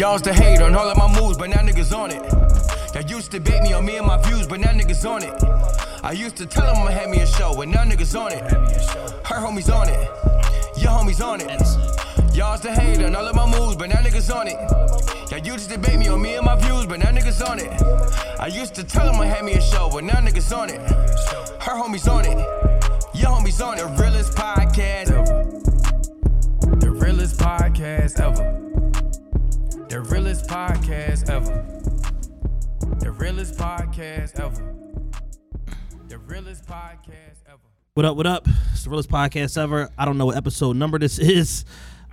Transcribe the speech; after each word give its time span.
Y'all's 0.00 0.22
the 0.22 0.32
hate 0.32 0.62
on 0.62 0.74
all 0.74 0.88
of 0.88 0.96
my 0.96 1.20
moves, 1.20 1.36
but 1.36 1.50
now 1.50 1.58
niggas 1.58 1.94
on 1.94 2.10
it. 2.10 2.22
Y'all 2.94 3.04
used 3.04 3.30
to 3.30 3.38
bait 3.38 3.60
me 3.60 3.74
on 3.74 3.84
me 3.84 3.98
and 3.98 4.06
my 4.06 4.16
views, 4.22 4.46
but 4.46 4.58
now 4.58 4.70
niggas 4.70 5.04
on 5.06 5.22
it. 5.22 5.44
I 6.02 6.12
used 6.12 6.36
to 6.36 6.46
tell 6.46 6.72
them 6.72 6.88
I 6.88 6.90
had 6.90 7.10
me 7.10 7.18
a 7.18 7.26
show, 7.26 7.52
but 7.54 7.68
now 7.68 7.84
niggas 7.84 8.18
on 8.18 8.32
it. 8.32 8.40
Her 9.26 9.36
homies 9.36 9.70
on 9.70 9.90
it. 9.90 10.00
Your 10.80 10.92
homies 10.92 11.22
on 11.22 11.42
it. 11.42 12.34
Y'all's 12.34 12.62
the 12.62 12.72
hate 12.72 13.04
on 13.04 13.14
all 13.14 13.28
of 13.28 13.36
my 13.36 13.44
moves, 13.44 13.76
but 13.76 13.90
now 13.90 13.96
niggas 13.96 14.34
on 14.34 14.48
it. 14.48 14.56
Y'all 15.30 15.46
used 15.46 15.68
to 15.68 15.76
debate 15.76 15.98
me 15.98 16.08
on 16.08 16.22
me 16.22 16.36
and 16.36 16.46
my 16.46 16.56
views, 16.56 16.86
but 16.86 16.98
now 16.98 17.10
niggas 17.10 17.46
on 17.46 17.58
it. 17.58 17.70
I 18.40 18.46
used 18.46 18.74
to 18.76 18.84
tell 18.84 19.04
them 19.04 19.20
I 19.20 19.26
had 19.26 19.44
me 19.44 19.52
a 19.52 19.60
show, 19.60 19.90
but 19.92 20.02
now 20.02 20.14
niggas 20.14 20.56
on 20.56 20.70
it. 20.70 20.80
Her 21.60 21.76
homies 21.76 22.10
on 22.10 22.24
it. 22.24 22.38
Your 23.14 23.32
homies 23.32 23.62
on 23.62 23.74
it. 23.74 23.82
The 23.82 24.02
realest 24.02 24.32
podcast 24.32 25.10
ever. 25.10 26.76
The 26.76 26.90
realest 26.90 27.36
podcast 27.36 28.18
ever. 28.18 28.69
The 29.90 30.00
realest 30.00 30.46
podcast 30.46 31.28
ever. 31.28 31.66
The 33.00 33.10
realest 33.10 33.56
podcast 33.56 34.38
ever. 34.38 34.74
The 36.08 36.18
realest 36.18 36.64
podcast 36.64 37.42
ever. 37.46 37.58
What 37.94 38.06
up? 38.06 38.16
What 38.16 38.26
up? 38.26 38.46
It's 38.72 38.84
the 38.84 38.90
realest 38.90 39.10
podcast 39.10 39.58
ever. 39.60 39.90
I 39.98 40.04
don't 40.04 40.16
know 40.16 40.26
what 40.26 40.36
episode 40.36 40.76
number 40.76 40.98
this 40.98 41.18
is. 41.18 41.64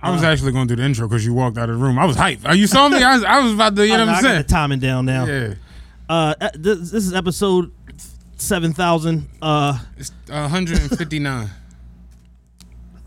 I 0.02 0.10
was 0.10 0.22
actually 0.24 0.52
going 0.52 0.68
to 0.68 0.74
do 0.76 0.82
the 0.82 0.86
intro 0.86 1.08
because 1.08 1.24
you 1.24 1.34
walked 1.34 1.56
out 1.58 1.70
of 1.70 1.78
the 1.78 1.84
room. 1.84 1.98
I 1.98 2.04
was 2.04 2.16
hyped. 2.16 2.48
Uh, 2.48 2.52
You 2.52 2.66
saw 2.68 2.88
me? 2.88 3.02
I 3.02 3.14
was, 3.14 3.24
I 3.24 3.40
was 3.40 3.52
about 3.52 3.76
to, 3.76 3.86
you 3.86 3.92
know 3.96 4.02
I, 4.02 4.06
what 4.06 4.08
I 4.08 4.16
I'm 4.18 4.22
got 4.22 4.28
saying? 4.28 4.42
the 4.42 4.48
timing 4.48 4.78
down 4.80 5.04
now. 5.06 5.24
Yeah. 5.26 5.54
Uh, 6.08 6.34
uh, 6.40 6.50
this, 6.54 6.90
this 6.90 7.06
is 7.06 7.14
episode 7.14 7.72
seven 8.36 8.72
thousand. 8.72 9.28
Uh, 9.40 9.78
It's 9.96 10.10
159. 10.26 11.46
I 11.46 11.50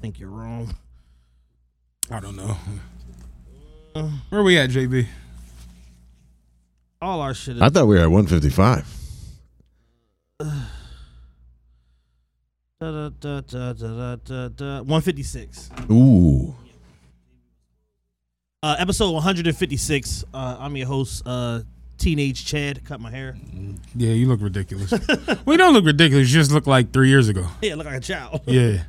think 0.02 0.20
you're 0.20 0.30
wrong. 0.30 0.74
I 2.10 2.20
don't 2.22 2.36
know. 2.36 2.58
Where 3.94 4.44
we 4.44 4.58
at, 4.58 4.70
JB? 4.70 5.08
All 7.02 7.20
our 7.20 7.34
shit 7.34 7.58
is 7.58 7.62
I 7.62 7.70
thought 7.70 7.88
we 7.88 7.96
were 7.96 8.02
at 8.02 8.12
155. 8.12 8.88
da, 10.40 10.50
da, 12.80 13.10
da, 13.10 13.42
da, 13.42 13.74
da, 13.74 14.16
da, 14.16 14.48
da, 14.50 14.78
156. 14.78 15.70
Ooh. 15.90 16.56
Uh, 18.64 18.76
episode 18.78 19.12
156. 19.12 20.24
Uh, 20.34 20.58
I'm 20.60 20.78
your 20.78 20.88
host, 20.88 21.24
uh, 21.26 21.62
Teenage 21.98 22.46
Chad. 22.46 22.86
Cut 22.86 23.02
my 23.02 23.10
hair. 23.10 23.36
Yeah, 23.96 24.12
you 24.12 24.28
look 24.28 24.42
ridiculous. 24.42 24.94
we 25.46 25.58
don't 25.58 25.74
look 25.74 25.86
ridiculous. 25.86 26.32
You 26.32 26.40
just 26.40 26.52
look 26.52 26.68
like 26.68 26.94
three 26.94 27.10
years 27.10 27.28
ago. 27.28 27.48
Yeah, 27.62 27.76
look 27.76 27.88
like 27.88 27.98
a 27.98 28.00
child. 28.00 28.42
Yeah. 28.46 28.84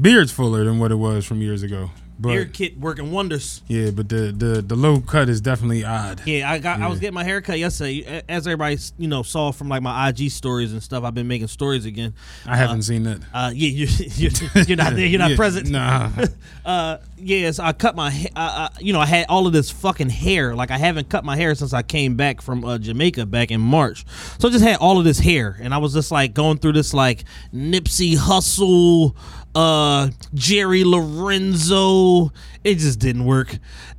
Beard's 0.00 0.32
fuller 0.32 0.64
than 0.64 0.80
what 0.80 0.90
it 0.90 0.96
was 0.96 1.24
from 1.24 1.40
years 1.40 1.62
ago. 1.62 1.90
But 2.18 2.30
Hair 2.30 2.44
kit 2.46 2.78
working 2.78 3.10
wonders. 3.10 3.60
yeah, 3.66 3.90
but 3.90 4.08
the, 4.08 4.32
the 4.36 4.62
the 4.62 4.76
low 4.76 5.00
cut 5.00 5.28
is 5.28 5.40
definitely 5.40 5.84
odd. 5.84 6.22
Yeah, 6.24 6.48
I 6.50 6.58
got. 6.58 6.80
I 6.80 6.86
was 6.86 7.00
getting 7.00 7.14
my 7.14 7.24
hair 7.24 7.40
cut 7.40 7.58
yesterday. 7.58 8.22
As 8.28 8.46
everybody, 8.46 8.78
you 8.98 9.08
know, 9.08 9.22
saw 9.24 9.50
from 9.50 9.68
like 9.68 9.82
my 9.82 10.08
IG 10.10 10.30
stories 10.30 10.72
and 10.72 10.80
stuff. 10.82 11.02
I've 11.02 11.14
been 11.14 11.26
making 11.26 11.48
stories 11.48 11.86
again. 11.86 12.14
I 12.46 12.56
haven't 12.56 12.82
seen 12.82 13.02
that. 13.02 13.18
Uh, 13.34 13.50
yeah, 13.54 13.68
you, 13.68 13.86
you're, 14.14 14.30
you're 14.64 14.76
not 14.76 14.94
there. 14.94 15.06
You're 15.06 15.18
not 15.18 15.30
Yeah, 15.34 15.36
present. 15.36 15.68
Nah. 15.70 16.10
Uh, 16.64 16.96
yes, 17.18 17.58
I 17.58 17.72
cut 17.74 17.94
my. 17.94 18.10
ha- 18.10 18.28
Uh, 18.34 18.38
uh, 18.40 18.68
you 18.80 18.94
know, 18.94 19.00
I 19.00 19.04
had 19.04 19.26
all 19.28 19.46
of 19.46 19.52
this 19.52 19.70
fucking 19.70 20.08
hair. 20.08 20.54
Like 20.54 20.70
I 20.70 20.78
haven't 20.78 21.10
cut 21.10 21.22
my 21.22 21.36
hair 21.36 21.54
since 21.54 21.74
I 21.74 21.82
came 21.82 22.14
back 22.16 22.40
from 22.40 22.64
uh, 22.64 22.78
Jamaica 22.78 23.26
back 23.26 23.50
in 23.50 23.60
March. 23.60 24.06
So 24.38 24.48
I 24.48 24.50
just 24.50 24.64
had 24.64 24.76
all 24.78 24.96
of 24.98 25.04
this 25.04 25.18
hair, 25.18 25.58
and 25.60 25.74
I 25.74 25.78
was 25.78 25.92
just 25.92 26.10
like 26.10 26.32
going 26.32 26.56
through 26.56 26.72
this 26.72 26.94
like 26.94 27.24
Nipsey 27.52 28.16
Hussle, 28.16 29.14
uh, 29.54 30.10
Jerry 30.34 30.84
Lorenzo. 30.84 32.32
It 32.62 32.76
just 32.76 32.98
didn't 32.98 33.24
work, 33.24 33.56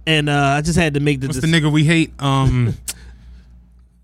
and 0.08 0.30
uh, 0.30 0.56
I 0.58 0.62
just 0.62 0.78
had 0.78 0.96
to 0.96 1.00
make 1.00 1.22
the. 1.22 1.28
What's 1.28 1.40
dec- 1.40 1.42
the 1.42 1.48
nigga 1.48 1.72
we 1.72 1.84
hate? 1.84 2.12
Um, 2.20 2.76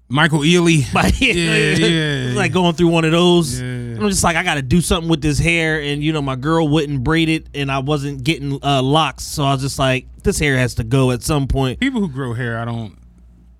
Michael 0.09 0.39
Ealy. 0.39 0.83
Yeah, 1.21 1.43
yeah. 1.43 2.27
It's 2.27 2.35
like 2.37 2.51
going 2.51 2.73
through 2.75 2.89
one 2.89 3.05
of 3.05 3.11
those. 3.11 3.59
Yeah. 3.61 3.67
I'm 3.67 4.09
just 4.09 4.23
like, 4.23 4.35
I 4.35 4.43
got 4.43 4.55
to 4.55 4.61
do 4.61 4.81
something 4.81 5.09
with 5.09 5.21
this 5.21 5.39
hair, 5.39 5.81
and 5.81 6.03
you 6.03 6.11
know, 6.13 6.21
my 6.21 6.35
girl 6.35 6.67
wouldn't 6.67 7.03
braid 7.03 7.29
it, 7.29 7.47
and 7.53 7.71
I 7.71 7.79
wasn't 7.79 8.23
getting 8.23 8.63
uh, 8.63 8.81
locks, 8.81 9.23
so 9.23 9.43
I 9.43 9.53
was 9.53 9.61
just 9.61 9.79
like, 9.79 10.05
this 10.23 10.37
hair 10.39 10.57
has 10.57 10.75
to 10.75 10.83
go 10.83 11.11
at 11.11 11.23
some 11.23 11.47
point. 11.47 11.79
People 11.79 12.01
who 12.01 12.09
grow 12.09 12.33
hair, 12.33 12.59
I 12.59 12.65
don't. 12.65 12.97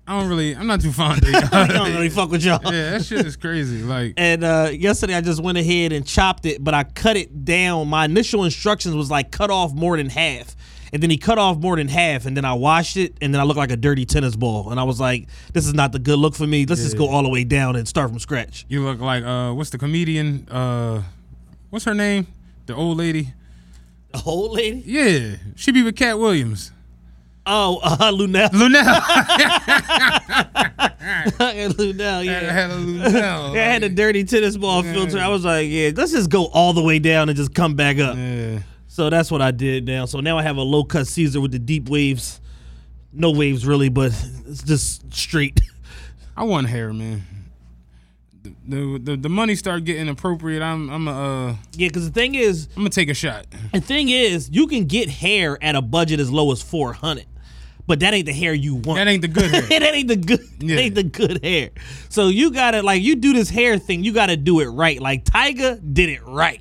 I 0.06 0.18
don't 0.18 0.28
really. 0.28 0.56
I'm 0.56 0.66
not 0.66 0.80
too 0.80 0.92
fond 0.92 1.22
of. 1.24 1.34
I 1.52 1.68
don't 1.68 1.92
really 1.92 2.08
fuck 2.08 2.30
with 2.30 2.44
y'all. 2.44 2.60
yeah, 2.64 2.90
that 2.90 3.04
shit 3.04 3.24
is 3.24 3.36
crazy. 3.36 3.82
Like, 3.82 4.14
And 4.16 4.42
uh, 4.42 4.70
yesterday, 4.72 5.14
I 5.14 5.20
just 5.20 5.40
went 5.42 5.58
ahead 5.58 5.92
and 5.92 6.04
chopped 6.04 6.44
it, 6.44 6.62
but 6.62 6.74
I 6.74 6.82
cut 6.84 7.16
it 7.16 7.44
down. 7.44 7.88
My 7.88 8.06
initial 8.06 8.44
instructions 8.44 8.94
was 8.96 9.10
like 9.10 9.30
cut 9.30 9.50
off 9.50 9.72
more 9.72 9.96
than 9.96 10.08
half. 10.08 10.56
And 10.92 11.02
then 11.02 11.08
he 11.08 11.16
cut 11.16 11.38
off 11.38 11.56
more 11.56 11.76
than 11.76 11.88
half, 11.88 12.26
and 12.26 12.36
then 12.36 12.44
I 12.44 12.52
washed 12.52 12.98
it, 12.98 13.16
and 13.22 13.32
then 13.32 13.40
I 13.40 13.44
looked 13.44 13.56
like 13.56 13.70
a 13.70 13.78
dirty 13.78 14.04
tennis 14.04 14.36
ball. 14.36 14.70
And 14.70 14.78
I 14.78 14.82
was 14.82 15.00
like, 15.00 15.26
"This 15.54 15.66
is 15.66 15.72
not 15.72 15.92
the 15.92 15.98
good 15.98 16.18
look 16.18 16.34
for 16.34 16.46
me. 16.46 16.66
Let's 16.66 16.82
just 16.82 16.98
go 16.98 17.08
all 17.08 17.22
the 17.22 17.30
way 17.30 17.44
down 17.44 17.76
and 17.76 17.88
start 17.88 18.10
from 18.10 18.18
scratch." 18.18 18.66
you 18.68 18.84
look 18.84 19.00
like 19.00 19.24
uh, 19.24 19.52
what's 19.54 19.70
the 19.70 19.78
comedian? 19.78 20.46
Uh, 20.50 21.02
what's 21.70 21.86
her 21.86 21.94
name? 21.94 22.26
The 22.66 22.74
old 22.74 22.98
lady. 22.98 23.32
The 24.12 24.22
old 24.26 24.52
lady? 24.52 24.82
Yeah, 24.84 25.36
she 25.56 25.72
be 25.72 25.82
with 25.82 25.96
Katt 25.96 26.18
Williams. 26.18 26.72
Oh, 27.44 27.80
uh, 27.82 28.12
Luenell. 28.12 28.48
Luenell. 28.50 28.84
Luenell, 31.72 32.24
yeah. 32.24 32.52
had 32.52 32.70
a 32.70 32.74
Luenell. 32.76 33.54
Yeah, 33.54 33.62
I 33.62 33.66
had 33.66 33.82
a 33.82 33.88
dirty 34.02 34.24
tennis 34.24 34.56
ball 34.56 34.82
filter. 34.82 35.18
I 35.18 35.28
was 35.28 35.44
like, 35.44 35.68
yeah, 35.68 35.90
let's 35.94 36.12
just 36.12 36.30
go 36.30 36.46
all 36.46 36.72
the 36.72 36.82
way 36.82 36.98
down 36.98 37.28
and 37.28 37.36
just 37.36 37.54
come 37.54 37.74
back 37.74 37.98
up. 37.98 38.16
Yeah. 38.16 38.60
So 38.86 39.10
that's 39.10 39.30
what 39.30 39.40
I 39.40 39.50
did 39.50 39.86
now. 39.86 40.04
So 40.04 40.20
now 40.20 40.38
I 40.38 40.42
have 40.42 40.56
a 40.56 40.62
low 40.62 40.84
cut 40.84 41.06
Caesar 41.06 41.40
with 41.40 41.52
the 41.52 41.58
deep 41.58 41.88
waves. 41.88 42.40
No 43.12 43.30
waves 43.30 43.66
really, 43.66 43.88
but 43.88 44.12
it's 44.46 44.62
just 44.62 45.12
straight. 45.14 45.60
I 46.36 46.44
want 46.44 46.66
hair, 46.68 46.92
man. 46.92 47.22
The 48.42 48.52
the 48.66 48.98
the, 49.02 49.16
the 49.16 49.28
money 49.28 49.54
start 49.54 49.84
getting 49.84 50.08
appropriate. 50.08 50.62
I'm 50.62 50.88
I'm 50.90 51.08
uh 51.08 51.48
Yeah, 51.72 51.88
because 51.88 52.06
the 52.06 52.12
thing 52.12 52.34
is, 52.34 52.68
I'm 52.76 52.82
gonna 52.82 52.90
take 52.90 53.08
a 53.08 53.14
shot. 53.14 53.46
the 53.72 53.80
thing 53.80 54.08
is, 54.08 54.48
you 54.50 54.66
can 54.66 54.84
get 54.84 55.08
hair 55.08 55.58
at 55.62 55.74
a 55.74 55.82
budget 55.82 56.20
as 56.20 56.30
low 56.30 56.52
as 56.52 56.62
four 56.62 56.92
hundred, 56.92 57.26
but 57.86 58.00
that 58.00 58.14
ain't 58.14 58.26
the 58.26 58.32
hair 58.32 58.54
you 58.54 58.74
want. 58.76 58.98
That 58.98 59.08
ain't 59.08 59.22
the 59.22 59.28
good 59.28 59.50
hair. 59.50 59.62
that 59.80 59.94
ain't 59.94 60.08
the 60.08 60.16
good. 60.16 60.40
Yeah. 60.60 60.76
Ain't 60.76 60.94
the 60.94 61.02
good 61.02 61.42
hair. 61.44 61.70
So 62.08 62.28
you 62.28 62.50
gotta 62.52 62.82
like 62.82 63.02
you 63.02 63.16
do 63.16 63.32
this 63.32 63.50
hair 63.50 63.78
thing. 63.78 64.04
You 64.04 64.12
gotta 64.12 64.36
do 64.36 64.60
it 64.60 64.66
right. 64.66 65.00
Like 65.00 65.24
Tyga 65.24 65.80
did 65.94 66.08
it 66.08 66.22
right. 66.24 66.60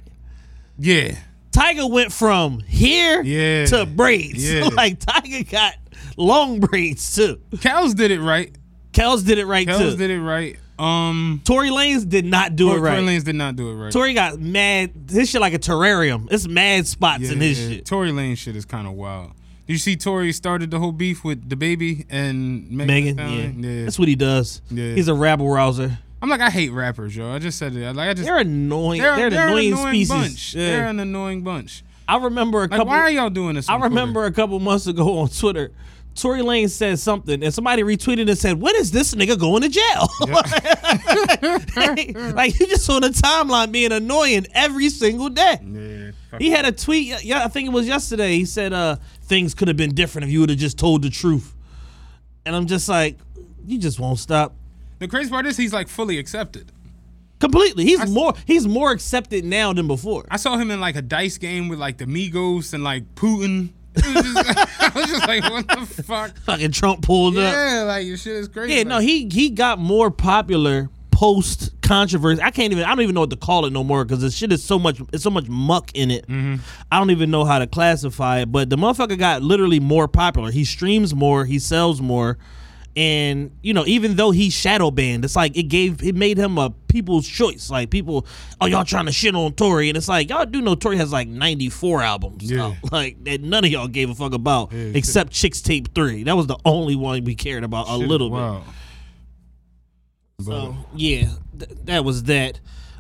Yeah. 0.78 1.16
Tyga 1.52 1.90
went 1.90 2.12
from 2.12 2.60
here 2.62 3.22
Yeah. 3.22 3.66
to 3.68 3.86
braids. 3.86 4.52
Yeah. 4.52 4.68
like 4.74 5.00
Tyga 5.00 5.50
got 5.50 5.76
long 6.18 6.60
braids 6.60 7.16
too. 7.16 7.40
Kels 7.56 7.96
did 7.96 8.12
it 8.12 8.22
right. 8.22 8.56
Kels 8.94 9.26
did 9.26 9.38
it 9.38 9.46
right 9.46 9.68
Kels 9.68 9.92
too. 9.92 9.98
did 9.98 10.10
it 10.10 10.20
right. 10.22 10.58
Um, 10.80 11.42
Tory 11.46 11.70
Lanez 11.70 12.10
did 12.10 12.26
not 12.26 12.56
do 12.56 12.66
Tory, 12.70 12.78
it 12.78 12.82
right. 12.82 12.96
Tory 12.96 13.08
Lanez 13.08 13.24
did 13.24 13.36
not 13.36 13.56
do 13.56 13.70
it 13.70 13.76
right. 13.76 13.92
Tory 13.92 14.14
got 14.16 14.40
mad. 14.40 14.92
His 15.12 15.30
shit 15.30 15.40
like 15.40 15.54
a 15.54 15.60
terrarium. 15.60 16.28
It's 16.32 16.48
mad 16.48 16.88
spots 16.88 17.30
in 17.30 17.40
his 17.40 17.62
Yeah, 17.62 17.70
shit. 17.76 17.86
Tory 17.86 18.12
Lane 18.12 18.36
shit 18.36 18.56
is 18.56 18.66
kind 18.66 18.88
of 18.88 18.94
wild. 18.94 19.34
Did 19.68 19.74
you 19.74 19.80
see 19.80 19.96
Tory 19.96 20.32
started 20.34 20.72
the 20.72 20.80
whole 20.80 20.92
beef 20.92 21.24
with 21.24 21.50
the 21.50 21.56
baby 21.56 22.06
and 22.10 22.70
Megan? 22.72 23.16
Megan, 23.16 23.64
yeah. 23.64 23.70
Yeah. 23.70 23.84
that's 23.86 24.00
what 24.00 24.08
he 24.08 24.16
does. 24.16 24.62
Yeah. 24.70 24.94
He's 24.96 25.08
a 25.08 25.14
rabble 25.14 25.50
rouser. 25.50 25.98
I'm 26.22 26.30
like, 26.30 26.42
I 26.42 26.50
hate 26.50 26.70
rappers, 26.72 27.16
yo. 27.16 27.32
I 27.32 27.40
just 27.40 27.58
said 27.58 27.76
it. 27.76 27.96
Like, 27.96 28.10
I 28.10 28.14
just 28.14 28.26
They're 28.28 28.38
annoying. 28.38 29.02
they're, 29.02 29.16
They're, 29.16 29.28
an 29.28 29.34
they're 29.34 29.48
annoying, 29.48 29.74
an 29.74 29.80
annoying 29.80 30.06
species. 30.06 30.10
bunch. 30.10 30.56
Yeah. 30.56 30.68
They're 30.72 30.88
an 30.88 31.00
annoying 31.00 31.42
bunch. 31.42 31.84
I 32.08 32.18
remember 32.18 32.60
a 32.60 32.62
Like, 32.64 32.72
couple. 32.72 32.88
why 32.88 33.00
are 33.00 33.12
y'all 33.12 33.30
doing 33.30 33.56
this? 33.56 33.70
I 33.70 33.74
on 33.74 33.80
Twitter? 33.80 33.90
remember 33.96 34.26
a 34.26 34.32
couple 34.32 34.60
months 34.60 34.88
ago 34.88 35.20
on 35.20 35.30
Twitter, 35.30 35.72
Tory 36.14 36.42
Lane 36.42 36.68
said 36.68 37.00
something, 37.00 37.42
and 37.42 37.54
somebody 37.54 37.84
retweeted 37.84 38.28
and 38.28 38.38
said, 38.38 38.60
"When 38.60 38.76
is 38.76 38.92
this 38.92 39.16
nigga 39.16 39.40
going 39.40 39.62
to 39.62 39.70
jail?" 39.70 40.10
like 42.36 42.60
you 42.60 42.68
just 42.68 42.90
on 42.90 43.02
the 43.02 43.10
timeline 43.10 43.72
being 43.72 43.94
annoying 43.94 44.46
every 44.54 44.90
single 44.90 45.30
day. 45.30 45.58
Yeah. 45.64 46.12
He 46.38 46.50
had 46.50 46.66
a 46.66 46.74
tweet. 46.74 47.24
Yeah, 47.24 47.46
I 47.46 47.48
think 47.48 47.68
it 47.68 47.72
was 47.72 47.88
yesterday. 47.88 48.34
He 48.36 48.44
said, 48.46 48.74
"Uh, 48.74 48.98
things 49.32 49.54
could 49.56 49.70
have 49.70 49.78
been 49.78 49.96
different 49.96 50.26
if 50.26 50.32
you 50.32 50.42
would 50.42 50.50
have 50.50 50.60
just 50.60 50.78
told 50.78 51.02
the 51.02 51.10
truth." 51.10 51.56
And 52.46 52.56
I'm 52.56 52.68
just 52.68 52.90
like, 52.90 53.18
you 53.66 53.78
just 53.78 54.00
won't 54.00 54.20
stop. 54.20 54.54
The 55.00 55.08
crazy 55.08 55.30
part 55.30 55.46
is 55.46 55.58
he's 55.58 55.74
like 55.74 55.88
fully 55.88 56.18
accepted. 56.18 56.72
Completely. 57.40 57.86
He's 57.86 58.08
more. 58.10 58.34
He's 58.46 58.68
more 58.68 58.92
accepted 58.92 59.44
now 59.46 59.74
than 59.74 59.88
before. 59.88 60.26
I 60.30 60.38
saw 60.38 60.58
him 60.58 60.70
in 60.70 60.80
like 60.80 60.96
a 60.96 61.02
dice 61.02 61.38
game 61.38 61.70
with 61.70 61.80
like 61.80 61.98
the 61.98 62.06
Migos 62.06 62.74
and 62.74 62.84
like 62.84 63.16
Putin. 63.16 63.70
Was 63.96 64.04
just, 64.04 64.38
I 64.80 64.92
was 64.94 65.06
just 65.08 65.28
like, 65.28 65.44
what 65.50 65.68
the 65.68 66.04
fuck? 66.04 66.38
Fucking 66.46 66.72
Trump 66.72 67.02
pulled 67.02 67.38
up. 67.38 67.52
Yeah, 67.54 67.84
like 67.88 68.06
your 68.06 68.18
shit 68.18 68.36
is 68.36 68.48
crazy. 68.48 68.76
Yeah, 68.76 68.84
no, 68.84 69.00
he 69.00 69.28
he 69.28 69.50
got 69.50 69.80
more 69.80 70.12
popular 70.12 70.90
post 71.22 71.80
controversy. 71.84 72.42
I 72.42 72.50
can't 72.50 72.72
even. 72.72 72.84
I 72.84 72.88
don't 72.90 73.02
even 73.02 73.14
know 73.14 73.22
what 73.22 73.30
to 73.30 73.36
call 73.36 73.68
it 73.68 73.72
no 73.74 73.84
more 73.84 74.04
because 74.04 74.22
this 74.22 74.36
shit 74.36 74.52
is 74.52 74.64
so 74.64 74.80
much. 74.80 75.00
It's 75.14 75.22
so 75.22 75.30
much 75.30 75.48
muck 75.48 75.92
in 75.94 76.10
it. 76.10 76.26
I 76.28 76.98
don't 76.98 77.12
even 77.12 77.30
know 77.30 77.46
how 77.46 77.60
to 77.60 77.68
classify 77.68 78.40
it. 78.40 78.52
But 78.52 78.72
the 78.72 78.76
motherfucker 78.76 79.20
got 79.20 79.44
literally 79.44 79.80
more 79.80 80.08
popular. 80.08 80.50
He 80.50 80.66
streams 80.66 81.14
more. 81.14 81.46
He 81.46 81.60
sells 81.60 82.02
more. 82.02 82.40
And 82.96 83.52
you 83.62 83.72
know, 83.76 83.86
even 83.86 84.16
though 84.16 84.32
he's 84.32 84.52
shadow 84.54 84.90
banned, 84.90 85.24
it's 85.24 85.36
like 85.36 85.56
it 85.56 85.64
gave 85.70 86.04
it 86.04 86.16
made 86.16 86.40
him 86.40 86.58
a 86.58 86.72
people's 86.88 87.28
choice. 87.28 87.70
Like 87.70 87.92
people, 87.92 88.26
oh 88.60 88.66
y'all 88.66 88.84
trying 88.84 89.06
to 89.06 89.12
shit 89.12 89.36
on 89.36 89.54
Tory, 89.54 89.90
and 89.90 89.98
it's 89.98 90.08
like 90.08 90.28
y'all 90.28 90.46
do 90.48 90.60
know 90.60 90.74
Tory 90.74 90.98
has 90.98 91.12
like 91.12 91.28
ninety 91.28 91.70
four 91.70 92.02
albums, 92.02 92.52
Yeah. 92.52 92.66
out. 92.66 92.76
like 92.92 93.24
that 93.26 93.42
none 93.42 93.64
of 93.64 93.70
y'all 93.72 93.88
gave 93.88 94.10
a 94.10 94.16
fuck 94.16 94.34
about 94.34 94.74
except 94.74 95.34
Chixtape 95.34 95.94
Three. 95.94 96.24
That 96.24 96.36
was 96.36 96.48
the 96.48 96.58
only 96.66 96.96
one 96.96 97.24
we 97.24 97.36
cared 97.36 97.64
about 97.64 97.88
a 97.88 98.00
shit 98.00 98.08
little 98.10 98.30
bit. 98.32 98.64
So 100.46 100.76
yeah, 100.96 101.30
th- 101.58 101.72
that 101.86 102.04
was 102.06 102.24
that. 102.24 102.60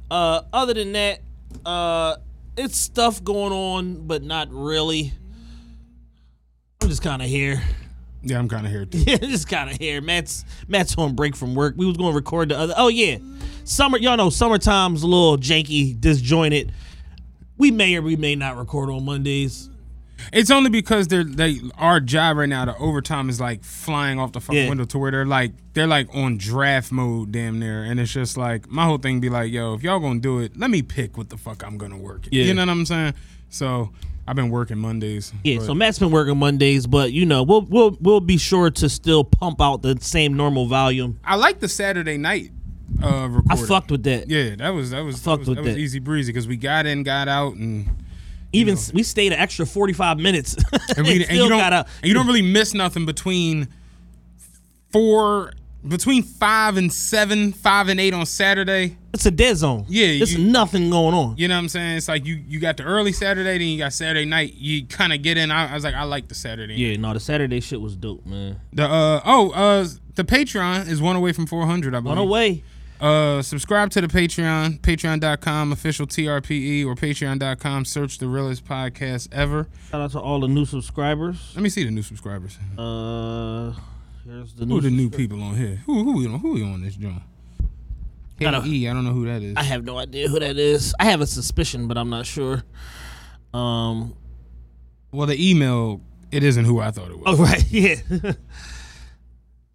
Uh, 0.09 0.41
other 0.51 0.73
than 0.73 0.91
that, 0.93 1.21
uh, 1.65 2.17
it's 2.57 2.77
stuff 2.77 3.23
going 3.23 3.53
on, 3.53 4.07
but 4.07 4.23
not 4.23 4.49
really. 4.51 5.13
I'm 6.81 6.89
just 6.89 7.01
kind 7.01 7.21
of 7.21 7.27
here. 7.27 7.61
Yeah, 8.23 8.37
I'm 8.37 8.47
kind 8.49 8.65
of 8.65 8.71
here 8.71 8.85
too. 8.85 8.99
Yeah, 9.07 9.17
just 9.17 9.47
kind 9.47 9.69
of 9.69 9.77
here. 9.77 10.01
Matt's 10.01 10.45
Matt's 10.67 10.95
on 10.97 11.15
break 11.15 11.35
from 11.35 11.55
work. 11.55 11.75
We 11.77 11.85
was 11.85 11.97
going 11.97 12.11
to 12.11 12.15
record 12.15 12.49
the 12.49 12.57
other. 12.57 12.73
Oh 12.77 12.87
yeah, 12.89 13.17
summer. 13.63 13.97
Y'all 13.97 14.17
know 14.17 14.29
summertime's 14.29 15.01
a 15.03 15.07
little 15.07 15.37
janky, 15.37 15.99
disjointed. 15.99 16.71
We 17.57 17.71
may 17.71 17.95
or 17.95 18.01
we 18.01 18.15
may 18.15 18.35
not 18.35 18.57
record 18.57 18.89
on 18.89 19.05
Mondays. 19.05 19.69
It's 20.33 20.51
only 20.51 20.69
because 20.69 21.07
they're 21.07 21.23
they 21.23 21.59
our 21.77 21.99
job 21.99 22.37
right 22.37 22.49
now. 22.49 22.65
The 22.65 22.77
overtime 22.77 23.29
is 23.29 23.39
like 23.39 23.63
flying 23.63 24.19
off 24.19 24.31
the 24.31 24.41
fucking 24.41 24.63
Yeah. 24.63 24.69
window 24.69 24.85
to 24.85 24.97
where 24.99 25.11
they're 25.11 25.25
like 25.25 25.53
they're 25.73 25.87
like 25.87 26.07
on 26.15 26.37
draft 26.37 26.91
mode, 26.91 27.31
damn 27.31 27.59
near. 27.59 27.83
And 27.83 27.99
it's 27.99 28.11
just 28.13 28.37
like 28.37 28.69
my 28.69 28.85
whole 28.85 28.97
thing 28.97 29.19
be 29.19 29.29
like, 29.29 29.51
yo, 29.51 29.73
if 29.73 29.83
y'all 29.83 29.99
gonna 29.99 30.19
do 30.19 30.39
it, 30.39 30.57
let 30.57 30.69
me 30.69 30.81
pick 30.81 31.17
what 31.17 31.29
the 31.29 31.37
fuck 31.37 31.63
I'm 31.65 31.77
gonna 31.77 31.97
work. 31.97 32.27
Yeah. 32.31 32.43
You 32.45 32.53
know 32.53 32.61
what 32.63 32.69
I'm 32.69 32.85
saying? 32.85 33.13
So 33.49 33.91
I've 34.27 34.35
been 34.35 34.49
working 34.49 34.77
Mondays. 34.77 35.33
Yeah, 35.43 35.57
but- 35.57 35.65
so 35.65 35.73
Matt's 35.73 35.99
been 35.99 36.11
working 36.11 36.37
Mondays, 36.37 36.87
but 36.87 37.11
you 37.11 37.25
know 37.25 37.43
we'll 37.43 37.63
we'll 37.63 37.97
we'll 37.99 38.19
be 38.21 38.37
sure 38.37 38.69
to 38.69 38.87
still 38.89 39.23
pump 39.23 39.59
out 39.61 39.81
the 39.81 39.97
same 40.01 40.35
normal 40.37 40.67
volume. 40.67 41.19
I 41.23 41.35
like 41.35 41.59
the 41.59 41.67
Saturday 41.67 42.17
night 42.17 42.51
uh 43.01 43.41
I 43.49 43.55
fucked 43.55 43.89
with 43.89 44.03
that. 44.03 44.29
Yeah, 44.29 44.55
that 44.57 44.69
was 44.69 44.91
that 44.91 45.01
was 45.03 45.15
that 45.15 45.21
fucked 45.23 45.39
was, 45.39 45.49
with 45.49 45.57
that 45.57 45.63
was 45.63 45.73
that. 45.73 45.79
easy 45.79 45.99
breezy 45.99 46.31
because 46.31 46.47
we 46.47 46.57
got 46.57 46.85
in, 46.85 47.03
got 47.03 47.27
out, 47.27 47.55
and 47.55 47.89
Even 48.53 48.73
s 48.73 48.91
we 48.93 49.03
stayed 49.03 49.31
an 49.33 49.39
extra 49.39 49.65
forty 49.65 49.93
five 49.93 50.19
minutes. 50.19 50.55
and, 50.97 51.05
we, 51.05 51.15
and 51.15 51.23
still 51.25 51.43
you 51.43 51.49
don't 51.49 51.59
got 51.59 51.73
out. 51.73 51.87
and 52.01 52.07
you 52.07 52.13
don't 52.13 52.27
really 52.27 52.41
miss 52.41 52.73
nothing 52.73 53.05
between 53.05 53.67
four 54.91 55.53
between 55.87 56.21
five 56.21 56.77
and 56.77 56.93
seven, 56.93 57.51
five 57.53 57.89
and 57.89 57.99
eight 57.99 58.13
on 58.13 58.25
Saturday. 58.25 58.97
It's 59.13 59.25
a 59.25 59.31
dead 59.31 59.57
zone. 59.57 59.85
Yeah, 59.89 60.17
there's 60.17 60.35
you- 60.35 60.45
nothing 60.45 60.89
going 60.89 61.15
on. 61.15 61.37
You 61.37 61.47
know 61.47 61.55
what 61.55 61.61
I'm 61.61 61.69
saying? 61.69 61.97
It's 61.97 62.07
like 62.07 62.25
you 62.25 62.35
you 62.47 62.59
got 62.59 62.77
the 62.77 62.83
early 62.83 63.11
Saturday, 63.11 63.57
then 63.57 63.67
you 63.67 63.77
got 63.79 63.93
Saturday 63.93 64.25
night. 64.25 64.53
You 64.55 64.85
kind 64.85 65.11
of 65.13 65.21
get 65.21 65.37
in. 65.37 65.49
I, 65.51 65.71
I 65.71 65.73
was 65.73 65.83
like, 65.83 65.95
I 65.95 66.03
like 66.03 66.27
the 66.27 66.35
Saturday. 66.35 66.75
Yeah, 66.75 66.97
no, 66.97 67.13
the 67.13 67.19
Saturday 67.19 67.59
shit 67.59 67.81
was 67.81 67.95
dope, 67.95 68.25
man. 68.25 68.59
The 68.73 68.83
uh 68.83 69.21
oh 69.25 69.51
uh 69.51 69.87
the 70.15 70.23
Patreon 70.23 70.87
is 70.87 71.01
one 71.01 71.15
away 71.15 71.31
from 71.31 71.45
400. 71.47 71.95
I 71.95 71.99
believe. 71.99 72.17
One 72.17 72.17
the 72.25 72.31
way. 72.31 72.63
Uh, 73.01 73.41
subscribe 73.41 73.89
to 73.89 73.99
the 73.99 74.07
Patreon, 74.07 74.79
patreon.com 74.81 75.71
official 75.71 76.05
TRPE 76.05 76.85
or 76.85 76.93
patreon.com. 76.93 77.83
Search 77.85 78.19
the 78.19 78.27
realest 78.27 78.63
podcast 78.63 79.27
ever. 79.31 79.67
Shout 79.89 80.01
out 80.01 80.11
to 80.11 80.19
all 80.19 80.39
the 80.39 80.47
new 80.47 80.65
subscribers. 80.65 81.51
Let 81.55 81.63
me 81.63 81.69
see 81.69 81.83
the 81.83 81.89
new 81.89 82.03
subscribers. 82.03 82.59
Uh, 82.77 83.73
here's 84.23 84.53
the 84.53 84.65
Who 84.65 84.65
new. 84.67 84.77
are 84.77 84.81
the 84.81 84.91
new 84.91 85.09
people 85.09 85.41
on 85.41 85.55
here? 85.55 85.81
Who 85.87 86.03
who 86.03 86.17
we 86.17 86.27
on 86.27 86.39
who 86.39 86.53
we 86.53 86.63
on 86.63 86.83
this 86.83 86.95
joint? 86.95 87.23
Gotta- 88.39 88.63
E, 88.67 88.87
I 88.87 88.93
don't 88.93 89.03
know 89.05 89.13
who 89.13 89.25
that 89.25 89.41
is. 89.41 89.55
I 89.57 89.63
have 89.63 89.83
no 89.83 89.97
idea 89.97 90.27
who 90.27 90.39
that 90.39 90.57
is. 90.57 90.93
I 90.99 91.05
have 91.05 91.21
a 91.21 91.27
suspicion, 91.27 91.87
but 91.87 91.97
I'm 91.97 92.09
not 92.11 92.25
sure. 92.27 92.63
Um. 93.53 94.13
Well, 95.11 95.25
the 95.27 95.49
email 95.49 96.01
it 96.31 96.43
isn't 96.43 96.65
who 96.65 96.79
I 96.79 96.91
thought 96.91 97.09
it 97.09 97.17
was. 97.19 97.39
Oh 97.39 97.43
right, 97.43 97.65
yeah. 97.71 97.95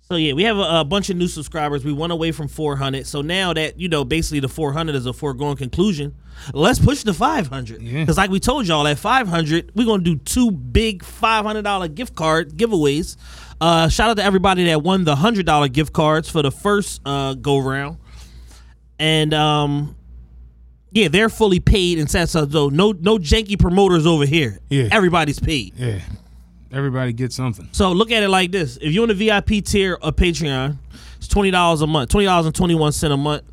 So 0.08 0.16
yeah, 0.16 0.32
we 0.34 0.44
have 0.44 0.56
a, 0.56 0.80
a 0.80 0.84
bunch 0.84 1.10
of 1.10 1.16
new 1.16 1.26
subscribers. 1.28 1.84
We 1.84 1.92
went 1.92 2.12
away 2.12 2.32
from 2.32 2.48
400, 2.48 3.06
so 3.06 3.22
now 3.22 3.52
that 3.52 3.78
you 3.78 3.88
know, 3.88 4.04
basically 4.04 4.40
the 4.40 4.48
400 4.48 4.94
is 4.94 5.06
a 5.06 5.12
foregone 5.12 5.56
conclusion. 5.56 6.14
Let's 6.52 6.78
push 6.78 7.02
the 7.02 7.12
500 7.14 7.80
Yeah. 7.82 8.00
because, 8.00 8.16
like 8.18 8.30
we 8.30 8.38
told 8.40 8.66
y'all, 8.68 8.86
at 8.86 8.98
500, 8.98 9.72
we're 9.74 9.86
gonna 9.86 10.02
do 10.02 10.16
two 10.16 10.50
big 10.50 11.02
$500 11.02 11.94
gift 11.94 12.14
card 12.14 12.56
giveaways. 12.56 13.16
Uh, 13.60 13.88
shout 13.88 14.10
out 14.10 14.16
to 14.18 14.22
everybody 14.22 14.64
that 14.66 14.82
won 14.82 15.04
the 15.04 15.16
hundred 15.16 15.46
dollar 15.46 15.68
gift 15.68 15.92
cards 15.92 16.28
for 16.30 16.42
the 16.42 16.50
first 16.50 17.00
uh, 17.06 17.34
go 17.34 17.58
round, 17.58 17.98
and 18.98 19.32
um. 19.34 19.96
Yeah, 20.92 21.08
they're 21.08 21.28
fully 21.28 21.60
paid 21.60 21.98
and 21.98 22.10
set 22.10 22.30
so 22.30 22.44
no 22.46 22.92
no 22.92 23.18
janky 23.18 23.58
promoters 23.58 24.06
over 24.06 24.24
here. 24.24 24.60
Yeah. 24.70 24.88
Everybody's 24.90 25.38
paid. 25.38 25.74
Yeah, 25.76 26.00
everybody 26.72 27.12
gets 27.12 27.34
something. 27.36 27.68
So 27.72 27.92
look 27.92 28.10
at 28.10 28.22
it 28.22 28.28
like 28.28 28.50
this: 28.52 28.76
if 28.80 28.92
you're 28.92 29.08
in 29.10 29.16
the 29.16 29.26
VIP 29.26 29.64
tier 29.64 29.94
of 30.00 30.16
Patreon, 30.16 30.76
it's 31.16 31.28
twenty 31.28 31.50
dollars 31.50 31.82
a 31.82 31.86
month, 31.86 32.10
twenty 32.10 32.26
dollars 32.26 32.46
and 32.46 32.54
twenty 32.54 32.74
one 32.74 32.92
cent 32.92 33.12
a 33.12 33.16
month. 33.16 33.44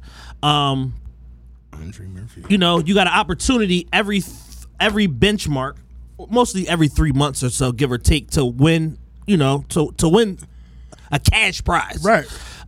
Um, 0.41 0.93
Andre 1.73 2.07
Murphy. 2.07 2.43
you 2.49 2.57
know, 2.57 2.79
you 2.79 2.93
got 2.93 3.07
an 3.07 3.13
opportunity 3.13 3.87
every 3.93 4.21
th- 4.21 4.35
every 4.79 5.07
benchmark, 5.07 5.77
mostly 6.29 6.67
every 6.67 6.87
three 6.87 7.11
months 7.11 7.43
or 7.43 7.49
so, 7.49 7.71
give 7.71 7.91
or 7.91 7.97
take, 7.97 8.31
to 8.31 8.45
win. 8.45 8.97
You 9.25 9.37
know, 9.37 9.63
to 9.69 9.91
to 9.97 10.09
win 10.09 10.37
a 11.11 11.19
cash 11.19 11.63
prize, 11.63 12.03
Right. 12.03 12.25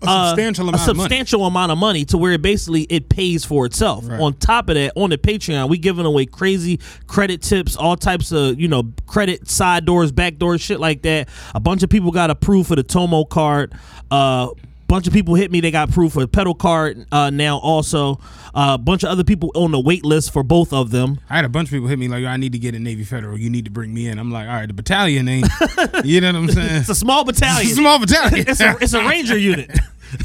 A 0.07 0.09
Uh, 0.11 0.27
substantial 0.29 0.69
amount 0.69 0.87
a 0.87 0.91
of 0.91 0.97
money. 0.97 1.47
amount 1.47 1.71
of 1.71 1.77
money 1.77 2.05
to 2.05 2.17
where 2.17 2.31
it 2.33 2.41
basically 2.41 2.83
it 2.83 3.09
pays 3.09 3.43
for 3.45 3.65
itself. 3.65 4.07
Right. 4.07 4.19
On 4.19 4.33
top 4.33 4.69
of 4.69 4.75
that, 4.75 4.93
on 4.95 5.09
the 5.09 5.17
Patreon, 5.17 5.69
we 5.69 5.77
giving 5.77 6.05
away 6.05 6.25
crazy 6.25 6.79
credit 7.07 7.41
tips, 7.41 7.75
all 7.75 7.95
types 7.95 8.31
of 8.31 8.59
you 8.59 8.67
know 8.67 8.83
credit 9.05 9.49
side 9.49 9.85
doors, 9.85 10.11
back 10.11 10.37
doors, 10.37 10.61
shit 10.61 10.79
like 10.79 11.01
that. 11.03 11.29
A 11.53 11.59
bunch 11.59 11.83
of 11.83 11.89
people 11.89 12.11
got 12.11 12.29
approved 12.29 12.67
for 12.67 12.75
the 12.75 12.83
Tomo 12.83 13.25
card. 13.25 13.73
Uh, 14.11 14.49
bunch 14.87 15.07
of 15.07 15.13
people 15.13 15.35
hit 15.35 15.51
me; 15.51 15.59
they 15.59 15.71
got 15.71 15.89
approved 15.89 16.13
for 16.13 16.25
Petal 16.27 16.55
card 16.55 17.05
uh, 17.11 17.29
now. 17.29 17.57
Also, 17.57 18.19
a 18.53 18.59
uh, 18.59 18.77
bunch 18.77 19.03
of 19.03 19.09
other 19.09 19.23
people 19.23 19.51
on 19.55 19.71
the 19.71 19.79
wait 19.79 20.05
list 20.05 20.31
for 20.31 20.43
both 20.43 20.71
of 20.71 20.91
them. 20.91 21.19
I 21.29 21.35
had 21.35 21.45
a 21.45 21.49
bunch 21.49 21.67
of 21.67 21.71
people 21.71 21.87
hit 21.87 21.99
me 21.99 22.07
like, 22.07 22.23
I 22.23 22.37
need 22.37 22.53
to 22.53 22.59
get 22.59 22.75
a 22.75 22.79
Navy 22.79 23.03
Federal. 23.03 23.37
You 23.37 23.49
need 23.49 23.65
to 23.65 23.71
bring 23.71 23.93
me 23.93 24.07
in. 24.07 24.17
I'm 24.17 24.31
like, 24.31 24.47
all 24.47 24.53
right, 24.53 24.67
the 24.67 24.73
battalion 24.73 25.27
ain't. 25.27 25.47
you 26.03 26.21
know 26.21 26.27
what 26.27 26.35
I'm 26.35 26.49
saying? 26.49 26.75
It's 26.81 26.89
a 26.89 26.95
small 26.95 27.25
battalion. 27.25 27.61
It's 27.67 27.73
a 27.73 27.75
small 27.75 27.99
battalion. 27.99 28.45
it's 28.49 28.61
a 28.61 28.77
it's 28.79 28.93
a 28.93 29.05
ranger 29.05 29.37
unit. 29.53 29.71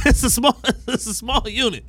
it's 0.07 0.23
a 0.23 0.31
small 0.31 0.61
it's 0.87 1.07
a 1.07 1.15
small 1.15 1.49
unit. 1.49 1.85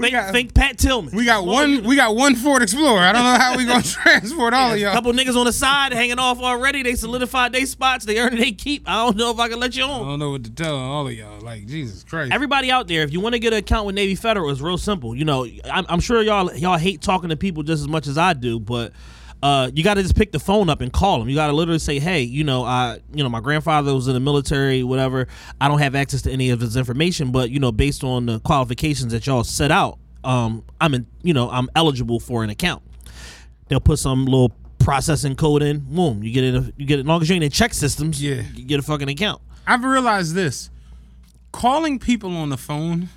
Think, 0.00 0.12
got- 0.12 0.32
think 0.32 0.54
Pat 0.54 0.78
Tillman. 0.78 1.14
we 1.14 1.24
got 1.24 1.44
one. 1.44 1.84
We 1.84 1.96
got 1.96 2.14
one 2.16 2.34
Ford 2.34 2.62
Explorer. 2.62 3.00
I 3.00 3.12
don't 3.12 3.22
know 3.22 3.38
how 3.38 3.56
we 3.56 3.64
gonna 3.66 3.82
transport 3.84 4.54
all 4.54 4.72
of 4.72 4.78
y'all. 4.78 4.92
couple 4.92 5.12
niggas 5.12 5.36
on 5.36 5.46
the 5.46 5.52
side 5.52 5.92
hanging 5.92 6.18
off 6.18 6.40
already. 6.40 6.82
They 6.82 6.94
solidified 6.94 7.52
their 7.52 7.66
spots. 7.66 8.04
They 8.04 8.18
earned 8.18 8.38
they 8.38 8.52
keep. 8.52 8.88
I 8.88 9.04
don't 9.04 9.16
know 9.16 9.30
if 9.30 9.38
I 9.38 9.48
can 9.48 9.60
let 9.60 9.76
you 9.76 9.84
on. 9.84 10.02
I 10.06 10.10
don't 10.10 10.18
know 10.18 10.30
what 10.30 10.44
to 10.44 10.50
tell 10.50 10.76
all 10.76 11.06
of 11.06 11.12
y'all. 11.12 11.40
Like 11.40 11.66
Jesus 11.66 12.04
Christ. 12.04 12.32
Everybody 12.32 12.70
out 12.70 12.88
there, 12.88 13.02
if 13.02 13.12
you 13.12 13.20
want 13.20 13.34
to 13.34 13.38
get 13.38 13.52
an 13.52 13.58
account 13.60 13.86
with 13.86 13.94
Navy 13.94 14.14
Federal, 14.14 14.50
it's 14.50 14.60
real 14.60 14.78
simple. 14.78 15.14
You 15.14 15.24
know, 15.24 15.46
I'm, 15.64 15.86
I'm 15.88 16.00
sure 16.00 16.22
y'all 16.22 16.52
y'all 16.54 16.78
hate 16.78 17.00
talking 17.00 17.28
to 17.30 17.36
people 17.36 17.62
just 17.62 17.80
as 17.80 17.88
much 17.88 18.06
as 18.06 18.18
I 18.18 18.32
do, 18.34 18.58
but 18.60 18.92
uh, 19.42 19.70
you 19.74 19.82
got 19.82 19.94
to 19.94 20.02
just 20.02 20.14
pick 20.16 20.32
the 20.32 20.38
phone 20.38 20.68
up 20.68 20.80
and 20.80 20.92
call 20.92 21.18
them. 21.18 21.28
You 21.28 21.34
got 21.34 21.46
to 21.46 21.52
literally 21.54 21.78
say, 21.78 21.98
"Hey, 21.98 22.22
you 22.22 22.44
know, 22.44 22.62
I, 22.64 22.98
you 23.14 23.22
know, 23.22 23.28
my 23.30 23.40
grandfather 23.40 23.94
was 23.94 24.06
in 24.08 24.14
the 24.14 24.20
military, 24.20 24.82
whatever. 24.82 25.28
I 25.60 25.68
don't 25.68 25.78
have 25.78 25.94
access 25.94 26.22
to 26.22 26.30
any 26.30 26.50
of 26.50 26.60
his 26.60 26.76
information, 26.76 27.32
but 27.32 27.50
you 27.50 27.58
know, 27.58 27.72
based 27.72 28.04
on 28.04 28.26
the 28.26 28.40
qualifications 28.40 29.12
that 29.12 29.26
y'all 29.26 29.44
set 29.44 29.70
out, 29.70 29.98
um, 30.24 30.62
I'm 30.80 30.92
in, 30.94 31.06
you 31.22 31.32
know, 31.32 31.48
I'm 31.50 31.68
eligible 31.74 32.20
for 32.20 32.44
an 32.44 32.50
account. 32.50 32.82
They'll 33.68 33.80
put 33.80 33.98
some 33.98 34.24
little 34.26 34.52
processing 34.78 35.36
code 35.36 35.62
in. 35.62 35.78
Boom, 35.80 36.22
you 36.22 36.32
get 36.32 36.44
it. 36.44 36.74
You 36.76 36.86
get 36.86 36.98
it. 36.98 37.02
As 37.02 37.06
long 37.06 37.22
as 37.22 37.28
you're 37.28 37.36
in 37.36 37.42
the 37.42 37.48
ChexSystems, 37.50 38.20
Yeah. 38.20 38.42
you 38.54 38.64
get 38.64 38.78
a 38.80 38.82
fucking 38.82 39.08
account. 39.08 39.40
I've 39.66 39.84
realized 39.84 40.34
this. 40.34 40.68
Calling 41.52 41.98
people 41.98 42.36
on 42.36 42.48
the 42.50 42.56
phone. 42.56 43.08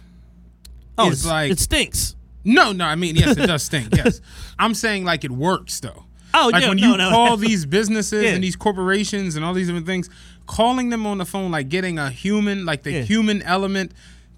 Oh, 0.98 1.10
it's 1.10 1.26
like- 1.26 1.52
it 1.52 1.60
stinks. 1.60 2.16
No, 2.46 2.72
no. 2.72 2.86
I 2.86 2.96
mean, 2.96 3.16
yes, 3.16 3.38
it 3.38 3.48
does 3.48 3.64
stink. 3.64 3.96
Yes, 3.96 4.20
I'm 4.60 4.74
saying 4.74 5.06
like 5.06 5.24
it 5.24 5.32
works 5.32 5.80
though. 5.80 6.06
Oh, 6.34 6.50
like 6.52 6.64
yeah, 6.64 6.70
when 6.70 6.78
no, 6.78 6.92
you 6.92 6.98
no. 6.98 7.10
call 7.10 7.38
these 7.48 7.66
businesses 7.66 8.24
Yeah. 8.24 8.32
and 8.32 8.44
these 8.44 8.56
corporations 8.56 9.36
and 9.36 9.46
all 9.46 9.54
these 9.54 9.68
different 9.68 9.86
things, 9.86 10.10
calling 10.48 10.90
them 10.90 11.06
on 11.06 11.18
the 11.20 11.26
phone, 11.26 11.52
like 11.52 11.70
getting 11.70 12.00
a 12.00 12.10
human, 12.10 12.66
like 12.66 12.84
the 12.84 12.92
Yeah. 12.92 13.02
human 13.04 13.42
element 13.44 13.92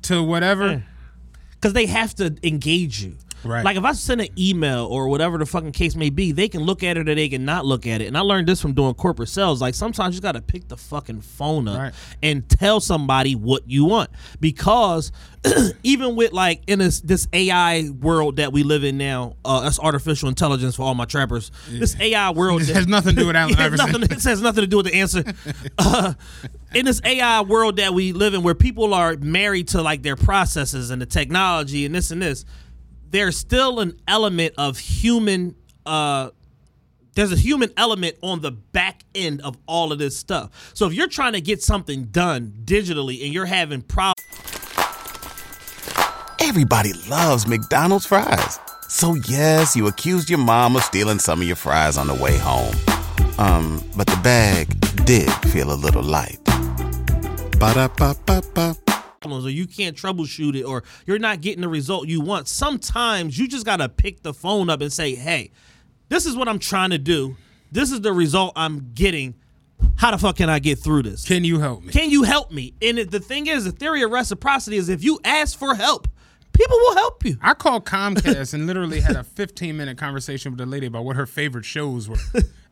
to 0.04 0.22
whatever. 0.24 0.84
because 1.52 1.74
they 1.74 1.86
have 1.88 2.14
to 2.16 2.36
engage 2.44 3.02
you. 3.02 3.16
Right. 3.46 3.64
Like 3.64 3.78
if 3.78 3.84
I 3.84 3.92
send 3.94 4.22
an 4.22 4.28
email 4.38 4.86
or 4.88 5.08
whatever 5.08 5.38
the 5.38 5.46
fucking 5.46 5.72
case 5.72 5.96
may 5.96 6.10
be, 6.10 6.32
they 6.32 6.48
can 6.50 6.62
look 6.64 6.84
at 6.84 6.98
it 6.98 7.08
or 7.08 7.16
they 7.16 7.30
can 7.30 7.46
not 7.46 7.66
look 7.66 7.86
at 7.88 8.02
it. 8.02 8.06
And 8.08 8.18
I 8.18 8.22
learned 8.22 8.48
this 8.48 8.62
from 8.62 8.74
doing 8.74 8.94
corporate 8.96 9.30
sales. 9.30 9.62
Like 9.62 9.76
sometimes 9.76 10.16
you 10.16 10.22
got 10.22 10.32
to 10.34 10.42
pick 10.42 10.68
the 10.68 10.78
fucking 10.78 11.22
phone 11.22 11.68
up 11.68 11.80
Right. 11.80 11.94
and 12.24 12.48
tell 12.50 12.80
somebody 12.80 13.36
what 13.36 13.70
you 13.70 13.86
want 13.86 14.10
because 14.40 15.12
even 15.84 16.16
with 16.16 16.32
like 16.34 16.64
in 16.68 16.80
this 16.80 17.02
this 17.02 17.28
AI 17.32 17.90
world 18.02 18.38
that 18.38 18.52
we 18.52 18.64
live 18.64 18.84
in 18.84 18.98
now, 18.98 19.36
uh, 19.46 19.62
that's 19.62 19.80
artificial 19.80 20.28
intelligence 20.30 20.76
for 20.76 20.82
all 20.84 20.96
my 20.96 21.06
trappers. 21.06 21.52
This 21.70 21.96
AI 22.00 22.32
world 22.32 22.62
that- 22.64 22.76
has 22.76 22.88
nothing 22.88 23.16
to 23.16 23.22
do 23.22 23.28
with 23.28 23.36
Allen 23.36 23.54
has, 23.56 23.66
Iverson. 23.80 23.92
nothing, 24.02 24.18
it 24.18 24.24
has 24.24 24.42
nothing 24.42 24.62
to 24.62 24.68
do 24.68 24.78
with 24.78 24.88
the 24.88 24.96
answer. 24.96 25.24
Uh, 25.78 26.14
in 26.74 26.86
this 26.86 27.00
AI 27.06 27.42
world 27.42 27.78
that 27.78 27.94
we 27.94 28.12
live 28.12 28.34
in, 28.34 28.44
where 28.44 28.56
people 28.56 28.94
are 28.94 29.16
married 29.18 29.68
to 29.70 29.82
like 29.82 30.02
their 30.04 30.16
processes 30.16 30.90
and 30.90 31.02
the 31.02 31.06
technology 31.06 31.86
and 31.86 31.94
this 31.94 32.12
and 32.12 32.22
this, 32.22 32.44
there's 33.16 33.38
still 33.38 33.80
an 33.80 33.98
element 34.10 34.54
of 34.58 34.78
human. 34.78 35.56
Uh, 35.86 36.32
there's 37.14 37.32
a 37.32 37.38
human 37.38 37.72
element 37.78 38.18
on 38.22 38.42
the 38.42 38.52
back 38.52 39.06
end 39.16 39.40
of 39.40 39.58
all 39.68 39.94
of 39.94 40.00
this 40.00 40.18
stuff. 40.18 40.72
So 40.74 40.86
if 40.86 40.94
you're 40.94 41.08
trying 41.08 41.32
to 41.32 41.40
get 41.40 41.64
something 41.64 42.08
done 42.08 42.54
digitally 42.66 43.24
and 43.24 43.34
you're 43.34 43.46
having 43.46 43.84
problems. 43.84 44.20
Everybody 46.42 46.92
loves 47.10 47.48
McDonald's 47.48 48.06
fries. 48.06 48.60
So 48.90 49.16
yes, 49.30 49.78
you 49.78 49.88
accused 49.88 50.30
your 50.30 50.40
mom 50.40 50.76
of 50.76 50.84
stealing 50.84 51.20
some 51.20 51.40
of 51.40 51.48
your 51.48 51.56
fries 51.56 51.98
on 51.98 52.08
the 52.08 52.16
way 52.16 52.38
home. 52.38 52.76
Um, 53.38 53.82
but 53.96 54.08
the 54.08 54.20
bag 54.24 54.68
did 55.06 55.32
feel 55.54 55.72
a 55.72 55.76
little 55.76 56.04
light. 56.04 56.40
Ba-da-ba-ba-ba. 59.30 59.48
or 59.48 59.52
you 59.52 59.68
can't 59.68 59.96
troubleshoot 59.96 60.56
it 60.56 60.64
or 60.64 60.84
you're 61.06 61.20
not 61.20 61.42
getting 61.42 61.62
the 61.62 61.68
result 61.68 62.08
you 62.08 62.22
want, 62.22 62.48
sometimes 62.48 63.38
you 63.38 63.48
just 63.48 63.66
got 63.66 63.78
to 63.78 63.90
pick 63.90 64.22
the 64.24 64.34
phone 64.34 64.70
up 64.70 64.82
and 64.82 64.92
say, 64.92 65.16
hey, 65.16 65.52
this 66.10 66.26
is 66.26 66.36
what 66.36 66.48
I'm 66.48 66.60
trying 66.60 66.92
to 66.92 66.98
do. 66.98 67.36
This 67.72 67.92
is 67.92 68.02
the 68.02 68.14
result 68.14 68.54
I'm 68.56 68.92
getting. 68.94 69.36
How 69.98 70.12
the 70.12 70.18
fuck 70.18 70.38
can 70.38 70.50
I 70.50 70.60
get 70.60 70.80
through 70.80 71.04
this? 71.04 71.26
Can 71.26 71.44
you 71.44 71.60
help 71.60 71.84
me? 71.84 71.92
Can 71.92 72.10
you 72.10 72.24
help 72.24 72.52
me? 72.52 72.74
And 72.82 72.98
the 72.98 73.20
thing 73.20 73.48
is, 73.48 73.66
the 73.66 73.72
theory 73.72 74.04
of 74.04 74.12
reciprocity 74.12 74.78
is 74.78 74.88
if 74.88 75.04
you 75.04 75.20
ask 75.24 75.58
for 75.58 75.76
help, 75.76 76.08
people 76.56 76.78
will 76.78 76.96
help 76.96 77.24
you. 77.26 77.38
I 77.42 77.54
called 77.54 77.86
Comcast 77.86 78.54
and 78.54 78.66
literally 78.68 79.00
had 79.02 79.16
a 79.16 79.24
15 79.36 79.76
minute 79.78 79.98
conversation 79.98 80.52
with 80.52 80.62
a 80.62 80.66
lady 80.66 80.88
about 80.88 81.06
what 81.06 81.16
her 81.16 81.26
favorite 81.26 81.66
shows 81.66 82.08
were. 82.10 82.18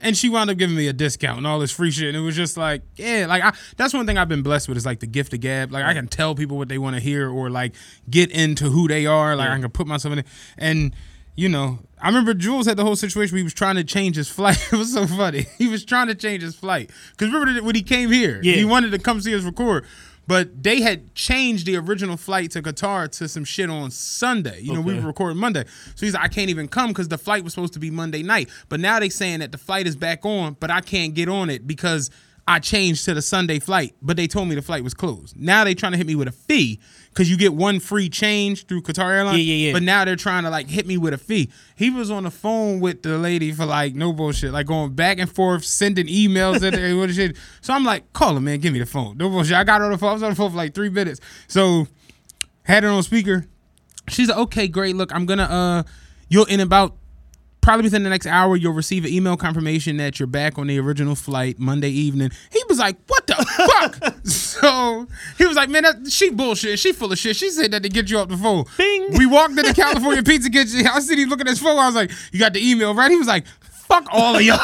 And 0.02 0.18
she 0.18 0.28
wound 0.30 0.50
up 0.50 0.58
giving 0.58 0.76
me 0.76 0.88
a 0.88 0.94
discount 0.94 1.38
and 1.38 1.48
all 1.48 1.60
this 1.60 1.72
free 1.72 1.90
shit. 1.92 2.10
And 2.10 2.18
it 2.18 2.22
was 2.22 2.36
just 2.36 2.58
like, 2.58 2.82
yeah, 2.98 3.26
like 3.28 3.42
I, 3.44 3.54
that's 3.78 3.94
one 3.94 4.06
thing 4.06 4.18
I've 4.18 4.28
been 4.28 4.44
blessed 4.44 4.68
with 4.68 4.78
is 4.78 4.86
like 4.86 5.00
the 5.00 5.08
gift 5.08 5.34
of 5.34 5.40
gab. 5.40 5.72
Like 5.72 5.86
I 5.86 5.94
can 5.94 6.08
tell 6.08 6.36
people 6.36 6.58
what 6.58 6.68
they 6.68 6.78
want 6.78 6.96
to 6.96 7.02
hear 7.02 7.30
or 7.30 7.50
like 7.50 7.74
get 8.10 8.30
into 8.32 8.70
who 8.70 8.88
they 8.88 9.06
are. 9.06 9.36
Like 9.36 9.50
I 9.50 9.60
can 9.60 9.70
put 9.72 9.88
myself 9.88 10.12
in 10.12 10.20
it. 10.20 10.28
And, 10.58 10.94
you 11.36 11.48
know, 11.48 11.80
I 12.02 12.08
remember 12.08 12.34
Jules 12.34 12.66
had 12.68 12.76
the 12.76 12.84
whole 12.84 12.98
situation 12.98 13.34
where 13.34 13.38
he 13.40 13.44
was 13.44 13.54
trying 13.54 13.76
to 13.78 13.84
change 13.86 14.18
his 14.18 14.28
flight. 14.28 14.58
It 14.74 14.76
was 14.78 14.92
so 14.94 15.08
funny. 15.08 15.46
He 15.58 15.68
was 15.68 15.86
trying 15.86 16.08
to 16.08 16.16
change 16.16 16.44
his 16.44 16.54
flight. 16.56 16.92
Because 17.12 17.34
remember 17.34 17.64
when 17.64 17.76
he 17.76 17.82
came 17.82 18.12
here, 18.12 18.42
Yeah. 18.44 18.56
he 18.56 18.66
wanted 18.66 18.92
to 18.92 19.00
come 19.00 19.22
see 19.22 19.34
us 19.34 19.44
record. 19.44 19.86
But 20.26 20.64
they 20.64 20.82
had 20.82 21.14
changed 21.16 21.66
the 21.66 21.76
original 21.76 22.18
flight 22.18 22.52
to 22.52 22.62
Qatar 22.62 23.12
to 23.18 23.28
some 23.28 23.44
shit 23.44 23.70
on 23.70 23.92
Sunday. 23.92 24.62
You 24.62 24.74
know, 24.74 24.82
we 24.82 24.94
were 24.96 25.02
recording 25.02 25.38
Monday. 25.38 25.66
So 25.96 26.06
he's 26.06 26.14
like, 26.14 26.24
I 26.24 26.28
can't 26.28 26.50
even 26.50 26.68
come 26.68 26.90
because 26.92 27.10
the 27.10 27.18
flight 27.18 27.44
was 27.44 27.54
supposed 27.54 27.74
to 27.74 27.80
be 27.80 27.92
Monday 27.92 28.24
night. 28.24 28.50
But 28.70 28.80
now 28.80 29.00
they're 29.00 29.10
saying 29.10 29.40
that 29.40 29.52
the 29.52 29.58
flight 29.58 29.86
is 29.86 29.96
back 29.96 30.26
on, 30.26 30.56
but 30.60 30.72
I 30.72 30.82
can't 30.82 31.14
get 31.14 31.28
on 31.28 31.50
it 31.50 31.68
because 31.68 32.10
I 32.48 32.60
changed 32.60 33.06
to 33.06 33.14
the 33.14 33.22
Sunday 33.22 33.60
flight. 33.60 33.96
But 34.02 34.16
they 34.18 34.28
told 34.28 34.48
me 34.48 34.56
the 34.56 34.62
flight 34.62 34.84
was 34.84 34.94
closed. 34.94 35.36
Now 35.38 35.64
they're 35.64 35.76
trying 35.76 35.94
to 35.94 35.98
hit 35.98 36.08
me 36.08 36.16
with 36.16 36.28
a 36.28 36.34
fee 36.34 36.80
because 37.14 37.30
you 37.30 37.38
get 37.38 37.54
one 37.54 37.80
free 37.80 38.10
change 38.10 38.66
through 38.66 38.82
Qatar 38.82 39.12
Airlines. 39.12 39.38
Yeah, 39.38 39.54
yeah, 39.54 39.68
yeah. 39.68 39.74
But 39.74 39.84
now 39.84 40.04
they're 40.04 40.16
trying 40.16 40.44
to 40.44 40.50
like 40.50 40.68
hit 40.68 40.88
me 40.88 40.98
with 40.98 41.14
a 41.14 41.18
fee. 41.18 41.52
He 41.76 41.92
was 41.92 42.10
on 42.10 42.24
the 42.24 42.32
phone 42.32 42.80
with 42.80 43.04
the 43.04 43.20
lady 43.20 43.52
for 43.52 43.66
like 43.66 43.94
no 43.94 44.12
bullshit, 44.14 44.52
like 44.52 44.66
going 44.66 44.94
back 44.94 45.20
and 45.20 45.32
forth, 45.32 45.64
sending 45.64 46.08
emails 46.08 46.66
at 46.66 46.74
her. 46.74 46.96
what 46.98 47.14
shit. 47.14 47.38
So 47.62 47.74
I'm 47.74 47.84
like, 47.84 48.12
call 48.14 48.36
him, 48.36 48.46
man, 48.46 48.60
give 48.60 48.74
me 48.74 48.80
the 48.80 48.86
phone. 48.86 49.18
No 49.18 49.30
bullshit. 49.30 49.56
I 49.56 49.64
got 49.64 49.80
her 49.80 49.86
on 49.86 49.92
the 49.92 49.98
phone. 49.98 50.10
I 50.10 50.14
was 50.14 50.24
on 50.24 50.32
the 50.32 50.36
phone 50.36 50.52
for 50.52 50.58
like 50.58 50.74
three 50.74 50.90
minutes. 50.90 51.20
So 51.48 51.88
had 52.64 52.84
her 52.84 52.90
on 52.90 53.04
speaker. 53.04 53.46
She's 54.10 54.30
like, 54.30 54.38
okay, 54.38 54.68
great. 54.68 54.96
Look, 54.96 55.14
I'm 55.14 55.26
gonna 55.26 55.44
uh, 55.44 55.84
you'll 56.30 56.46
in 56.46 56.60
about 56.60 56.98
probably 57.64 57.84
within 57.84 58.04
the 58.04 58.10
next 58.10 58.28
hour 58.28 58.56
you'll 58.56 58.74
receive 58.74 59.06
an 59.06 59.12
email 59.12 59.38
confirmation 59.38 59.98
that 59.98 60.20
you're 60.20 60.28
back 60.28 60.60
on 60.60 60.68
the 60.68 60.78
original 60.80 61.16
flight 61.16 61.58
Monday 61.58 61.90
evening. 61.90 62.30
He 62.52 62.62
was 62.70 62.78
like, 62.78 62.98
"What 63.08 63.26
the 63.26 63.36
fuck?" 63.36 64.16
so 64.28 65.08
he 65.38 65.46
was 65.46 65.56
like, 65.56 65.70
"Man, 65.70 65.84
that, 65.84 66.12
she 66.12 66.30
bullshit. 66.30 66.78
She 66.78 66.92
full 66.92 67.12
of 67.12 67.18
shit. 67.18 67.36
She 67.36 67.50
said 67.50 67.72
that 67.72 67.82
to 67.82 67.90
get 67.90 68.12
you 68.12 68.20
off 68.20 68.28
the 68.28 68.38
phone." 68.38 68.66
Bing. 68.78 69.18
We 69.18 69.26
walked 69.26 69.58
into 69.58 69.74
California 69.82 70.22
Pizza 70.22 70.50
Kitchen. 70.50 70.86
I 70.86 71.00
see 71.00 71.20
him 71.20 71.30
looking 71.30 71.48
at 71.48 71.52
his 71.52 71.60
phone. 71.60 71.80
I 71.80 71.88
was 71.88 71.96
like, 71.96 72.12
"You 72.32 72.40
got 72.40 72.54
the 72.54 72.70
email 72.70 72.94
right?" 72.94 73.10
He 73.10 73.18
was 73.18 73.28
like, 73.28 73.48
"Fuck 73.48 74.08
all 74.12 74.36
of 74.36 74.42
y'all." 74.42 74.60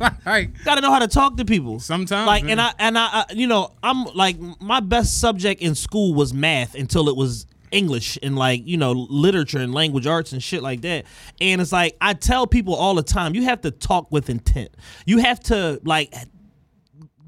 like, 0.26 0.64
Gotta 0.64 0.80
know 0.80 0.90
how 0.90 0.98
to 0.98 1.08
talk 1.08 1.36
to 1.36 1.44
people. 1.44 1.78
Sometimes, 1.78 2.26
like, 2.26 2.44
man. 2.44 2.52
and 2.52 2.60
I 2.60 2.72
and 2.78 2.98
I, 2.98 3.06
uh, 3.06 3.24
you 3.34 3.46
know, 3.46 3.72
I'm 3.82 4.04
like 4.14 4.36
my 4.60 4.80
best 4.80 5.20
subject 5.20 5.60
in 5.60 5.74
school 5.74 6.14
was 6.14 6.32
math 6.32 6.74
until 6.74 7.08
it 7.08 7.16
was 7.16 7.46
English 7.70 8.18
and 8.22 8.36
like 8.36 8.66
you 8.66 8.76
know 8.76 8.92
literature 8.92 9.58
and 9.58 9.74
language 9.74 10.06
arts 10.06 10.32
and 10.32 10.42
shit 10.42 10.62
like 10.62 10.82
that. 10.82 11.04
And 11.40 11.60
it's 11.60 11.72
like 11.72 11.96
I 12.00 12.14
tell 12.14 12.46
people 12.46 12.74
all 12.74 12.94
the 12.94 13.02
time, 13.02 13.34
you 13.34 13.44
have 13.44 13.60
to 13.62 13.70
talk 13.70 14.10
with 14.10 14.30
intent. 14.30 14.70
You 15.04 15.18
have 15.18 15.40
to 15.44 15.80
like 15.84 16.14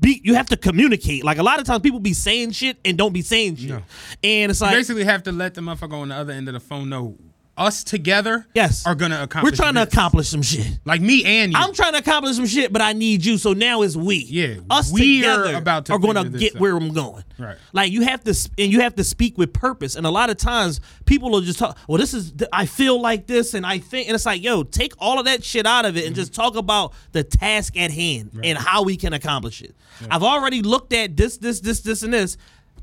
be. 0.01 0.21
You 0.25 0.35
have 0.35 0.47
to 0.49 0.57
communicate. 0.57 1.25
Like 1.25 1.39
a 1.39 1.43
lot 1.43 1.59
of 1.59 1.67
times, 1.67 1.81
people 1.83 2.01
be 2.01 2.15
saying 2.15 2.53
shit 2.53 2.79
and 2.85 2.97
don't 2.97 3.13
be 3.13 3.23
saying 3.23 3.57
shit. 3.57 3.71
No. 3.71 3.83
And 4.23 4.51
it's 4.51 4.61
like 4.61 4.73
you 4.73 4.79
basically 4.79 5.05
have 5.05 5.23
to 5.25 5.33
let 5.33 5.55
the 5.55 5.61
motherfucker 5.61 5.95
on 5.95 6.09
the 6.09 6.15
other 6.15 6.33
end 6.33 6.49
of 6.49 6.55
the 6.55 6.61
phone 6.61 6.89
know 6.89 7.17
us 7.59 7.85
together 7.85 8.47
Yes. 8.55 8.87
are 8.87 8.95
gonna 8.95 9.23
accomplish 9.23 9.53
we're 9.53 9.57
trying 9.57 9.75
to 9.75 9.85
this. 9.85 9.93
accomplish 9.93 10.29
some 10.29 10.43
shit. 10.43 10.79
like 10.85 11.01
me 11.01 11.25
and 11.25 11.53
you 11.53 11.59
I'm 11.59 11.75
trying 11.75 11.93
to 11.93 11.99
accomplish 11.99 12.37
some 12.37 12.47
shit, 12.47 12.73
but 12.73 12.81
I 12.81 12.93
need 12.93 13.25
you. 13.25 13.37
So 13.37 13.53
now 13.53 13.83
it's 13.83 13.97
we. 13.97 14.17
Yeah, 14.17 14.57
us 14.71 14.93
we're 14.93 15.21
together 15.21 15.57
about 15.57 15.87
to 15.87 15.93
are 15.95 15.99
going 15.99 16.15
to 16.15 16.23
figure 16.23 16.39
this 16.39 16.41
get 16.41 16.57
out. 16.57 16.61
where 16.61 16.77
I'm 16.77 16.93
going. 16.93 17.25
Right. 17.39 17.57
Like 17.73 17.93
you 17.93 18.03
have 18.03 18.23
to, 18.25 18.35
sp- 18.35 18.55
and 18.59 18.73
you 18.73 18.81
have 18.81 18.95
to 18.97 19.05
speak 19.05 19.37
with 19.37 19.53
purpose. 19.53 19.97
And 19.97 20.07
a 20.07 20.11
lot 20.11 20.31
of 20.31 20.37
times, 20.37 20.81
people 21.05 21.31
will 21.31 21.41
just 21.41 21.59
talk. 21.59 21.77
Well, 21.89 21.99
this 21.99 22.15
is. 22.15 22.33
I 22.53 22.67
feel 22.67 23.01
like 23.01 23.27
this, 23.27 23.55
and 23.55 23.67
I 23.67 23.79
think, 23.79 24.09
and 24.09 24.15
it's 24.15 24.27
like, 24.27 24.43
yo, 24.43 24.63
take 24.63 24.93
all 24.99 25.19
of 25.19 25.25
that 25.27 25.45
shit 25.45 25.67
out 25.67 25.85
of 25.85 25.97
it, 25.97 26.07
and 26.07 26.15
mm-hmm. 26.15 26.21
just 26.21 26.35
talk 26.35 26.57
about 26.57 26.93
the 27.13 27.25
task 27.25 27.77
at 27.77 27.91
hand 27.91 28.41
and 28.43 28.57
how 28.57 28.83
we 28.83 28.97
can 28.97 29.13
accomplish 29.13 29.63
it. 29.63 29.75
I've 30.11 30.23
already 30.23 30.63
looked 30.63 30.93
at 30.93 31.17
this, 31.17 31.39
this, 31.39 31.61
this, 31.61 31.81
this, 31.81 32.03
and 32.03 32.13
this. 32.13 32.37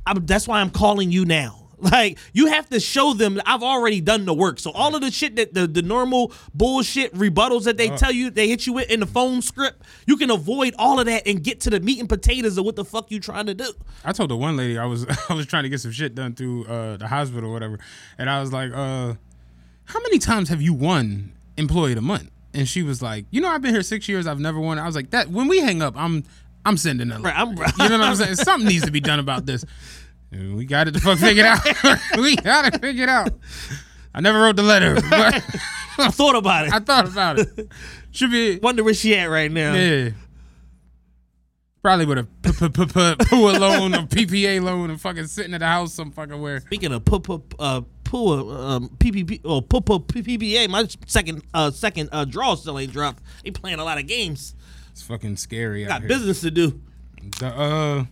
I'm, 0.05 0.25
that's 0.25 0.48
why 0.48 0.62
I'm 0.62 0.70
calling 0.70 1.12
you 1.12 1.25
now. 1.25 1.64
Like 1.96 2.17
you 2.34 2.48
have 2.48 2.70
to 2.70 2.79
show 2.79 3.13
them 3.13 3.39
I've 3.46 3.63
already 3.63 4.01
done 4.01 4.25
the 4.25 4.34
work. 4.34 4.60
So 4.60 4.72
all 4.72 4.96
of 4.96 5.01
the 5.01 5.12
shit 5.12 5.36
that 5.36 5.53
the, 5.53 5.67
the 5.67 5.82
normal 5.82 6.32
bullshit 6.53 7.13
rebuttals 7.13 7.63
that 7.65 7.77
they 7.77 7.89
tell 7.89 8.12
you 8.12 8.29
they 8.29 8.48
hit 8.48 8.65
you 8.65 8.74
with 8.74 8.89
in 8.89 9.00
the 9.01 9.05
phone 9.05 9.41
script, 9.41 9.84
you 10.08 10.17
can 10.17 10.32
avoid 10.32 10.74
all 10.77 11.00
of 11.00 11.05
that 11.05 11.27
and 11.27 11.44
get 11.44 11.60
to 11.62 11.70
the 11.70 11.79
meat 11.79 12.00
and 12.00 12.10
potatoes 12.10 12.58
of 12.58 12.65
what 12.65 12.75
the 12.75 12.86
fuck 12.86 13.12
you 13.12 13.20
trying 13.20 13.46
to 13.48 13.53
do. 13.53 13.72
I 14.03 14.12
told 14.13 14.29
the 14.32 14.36
one 14.38 14.58
lady 14.58 14.77
I 14.77 14.86
was 14.86 15.05
I 15.29 15.34
was 15.34 15.46
trying 15.46 15.63
to 15.63 15.70
get 15.70 15.79
some 15.82 15.91
shit 15.91 16.15
done 16.15 16.34
through 16.34 16.65
uh, 16.65 16.98
the 16.98 17.08
hospital 17.08 17.50
or 17.50 17.53
whatever, 17.53 17.79
and 18.17 18.29
I 18.29 18.39
was 18.41 18.51
like, 18.53 18.72
uh, 18.74 19.13
"How 19.86 20.00
many 20.01 20.17
times 20.20 20.50
have 20.50 20.62
you 20.62 20.74
won 20.74 21.34
Employee 21.58 21.91
of 21.91 21.98
the 21.98 22.01
Month?" 22.01 22.32
And 22.53 22.67
she 22.67 22.84
was 22.84 23.01
like, 23.01 23.25
"You 23.32 23.41
know, 23.41 23.50
I've 23.50 23.62
been 23.62 23.74
here 23.74 23.84
six 23.84 24.08
years. 24.08 24.27
I've 24.27 24.39
never 24.39 24.60
won." 24.60 24.79
I 24.79 24.86
was 24.86 24.96
like, 24.96 25.12
"That 25.12 25.29
when 25.29 25.48
we 25.48 25.60
hang 25.60 25.82
up, 25.82 25.94
I'm 25.98 26.24
I'm 26.65 26.77
sending 26.77 27.12
a 27.12 27.20
Right, 27.20 27.36
I'm- 27.38 27.50
you 27.79 27.89
know 27.89 28.00
what 28.00 28.01
I'm 28.01 28.15
saying? 28.15 28.36
Something 28.38 28.67
needs 28.67 28.86
to 28.86 28.91
be 28.91 29.00
done 29.01 29.20
about 29.20 29.46
this. 29.46 29.63
We 30.32 30.65
got 30.65 30.88
it 30.88 30.91
to 30.94 31.00
fuck 31.00 31.17
figured 31.20 31.46
out. 31.46 31.63
we 32.17 32.36
got 32.36 32.65
to 32.65 32.72
figure 32.72 32.77
it 32.77 32.82
figured 32.82 33.10
out. 33.10 33.29
I 34.13 34.22
never 34.22 34.41
wrote 34.41 34.55
the 34.55 34.63
letter, 34.63 34.96
but 34.96 35.44
I 35.98 36.10
thought 36.10 36.36
about 36.36 36.67
it. 36.67 36.74
I 36.74 36.79
thought 36.79 37.08
about 37.08 37.39
it. 37.39 37.70
Should 38.12 38.32
be 38.32 38.58
Wonder 38.58 38.84
where 38.84 38.94
she 38.94 39.15
at 39.15 39.25
right 39.25 39.51
now. 39.51 39.74
yeah. 39.74 40.10
Probably 41.82 42.05
would 42.08 42.17
have 42.17 42.41
put 42.41 42.74
put 42.74 42.94
put 42.94 43.17
PUA 43.20 43.60
loan 43.60 43.94
or 43.94 44.00
PPA 44.08 44.60
loan 44.62 44.89
and 44.89 45.00
fucking 45.00 45.27
sitting 45.27 45.53
at 45.53 45.60
the 45.60 45.67
house 45.67 45.94
some 45.94 46.12
fucking 46.12 46.41
where. 46.41 46.60
Speaking 46.62 46.91
of 46.91 47.05
pu- 47.05 47.20
pu- 47.20 47.44
uh, 47.60 47.82
PUA, 48.03 48.55
um, 48.70 48.89
PPP, 48.98 49.41
or 49.44 49.62
PPA, 49.62 50.67
my 50.67 50.88
second 51.05 51.44
uh, 51.53 51.70
second 51.70 52.10
uh, 52.12 52.25
draw 52.25 52.55
still 52.55 52.79
ain't 52.79 52.91
dropped. 52.91 53.22
They 53.44 53.51
playing 53.51 53.77
a 53.77 53.84
lot 53.84 54.00
of 54.00 54.08
games. 54.08 54.55
It's 54.91 55.03
fucking 55.03 55.38
scary. 55.38 55.86
Got 55.86 56.08
business 56.08 56.41
to 56.41 56.50
do. 56.50 56.82
The 57.39 57.48
uh, 57.48 58.05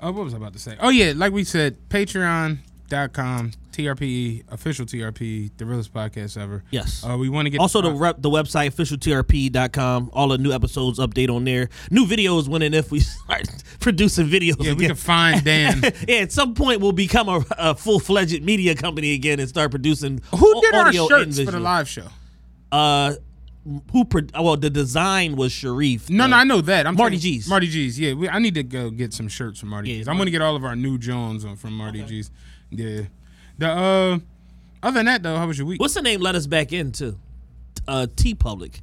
oh, 0.00 0.12
what 0.12 0.24
was 0.24 0.34
I 0.34 0.36
about 0.38 0.52
to 0.54 0.58
say? 0.58 0.76
Oh 0.80 0.88
yeah, 0.90 1.12
like 1.16 1.32
we 1.32 1.44
said, 1.44 1.76
Patreon.com, 1.88 3.52
TRP, 3.72 4.44
official 4.50 4.86
TRP, 4.86 5.50
the 5.56 5.64
realest 5.66 5.92
podcast 5.92 6.40
ever. 6.40 6.64
Yes. 6.70 7.04
Uh, 7.08 7.16
we 7.16 7.28
want 7.28 7.46
to 7.46 7.50
get 7.50 7.60
Also, 7.60 7.80
the 7.82 7.92
rep, 7.92 8.16
the 8.20 8.30
website 8.30 8.70
officialtrp.com. 8.74 10.10
All 10.12 10.28
the 10.28 10.38
new 10.38 10.52
episodes 10.52 10.98
update 10.98 11.30
on 11.34 11.44
there. 11.44 11.68
New 11.90 12.06
videos 12.06 12.48
when 12.48 12.62
and 12.62 12.74
if 12.74 12.90
we 12.90 13.00
start 13.24 13.48
producing 13.80 14.26
videos. 14.28 14.56
yeah, 14.64 14.72
we 14.74 14.86
can 14.86 14.96
find 14.96 15.44
Dan. 15.44 15.82
yeah, 16.08 16.16
at 16.16 16.32
some 16.32 16.54
point 16.54 16.80
we'll 16.80 16.92
become 16.92 17.28
a, 17.28 17.44
a 17.58 17.74
full 17.74 18.00
fledged 18.00 18.42
media 18.42 18.74
company 18.74 19.14
again 19.14 19.38
and 19.40 19.48
start 19.48 19.70
producing. 19.70 20.20
Who 20.36 20.60
did 20.60 20.74
our 20.74 20.92
shirts 20.92 21.38
for 21.40 21.50
the 21.50 21.60
live 21.60 21.88
show? 21.88 22.06
Uh, 22.72 23.14
who? 23.92 24.04
Pro- 24.04 24.22
well, 24.40 24.56
the 24.56 24.70
design 24.70 25.36
was 25.36 25.52
Sharif. 25.52 26.08
No, 26.10 26.26
no, 26.26 26.36
I 26.36 26.44
know 26.44 26.60
that. 26.62 26.86
I'm 26.86 26.94
Marty 26.94 27.18
saying- 27.18 27.34
G's. 27.40 27.48
Marty 27.48 27.66
G's. 27.68 27.98
Yeah, 27.98 28.14
we, 28.14 28.28
I 28.28 28.38
need 28.38 28.54
to 28.54 28.62
go 28.62 28.90
get 28.90 29.12
some 29.12 29.28
shirts 29.28 29.60
from 29.60 29.68
Marty 29.70 29.90
Yeah, 29.90 29.96
G's. 29.98 30.08
I'm 30.08 30.18
gonna 30.18 30.30
get 30.30 30.42
all 30.42 30.56
of 30.56 30.64
our 30.64 30.76
new 30.76 30.98
Jones 30.98 31.44
on 31.44 31.56
from 31.56 31.74
Marty 31.74 32.02
G's. 32.02 32.30
Yeah. 32.70 33.02
The 33.58 33.68
uh, 33.70 34.18
Other 34.82 34.94
than 35.00 35.06
that, 35.06 35.22
though, 35.22 35.36
how 35.36 35.46
was 35.46 35.58
your 35.58 35.66
week? 35.66 35.80
What's 35.80 35.94
the 35.94 36.02
name? 36.02 36.20
Let 36.20 36.34
us 36.34 36.46
back 36.46 36.72
in 36.72 36.92
too. 36.92 37.18
Uh, 37.86 38.06
TeePublic. 38.14 38.80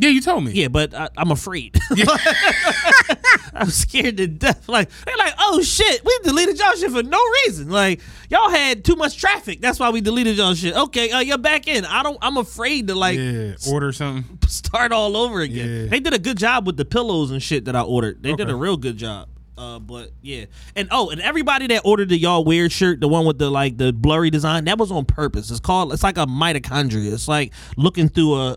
Yeah, 0.00 0.10
you 0.10 0.20
told 0.20 0.44
me. 0.44 0.52
Yeah, 0.52 0.68
but 0.68 0.94
I, 0.94 1.08
I'm 1.16 1.30
afraid. 1.32 1.76
I'm 3.54 3.70
scared 3.70 4.16
to 4.18 4.26
death. 4.28 4.68
Like 4.68 4.90
they're 5.04 5.16
like, 5.16 5.34
oh 5.40 5.60
shit, 5.62 6.04
we 6.04 6.18
deleted 6.22 6.58
y'all 6.58 6.72
shit 6.74 6.90
for 6.92 7.02
no 7.02 7.20
reason. 7.44 7.68
Like 7.68 8.00
y'all 8.30 8.50
had 8.50 8.84
too 8.84 8.94
much 8.94 9.16
traffic. 9.16 9.60
That's 9.60 9.80
why 9.80 9.90
we 9.90 10.00
deleted 10.00 10.36
y'all 10.36 10.54
shit. 10.54 10.76
Okay, 10.76 11.10
uh, 11.10 11.20
you're 11.20 11.38
back 11.38 11.66
in. 11.66 11.84
I 11.84 12.02
don't. 12.02 12.18
I'm 12.22 12.36
afraid 12.36 12.86
to 12.88 12.94
like 12.94 13.18
Yeah, 13.18 13.54
order 13.68 13.92
something. 13.92 14.38
start 14.48 14.92
all 14.92 15.16
over 15.16 15.40
again. 15.40 15.82
Yeah. 15.84 15.86
They 15.88 16.00
did 16.00 16.14
a 16.14 16.18
good 16.18 16.38
job 16.38 16.66
with 16.66 16.76
the 16.76 16.84
pillows 16.84 17.30
and 17.30 17.42
shit 17.42 17.64
that 17.64 17.74
I 17.74 17.82
ordered. 17.82 18.22
They 18.22 18.34
did 18.34 18.48
a 18.48 18.54
real 18.56 18.76
good 18.76 18.96
job. 18.96 19.28
Uh, 19.58 19.78
but 19.80 20.12
yeah, 20.22 20.44
and 20.76 20.86
oh, 20.92 21.10
and 21.10 21.20
everybody 21.20 21.66
that 21.66 21.82
ordered 21.84 22.08
the 22.10 22.16
y'all 22.16 22.44
weird 22.44 22.70
shirt, 22.70 23.00
the 23.00 23.08
one 23.08 23.26
with 23.26 23.38
the 23.38 23.50
like 23.50 23.76
the 23.76 23.92
blurry 23.92 24.30
design, 24.30 24.64
that 24.66 24.78
was 24.78 24.92
on 24.92 25.04
purpose. 25.04 25.50
It's 25.50 25.58
called. 25.60 25.92
It's 25.92 26.04
like 26.04 26.16
a 26.16 26.26
mitochondria. 26.26 27.12
It's 27.12 27.26
like 27.26 27.52
looking 27.76 28.08
through 28.08 28.36
a 28.36 28.56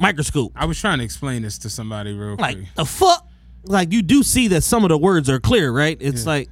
microscope. 0.00 0.52
I 0.56 0.64
was 0.66 0.80
trying 0.80 0.98
to 0.98 1.04
explain 1.04 1.42
this 1.42 1.58
to 1.58 1.70
somebody 1.70 2.12
real 2.12 2.36
Like 2.36 2.56
quick. 2.56 2.68
the 2.74 2.84
fuck. 2.84 3.26
Like 3.64 3.92
you 3.92 4.02
do 4.02 4.22
see 4.22 4.48
that 4.48 4.62
some 4.62 4.84
of 4.84 4.88
the 4.88 4.98
words 4.98 5.30
are 5.30 5.38
clear, 5.40 5.70
right? 5.72 5.96
It's 6.00 6.26
like, 6.26 6.48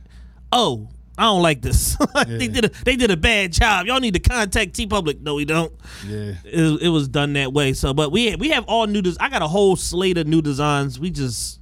oh, 0.53 0.89
I 1.19 1.25
don't 1.25 1.43
like 1.43 1.61
this. 1.61 1.97
they 2.27 2.47
did 2.49 2.65
a 2.67 2.69
they 2.85 2.97
did 2.97 3.11
a 3.11 3.17
bad 3.17 3.53
job. 3.53 3.87
Y'all 3.87 4.01
need 4.01 4.15
to 4.15 4.21
contact 4.21 4.73
TeePublic. 4.75 5.21
No, 5.21 5.35
we 5.35 5.45
don't. 5.45 5.73
Yeah. 6.07 6.35
It, 6.45 6.83
it 6.83 6.89
was 6.89 7.09
done 7.09 7.33
that 7.35 7.53
way. 7.53 7.73
So, 7.73 7.93
but 7.93 8.11
we 8.13 8.35
we 8.37 8.51
have 8.51 8.65
all 8.67 8.87
new. 8.87 9.03
Des- 9.03 9.17
I 9.21 9.29
got 9.29 9.43
a 9.43 9.49
whole 9.49 9.75
slate 9.77 10.19
of 10.19 10.27
new 10.29 10.41
designs. 10.41 10.99
We 11.01 11.11
just 11.11 11.60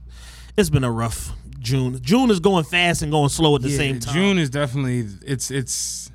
it's 0.59 0.71
been 0.71 0.85
a 0.85 0.91
rough 0.91 1.33
June. 1.61 2.01
June 2.03 2.31
is 2.31 2.41
going 2.41 2.65
fast 2.65 3.03
and 3.03 3.11
going 3.13 3.29
slow 3.29 3.55
at 3.57 3.63
the 3.63 3.71
yeah, 3.71 3.77
same 3.77 4.01
time. 4.01 4.15
June 4.15 4.39
is 4.39 4.51
definitely 4.51 5.07
it's 5.25 5.51
it's 5.51 6.11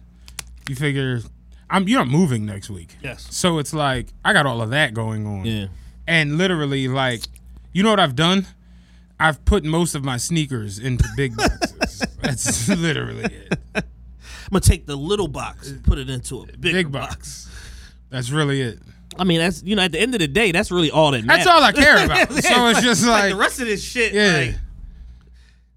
you 0.69 0.75
figure 0.75 1.21
I'm 1.69 1.87
you're 1.87 2.05
moving 2.05 2.45
next 2.45 2.69
week. 2.69 2.95
Yes. 3.01 3.27
So 3.31 3.57
it's 3.57 3.73
like 3.73 4.07
I 4.23 4.33
got 4.33 4.45
all 4.45 4.61
of 4.61 4.69
that 4.71 4.93
going 4.93 5.25
on. 5.25 5.45
Yeah. 5.45 5.67
And 6.07 6.37
literally 6.37 6.87
like 6.87 7.21
you 7.71 7.83
know 7.83 7.89
what 7.89 7.99
I've 7.99 8.15
done? 8.15 8.45
I've 9.19 9.43
put 9.45 9.63
most 9.63 9.95
of 9.95 10.03
my 10.03 10.17
sneakers 10.17 10.77
into 10.77 11.07
big 11.15 11.35
boxes. 11.37 12.03
That's 12.21 12.67
literally 12.69 13.23
it. 13.23 13.57
I'm 13.75 13.83
gonna 14.51 14.61
take 14.61 14.85
the 14.85 14.95
little 14.97 15.29
box, 15.29 15.69
and 15.69 15.83
put 15.83 15.97
it 15.97 16.09
into 16.09 16.41
a 16.41 16.45
Big 16.57 16.91
box. 16.91 17.45
box. 17.45 17.49
That's 18.09 18.29
really 18.29 18.61
it. 18.61 18.79
I 19.17 19.23
mean, 19.23 19.39
that's 19.39 19.63
you 19.63 19.75
know, 19.75 19.83
at 19.83 19.91
the 19.91 19.99
end 19.99 20.13
of 20.15 20.19
the 20.19 20.27
day, 20.27 20.51
that's 20.51 20.71
really 20.71 20.91
all 20.91 21.11
that 21.11 21.23
matters. 21.23 21.45
That's 21.45 21.55
all 21.55 21.63
I 21.63 21.71
care 21.71 22.05
about. 22.05 22.31
so 22.43 22.67
it's 22.67 22.81
just 22.81 23.05
like, 23.05 23.23
like, 23.23 23.31
the 23.31 23.37
rest 23.37 23.59
of 23.59 23.67
this 23.67 23.83
shit. 23.83 24.13
yeah. 24.13 24.37
like, 24.51 24.55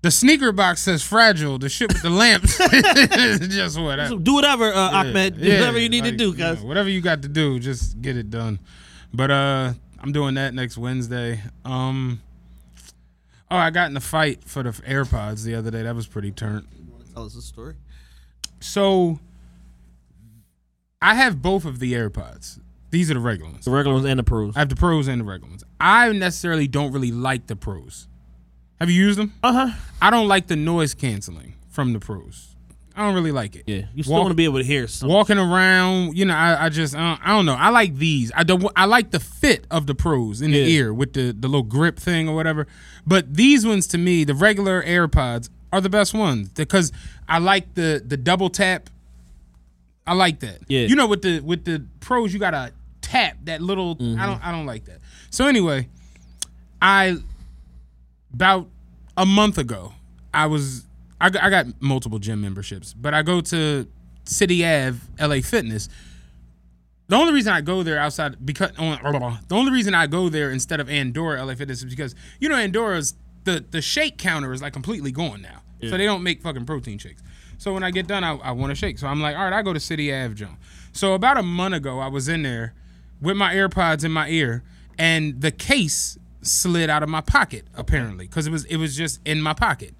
the 0.03 0.11
sneaker 0.11 0.53
box 0.53 0.83
says 0.83 1.03
fragile. 1.03 1.59
The 1.59 1.69
shit 1.69 1.93
with 1.93 2.03
the 2.03 2.11
lamps, 2.11 2.59
just 3.49 3.81
whatever. 3.81 4.09
so 4.09 4.19
do 4.19 4.35
whatever, 4.35 4.73
uh, 4.73 4.91
Ahmed. 4.93 5.41
Do 5.41 5.47
Yeah, 5.49 5.61
whatever 5.61 5.79
you 5.79 5.89
need 5.89 6.05
to 6.05 6.11
like, 6.11 6.19
do, 6.19 6.27
you 6.27 6.37
know, 6.37 6.55
guys. 6.55 6.63
whatever 6.63 6.89
you 6.89 7.01
got 7.01 7.23
to 7.23 7.29
do, 7.29 7.59
just 7.59 8.01
get 8.01 8.17
it 8.17 8.31
done. 8.31 8.61
But 9.13 9.31
uh 9.31 9.73
I'm 9.99 10.13
doing 10.13 10.35
that 10.35 10.55
next 10.55 10.79
Wednesday. 10.79 11.41
Um 11.65 12.21
Oh, 13.51 13.57
I 13.57 13.71
got 13.71 13.91
in 13.91 13.97
a 13.97 14.01
fight 14.01 14.45
for 14.45 14.63
the 14.63 14.71
AirPods 14.71 15.45
the 15.45 15.55
other 15.55 15.71
day. 15.71 15.83
That 15.83 15.95
was 15.95 16.07
pretty 16.07 16.33
turnt. 16.33 16.67
Tell 17.15 17.25
us 17.25 17.37
a 17.37 17.43
story. 17.43 17.75
So 18.61 19.21
I 21.01 21.15
have 21.15 21.41
both 21.41 21.65
of 21.65 21.79
the 21.79 21.95
AirPods. 21.95 22.61
These 22.91 23.11
are 23.11 23.15
the 23.15 23.21
regular 23.21 23.51
ones. 23.51 23.65
The 23.65 23.71
regular 23.71 23.95
ones 23.97 24.07
and 24.07 24.19
the 24.19 24.25
pros. 24.25 24.57
I 24.57 24.61
have 24.61 24.69
the 24.69 24.77
pros 24.77 25.09
and 25.09 25.21
the 25.21 25.25
regular 25.25 25.51
ones. 25.51 25.65
I 25.81 26.13
necessarily 26.13 26.69
don't 26.69 26.93
really 26.93 27.11
like 27.11 27.47
the 27.47 27.57
pros. 27.57 28.09
Have 28.81 28.91
you 28.91 29.03
used 29.05 29.19
them? 29.19 29.33
Uh 29.43 29.53
huh. 29.53 29.77
I 30.01 30.11
don't 30.11 30.29
like 30.29 30.47
the 30.47 30.57
noise 30.57 30.95
canceling 30.95 31.55
from 31.69 31.93
the 31.93 31.99
pros. 32.01 32.57
I 32.95 33.05
don't 33.05 33.15
really 33.15 33.33
like 33.33 33.57
it. 33.57 33.65
Yeah, 33.67 33.83
you 33.95 34.03
still 34.03 34.15
want 34.17 34.29
to 34.29 34.35
be 34.35 34.45
able 34.45 34.57
to 34.59 34.65
hear 34.65 34.89
something. 34.89 35.15
walking 35.15 35.37
around, 35.39 36.17
you 36.17 36.25
know, 36.25 36.35
I, 36.35 36.65
I 36.65 36.69
just 36.71 36.95
I 36.97 37.11
don't, 37.11 37.27
I 37.29 37.29
don't 37.29 37.45
know. 37.45 37.55
I 37.55 37.69
like 37.69 37.97
these. 37.97 38.33
I 38.35 38.43
don't. 38.43 38.67
I 38.75 38.87
like 38.87 39.11
the 39.11 39.21
fit 39.21 39.67
of 39.71 39.87
the 39.87 39.95
pros 39.95 40.41
in 40.41 40.51
the 40.51 40.59
ear 40.73 40.95
with 40.95 41.13
the 41.13 41.33
the 41.39 41.47
little 41.47 41.63
grip 41.63 41.99
thing 41.99 42.27
or 42.27 42.35
whatever. 42.35 42.67
But 43.07 43.35
these 43.35 43.67
ones 43.67 43.87
to 43.89 43.99
me, 43.99 44.25
the 44.25 44.35
regular 44.35 44.83
AirPods 44.83 45.51
are 45.75 45.83
the 45.83 45.91
best 45.91 46.15
ones 46.15 46.49
because 46.49 46.91
I 47.29 47.39
like 47.39 47.75
the 47.75 48.03
the 48.05 48.17
double 48.17 48.49
tap. 48.49 48.89
I 50.07 50.15
like 50.15 50.41
that. 50.41 50.59
Yeah. 50.69 50.83
You 50.87 50.95
know, 50.97 51.07
with 51.07 51.23
the 51.23 51.41
with 51.41 51.65
the 51.65 51.85
pros, 52.01 52.33
you 52.33 52.39
gotta 52.39 52.73
tap 53.03 53.37
that 53.45 53.61
little. 53.61 53.97
Mm-hmm. 53.97 54.21
I 54.21 54.27
don't. 54.27 54.47
I 54.47 54.53
don't 54.53 54.67
like 54.67 54.85
that. 54.87 54.99
So 55.31 55.47
anyway, 55.47 55.89
I 56.81 57.17
about 58.33 58.69
a 59.17 59.27
month 59.27 59.59
ago, 59.59 59.93
I 60.33 60.47
was 60.47 60.85
I, 61.21 61.31
got- 61.31 61.43
I 61.43 61.51
got 61.51 61.67
multiple 61.81 62.19
gym 62.19 62.41
memberships, 62.43 62.93
but 62.93 63.15
I 63.15 63.23
go 63.23 63.41
to 63.41 63.87
City 64.25 64.65
Ave 64.65 64.99
LA 65.21 65.41
Fitness. 65.41 65.89
The 67.09 67.17
only 67.17 67.33
reason 67.33 67.53
I 67.53 67.61
go 67.61 67.83
there 67.85 67.99
outside 67.99 68.45
because 68.45 68.73
the 68.73 69.41
only 69.53 69.71
reason 69.73 69.95
I 69.95 70.07
go 70.09 70.29
there 70.29 70.51
instead 70.51 70.81
of 70.81 70.91
Andorra 70.91 71.45
LA 71.45 71.55
Fitness 71.55 71.79
is 71.83 71.85
because 71.91 72.15
you 72.41 72.49
know 72.49 72.57
Andorra's 72.57 73.15
the 73.45 73.65
the 73.71 73.81
shake 73.81 74.19
counter 74.19 74.53
is 74.53 74.61
like 74.61 74.73
completely 74.73 75.13
gone 75.13 75.41
now, 75.41 75.63
so 75.83 75.97
they 75.97 76.05
don't 76.05 76.23
make 76.25 76.43
fucking 76.43 76.67
protein 76.67 76.99
shakes. 76.99 77.23
So 77.59 77.73
when 77.73 77.83
I 77.83 77.91
get 77.91 78.07
done, 78.07 78.25
I, 78.25 78.37
I 78.37 78.53
want 78.53 78.71
to 78.71 78.75
shake. 78.75 78.99
So 78.99 79.07
I'm 79.07 79.21
like, 79.21 79.37
all 79.37 79.45
right, 79.45 79.53
I 79.53 79.63
go 79.63 79.73
to 79.73 79.81
City 79.81 80.13
Ave 80.13 80.35
John. 80.35 80.57
So 80.93 81.15
about 81.15 81.39
a 81.39 81.43
month 81.43 81.75
ago, 81.75 81.99
I 81.99 82.09
was 82.09 82.29
in 82.29 82.43
there 82.43 82.75
with 83.21 83.37
my 83.37 83.55
AirPods 83.55 84.05
in 84.05 84.13
my 84.13 84.29
ear, 84.29 84.63
and 84.99 85.41
the 85.41 85.51
case 85.51 86.19
slid 86.43 86.89
out 86.89 87.03
of 87.03 87.09
my 87.09 87.21
pocket 87.21 87.65
apparently 87.75 88.25
because 88.25 88.47
it 88.47 88.51
was 88.51 88.65
it 88.67 88.77
was 88.77 88.97
just 88.97 89.19
in 89.27 89.43
my 89.43 89.53
pocket 89.53 89.93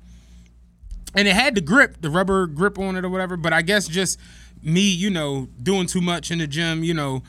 and 1.17 1.27
it 1.27 1.35
had 1.35 1.55
the 1.55 1.61
grip, 1.61 2.01
the 2.03 2.11
rubber 2.11 2.47
grip 2.47 2.79
on 2.79 2.95
it 2.95 3.05
or 3.05 3.09
whatever. 3.09 3.37
But 3.37 3.53
I 3.53 3.63
guess 3.63 3.89
just 3.89 4.21
me, 4.63 4.83
you 4.83 5.11
know, 5.11 5.49
doing 5.63 5.87
too 5.87 6.03
much 6.03 6.31
in 6.31 6.39
the 6.39 6.47
gym, 6.47 6.85
you 6.85 6.95
know, 6.95 7.23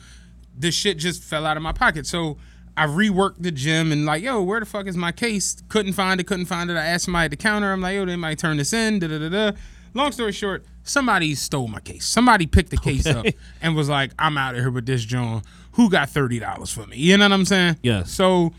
this 0.54 0.74
shit 0.74 0.98
just 0.98 1.22
fell 1.22 1.46
out 1.46 1.56
of 1.56 1.62
my 1.62 1.72
pocket. 1.72 2.06
So 2.06 2.36
I 2.76 2.86
reworked 2.86 3.36
the 3.40 3.50
gym 3.50 3.90
and 3.90 4.04
like, 4.04 4.22
yo, 4.22 4.42
where 4.42 4.60
the 4.60 4.66
fuck 4.66 4.86
is 4.86 4.96
my 4.96 5.10
case? 5.10 5.62
Couldn't 5.68 5.94
find 5.94 6.20
it, 6.20 6.26
couldn't 6.26 6.46
find 6.46 6.70
it. 6.70 6.76
I 6.76 6.84
asked 6.84 7.06
somebody 7.06 7.24
at 7.24 7.30
the 7.30 7.36
counter. 7.36 7.72
I'm 7.72 7.80
like, 7.80 7.94
yo, 7.94 8.04
they 8.04 8.16
might 8.16 8.38
turn 8.38 8.58
this 8.58 8.72
in. 8.72 8.98
Da 8.98 9.08
da 9.08 9.18
da 9.18 9.28
da. 9.28 9.58
Long 9.98 10.12
story 10.12 10.30
short, 10.30 10.64
somebody 10.84 11.34
stole 11.34 11.66
my 11.66 11.80
case. 11.80 12.06
Somebody 12.06 12.46
picked 12.46 12.70
the 12.70 12.76
case 12.76 13.04
up 13.04 13.26
and 13.60 13.74
was 13.74 13.88
like, 13.88 14.12
I'm 14.18 14.38
out 14.38 14.54
of 14.54 14.60
here 14.60 14.70
with 14.70 14.86
this 14.86 15.04
John. 15.04 15.42
Who 15.72 15.90
got 15.90 16.08
thirty 16.08 16.38
dollars 16.38 16.70
for 16.72 16.86
me? 16.86 16.96
You 16.96 17.16
know 17.18 17.24
what 17.24 17.32
I'm 17.32 17.44
saying? 17.44 17.78
Yeah. 17.82 18.04
So 18.04 18.52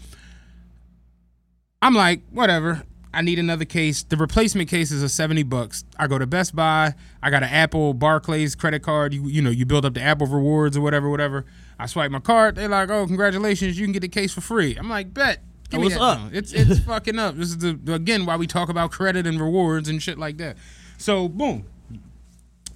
I'm 1.82 1.93
like, 1.95 2.21
whatever. 2.30 2.84
I 3.13 3.21
need 3.21 3.39
another 3.39 3.65
case. 3.65 4.04
The 4.04 4.17
replacement 4.17 4.69
case 4.69 4.91
is 4.91 5.02
a 5.02 5.10
70 5.10 5.41
bucks. 5.43 5.84
I 5.97 6.06
go 6.06 6.19
to 6.19 6.28
Best 6.28 6.56
Buy. 6.56 6.93
I 7.23 7.32
got 7.32 7.41
an 7.41 7.49
Apple 7.49 7.95
Barclays 7.95 8.54
credit 8.54 8.84
card. 8.84 9.13
You 9.15 9.28
you 9.28 9.41
know, 9.41 9.49
you 9.49 9.65
build 9.65 9.84
up 9.86 9.95
the 9.95 10.02
Apple 10.02 10.28
rewards 10.28 10.78
or 10.78 10.82
whatever, 10.82 11.10
whatever. 11.10 11.45
I 11.80 11.86
swipe 11.88 12.12
my 12.12 12.19
card. 12.19 12.56
They're 12.56 12.67
like, 12.67 12.89
oh, 12.89 13.08
congratulations, 13.08 13.80
you 13.80 13.86
can 13.86 13.93
get 13.93 14.02
the 14.02 14.10
case 14.10 14.34
for 14.34 14.41
free. 14.41 14.75
I'm 14.75 14.89
like, 14.89 15.13
bet. 15.13 15.41
Give 15.69 15.82
Oh, 15.82 15.89
that 15.89 16.02
up. 16.02 16.19
now. 16.19 16.30
It's 16.34 16.52
it's 16.54 16.80
fucking 16.86 17.17
up. 17.17 17.36
This 17.36 17.49
is 17.49 17.58
the 17.60 17.80
again 17.93 18.25
why 18.25 18.36
we 18.36 18.45
talk 18.45 18.69
about 18.69 18.91
credit 18.91 19.25
and 19.25 19.39
rewards 19.39 19.88
and 19.89 20.04
shit 20.04 20.17
like 20.19 20.38
that. 20.38 20.58
So 21.00 21.30
boom, 21.30 21.66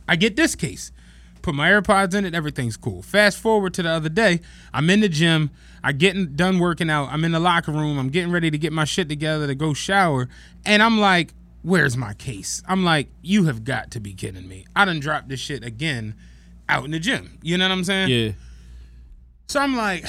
I 0.07 0.15
get 0.15 0.37
this 0.37 0.55
case, 0.55 0.93
put 1.41 1.53
my 1.53 1.69
AirPods 1.69 2.15
in 2.15 2.25
it, 2.25 2.33
everything's 2.33 2.77
cool. 2.77 3.01
Fast 3.01 3.37
forward 3.37 3.73
to 3.75 3.83
the 3.83 3.89
other 3.89 4.07
day, 4.07 4.39
I'm 4.73 4.89
in 4.89 5.01
the 5.01 5.09
gym, 5.09 5.51
I 5.83 5.91
getting 5.91 6.33
done 6.37 6.59
working 6.59 6.89
out, 6.89 7.09
I'm 7.11 7.25
in 7.25 7.33
the 7.33 7.41
locker 7.41 7.73
room, 7.73 7.99
I'm 7.99 8.09
getting 8.09 8.31
ready 8.31 8.49
to 8.49 8.57
get 8.57 8.71
my 8.71 8.85
shit 8.85 9.09
together 9.09 9.45
to 9.45 9.55
go 9.55 9.73
shower, 9.73 10.29
and 10.65 10.81
I'm 10.81 10.99
like, 10.99 11.33
where's 11.63 11.97
my 11.97 12.13
case? 12.13 12.63
I'm 12.65 12.85
like, 12.85 13.09
you 13.21 13.43
have 13.43 13.65
got 13.65 13.91
to 13.91 13.99
be 13.99 14.13
kidding 14.13 14.47
me. 14.47 14.65
I 14.73 14.85
done 14.85 15.01
dropped 15.01 15.27
this 15.27 15.41
shit 15.41 15.65
again 15.65 16.15
out 16.69 16.85
in 16.85 16.91
the 16.91 16.99
gym. 16.99 17.39
You 17.41 17.57
know 17.57 17.65
what 17.65 17.73
I'm 17.73 17.83
saying? 17.83 18.09
Yeah. 18.09 18.31
So 19.47 19.59
I'm 19.59 19.75
like, 19.75 20.05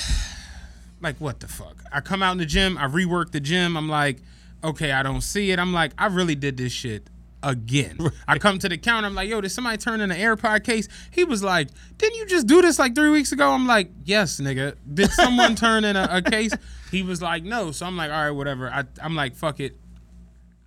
like 1.00 1.16
what 1.20 1.40
the 1.40 1.48
fuck? 1.48 1.82
I 1.92 2.00
come 2.00 2.22
out 2.22 2.30
in 2.32 2.38
the 2.38 2.46
gym, 2.46 2.78
I 2.78 2.86
rework 2.86 3.32
the 3.32 3.40
gym. 3.40 3.76
I'm 3.76 3.88
like, 3.88 4.18
okay, 4.62 4.92
I 4.92 5.02
don't 5.02 5.20
see 5.20 5.50
it. 5.50 5.58
I'm 5.58 5.72
like, 5.72 5.92
I 5.98 6.06
really 6.06 6.36
did 6.36 6.56
this 6.56 6.72
shit 6.72 7.08
again. 7.44 7.98
I 8.28 8.38
come 8.38 8.58
to 8.58 8.68
the 8.68 8.78
counter. 8.78 9.06
I'm 9.06 9.14
like, 9.14 9.28
yo, 9.28 9.40
did 9.40 9.50
somebody 9.50 9.76
turn 9.76 10.00
in 10.00 10.10
an 10.10 10.16
AirPod 10.18 10.64
case? 10.64 10.88
He 11.10 11.24
was 11.24 11.42
like, 11.42 11.68
didn't 11.98 12.18
you 12.18 12.26
just 12.26 12.46
do 12.46 12.62
this 12.62 12.78
like 12.78 12.94
three 12.94 13.10
weeks 13.10 13.32
ago? 13.32 13.50
I'm 13.50 13.66
like, 13.66 13.90
yes, 14.04 14.40
nigga. 14.40 14.76
Did 14.92 15.10
someone 15.10 15.54
turn 15.56 15.84
in 15.84 15.96
a, 15.96 16.08
a 16.10 16.22
case? 16.22 16.52
He 16.90 17.02
was 17.02 17.22
like, 17.22 17.44
no. 17.44 17.70
So 17.70 17.86
I'm 17.86 17.96
like, 17.96 18.10
all 18.10 18.24
right, 18.24 18.30
whatever. 18.30 18.68
I, 18.70 18.84
I'm 19.02 19.14
like, 19.14 19.36
fuck 19.36 19.60
it. 19.60 19.76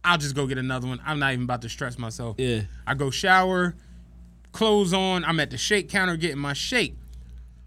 I'll 0.03 0.17
just 0.17 0.35
go 0.35 0.47
get 0.47 0.57
another 0.57 0.87
one. 0.87 1.01
I'm 1.05 1.19
not 1.19 1.33
even 1.33 1.43
about 1.43 1.61
to 1.63 1.69
stress 1.69 1.97
myself. 1.97 2.35
Yeah. 2.39 2.61
I 2.85 2.93
go 2.93 3.09
shower, 3.09 3.75
clothes 4.53 4.93
on. 4.93 5.25
I'm 5.25 5.39
at 5.39 5.49
the 5.49 5.57
shake 5.57 5.89
counter 5.89 6.15
getting 6.15 6.39
my 6.39 6.53
shake. 6.53 6.95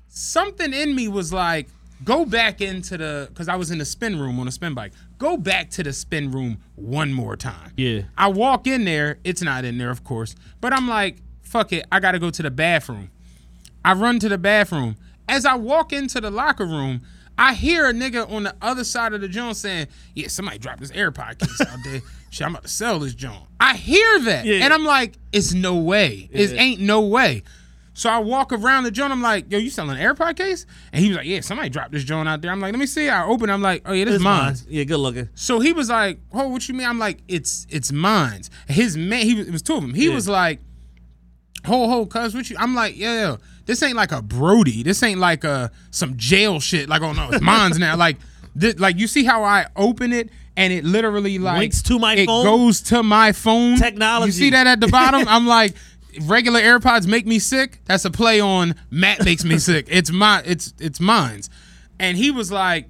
Something 0.09 0.73
in 0.73 0.95
me 0.95 1.09
was 1.09 1.33
like, 1.33 1.69
go 2.05 2.25
back 2.25 2.61
into 2.61 2.97
the, 2.99 3.27
because 3.31 3.49
I 3.49 3.57
was 3.57 3.71
in 3.71 3.79
the 3.79 3.85
spin 3.85 4.19
room 4.19 4.39
on 4.41 4.49
a 4.49 4.51
spin 4.51 4.75
bike. 4.75 4.93
Go 5.19 5.37
back 5.37 5.71
to 5.71 5.83
the 5.83 5.93
spin 5.93 6.31
room 6.31 6.59
one 6.77 7.13
more 7.13 7.37
time. 7.37 7.73
Yeah. 7.77 8.03
I 8.17 8.29
walk 8.29 8.67
in 8.67 8.85
there. 8.85 9.19
It's 9.25 9.43
not 9.43 9.65
in 9.65 9.79
there, 9.79 9.91
of 9.91 10.05
course. 10.05 10.35
But 10.61 10.73
I'm 10.73 10.89
like, 10.89 11.19
fuck 11.43 11.73
it. 11.73 11.87
I 11.93 12.01
got 12.01 12.13
to 12.13 12.19
go 12.19 12.31
to 12.31 12.43
the 12.43 12.51
bathroom. 12.51 13.11
I 13.85 13.95
run 13.95 14.19
to 14.21 14.29
the 14.29 14.39
bathroom. 14.39 14.97
As 15.29 15.45
I 15.45 15.55
walk 15.55 15.93
into 15.93 16.21
the 16.21 16.31
locker 16.31 16.67
room, 16.67 17.03
I 17.39 17.55
hear 17.55 17.89
a 17.89 17.93
nigga 17.93 18.31
on 18.31 18.43
the 18.43 18.55
other 18.61 18.85
side 18.85 19.15
of 19.15 19.21
the 19.23 19.29
joint 19.29 19.57
saying, 19.57 19.87
"Yeah, 20.15 20.29
somebody 20.29 20.59
dropped 20.59 20.81
this 20.81 20.91
AirPod 20.91 21.39
case 21.39 21.61
out 21.63 21.79
there. 21.85 22.01
Shit, 22.31 22.47
I'm 22.47 22.53
about 22.53 22.63
to 22.65 22.69
sell 22.69 22.99
this 22.99 23.15
joint." 23.15 23.45
I 23.59 23.77
hear 23.77 24.19
that, 24.21 24.45
Yeah. 24.45 24.65
and 24.65 24.75
I'm 24.75 24.85
like, 24.85 25.15
"It's 25.33 25.55
no 25.55 25.77
way. 25.77 26.29
It 26.33 26.53
ain't 26.53 26.81
no 26.81 27.01
way." 27.01 27.43
So 28.01 28.09
I 28.09 28.17
walk 28.17 28.51
around 28.51 28.85
the 28.85 28.91
joint. 28.91 29.13
I'm 29.13 29.21
like, 29.21 29.53
yo, 29.53 29.59
you 29.59 29.69
selling 29.69 29.95
an 29.99 30.03
AirPod 30.03 30.35
case? 30.35 30.65
And 30.91 31.03
he 31.05 31.11
was 31.11 31.19
like, 31.19 31.27
yeah, 31.27 31.43
somebody 31.43 31.69
dropped 31.69 31.93
this 31.93 32.03
joint 32.03 32.31
out 32.31 32.41
there. 32.41 32.51
I'm 32.51 32.59
like, 32.59 32.73
let 32.73 32.79
me 32.79 32.87
see. 32.87 33.11
I 33.11 33.27
open. 33.27 33.51
it. 33.51 33.53
I'm 33.53 33.61
like, 33.61 33.83
oh 33.85 33.93
yeah, 33.93 34.07
this 34.07 34.15
is 34.15 34.23
mine. 34.23 34.55
Yeah, 34.71 34.85
good 34.85 34.97
looking. 34.97 35.29
So 35.35 35.61
he 35.61 35.75
was 35.75 35.91
like, 35.91 36.19
"Oh, 36.33 36.49
what 36.49 36.67
you 36.67 36.73
mean?" 36.73 36.87
I'm 36.89 36.99
like, 36.99 37.19
"It's 37.29 37.67
it's 37.69 37.93
mine." 37.93 38.41
His 38.69 38.97
man, 38.97 39.27
he 39.27 39.35
was, 39.35 39.49
it 39.49 39.51
was 39.53 39.61
two 39.61 39.75
of 39.75 39.83
them. 39.83 39.93
He 39.93 40.07
Yeah. 40.09 40.15
was 40.15 40.27
like, 40.31 40.61
"Ho 41.67 41.89
ho, 41.89 42.07
cuz 42.07 42.35
what 42.35 42.49
you?" 42.49 42.57
I'm 42.59 42.75
like, 42.75 42.97
"Yeah, 42.97 43.13
yeah, 43.33 43.37
this 43.67 43.83
ain't 43.83 43.97
like 43.97 44.13
a 44.13 44.23
Brody. 44.23 44.83
This 44.83 45.03
ain't 45.03 45.21
like 45.21 45.45
a 45.45 45.71
some 45.91 46.17
jail 46.17 46.59
shit. 46.59 46.89
Like, 46.89 47.03
oh 47.03 47.13
no, 47.13 47.29
it's 47.31 47.43
mine's 47.43 47.79
now. 47.79 47.97
Like, 47.97 48.17
this, 48.57 48.79
like 48.79 48.99
you 48.99 49.09
see 49.09 49.25
how 49.25 49.45
I 49.45 49.67
open 49.77 50.15
it." 50.15 50.31
And 50.57 50.73
it 50.73 50.85
literally 50.85 51.39
like 51.39 51.59
Links 51.59 51.83
to 51.83 51.99
my 51.99 52.15
it 52.15 52.27
phone? 52.27 52.45
goes 52.45 52.81
to 52.83 53.03
my 53.03 53.33
phone. 53.33 53.77
Technology. 53.77 54.27
You 54.29 54.33
see 54.33 54.51
that 54.51 54.67
at 54.67 54.81
the 54.81 54.89
bottom? 54.89 55.27
I'm 55.29 55.47
like, 55.47 55.75
regular 56.23 56.61
AirPods 56.61 57.07
make 57.07 57.27
me 57.27 57.39
sick. 57.39 57.81
That's 57.85 58.05
a 58.05 58.11
play 58.11 58.41
on 58.41 58.75
Matt 58.91 59.25
makes 59.25 59.45
me 59.45 59.59
sick. 59.71 59.87
It's 59.89 60.11
my 60.11 60.43
it's 60.45 60.75
it's 60.79 61.01
mine's. 61.01 61.51
And 61.99 62.17
he 62.17 62.31
was 62.31 62.51
like, 62.51 62.89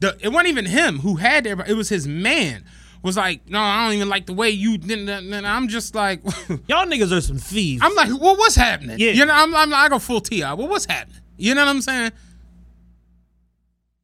the 0.00 0.16
it 0.20 0.28
wasn't 0.28 0.48
even 0.48 0.66
him 0.66 0.98
who 1.00 1.16
had 1.16 1.46
it. 1.46 1.58
It 1.66 1.74
was 1.74 1.88
his 1.88 2.06
man. 2.06 2.64
Was 3.02 3.16
like, 3.16 3.48
no, 3.48 3.58
I 3.58 3.86
don't 3.86 3.94
even 3.94 4.10
like 4.10 4.26
the 4.26 4.34
way 4.34 4.50
you. 4.50 4.76
that." 4.76 5.22
And 5.22 5.46
I'm 5.46 5.68
just 5.68 5.94
like, 5.94 6.22
Y'all 6.68 6.84
niggas 6.84 7.12
are 7.12 7.22
some 7.22 7.38
thieves. 7.38 7.82
I'm 7.82 7.94
like, 7.94 8.08
well, 8.08 8.36
what's 8.36 8.56
happening? 8.56 8.98
Yeah. 8.98 9.12
You 9.12 9.24
know, 9.24 9.32
I'm, 9.32 9.54
I'm 9.54 9.72
I 9.72 9.88
go 9.88 9.98
full 9.98 10.20
ti. 10.20 10.42
Well, 10.42 10.68
what's 10.68 10.84
happening? 10.84 11.20
You 11.38 11.54
know 11.54 11.64
what 11.64 11.70
I'm 11.70 11.80
saying? 11.80 12.12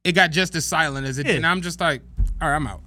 It 0.03 0.13
got 0.13 0.31
just 0.31 0.55
as 0.55 0.65
silent 0.65 1.05
as 1.05 1.19
it 1.19 1.23
did. 1.23 1.35
And 1.35 1.45
I'm 1.45 1.61
just 1.61 1.79
like, 1.79 2.01
all 2.41 2.49
right, 2.49 2.55
I'm 2.55 2.65
out. 2.65 2.81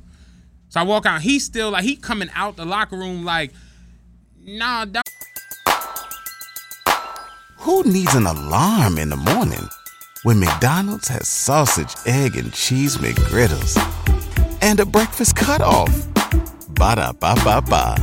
So 0.71 0.81
I 0.81 0.85
walk 0.85 1.07
out. 1.07 1.21
He's 1.21 1.45
still 1.45 1.71
like, 1.71 1.85
he 1.85 1.95
coming 1.95 2.31
out 2.35 2.57
the 2.57 2.65
locker 2.65 2.97
room 2.97 3.25
like, 3.25 3.53
nah, 4.41 4.87
dog. 4.87 5.05
Who 7.61 7.83
needs 7.85 8.15
an 8.15 8.27
alarm 8.27 8.99
in 8.99 9.09
the 9.11 9.17
morning 9.17 9.69
when 10.23 10.41
McDonald's 10.41 11.09
has 11.09 11.29
sausage, 11.29 11.95
egg, 12.07 12.37
and 12.37 12.53
cheese 12.53 12.97
McGriddles 12.99 13.77
and 14.63 14.81
a 14.81 14.87
breakfast 14.87 15.37
cutoff? 15.37 15.91
Ba 16.71 16.97
da 16.97 17.13
ba 17.13 17.35
ba 17.45 17.61
ba. 17.63 17.97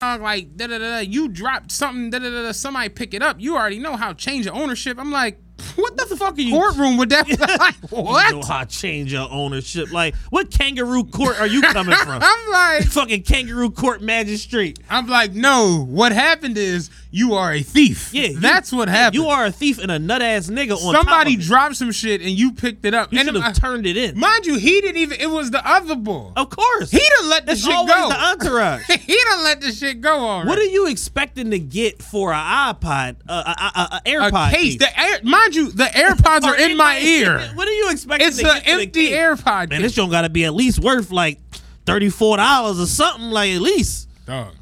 dog, 0.00 0.20
like 0.22 0.56
da 0.56 0.66
da 0.68 0.78
da. 0.78 0.90
da, 0.90 0.98
You 1.00 1.28
dropped 1.28 1.72
something. 1.72 2.10
Da 2.10 2.18
da 2.20 2.30
da. 2.30 2.42
da, 2.44 2.52
Somebody 2.52 2.88
pick 2.88 3.14
it 3.14 3.22
up. 3.22 3.36
You 3.40 3.56
already 3.56 3.78
know 3.78 3.96
how 3.96 4.08
to 4.10 4.14
change 4.14 4.46
of 4.46 4.54
ownership. 4.54 4.98
I'm 4.98 5.10
like, 5.10 5.38
what 5.76 5.96
the 5.96 6.06
fuck 6.16 6.38
are 6.38 6.40
you? 6.40 6.52
Courtroom 6.52 6.96
with 6.96 7.10
that? 7.10 7.28
like, 7.60 7.74
You 7.90 7.96
know 7.98 8.38
what? 8.38 8.46
how 8.46 8.64
to 8.64 8.66
change 8.66 9.12
your 9.12 9.28
ownership. 9.30 9.92
Like, 9.92 10.14
what 10.30 10.50
kangaroo 10.50 11.04
court 11.04 11.38
are 11.40 11.46
you 11.46 11.60
coming 11.62 11.96
from? 12.04 12.20
I'm 12.22 12.50
like, 12.50 12.84
Fucking 12.84 13.22
kangaroo 13.24 13.70
court 13.70 14.00
magistrate. 14.02 14.78
I'm 14.88 15.06
like, 15.08 15.32
no. 15.32 15.84
What 15.88 16.12
happened 16.12 16.56
is 16.56 16.88
you 17.12 17.34
are 17.34 17.52
a 17.52 17.62
thief. 17.62 18.10
Yeah, 18.14 18.28
you- 18.28 18.40
that's 18.40 18.72
what 18.72 18.88
happened. 18.88 19.16
You 19.16 19.26
are 19.28 19.46
a 19.46 19.50
thief 19.50 19.78
and 19.78 19.90
a 19.90 19.98
nut 19.98 20.22
ass 20.22 20.48
nigga 20.48 20.72
on 20.72 20.78
Somebody 20.94 21.04
top 21.06 21.26
of 21.26 21.28
it. 21.28 21.40
dropped 21.40 21.76
some 21.76 21.90
shit 21.92 22.20
and 22.20 22.30
you 22.30 22.52
picked 22.52 22.84
it 22.84 22.94
up. 22.94 23.12
You 23.12 23.18
and 23.18 23.26
should 23.28 23.42
have 23.42 23.54
turned 23.58 23.86
it 23.86 23.96
in. 23.96 24.18
mind 24.18 24.46
you, 24.46 24.56
he 24.56 24.80
didn't 24.80 24.96
even. 24.98 25.20
It 25.20 25.28
was 25.30 25.50
the 25.50 25.66
other 25.68 25.96
boy. 25.96 26.30
of 26.36 26.50
course. 26.50 26.90
He 26.90 26.98
didn't 26.98 27.28
let 27.28 27.46
the 27.46 27.56
shit 27.56 27.74
always 27.74 27.94
go. 27.94 28.08
the 28.08 28.14
entourage. 28.20 28.82
he 28.86 29.12
didn't 29.12 29.42
let 29.42 29.60
the 29.60 29.72
shit 29.72 30.00
go 30.00 30.18
on. 30.18 30.46
What 30.46 30.58
are 30.58 30.64
you 30.64 30.86
expecting 30.86 31.50
to 31.50 31.58
get 31.58 32.02
for 32.02 32.32
an 32.32 32.74
iPod, 32.74 33.16
uh, 33.28 33.54
a, 33.56 33.78
a, 33.80 33.82
a, 33.96 34.00
AirPod 34.06 34.48
a 34.48 34.54
case? 34.54 34.62
case? 34.62 34.78
The 34.78 35.00
air, 35.00 35.18
mind 35.24 35.54
you, 35.54 35.70
the 35.72 35.84
AirPods 35.84 36.42
are 36.44 36.56
in 36.56 36.76
my 36.76 36.98
ear. 37.00 37.38
What 37.54 37.66
are 37.66 37.72
you 37.72 37.90
expecting? 37.90 38.28
It's 38.28 38.38
an 38.38 38.62
empty? 38.64 39.10
AirPod. 39.10 39.70
Man, 39.70 39.80
case. 39.80 39.82
this 39.82 39.92
joint 39.94 40.10
got 40.12 40.22
to 40.22 40.28
be 40.30 40.44
at 40.44 40.54
least 40.54 40.78
worth 40.78 41.10
like 41.10 41.38
thirty 41.86 42.08
four 42.08 42.36
dollars 42.36 42.78
or 42.80 42.86
something. 42.86 43.30
Like 43.30 43.50
at 43.50 43.60
least 43.60 44.08
Dog. 44.26 44.54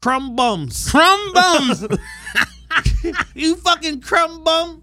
Crumb 0.00 0.34
bums. 0.36 0.90
Crumb 0.90 1.32
bums. 1.32 1.86
you 3.34 3.56
fucking 3.56 4.00
crumb 4.00 4.42
bum. 4.44 4.82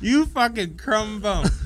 you 0.00 0.26
fucking 0.26 0.76
crumb 0.76 1.20
bum. 1.20 1.46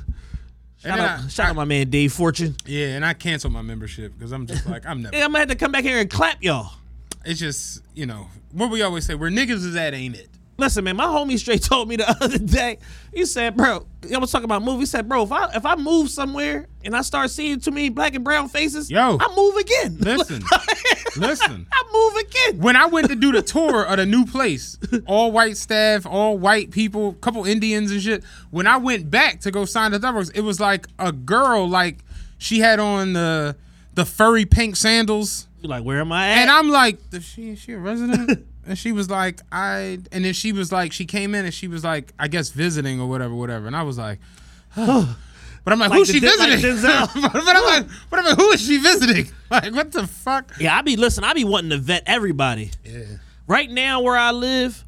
And 0.83 0.93
Shout 0.93 0.99
then 0.99 1.07
out, 1.11 1.25
I- 1.25 1.29
shout 1.29 1.49
out 1.51 1.57
my 1.57 1.65
man 1.67 1.91
Dave 1.91 2.11
Fortune. 2.11 2.57
yeah, 2.65 2.95
and 2.97 3.05
I 3.05 3.13
canceled 3.13 3.53
my 3.53 3.61
membership 3.61 4.15
because 4.17 4.33
I'm 4.33 4.47
just 4.47 4.67
like 4.67 4.87
I'm 4.87 5.03
never. 5.03 5.15
Yeah, 5.15 5.25
I'm 5.27 5.31
gonna 5.33 5.41
have 5.41 5.49
to 5.49 5.55
come 5.55 5.71
back 5.73 5.85
here 5.85 5.99
and 5.99 6.09
clap 6.09 6.43
y'all. 6.43 6.73
It's 7.23 7.39
just 7.39 7.83
you 7.95 8.07
know 8.07 8.29
what 8.53 8.71
we 8.71 8.81
always 8.81 9.05
say: 9.05 9.15
where 9.15 9.31
niggas 9.31 9.63
is 9.63 9.77
at, 9.77 9.93
ain't 9.93 10.17
it? 10.17 10.31
Listen, 10.61 10.85
man, 10.85 10.97
my 10.97 11.07
homie 11.07 11.39
straight 11.39 11.63
told 11.65 11.89
me 11.89 11.97
the 11.97 12.09
other 12.09 12.39
day. 12.39 12.79
He 13.13 13.25
said, 13.25 13.57
"Bro, 13.57 13.87
I 14.15 14.19
was 14.19 14.31
talking 14.31 14.45
about 14.45 14.63
movies. 14.63 14.91
He 14.91 14.97
said, 14.97 15.09
bro, 15.09 15.23
if 15.25 15.33
I 15.33 15.51
if 15.55 15.67
I 15.67 15.75
move 15.77 16.11
somewhere 16.11 16.67
and 16.85 16.97
I 16.97 17.03
start 17.03 17.31
seeing 17.31 17.61
too 17.61 17.71
many 17.71 17.89
black 17.91 18.15
and 18.15 18.25
brown 18.25 18.49
faces, 18.49 18.91
Yo. 18.91 19.19
I 19.21 19.35
move 19.37 19.57
again. 19.57 19.97
Listen, 20.01 20.43
listen. 21.17 21.67
I 21.71 21.83
move 21.93 22.25
again. 22.25 22.63
When 22.63 22.77
I 22.77 22.87
went 22.87 23.09
to 23.09 23.17
do 23.17 23.33
the 23.33 23.43
tour 23.43 23.85
of 23.85 23.97
the 23.99 24.07
new 24.07 24.25
place, 24.25 24.79
all 25.07 25.33
white 25.33 25.57
staff, 25.57 26.07
all 26.07 26.39
white 26.39 26.71
people, 26.71 27.13
couple 27.15 27.45
Indians 27.45 27.91
and 27.91 28.01
shit. 28.01 28.25
When 28.51 28.67
I 28.67 28.79
went 28.79 29.11
back 29.11 29.41
to 29.41 29.51
go 29.51 29.65
sign 29.65 29.93
the 29.93 29.99
Starbucks, 29.99 30.33
it 30.35 30.43
was 30.43 30.61
like 30.61 30.87
a 30.99 31.13
girl, 31.13 31.69
like 31.69 31.99
she 32.39 32.61
had 32.61 32.79
on 32.79 33.13
the 33.13 33.57
the 33.95 34.05
furry 34.05 34.47
pink 34.47 34.77
sandals. 34.77 35.47
You're 35.61 35.71
like, 35.71 35.85
where 35.85 36.01
am 36.01 36.11
I 36.11 36.31
at? 36.31 36.39
And 36.39 36.51
I'm 36.51 36.71
like, 36.71 36.99
she, 37.21 37.51
is 37.51 37.59
she 37.59 37.73
a 37.73 37.79
resident? 37.79 38.47
And 38.67 38.79
she 38.79 38.93
was 38.93 39.09
like, 39.11 39.41
I. 39.51 39.99
And 40.13 40.25
then 40.25 40.33
she 40.33 40.53
was 40.53 40.73
like, 40.73 40.93
she 40.93 41.07
came 41.07 41.35
in 41.35 41.45
and 41.45 41.55
she 41.55 41.69
was 41.69 41.85
like, 41.85 42.13
I 42.19 42.29
guess 42.29 42.51
visiting 42.51 43.01
or 43.01 43.09
whatever, 43.09 43.35
whatever. 43.35 43.67
And 43.67 43.77
I 43.77 43.83
was 43.83 43.99
like, 43.99 44.19
but 44.77 45.17
I'm 45.67 45.79
like, 45.79 45.91
Like 45.91 45.93
who's 45.93 46.11
she 46.11 46.21
Di- 46.21 46.37
like 46.37 46.59
visiting? 46.59 46.71
Denzel. 46.77 47.33
but 47.33 47.57
I'm 47.57 47.65
like, 47.65 47.87
but 48.11 48.19
I'm 48.19 48.25
like, 48.27 48.39
who 48.39 48.51
is 48.51 48.61
she 48.61 48.79
visiting? 48.79 49.29
Like, 49.51 49.75
what 49.75 49.91
the 49.91 50.07
fuck? 50.07 50.53
yeah, 50.61 50.79
I 50.79 50.83
be 50.83 50.95
listen. 50.95 51.25
I 51.25 51.35
be 51.35 51.43
wanting 51.43 51.71
to 51.71 51.79
vet 51.79 52.05
everybody. 52.07 52.71
Yeah. 52.85 53.03
Right 53.49 53.69
now, 53.69 54.01
where 54.01 54.17
I 54.17 54.31
live, 54.31 54.85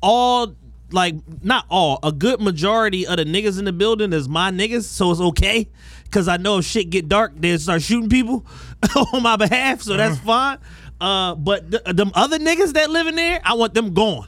all 0.00 0.54
like 0.92 1.16
not 1.42 1.66
all, 1.68 1.98
a 2.04 2.12
good 2.12 2.40
majority 2.40 3.08
of 3.08 3.16
the 3.16 3.24
niggas 3.24 3.58
in 3.58 3.64
the 3.64 3.72
building 3.72 4.12
is 4.12 4.28
my 4.28 4.52
niggas, 4.52 4.84
so 4.84 5.10
it's 5.10 5.20
okay. 5.20 5.68
Cause 6.12 6.28
I 6.28 6.36
know 6.36 6.58
if 6.58 6.64
shit 6.64 6.90
get 6.90 7.08
dark, 7.08 7.32
they 7.34 7.58
start 7.58 7.82
shooting 7.82 8.08
people 8.08 8.46
on 9.12 9.24
my 9.24 9.34
behalf, 9.34 9.82
so 9.82 9.96
that's 9.96 10.16
uh-huh. 10.18 10.26
fine. 10.26 10.58
Uh, 11.04 11.34
but 11.34 11.70
th- 11.70 11.82
them 11.84 12.10
other 12.14 12.38
niggas 12.38 12.72
that 12.72 12.88
live 12.88 13.06
in 13.06 13.14
there, 13.14 13.38
I 13.44 13.52
want 13.52 13.74
them 13.74 13.92
gone. 13.92 14.26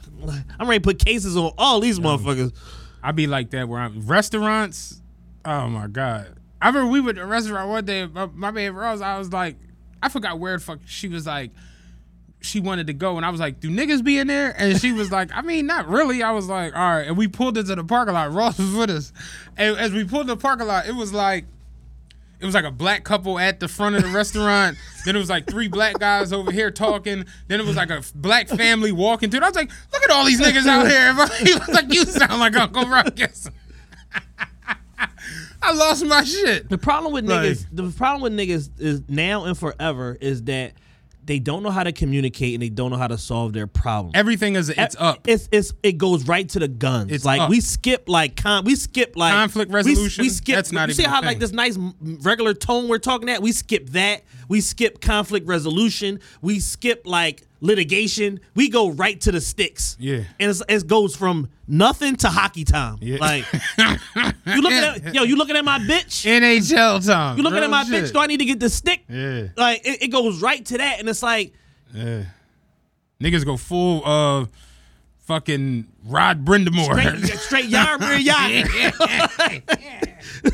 I'm 0.59 0.69
ready 0.69 0.77
to 0.77 0.83
put 0.83 1.03
cases 1.03 1.35
on 1.35 1.51
all 1.57 1.79
these 1.79 1.99
motherfuckers. 1.99 2.53
I 3.01 3.13
be 3.13 3.25
like 3.25 3.49
that 3.49 3.67
where 3.67 3.79
I'm 3.79 4.05
restaurants. 4.05 5.01
Oh 5.43 5.69
my 5.69 5.87
god! 5.87 6.35
I 6.61 6.67
remember 6.67 6.91
we 6.91 7.01
went 7.01 7.17
to 7.17 7.23
a 7.23 7.25
restaurant 7.25 7.67
one 7.69 7.83
day. 7.83 8.05
My, 8.05 8.27
my 8.27 8.51
man 8.51 8.75
Rose, 8.75 9.01
I 9.01 9.17
was 9.17 9.33
like, 9.33 9.55
I 10.03 10.09
forgot 10.09 10.37
where 10.37 10.55
the 10.55 10.63
fuck 10.63 10.79
she 10.85 11.07
was 11.07 11.25
like. 11.25 11.49
She 12.41 12.59
wanted 12.59 12.85
to 12.87 12.93
go, 12.93 13.17
and 13.17 13.25
I 13.25 13.31
was 13.31 13.39
like, 13.39 13.59
"Do 13.59 13.71
niggas 13.71 14.03
be 14.03 14.19
in 14.19 14.27
there?" 14.27 14.53
And 14.55 14.79
she 14.79 14.91
was 14.91 15.11
like, 15.11 15.31
"I 15.33 15.41
mean, 15.41 15.65
not 15.65 15.87
really." 15.87 16.21
I 16.21 16.31
was 16.31 16.45
like, 16.45 16.75
"All 16.75 16.79
right." 16.79 17.07
And 17.07 17.17
we 17.17 17.27
pulled 17.27 17.57
into 17.57 17.73
the 17.73 17.83
parking 17.83 18.13
lot. 18.13 18.31
Ross 18.31 18.59
was 18.59 18.75
with 18.75 18.91
us, 18.91 19.11
and 19.57 19.75
as 19.77 19.91
we 19.91 20.03
pulled 20.03 20.21
in 20.21 20.27
the 20.27 20.37
parking 20.37 20.67
lot, 20.67 20.85
it 20.85 20.93
was 20.93 21.11
like, 21.11 21.45
it 22.39 22.45
was 22.45 22.53
like 22.55 22.65
a 22.65 22.71
black 22.71 23.03
couple 23.03 23.39
at 23.39 23.59
the 23.59 23.67
front 23.67 23.95
of 23.95 24.03
the 24.03 24.09
restaurant. 24.09 24.77
then 25.05 25.15
it 25.15 25.19
was 25.19 25.29
like 25.29 25.47
three 25.47 25.67
black 25.67 25.97
guys 25.99 26.31
over 26.31 26.51
here 26.51 26.69
talking. 26.71 27.25
Then 27.47 27.59
it 27.59 27.65
was 27.65 27.75
like 27.75 27.89
a 27.89 28.03
black 28.15 28.47
family 28.47 28.91
walking 28.91 29.29
through. 29.31 29.39
And 29.39 29.45
I 29.45 29.49
was 29.49 29.55
like, 29.55 29.71
"Look 29.93 30.03
at 30.03 30.11
all 30.11 30.25
these 30.25 30.39
niggas 30.41 30.67
out 30.67 30.87
here!" 30.87 31.13
He 31.47 31.53
was 31.53 31.67
like, 31.69 31.91
"You 31.93 32.05
sound 32.05 32.39
like 32.39 32.55
Uncle 32.55 32.85
Ruckus." 32.85 33.49
I 35.61 35.73
lost 35.73 36.05
my 36.05 36.23
shit. 36.23 36.69
The 36.69 36.77
problem 36.77 37.11
with 37.13 37.27
Like- 37.29 37.51
niggas, 37.51 37.65
the 37.71 37.89
problem 37.91 38.21
with 38.21 38.33
niggas 38.33 38.69
is 38.79 39.01
now 39.09 39.45
and 39.45 39.57
forever 39.57 40.17
is 40.21 40.43
that 40.43 40.73
they 41.27 41.39
don't 41.39 41.61
know 41.61 41.69
how 41.69 41.83
to 41.83 41.91
communicate 41.91 42.53
and 42.53 42.63
they 42.63 42.69
don't 42.69 42.89
know 42.89 42.97
how 42.97 43.07
to 43.07 43.17
solve 43.17 43.53
their 43.53 43.67
problems. 43.67 44.13
Everything 44.15 44.55
is 44.55 44.69
it's 44.69 44.95
up. 44.97 45.27
It's 45.27 45.49
it's 45.51 45.73
it 45.83 45.97
goes 45.97 46.27
right 46.27 46.47
to 46.49 46.59
the 46.59 46.69
guns. 46.69 47.11
It's 47.11 47.25
like 47.25 47.41
up. 47.41 47.49
we 47.49 47.59
skip 47.59 48.07
like 48.07 48.37
con, 48.37 48.63
we 48.63 48.75
skip 48.75 49.15
like 49.15 49.33
Conflict 49.33 49.71
resolution? 49.71 50.23
We, 50.23 50.29
skip. 50.29 50.55
That's 50.55 50.71
not 50.71 50.87
you 50.87 50.95
see 50.95 51.03
how 51.03 51.21
like 51.21 51.39
this 51.39 51.51
nice 51.51 51.77
regular 52.01 52.53
tone 52.53 52.87
we're 52.87 52.97
talking 52.97 53.29
at. 53.29 53.41
We 53.41 53.51
skip 53.51 53.89
that. 53.89 54.23
We 54.47 54.61
skip 54.61 55.01
conflict 55.01 55.47
resolution. 55.47 56.19
We 56.41 56.59
skip 56.59 57.03
like 57.05 57.43
litigation. 57.59 58.39
We 58.55 58.69
go 58.69 58.89
right 58.89 59.19
to 59.21 59.31
the 59.31 59.41
sticks. 59.41 59.97
Yeah. 59.99 60.23
and 60.39 60.49
it's, 60.51 60.61
it 60.69 60.87
goes 60.87 61.15
from 61.15 61.49
nothing 61.67 62.15
to 62.17 62.29
hockey 62.29 62.63
time. 62.63 62.97
Yeah. 63.01 63.17
Like 63.19 63.45
you 64.45 64.61
looking 64.61 64.77
at 64.77 65.13
yo, 65.13 65.23
you 65.23 65.35
looking 65.35 65.55
at 65.57 65.65
my 65.65 65.79
bitch. 65.79 66.25
NHL 66.25 67.05
time. 67.05 67.37
You 67.37 67.43
looking 67.43 67.63
at 67.63 67.69
my 67.69 67.83
shit. 67.83 68.05
bitch? 68.05 68.13
Do 68.13 68.19
I 68.19 68.27
need 68.27 68.37
to 68.37 68.45
get 68.45 68.59
the 68.59 68.69
stick? 68.69 69.01
Yeah. 69.09 69.47
Like 69.57 69.85
it, 69.85 70.03
it 70.03 70.07
goes 70.09 70.41
right 70.41 70.65
to 70.67 70.77
that, 70.77 70.99
and 70.99 71.09
it's 71.09 71.23
like 71.23 71.53
Yeah. 71.93 72.23
Niggas 73.21 73.43
go 73.45 73.57
full 73.57 74.03
uh 74.05 74.45
fucking 75.25 75.85
Rod 76.05 76.45
Brind'Amour. 76.45 77.19
straight, 77.19 77.39
straight 77.39 77.65
yard 77.65 78.01
rear 78.01 78.17
yard. 78.17 78.69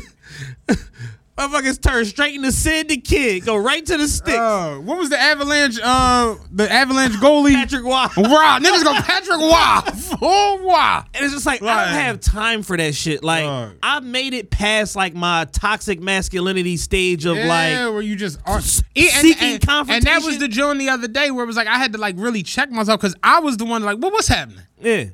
Motherfuckers 1.36 1.80
turn 1.82 2.04
straight 2.04 2.36
into 2.36 2.52
Sid 2.52 2.88
the 2.88 2.96
Kid. 2.96 3.44
Go 3.44 3.56
right 3.56 3.84
to 3.84 3.96
the 3.96 4.06
sticks. 4.06 4.38
Uh, 4.38 4.76
what 4.76 4.98
was 4.98 5.10
the 5.10 5.18
Avalanche? 5.18 5.80
Uh, 5.82 6.36
the 6.52 6.70
Avalanche 6.70 7.14
goalie. 7.14 7.54
Patrick 7.54 7.82
Roy. 7.82 8.06
Wow, 8.16 8.58
niggas 8.60 8.84
go 8.84 8.94
Patrick 8.94 9.38
Roy. 9.40 10.16
Full 10.18 10.58
Roy. 10.60 11.00
And 11.12 11.24
it's 11.24 11.34
just 11.34 11.44
like 11.46 11.60
I 11.62 11.84
don't 11.86 11.94
have 11.94 12.20
time 12.20 12.62
for 12.62 12.76
that 12.76 12.94
shit. 12.94 13.24
Like 13.24 13.44
Right. 13.44 13.72
I 13.82 13.98
made 14.00 14.32
it 14.34 14.50
past 14.50 14.94
like 14.94 15.14
my 15.14 15.46
toxic 15.46 16.00
masculinity 16.00 16.76
stage 16.76 17.24
of 17.26 17.36
Yeah, 17.36 17.46
like 17.46 17.92
where 17.92 18.02
you 18.02 18.14
just 18.14 18.38
are 18.46 18.60
seeking 18.60 19.10
and, 19.12 19.42
and, 19.68 19.90
and 19.90 20.02
that 20.04 20.22
was 20.24 20.38
the 20.38 20.46
joint 20.48 20.78
the 20.78 20.88
other 20.90 21.08
day 21.08 21.30
where 21.32 21.42
it 21.42 21.46
was 21.48 21.56
like 21.56 21.66
I 21.68 21.78
had 21.78 21.92
to 21.92 21.98
like 21.98 22.14
really 22.16 22.42
check 22.44 22.70
myself 22.70 23.00
because 23.00 23.16
I 23.24 23.40
was 23.40 23.56
the 23.56 23.64
one 23.64 23.82
like, 23.82 23.98
well, 24.00 24.12
what's 24.12 24.28
happening? 24.28 24.60
yeah. 24.80 25.04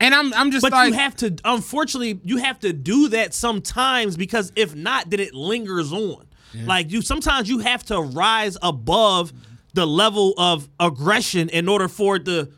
And 0.00 0.14
I'm 0.14 0.32
I'm 0.34 0.50
just 0.50 0.62
But 0.62 0.72
like, 0.72 0.88
you 0.92 0.98
have 0.98 1.14
to 1.16 1.36
unfortunately 1.44 2.20
you 2.24 2.38
have 2.38 2.58
to 2.60 2.72
do 2.72 3.08
that 3.10 3.34
sometimes 3.34 4.16
because 4.16 4.50
if 4.56 4.74
not, 4.74 5.10
then 5.10 5.20
it 5.20 5.34
lingers 5.34 5.92
on. 5.92 6.26
Like 6.64 6.90
you 6.90 7.00
sometimes 7.02 7.48
you 7.48 7.58
have 7.60 7.84
to 7.86 8.00
rise 8.00 8.56
above 8.62 9.32
the 9.74 9.86
level 9.86 10.34
of 10.36 10.68
aggression 10.80 11.48
in 11.48 11.68
order 11.68 11.86
for 11.86 12.16
it 12.16 12.24
to 12.24 12.48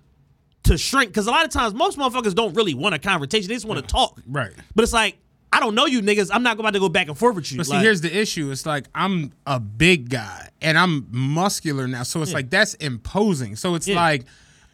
to 0.64 0.78
shrink. 0.78 1.11
Because 1.11 1.26
a 1.26 1.31
lot 1.31 1.44
of 1.44 1.50
times 1.50 1.74
most 1.74 1.98
motherfuckers 1.98 2.35
don't 2.35 2.55
really 2.55 2.72
want 2.74 2.94
a 2.94 2.98
confrontation. 2.98 3.48
They 3.48 3.55
just 3.55 3.66
want 3.66 3.81
to 3.81 3.87
talk. 3.87 4.18
Right. 4.26 4.52
But 4.74 4.85
it's 4.85 4.92
like, 4.92 5.18
I 5.52 5.61
don't 5.61 5.74
know 5.74 5.85
you 5.87 6.00
niggas. 6.00 6.31
I'm 6.33 6.42
not 6.42 6.59
about 6.59 6.72
to 6.72 6.81
go 6.81 6.88
back 6.88 7.09
and 7.09 7.18
forth 7.18 7.35
with 7.35 7.50
you. 7.52 7.59
But 7.59 7.66
see, 7.66 7.72
Like, 7.74 7.83
here's 7.83 8.00
the 8.00 8.16
issue. 8.16 8.50
It's 8.50 8.64
like 8.64 8.87
I'm 8.94 9.33
a 9.46 9.61
big 9.61 10.09
guy 10.09 10.48
and 10.62 10.78
I'm 10.78 11.07
muscular 11.11 11.87
now, 11.87 12.05
so 12.05 12.22
it's 12.22 12.33
like 12.33 12.48
that's 12.48 12.72
imposing. 12.74 13.57
So 13.57 13.74
it's 13.74 13.88
Yeah. 13.88 13.96
like, 13.96 14.24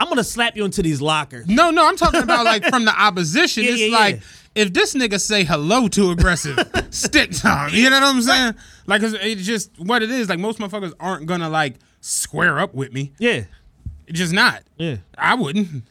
I'm 0.01 0.09
gonna 0.09 0.25
slap 0.25 0.57
you 0.57 0.65
into 0.65 0.83
these 0.83 1.01
lockers. 1.01 1.47
no, 1.47 1.71
no, 1.71 1.87
I'm 1.87 1.97
talking 1.97 2.23
about 2.23 2.45
like 2.45 2.65
from 2.65 2.85
the 2.85 2.95
opposition. 2.99 3.65
Yeah, 3.69 3.71
it's 3.73 3.81
yeah, 3.83 3.97
like 3.99 4.17
yeah. 4.17 4.63
if 4.63 4.73
this 4.73 4.95
nigga 4.95 5.21
say 5.21 5.45
hello 5.45 5.89
to 5.89 6.11
aggressive, 6.11 6.59
stick 6.91 7.33
time. 7.33 7.71
You 7.73 7.91
know 7.91 8.01
what 8.01 8.15
I'm 8.15 8.23
saying? 8.23 8.55
Like 8.87 9.03
it's, 9.03 9.15
it's 9.21 9.45
just 9.45 9.79
what 9.79 10.03
it 10.03 10.11
is. 10.11 10.29
Like 10.29 10.39
most 10.39 10.59
motherfuckers 10.59 10.93
aren't 11.01 11.27
gonna 11.27 11.49
like 11.49 11.77
square 12.01 12.59
up 12.61 12.75
with 12.75 12.93
me. 12.93 13.13
Yeah. 13.19 13.45
It's 14.07 14.19
just 14.19 14.33
not. 14.33 14.63
Yeah. 14.77 14.97
I 15.17 15.35
wouldn't. 15.35 15.85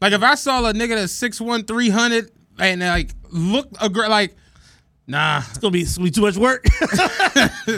Like 0.00 0.12
if 0.14 0.22
I 0.22 0.34
saw 0.34 0.64
a 0.66 0.72
nigga 0.72 0.96
that's 0.96 1.12
6'1", 1.20 1.66
300 1.66 2.30
and 2.58 2.80
like 2.80 3.10
look 3.30 3.70
aggr- 3.74 4.08
like, 4.08 4.34
nah. 5.10 5.42
It's 5.48 5.58
gonna 5.58 5.70
be, 5.72 5.82
it's 5.82 5.96
gonna 5.98 6.06
be 6.06 6.10
too 6.10 6.22
much 6.22 6.36
work. 6.36 6.64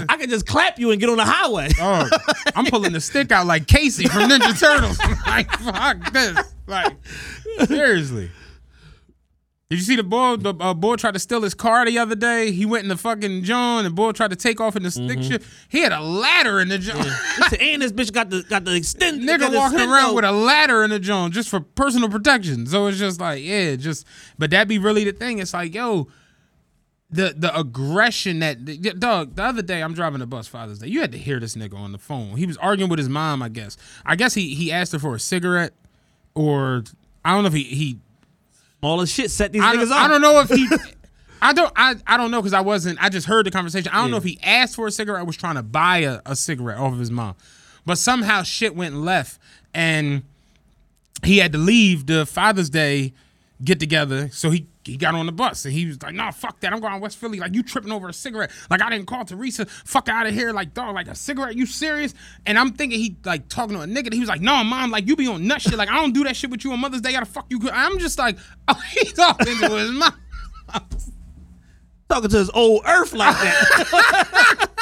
I 0.08 0.16
can 0.18 0.28
just 0.30 0.46
clap 0.46 0.78
you 0.78 0.90
and 0.90 1.00
get 1.00 1.08
on 1.10 1.16
the 1.16 1.24
highway. 1.24 1.68
Oh, 1.80 2.08
I'm 2.54 2.66
pulling 2.66 2.92
the 2.92 3.00
stick 3.00 3.32
out 3.32 3.46
like 3.46 3.66
Casey 3.66 4.06
from 4.06 4.28
Ninja 4.30 4.58
Turtles. 4.60 4.98
like, 5.26 5.50
fuck 5.58 6.12
this. 6.12 6.54
Like, 6.66 6.96
seriously. 7.66 8.30
Did 9.70 9.78
you 9.78 9.84
see 9.86 9.96
the 9.96 10.02
boy? 10.02 10.36
The 10.36 10.54
uh, 10.60 10.74
boy 10.74 10.96
tried 10.96 11.14
to 11.14 11.18
steal 11.18 11.40
his 11.40 11.54
car 11.54 11.86
the 11.86 11.98
other 11.98 12.14
day. 12.14 12.52
He 12.52 12.66
went 12.66 12.82
in 12.82 12.90
the 12.90 12.96
fucking 12.98 13.42
John. 13.44 13.84
The 13.84 13.90
boy 13.90 14.12
tried 14.12 14.28
to 14.28 14.36
take 14.36 14.60
off 14.60 14.76
in 14.76 14.82
the 14.82 14.90
stick 14.90 15.18
Mm-hmm. 15.18 15.22
shit. 15.30 15.42
He 15.70 15.80
had 15.80 15.92
a 15.92 16.00
ladder 16.02 16.60
in 16.60 16.68
the 16.68 16.76
John. 16.76 16.98
Listen, 17.38 17.58
and 17.58 17.80
this 17.80 17.90
bitch 17.90 18.12
got 18.12 18.28
the 18.28 18.42
got 18.42 18.66
the 18.66 18.74
extend 18.74 19.22
Nigga 19.22 19.50
the 19.50 19.56
walking 19.56 19.80
around 19.80 20.14
with 20.14 20.26
a 20.26 20.32
ladder 20.32 20.84
in 20.84 20.90
the 20.90 20.98
John 20.98 21.30
just 21.32 21.48
for 21.48 21.60
personal 21.60 22.10
protection. 22.10 22.66
So 22.66 22.86
it's 22.88 22.98
just 22.98 23.18
like, 23.18 23.42
yeah, 23.42 23.76
just. 23.76 24.06
But 24.38 24.50
that 24.50 24.68
be 24.68 24.78
really 24.78 25.04
the 25.04 25.12
thing. 25.12 25.38
It's 25.38 25.54
like, 25.54 25.74
yo, 25.74 26.08
the 27.12 27.34
the 27.36 27.56
aggression 27.56 28.40
that 28.40 28.64
the, 28.64 28.76
dog. 28.76 29.36
The 29.36 29.44
other 29.44 29.62
day, 29.62 29.82
I'm 29.82 29.94
driving 29.94 30.20
the 30.20 30.26
bus 30.26 30.48
Father's 30.48 30.78
Day. 30.78 30.88
You 30.88 31.00
had 31.02 31.12
to 31.12 31.18
hear 31.18 31.38
this 31.38 31.54
nigga 31.54 31.76
on 31.76 31.92
the 31.92 31.98
phone. 31.98 32.36
He 32.36 32.46
was 32.46 32.56
arguing 32.56 32.90
with 32.90 32.98
his 32.98 33.08
mom. 33.08 33.42
I 33.42 33.48
guess. 33.50 33.76
I 34.04 34.16
guess 34.16 34.34
he 34.34 34.54
he 34.54 34.72
asked 34.72 34.92
her 34.92 34.98
for 34.98 35.14
a 35.14 35.20
cigarette, 35.20 35.74
or 36.34 36.84
I 37.24 37.32
don't 37.34 37.42
know 37.42 37.48
if 37.48 37.54
he 37.54 37.64
he. 37.64 37.98
all 38.82 38.96
the 38.96 39.06
shit 39.06 39.30
set 39.30 39.52
these 39.52 39.62
I 39.62 39.76
niggas 39.76 39.90
up. 39.90 39.98
I 39.98 40.08
don't 40.08 40.22
know 40.22 40.40
if 40.40 40.48
he. 40.48 40.68
I 41.42 41.52
don't. 41.52 41.72
I, 41.76 41.96
I 42.06 42.16
don't 42.16 42.30
know 42.30 42.40
because 42.40 42.54
I 42.54 42.60
wasn't. 42.60 43.02
I 43.02 43.08
just 43.08 43.26
heard 43.26 43.46
the 43.46 43.50
conversation. 43.50 43.90
I 43.92 44.00
don't 44.00 44.10
know 44.10 44.16
if 44.16 44.24
he 44.24 44.38
asked 44.42 44.76
for 44.76 44.86
a 44.86 44.90
cigarette. 44.90 45.22
or 45.22 45.24
was 45.26 45.36
trying 45.36 45.56
to 45.56 45.62
buy 45.62 45.98
a, 45.98 46.20
a 46.24 46.36
cigarette 46.36 46.78
off 46.78 46.92
of 46.92 46.98
his 46.98 47.10
mom, 47.10 47.34
but 47.84 47.98
somehow 47.98 48.42
shit 48.42 48.74
went 48.74 48.94
left, 48.94 49.38
and 49.74 50.22
he 51.24 51.38
had 51.38 51.52
to 51.52 51.58
leave 51.58 52.06
the 52.06 52.24
Father's 52.26 52.70
Day 52.70 53.12
get 53.64 53.80
together. 53.80 54.28
So 54.30 54.50
he 54.50 54.66
he 54.84 54.96
got 54.96 55.14
on 55.14 55.26
the 55.26 55.32
bus 55.32 55.64
and 55.64 55.72
he 55.72 55.86
was 55.86 56.02
like, 56.02 56.14
"Nah, 56.14 56.30
fuck 56.30 56.60
that. 56.60 56.72
I'm 56.72 56.80
going 56.80 56.92
to 56.92 56.98
West 56.98 57.18
Philly. 57.18 57.38
Like 57.38 57.54
you 57.54 57.62
tripping 57.62 57.92
over 57.92 58.08
a 58.08 58.12
cigarette. 58.12 58.50
Like 58.70 58.82
I 58.82 58.90
didn't 58.90 59.06
call 59.06 59.24
Teresa. 59.24 59.66
Fuck 59.66 60.08
out 60.08 60.26
of 60.26 60.34
here. 60.34 60.52
Like 60.52 60.74
dog, 60.74 60.94
like 60.94 61.08
a 61.08 61.14
cigarette. 61.14 61.56
You 61.56 61.66
serious?" 61.66 62.14
And 62.46 62.58
I'm 62.58 62.72
thinking 62.72 62.98
he 62.98 63.16
like 63.24 63.48
talking 63.48 63.76
to 63.76 63.82
a 63.82 63.86
nigga. 63.86 64.12
He 64.12 64.20
was 64.20 64.28
like, 64.28 64.40
"No, 64.40 64.62
mom. 64.64 64.90
Like 64.90 65.06
you 65.06 65.16
be 65.16 65.26
on 65.28 65.46
nut 65.46 65.62
shit. 65.62 65.74
Like 65.74 65.90
I 65.90 65.94
don't 65.94 66.12
do 66.12 66.24
that 66.24 66.36
shit 66.36 66.50
with 66.50 66.64
you 66.64 66.72
on 66.72 66.80
Mother's 66.80 67.00
Day. 67.00 67.10
I 67.10 67.12
gotta 67.12 67.26
fuck 67.26 67.46
you." 67.50 67.60
I'm 67.72 67.98
just 67.98 68.18
like, 68.18 68.36
"Oh, 68.68 68.80
he's 68.92 69.12
talking 69.12 69.56
to 69.58 69.68
his 69.76 69.90
mom." 69.90 70.14
talking 72.08 72.28
to 72.28 72.38
his 72.38 72.50
old 72.50 72.82
earth 72.86 73.12
like 73.14 73.34
that. 73.34 74.72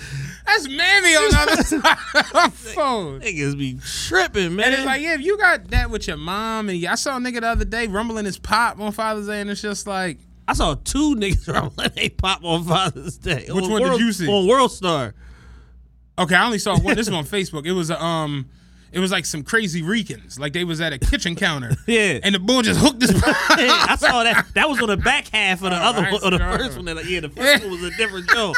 That's 0.52 0.68
mammy 0.68 1.14
on 1.16 1.30
the 1.30 1.38
other 1.40 1.62
side 1.62 2.44
of 2.44 2.52
the 2.62 2.72
phone. 2.74 3.20
Niggas 3.20 3.56
be 3.58 3.78
tripping, 4.08 4.56
man. 4.56 4.66
And 4.66 4.74
it's 4.74 4.84
like, 4.84 5.00
yeah, 5.02 5.14
if 5.14 5.20
you 5.22 5.38
got 5.38 5.68
that 5.68 5.90
with 5.90 6.08
your 6.08 6.16
mom, 6.16 6.68
and 6.68 6.84
I 6.86 6.94
saw 6.96 7.16
a 7.16 7.20
nigga 7.20 7.40
the 7.40 7.48
other 7.48 7.64
day 7.64 7.86
rumbling 7.86 8.24
his 8.24 8.38
pop 8.38 8.78
on 8.80 8.92
Father's 8.92 9.26
Day, 9.26 9.40
and 9.40 9.48
it's 9.50 9.62
just 9.62 9.86
like, 9.86 10.18
I 10.48 10.54
saw 10.54 10.74
two 10.74 11.14
niggas 11.18 11.52
rumbling 11.52 11.90
they 11.94 12.08
pop 12.08 12.44
on 12.44 12.64
Father's 12.64 13.16
Day. 13.18 13.46
Which 13.48 13.64
On 13.64 13.70
one 13.70 13.82
did 13.82 14.00
you 14.00 14.12
see? 14.12 14.26
On 14.28 14.46
World 14.48 14.72
Star. 14.72 15.14
okay, 16.18 16.34
I 16.34 16.44
only 16.44 16.58
saw 16.58 16.78
one. 16.78 16.96
This 16.96 17.08
was 17.08 17.16
on 17.16 17.24
Facebook. 17.38 17.66
It 17.66 17.72
was 17.72 17.90
a 17.90 18.02
um, 18.02 18.48
it 18.92 18.98
was 18.98 19.12
like 19.12 19.24
some 19.26 19.44
crazy 19.44 19.82
Ricans, 19.82 20.40
like 20.40 20.52
they 20.52 20.64
was 20.64 20.80
at 20.80 20.92
a 20.92 20.98
kitchen 20.98 21.36
counter, 21.36 21.70
Yeah. 21.86 22.18
and 22.24 22.34
the 22.34 22.40
bull 22.40 22.62
just 22.62 22.80
hooked 22.80 23.00
his. 23.00 23.12
Yeah, 23.12 23.20
I 23.88 23.96
saw 23.96 24.24
that. 24.24 24.46
That 24.54 24.68
was 24.68 24.82
on 24.82 24.88
the 24.88 24.96
back 24.96 25.28
half 25.28 25.62
of 25.62 25.70
the 25.70 25.76
other 25.76 26.02
I 26.04 26.12
one, 26.12 26.24
or 26.24 26.30
the 26.32 26.38
first 26.38 26.76
one. 26.76 26.86
That, 26.86 27.04
yeah, 27.04 27.20
the 27.20 27.28
first 27.28 27.62
one 27.62 27.70
was 27.70 27.84
a 27.84 27.96
different 27.96 28.28
joke. 28.30 28.56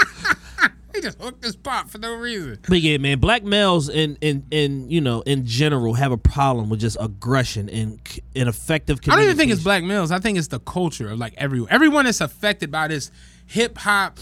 he 0.94 1.00
just 1.00 1.20
hooked 1.20 1.44
his 1.44 1.57
pop 1.57 1.88
for 1.90 1.98
no 1.98 2.14
reason. 2.14 2.59
But 2.68 2.81
yeah, 2.81 2.98
man, 2.98 3.18
black 3.18 3.42
males 3.44 3.88
in 3.88 4.16
in 4.20 4.44
in 4.50 4.90
you 4.90 5.00
know 5.00 5.22
in 5.22 5.46
general 5.46 5.94
have 5.94 6.12
a 6.12 6.16
problem 6.18 6.68
with 6.68 6.81
just 6.81 6.96
aggression 7.00 7.68
and 7.68 8.00
ineffective. 8.35 8.98
I 9.09 9.16
don't 9.16 9.24
even 9.24 9.37
think 9.37 9.52
it's 9.52 9.62
black 9.62 9.85
males. 9.85 10.11
I 10.11 10.18
think 10.18 10.38
it's 10.38 10.48
the 10.48 10.61
culture 10.61 11.11
of 11.11 11.18
like 11.18 11.35
everyone. 11.37 11.68
Everyone 11.70 12.05
that's 12.05 12.20
affected 12.20 12.70
by 12.70 12.88
this 12.88 13.11
hip 13.46 13.78
hop 13.78 14.18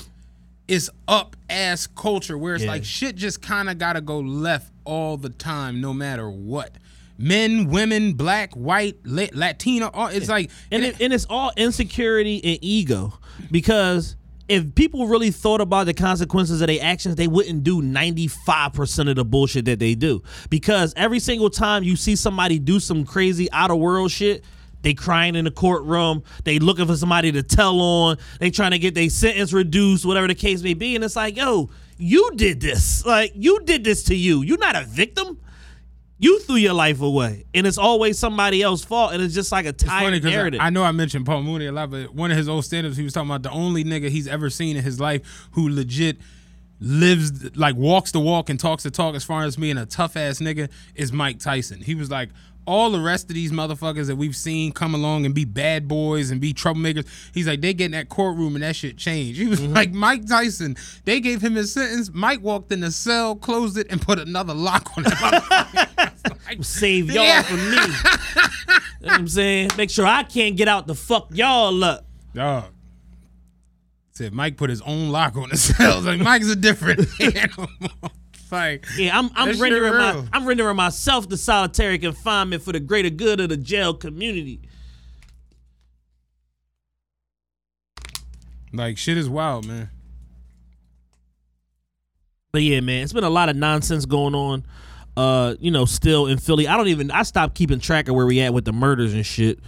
is 0.68 0.90
up 1.08 1.34
ass 1.48 1.86
culture 1.88 2.38
where 2.38 2.54
it's 2.54 2.64
Yeah. 2.64 2.70
like 2.70 2.84
shit 2.84 3.16
just 3.16 3.42
kind 3.42 3.68
of 3.68 3.78
gotta 3.78 4.00
go 4.00 4.20
left 4.20 4.72
all 4.84 5.16
the 5.16 5.30
time, 5.30 5.80
no 5.80 5.92
matter 5.92 6.30
what. 6.30 6.72
Men, 7.18 7.68
women, 7.68 8.14
black, 8.14 8.54
white, 8.54 8.96
la- 9.04 9.26
Latino, 9.34 9.90
all, 9.92 10.06
it's 10.06 10.28
like 10.28 10.50
and 10.70 10.84
it, 10.84 11.00
and 11.00 11.12
it's 11.12 11.26
all 11.28 11.52
insecurity 11.56 12.40
and 12.42 12.58
ego 12.62 13.12
because 13.50 14.16
if 14.50 14.74
people 14.74 15.06
really 15.06 15.30
thought 15.30 15.60
about 15.60 15.86
the 15.86 15.94
consequences 15.94 16.60
of 16.60 16.66
their 16.66 16.82
actions 16.82 17.16
they 17.16 17.28
wouldn't 17.28 17.64
do 17.64 17.80
95% 17.80 19.08
of 19.08 19.16
the 19.16 19.24
bullshit 19.24 19.64
that 19.66 19.78
they 19.78 19.94
do. 19.94 20.22
Because 20.50 20.92
every 20.96 21.20
single 21.20 21.50
time 21.50 21.82
you 21.82 21.96
see 21.96 22.16
somebody 22.16 22.58
do 22.58 22.80
some 22.80 23.04
crazy 23.04 23.50
out 23.52 23.70
of 23.70 23.78
world 23.78 24.10
shit 24.10 24.44
they 24.82 24.94
crying 24.94 25.36
in 25.36 25.44
the 25.44 25.50
courtroom 25.50 26.22
they 26.44 26.58
looking 26.58 26.86
for 26.86 26.96
somebody 26.96 27.30
to 27.30 27.42
tell 27.42 27.80
on 27.80 28.16
they 28.38 28.50
trying 28.50 28.70
to 28.70 28.78
get 28.78 28.94
their 28.94 29.10
sentence 29.10 29.52
reduced 29.52 30.06
whatever 30.06 30.26
the 30.26 30.34
case 30.34 30.62
may 30.62 30.72
be 30.72 30.94
and 30.94 31.04
it's 31.04 31.16
like 31.16 31.36
yo 31.36 31.68
you 32.00 32.30
did 32.34 32.60
this. 32.60 33.04
Like 33.04 33.32
you 33.34 33.60
did 33.60 33.84
this 33.84 34.04
to 34.04 34.14
you. 34.14 34.42
You're 34.42 34.58
not 34.58 34.74
a 34.74 34.84
victim 34.84 35.38
you 36.20 36.38
threw 36.40 36.56
your 36.56 36.74
life 36.74 37.00
away, 37.00 37.46
and 37.54 37.66
it's 37.66 37.78
always 37.78 38.18
somebody 38.18 38.62
else's 38.62 38.84
fault, 38.84 39.12
and 39.12 39.22
it's 39.22 39.34
just 39.34 39.50
like 39.50 39.64
a 39.64 39.72
funny 39.72 40.20
narrative. 40.20 40.60
I, 40.60 40.66
I 40.66 40.70
know 40.70 40.84
I 40.84 40.92
mentioned 40.92 41.24
Paul 41.24 41.42
Mooney 41.42 41.66
a 41.66 41.72
lot, 41.72 41.90
but 41.90 42.14
one 42.14 42.30
of 42.30 42.36
his 42.36 42.46
old 42.46 42.66
stand-ups, 42.66 42.98
he 42.98 43.02
was 43.02 43.14
talking 43.14 43.30
about 43.30 43.42
the 43.42 43.50
only 43.50 43.84
nigga 43.84 44.10
he's 44.10 44.28
ever 44.28 44.50
seen 44.50 44.76
in 44.76 44.84
his 44.84 45.00
life 45.00 45.48
who 45.52 45.70
legit 45.70 46.18
lives 46.78 47.56
like 47.56 47.74
walks 47.76 48.12
the 48.12 48.20
walk 48.20 48.48
and 48.48 48.60
talks 48.60 48.82
the 48.82 48.90
talk 48.90 49.14
as 49.14 49.24
far 49.24 49.44
as 49.44 49.56
being 49.56 49.76
a 49.76 49.84
tough 49.84 50.16
ass 50.16 50.40
nigga 50.40 50.70
is 50.94 51.12
Mike 51.12 51.38
Tyson. 51.38 51.80
He 51.80 51.94
was 51.94 52.10
like 52.10 52.30
all 52.66 52.90
the 52.90 53.00
rest 53.00 53.28
of 53.30 53.34
these 53.34 53.52
motherfuckers 53.52 54.06
that 54.06 54.16
we've 54.16 54.36
seen 54.36 54.72
come 54.72 54.94
along 54.94 55.26
and 55.26 55.34
be 55.34 55.44
bad 55.44 55.88
boys 55.88 56.30
and 56.30 56.40
be 56.40 56.52
troublemakers, 56.54 57.06
he's 57.32 57.48
like, 57.48 57.60
they 57.60 57.74
get 57.74 57.86
in 57.86 57.90
that 57.92 58.08
courtroom 58.08 58.54
and 58.54 58.62
that 58.62 58.76
shit 58.76 58.96
changed. 58.96 59.40
He 59.40 59.46
was 59.46 59.60
mm-hmm. 59.60 59.74
like, 59.74 59.92
Mike 59.92 60.26
Tyson, 60.26 60.76
they 61.04 61.20
gave 61.20 61.42
him 61.42 61.54
his 61.54 61.72
sentence. 61.72 62.10
Mike 62.12 62.42
walked 62.42 62.70
in 62.70 62.80
the 62.80 62.90
cell, 62.90 63.34
closed 63.34 63.76
it, 63.76 63.86
and 63.90 64.00
put 64.00 64.18
another 64.18 64.54
lock 64.54 64.96
on 64.96 65.04
it. 65.06 65.88
Save 66.62 67.10
y'all 67.10 67.42
from 67.42 67.70
me. 67.70 67.76
you 67.76 67.80
know 67.80 67.86
what 69.00 69.12
I'm 69.12 69.28
saying? 69.28 69.70
Make 69.76 69.90
sure 69.90 70.06
I 70.06 70.22
can't 70.22 70.56
get 70.56 70.68
out 70.68 70.86
to 70.88 70.94
fuck 70.94 71.28
y'all 71.32 71.82
up. 71.84 72.06
Dog. 72.34 72.64
Said 74.12 74.32
Mike 74.32 74.56
put 74.56 74.68
his 74.70 74.82
own 74.82 75.10
lock 75.10 75.36
on 75.36 75.48
the 75.48 75.56
cells. 75.58 76.04
Like 76.04 76.20
Mike's 76.20 76.48
a 76.48 76.56
different 76.56 77.08
animal. 77.20 77.68
like 78.50 78.84
Yeah, 78.96 79.18
I'm 79.18 79.30
I'm 79.34 79.58
rendering 79.60 79.94
my. 79.94 80.24
I'm 80.32 80.46
rendering 80.46 80.76
myself 80.76 81.28
to 81.28 81.36
solitary 81.36 81.98
confinement 81.98 82.62
for 82.62 82.72
the 82.72 82.80
greater 82.80 83.10
good 83.10 83.40
of 83.40 83.48
the 83.48 83.56
jail 83.56 83.94
community. 83.94 84.60
like 88.72 88.98
shit 88.98 89.16
is 89.18 89.28
wild, 89.28 89.66
man. 89.66 89.90
But 92.52 92.62
yeah, 92.62 92.80
man, 92.80 93.02
it's 93.04 93.12
been 93.12 93.24
a 93.24 93.30
lot 93.30 93.48
of 93.48 93.56
nonsense 93.56 94.06
going 94.06 94.34
on. 94.34 94.64
Uh, 95.20 95.54
you 95.60 95.70
know, 95.70 95.84
still 95.84 96.26
in 96.28 96.38
Philly. 96.38 96.66
I 96.66 96.78
don't 96.78 96.88
even 96.88 97.10
I 97.10 97.24
stopped 97.24 97.54
keeping 97.54 97.78
track 97.78 98.08
of 98.08 98.14
where 98.14 98.24
we 98.24 98.40
at 98.40 98.54
with 98.54 98.64
the 98.64 98.72
murders 98.72 99.12
and 99.12 99.26
shit. 99.26 99.58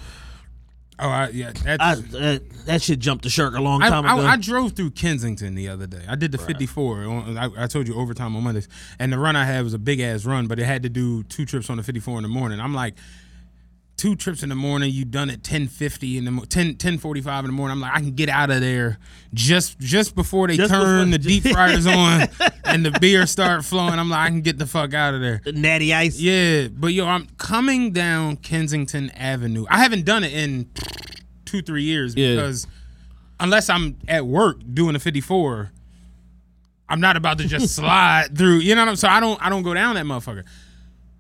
Oh, 0.99 1.09
I, 1.09 1.29
yeah, 1.29 1.53
that's. 1.53 1.83
I, 1.83 1.95
that, 1.97 2.43
that 2.67 2.83
shit 2.83 3.01
jumped 3.01 3.25
the 3.25 3.31
shark 3.31 3.55
a 3.55 3.61
long 3.61 3.83
I, 3.83 3.91
time 3.91 4.07
ago. 4.07 4.23
I, 4.23 4.33
I 4.33 4.37
drove 4.39 4.73
through 4.73 4.93
Kensington 4.93 5.55
the 5.55 5.69
other 5.69 5.87
day. 5.87 6.01
I 6.09 6.15
did 6.15 6.33
the 6.33 6.39
54. 6.39 7.05
on- 7.05 7.37
I, 7.37 7.65
I 7.65 7.67
told 7.67 7.87
you 7.87 7.95
overtime 7.97 8.35
on 8.35 8.43
Mondays, 8.45 8.67
and 8.99 9.13
the 9.13 9.19
run 9.19 9.37
I 9.37 9.45
had 9.45 9.63
was 9.63 9.75
a 9.75 9.79
big 9.79 10.01
ass 10.01 10.25
run, 10.25 10.47
but 10.47 10.59
it 10.59 10.65
had 10.65 10.85
to 10.85 10.89
do 10.89 11.23
two 11.25 11.45
trips 11.45 11.69
on 11.69 11.77
the 11.77 11.83
54 11.83 12.19
in 12.19 12.23
the 12.23 12.29
morning. 12.29 12.59
I'm 12.59 12.73
like, 12.73 12.95
two 14.03 14.17
trips 14.17 14.43
in 14.43 14.49
the 14.49 14.55
morning. 14.57 14.91
You 14.93 15.05
done 15.05 15.31
at 15.31 15.43
10:50 15.45 16.17
in 16.19 16.25
the 16.25 16.33
mo- 16.33 16.45
10 16.45 16.75
10:45 16.75 17.39
in 17.41 17.47
the 17.47 17.53
morning. 17.53 17.73
I'm 17.77 17.81
like, 17.81 17.93
I 17.95 18.01
can 18.01 18.13
get 18.17 18.29
out 18.29 18.51
of 18.51 18.61
there 18.61 18.99
just 19.33 19.79
just 19.79 20.17
before 20.17 20.49
they 20.49 20.57
Just 20.57 20.73
turn 20.73 21.11
before- 21.11 21.19
the 21.19 21.19
deep 21.29 21.45
fryers 21.45 21.87
on 21.87 22.29
and 22.65 22.85
the 22.85 22.91
beer 23.01 23.27
start 23.27 23.65
flowing. 23.65 23.99
I'm 24.01 24.11
like, 24.11 24.19
I 24.27 24.29
can 24.29 24.41
get 24.41 24.59
the 24.59 24.67
fuck 24.67 24.93
out 24.93 25.15
of 25.15 25.21
there. 25.21 25.41
The 25.45 25.53
natty 25.53 25.95
Ice. 25.95 26.19
Yeah, 26.19 26.67
but 26.67 26.89
yo, 26.89 27.07
I'm 27.07 27.27
coming 27.39 27.93
down 27.93 28.39
Kensington 28.39 29.11
Avenue. 29.11 29.67
I 29.71 29.79
haven't 29.79 30.05
done 30.05 30.25
it 30.25 30.33
in 30.33 30.69
two, 31.45 31.63
three 31.63 31.85
years 31.85 32.17
Yeah. 32.17 32.35
because 32.35 32.67
unless 33.39 33.71
I'm 33.71 33.99
at 34.09 34.27
work 34.27 34.63
doing 34.75 34.97
a 34.97 34.99
54, 34.99 35.71
I'm 36.89 37.01
not 37.01 37.17
about 37.17 37.39
to 37.39 37.47
just 37.47 37.73
slide 37.77 38.37
through. 38.37 38.59
You 38.59 38.75
know 38.75 38.81
what 38.83 38.89
I'm 38.89 38.97
saying? 38.97 39.15
I 39.15 39.21
don't 39.21 39.41
I 39.41 39.49
don't 39.49 39.63
go 39.63 39.75
down 39.75 39.95
that 39.95 40.07
motherfucker. 40.07 40.43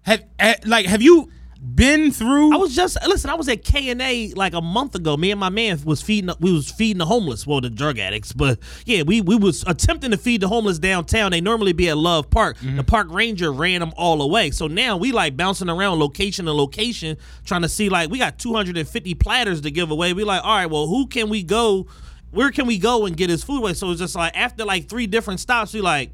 Have 0.02 0.24
eh, 0.40 0.56
like 0.66 0.86
have 0.86 1.00
you 1.00 1.30
been 1.62 2.10
through? 2.10 2.52
I 2.52 2.56
was 2.56 2.74
just 2.74 2.98
listen. 3.06 3.30
I 3.30 3.34
was 3.34 3.48
at 3.48 3.64
K 3.64 3.90
and 3.90 4.02
A 4.02 4.32
like 4.34 4.52
a 4.52 4.60
month 4.60 4.94
ago. 4.94 5.16
Me 5.16 5.30
and 5.30 5.38
my 5.38 5.48
man 5.48 5.78
was 5.84 6.02
feeding. 6.02 6.34
We 6.40 6.52
was 6.52 6.70
feeding 6.70 6.98
the 6.98 7.06
homeless, 7.06 7.46
well, 7.46 7.60
the 7.60 7.70
drug 7.70 7.98
addicts. 7.98 8.32
But 8.32 8.58
yeah, 8.84 9.02
we 9.02 9.20
we 9.20 9.36
was 9.36 9.64
attempting 9.66 10.10
to 10.10 10.16
feed 10.16 10.40
the 10.40 10.48
homeless 10.48 10.78
downtown. 10.78 11.30
They 11.30 11.40
normally 11.40 11.72
be 11.72 11.88
at 11.88 11.96
Love 11.96 12.30
Park. 12.30 12.58
Mm-hmm. 12.58 12.76
The 12.76 12.84
park 12.84 13.08
ranger 13.10 13.52
ran 13.52 13.80
them 13.80 13.92
all 13.96 14.20
away. 14.22 14.50
So 14.50 14.66
now 14.66 14.96
we 14.96 15.12
like 15.12 15.36
bouncing 15.36 15.70
around 15.70 16.00
location 16.00 16.46
to 16.46 16.52
location, 16.52 17.16
trying 17.44 17.62
to 17.62 17.68
see 17.68 17.88
like 17.88 18.10
we 18.10 18.18
got 18.18 18.38
250 18.38 19.14
platters 19.14 19.60
to 19.60 19.70
give 19.70 19.90
away. 19.90 20.12
We 20.12 20.24
like, 20.24 20.42
all 20.44 20.56
right, 20.56 20.66
well, 20.66 20.88
who 20.88 21.06
can 21.06 21.28
we 21.28 21.42
go? 21.42 21.86
Where 22.32 22.50
can 22.50 22.66
we 22.66 22.78
go 22.78 23.06
and 23.06 23.16
get 23.16 23.30
his 23.30 23.44
food 23.44 23.58
away? 23.58 23.74
So 23.74 23.90
it's 23.90 24.00
just 24.00 24.16
like 24.16 24.36
after 24.36 24.64
like 24.64 24.88
three 24.88 25.06
different 25.06 25.38
stops, 25.38 25.74
we 25.74 25.80
like 25.80 26.10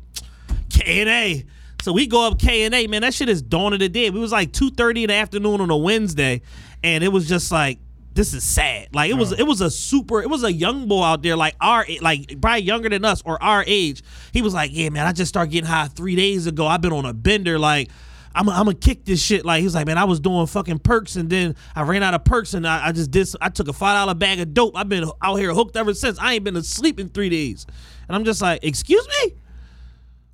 K 0.69 1.01
and 1.01 1.09
A. 1.09 1.47
So 1.83 1.93
we 1.93 2.07
go 2.07 2.27
up 2.27 2.39
K 2.39 2.65
and 2.65 2.75
A, 2.75 2.87
man. 2.87 3.03
That 3.03 3.15
shit 3.15 3.29
is 3.29 3.41
dawn 3.41 3.73
of 3.73 3.79
the 3.79 3.89
dead. 3.89 4.13
We 4.13 4.21
was 4.21 4.33
like 4.33 4.53
two 4.53 4.71
thirty 4.71 5.05
in 5.05 5.09
the 5.09 5.15
afternoon 5.15 5.61
on 5.61 5.71
a 5.71 5.77
Wednesday, 5.77 6.43
and 6.83 7.05
it 7.05 7.09
was 7.09 7.29
just 7.29 7.53
like 7.53 7.79
this 8.19 8.35
is 8.35 8.43
sad. 8.43 8.89
Like 8.93 9.11
it 9.11 9.15
was, 9.15 9.31
it 9.31 9.45
was 9.47 9.61
a 9.61 9.71
super. 9.71 10.21
It 10.21 10.29
was 10.29 10.43
a 10.43 10.53
young 10.53 10.89
boy 10.89 11.05
out 11.05 11.23
there, 11.23 11.37
like 11.37 11.55
our, 11.61 11.87
like 12.01 12.41
probably 12.41 12.63
younger 12.63 12.89
than 12.89 13.05
us 13.05 13.23
or 13.25 13.41
our 13.41 13.63
age. 13.65 14.03
He 14.33 14.43
was 14.43 14.53
like, 14.53 14.73
yeah, 14.75 14.89
man, 14.89 15.07
I 15.07 15.13
just 15.13 15.29
started 15.29 15.53
getting 15.53 15.71
high 15.71 15.87
three 15.87 16.17
days 16.17 16.49
ago. 16.49 16.67
I've 16.67 16.81
been 16.81 16.93
on 16.93 17.05
a 17.07 17.15
bender, 17.15 17.59
like. 17.59 17.91
I'm, 18.35 18.49
I'm 18.49 18.67
gonna 18.67 18.75
kick 18.75 19.05
this 19.05 19.21
shit. 19.21 19.45
Like 19.45 19.61
he 19.61 19.65
was 19.65 19.75
like, 19.75 19.87
man, 19.87 19.99
I 19.99 20.05
was 20.05 20.21
doing 20.21 20.47
fucking 20.47 20.81
perks 20.81 21.17
and 21.17 21.29
then 21.29 21.57
I 21.75 21.83
ran 21.83 22.05
out 22.05 22.15
of 22.15 22.25
perks 22.25 22.55
and 22.55 22.69
I, 22.69 22.89
I 22.89 22.93
just 22.93 23.11
did. 23.11 23.27
I 23.41 23.49
took 23.49 23.67
a 23.67 23.73
five 23.73 23.97
dollar 23.97 24.15
bag 24.15 24.39
of 24.39 24.55
dope. 24.55 24.77
I've 24.77 24.89
been 24.89 25.11
out 25.23 25.37
here 25.37 25.53
hooked 25.53 25.77
ever 25.77 25.93
since. 25.93 26.19
I 26.21 26.35
ain't 26.35 26.45
been 26.45 26.55
asleep 26.55 27.01
in 27.01 27.09
three 27.09 27.31
days, 27.31 27.67
and 28.07 28.15
I'm 28.15 28.25
just 28.25 28.41
like, 28.41 28.63
excuse 28.63 29.09
me. 29.09 29.35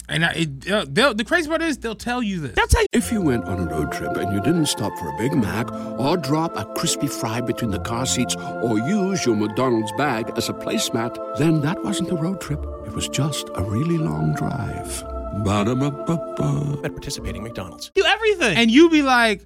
And 0.08 0.24
I, 0.24 0.32
it, 0.32 0.70
uh, 0.70 0.84
they'll- 0.88 1.14
the 1.14 1.24
crazy 1.24 1.48
part 1.48 1.62
is 1.62 1.78
they'll 1.78 1.94
tell 1.94 2.22
you 2.22 2.40
this. 2.40 2.54
That's 2.54 2.74
how 2.74 2.80
you 2.80 2.86
If 2.92 3.10
you 3.12 3.20
went 3.22 3.44
on 3.44 3.58
a 3.60 3.66
road 3.70 3.90
trip 3.92 4.16
and 4.16 4.32
you 4.34 4.40
didn't 4.42 4.66
stop 4.66 4.96
for 4.98 5.08
a 5.08 5.16
Big 5.18 5.32
Mac 5.34 5.70
or 5.98 6.16
drop 6.16 6.56
a 6.56 6.64
crispy 6.78 7.06
fry 7.06 7.40
between 7.40 7.70
the 7.70 7.80
car 7.80 8.04
seats 8.06 8.36
or 8.36 8.78
use 8.78 9.24
your 9.26 9.36
McDonald's 9.36 9.92
bag 9.96 10.30
as 10.36 10.48
a 10.48 10.52
placemat, 10.52 11.16
then 11.38 11.60
that 11.62 11.82
wasn't 11.82 12.10
a 12.10 12.16
road 12.16 12.40
trip. 12.40 12.60
It 12.86 12.92
was 12.92 13.08
just 13.08 13.48
a 13.54 13.62
really 13.62 13.98
long 13.98 14.34
drive. 14.34 15.02
Ba-da-ba-ba-ba. 15.44 16.80
At 16.84 16.92
participating 16.92 17.42
McDonald's. 17.42 17.90
do 17.94 18.04
everything. 18.04 18.56
and 18.56 18.70
you 18.70 18.90
be 18.90 19.02
like, 19.02 19.44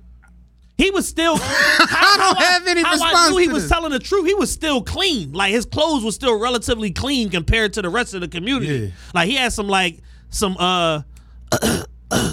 He 0.77 0.91
was 0.91 1.09
still. 1.09 1.35
I 1.41 2.15
don't 2.19 2.39
have 2.39 2.67
any 2.67 2.83
how 2.83 2.93
I 3.01 3.31
knew 3.31 3.37
he 3.39 3.49
was 3.49 3.63
this. 3.65 3.71
telling 3.73 3.91
the 3.93 3.99
truth. 3.99 4.27
He 4.27 4.35
was 4.35 4.53
still 4.53 4.83
clean. 4.83 5.33
Like 5.33 5.53
his 5.53 5.65
clothes 5.65 6.05
were 6.05 6.13
still 6.13 6.39
relatively 6.39 6.91
clean 6.93 7.31
compared 7.31 7.73
to 7.75 7.83
the 7.83 7.89
rest 7.89 8.15
of 8.15 8.21
the 8.21 8.29
community. 8.29 8.67
Yeah. 8.87 8.91
Like 9.15 9.29
he 9.29 9.35
had 9.37 9.53
some 9.53 9.67
like 9.69 10.01
some 10.31 10.57
uh. 10.59 11.03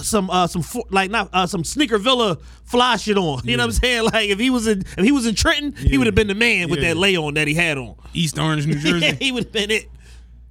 some 0.02 0.30
uh 0.30 0.46
some 0.46 0.64
like 0.90 1.10
not 1.10 1.28
uh 1.34 1.46
some 1.46 1.62
sneaker 1.62 1.98
villa 1.98 2.38
fly 2.64 2.96
shit 2.96 3.18
on. 3.18 3.42
You 3.44 3.56
know 3.58 3.64
what 3.64 3.66
I'm 3.68 3.72
saying? 3.72 4.04
Like 4.12 4.30
if 4.30 4.38
he 4.38 4.48
was 4.48 4.66
in 4.66 4.80
if 4.96 5.04
he 5.04 5.12
was 5.12 5.26
in 5.26 5.34
Trenton, 5.34 5.74
he 5.76 5.98
would 5.98 6.06
have 6.06 6.14
been 6.14 6.28
the 6.28 6.34
man 6.34 6.70
with 6.70 6.80
Yeah. 6.80 6.88
that 6.94 6.96
lay 6.96 7.14
on 7.16 7.34
that 7.34 7.46
he 7.46 7.52
had 7.54 7.76
on. 7.76 7.94
East 8.14 8.38
Orange, 8.38 8.66
New 8.66 8.74
Jersey. 8.78 9.16
he 9.16 9.32
would 9.32 9.44
have 9.44 9.52
been 9.52 9.70
it. 9.70 9.90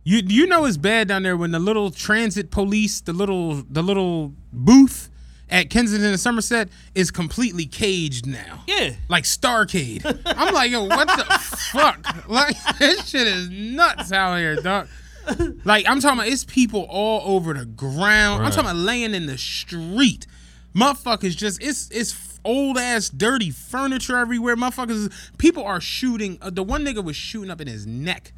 You 0.04 0.22
you 0.24 0.46
know 0.46 0.66
it's 0.66 0.78
bad 0.78 1.08
down 1.08 1.24
there 1.24 1.36
when 1.38 1.50
the 1.52 1.60
little 1.60 1.90
transit 1.90 2.52
police, 2.52 3.02
the 3.02 3.14
little 3.14 3.64
the 3.68 3.82
little 3.82 4.34
booth 4.54 5.10
at 5.50 5.72
Kensington 5.72 6.10
and 6.10 6.20
Somerset 6.20 6.70
is 6.94 7.10
completely 7.10 7.66
caged 7.66 8.28
now. 8.28 8.64
Yeah. 8.68 8.92
Like 9.10 9.24
Starcade. 9.24 10.04
I'm 10.28 10.54
like, 10.54 10.70
yo, 10.70 10.84
what 10.84 11.08
the 11.08 11.24
fuck? 11.72 12.28
Like 12.30 12.56
this 12.78 13.08
shit 13.10 13.26
is 13.26 13.50
nuts 13.50 14.12
out 14.12 14.38
here, 14.38 14.56
dog. 14.58 14.88
Like 15.66 15.86
I'm 15.88 16.00
talking 16.00 16.20
about 16.20 16.32
it's 16.32 16.46
people 16.46 16.86
all 16.90 17.36
over 17.36 17.54
the 17.54 17.66
ground. 17.66 18.44
I'm 18.46 18.52
talking 18.52 18.70
about 18.70 18.76
laying 18.76 19.14
in 19.14 19.26
the 19.26 19.38
street. 19.38 20.28
Motherfuckers 20.76 21.36
just 21.36 21.62
it's 21.64 21.90
it's 21.92 22.40
old 22.44 22.78
ass 22.78 23.10
dirty 23.10 23.50
furniture 23.50 24.18
everywhere. 24.18 24.56
Motherfuckers 24.56 25.12
people 25.38 25.64
are 25.64 25.82
shooting. 25.82 26.38
Uh, 26.42 26.50
the 26.52 26.64
one 26.64 26.86
nigga 26.86 27.04
was 27.04 27.16
shooting 27.16 27.50
up 27.50 27.62
in 27.62 27.68
his 27.68 27.88
neck. 27.88 28.32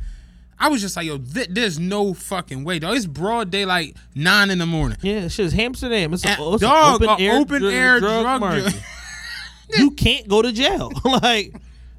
I 0.60 0.70
was 0.70 0.82
just 0.82 0.96
like, 0.96 1.06
yo, 1.06 1.20
th- 1.20 1.50
there's 1.52 1.78
no 1.78 2.14
fucking 2.16 2.64
way, 2.64 2.80
dog. 2.80 2.96
It's 2.96 3.06
broad 3.06 3.52
daylight, 3.52 3.96
nine 4.16 4.50
in 4.50 4.58
the 4.58 4.66
morning. 4.66 4.98
Yeah, 5.02 5.28
shit 5.28 5.46
is 5.46 5.54
Amsterdam. 5.54 6.14
It's, 6.14 6.26
a, 6.26 6.30
it's 6.30 6.62
dog, 6.62 7.04
open 7.04 7.24
air, 7.24 7.40
open 7.40 7.62
dr- 7.62 7.74
air 7.74 8.00
drug, 8.00 8.24
drug 8.24 8.40
market. 8.40 8.72
deal. 8.72 8.82
you 9.80 9.92
can't 9.92 10.28
go 10.28 10.42
to 10.42 10.52
jail. 10.52 10.92
like 11.06 11.54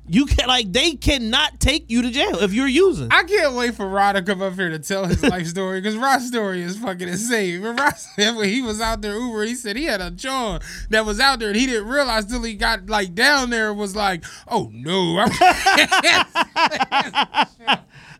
you 0.09 0.27
can 0.27 0.49
like 0.49 0.73
they 0.73 0.93
cannot 0.93 1.61
take 1.61 1.91
you 1.91 2.03
to 2.03 2.11
jail 2.11 2.43
if 2.43 2.53
you're 2.53 2.67
using. 2.67 3.09
I 3.11 3.25
can't 3.25 3.55
wait 3.55 3.75
for 3.75 3.89
Rod 3.89 4.13
to 4.13 4.23
come 4.23 4.41
up 4.41 4.55
here 4.55 4.71
to 4.71 4.79
tell 4.79 5.05
his 5.05 5.23
life 5.23 5.47
story 5.47 5.81
because 5.81 5.97
Rod's 5.97 6.27
story 6.27 6.63
is 6.63 6.79
fucking 6.79 7.09
insane. 7.09 7.63
But 7.63 7.79
Rod 7.79 7.91
said 7.97 8.37
when 8.37 8.49
he 8.49 8.63
was 8.63 8.81
out 8.81 9.03
there 9.03 9.19
Uber, 9.19 9.45
he 9.45 9.55
said 9.55 9.77
he 9.77 9.85
had 9.85 10.01
a 10.01 10.11
John 10.11 10.61
that 10.91 11.05
was 11.05 11.21
out 11.21 11.41
there 11.41 11.49
and 11.49 11.57
he 11.57 11.67
didn't 11.67 11.89
realize 11.89 12.27
till 12.27 12.43
he 12.43 12.55
got 12.55 12.89
like 12.89 13.15
down 13.15 13.51
there 13.51 13.71
and 13.71 13.79
was 13.79 13.95
like, 13.95 14.25
oh 14.49 14.71
no, 14.73 15.27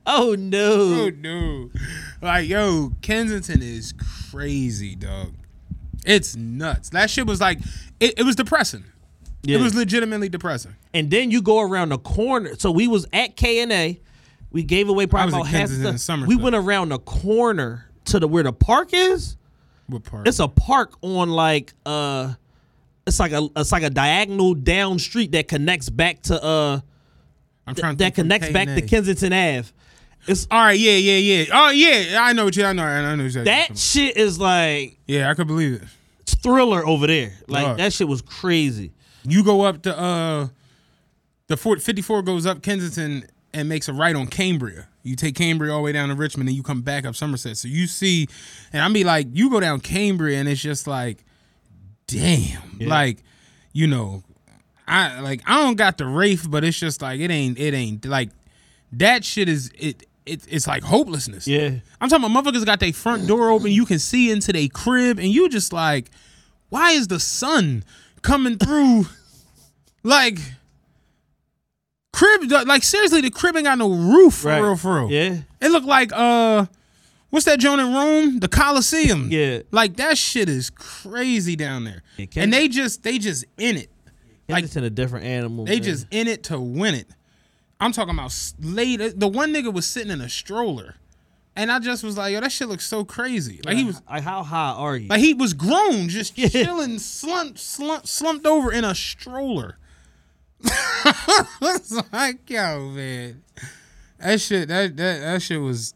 oh 0.07 0.37
no. 0.39 0.73
oh 0.73 1.11
no. 1.17 1.71
Like, 2.21 2.49
yo, 2.49 2.93
Kensington 3.01 3.63
is 3.63 3.95
crazy, 4.31 4.95
dog. 4.95 5.33
It's 6.05 6.37
nuts. 6.37 6.91
That 6.91 7.11
shit 7.11 7.27
was 7.27 7.41
like, 7.41 7.59
it, 8.01 8.19
it 8.19 8.23
was 8.25 8.37
depressing. 8.37 8.85
Yeah. 9.43 9.59
It 9.59 9.63
was 9.63 9.75
legitimately 9.75 10.29
depressing. 10.29 10.75
and 10.93 11.11
then 11.11 11.31
you 11.31 11.41
go 11.43 11.61
around 11.61 11.91
the 11.91 11.99
corner. 11.99 12.57
So 12.59 12.71
we 12.71 12.89
was 12.89 13.07
at 13.13 13.37
K 13.37 13.61
and 13.61 13.73
A. 13.73 14.01
We 14.51 14.63
gave 14.63 14.89
away 14.89 15.07
probably 15.07 15.35
about 15.35 15.47
half 15.47 15.69
the. 15.69 15.99
Somerset. 15.99 16.29
We 16.29 16.37
went 16.37 16.57
around 16.57 16.89
the 16.89 16.99
corner 16.99 17.87
to 18.07 18.19
the 18.19 18.27
where 18.27 18.43
the 18.43 18.53
park 18.53 18.91
is. 18.93 19.37
What 19.87 20.05
part? 20.05 20.27
It's 20.27 20.39
a 20.39 20.49
park 20.49 20.95
on 21.03 21.31
like 21.31 21.73
uh, 21.87 22.35
it's 23.07 23.21
like 23.21 23.33
a 23.33 23.49
it's 23.57 23.73
like 23.73 23.83
a 23.83 23.91
diagonal 23.91 24.55
down 24.55 24.99
street 24.99 25.33
that 25.33 25.49
connects 25.49 25.89
back 25.89 26.23
to 26.23 26.43
uh 26.43 26.81
I'm 27.67 27.75
trying 27.75 27.97
to 27.97 28.05
that 28.05 28.15
connects 28.15 28.51
back 28.51 28.69
to. 28.69 28.83
Kensington 28.83 29.33
Ave. 29.33 29.69
It's 30.27 30.47
All 30.51 30.61
right, 30.61 30.79
yeah, 30.79 30.93
yeah, 30.93 31.17
yeah. 31.17 31.45
Oh, 31.53 31.71
yeah, 31.71 32.19
I 32.21 32.33
know 32.33 32.45
what 32.47 32.57
you. 32.57 32.65
I 32.65 32.73
know. 32.73 32.83
I 32.83 33.15
know 33.15 33.25
exactly. 33.25 33.51
what 33.51 33.59
you're 33.59 33.69
that 33.69 33.79
shit 33.79 34.17
is 34.17 34.39
like 34.39 34.99
yeah, 35.07 35.31
I 35.31 35.35
could 35.35 35.47
believe 35.47 35.83
it. 35.83 35.89
thriller 36.27 36.87
over 36.87 37.07
there. 37.07 37.35
Like 37.47 37.65
Dog. 37.65 37.77
that 37.79 37.93
shit 37.93 38.09
was 38.09 38.21
crazy. 38.23 38.93
You 39.29 39.45
go 39.45 39.63
up 39.63 39.83
to 39.83 39.99
uh, 39.99 40.49
the 41.49 41.57
Fort 41.57 41.81
54 41.83 42.23
goes 42.23 42.47
up 42.47 42.63
Kensington 42.63 43.27
and 43.53 43.69
makes 43.69 43.89
a 43.89 43.93
right 43.93 44.15
on 44.15 44.27
Cambria. 44.27 44.89
You 45.03 45.17
take 45.17 45.35
Cambria 45.37 45.73
all 45.73 45.79
the 45.79 45.85
way 45.85 45.93
down 45.93 46.11
to 46.11 46.15
Richmond, 46.15 46.49
and 46.49 46.57
you 46.57 46.63
come 46.63 46.83
back 46.83 47.07
up 47.07 47.17
Somerset. 47.17 47.57
So 47.57 47.69
you 47.69 47.87
see, 47.87 48.29
and 48.73 48.83
I 48.83 48.89
mean, 48.89 49.07
like, 49.07 49.27
you 49.33 49.51
go 49.51 49.59
down 49.61 49.81
Cambria, 49.81 50.39
and 50.39 50.49
it's 50.49 50.61
just 50.61 50.87
like, 50.87 51.25
damn, 52.07 52.79
like, 52.81 53.23
you 53.73 53.87
know, 53.87 54.23
I 54.87 55.21
like 55.21 55.43
I 55.47 55.63
don't 55.63 55.77
got 55.77 55.99
the 55.99 56.07
Wraith, 56.07 56.47
but 56.51 56.65
it's 56.65 56.79
just 56.79 57.03
like 57.03 57.21
it 57.21 57.31
ain't 57.31 57.59
it 57.59 57.75
ain't 57.75 58.05
like 58.07 58.31
that 58.93 59.25
shit 59.25 59.49
is 59.49 59.71
it. 59.79 60.05
It, 60.25 60.43
it's 60.47 60.67
like 60.67 60.83
hopelessness. 60.83 61.49
Yeah. 61.49 61.71
I'm 62.03 62.11
talking 62.11 62.31
about 62.31 62.45
motherfuckers 62.45 62.67
got 62.67 62.81
their 62.81 62.93
front 62.93 63.27
door 63.27 63.49
open. 63.49 63.71
You 63.71 63.87
can 63.87 63.99
see 63.99 64.31
into 64.31 64.53
their 64.53 64.69
crib, 64.69 65.19
and 65.19 65.29
you 65.29 65.49
just 65.49 65.73
like, 65.73 66.11
why 66.69 66.91
is 66.91 67.09
the 67.09 67.19
sun 67.19 67.83
coming 68.21 68.59
through? 68.59 69.07
Like, 70.03 70.39
crib, 72.13 72.51
like 72.67 72.83
seriously, 72.83 73.21
the 73.21 73.31
crib 73.31 73.57
ain't 73.57 73.65
got 73.65 73.79
no 73.79 73.91
roof 73.93 74.35
for 74.35 74.49
Right. 74.49 74.61
real, 74.61 74.77
for 74.77 74.97
real. 75.01 75.11
Yeah. 75.11 75.39
It 75.61 75.71
looked 75.71 75.87
like 75.87 76.11
uh, 76.13 76.67
what's 77.31 77.47
that 77.47 77.59
joint 77.59 77.81
in 77.81 77.93
Rome? 77.93 78.39
The 78.41 78.49
Colosseum. 78.49 79.29
Yeah. 79.31 79.61
like 79.71 79.97
that 79.97 80.19
shit 80.19 80.49
is 80.49 80.71
crazy 80.71 81.57
down 81.57 81.85
there. 81.85 82.03
Yeah, 82.17 82.27
and 82.37 82.53
they 82.53 82.69
just 82.69 83.03
they 83.03 83.19
just 83.19 83.45
in 83.57 83.77
it. 83.77 83.91
Like 84.49 84.65
it's 84.65 84.77
in 84.77 84.85
a 84.85 84.91
different 84.91 85.27
animal. 85.27 85.67
they 85.67 85.75
man. 85.77 85.83
just 85.83 86.07
in 86.11 86.27
it 86.27 86.45
to 86.45 86.59
win 86.59 86.95
it. 86.95 87.09
I'm 87.81 87.93
talking 87.93 88.15
about 88.15 88.27
s- 88.27 88.55
late. 88.61 88.97
The 89.19 89.29
one 89.29 89.53
nigga 89.53 89.73
was 89.73 89.85
sitting 89.87 90.11
in 90.11 90.21
a 90.23 90.29
stroller, 90.29 90.95
and 91.55 91.71
I 91.71 91.79
just 91.81 92.03
was 92.03 92.17
like, 92.17 92.33
yo, 92.33 92.41
that 92.41 92.51
shit 92.51 92.67
looks 92.67 92.87
so 92.87 93.05
crazy. 93.05 93.61
Like 93.65 93.77
he 93.77 93.85
was. 93.85 94.01
like 94.09 94.23
how 94.23 94.43
high 94.43 94.71
are 94.73 94.97
you? 94.97 95.09
Like 95.09 95.21
he 95.21 95.35
was 95.35 95.53
grown, 95.53 96.09
just 96.09 96.37
Yeah. 96.39 96.49
chilling, 96.49 96.99
slumped, 96.99 97.59
slumped, 97.59 98.09
slumped 98.09 98.47
over 98.47 98.73
in 98.73 98.85
a 98.85 98.95
stroller. 98.95 99.77
It's 100.65 102.13
like, 102.13 102.49
yo, 102.51 102.91
man, 102.91 103.43
that 104.19 104.41
shit, 104.41 104.69
that 104.69 104.97
that 104.97 105.21
that 105.21 105.43
shit 105.43 105.61
was, 105.61 105.95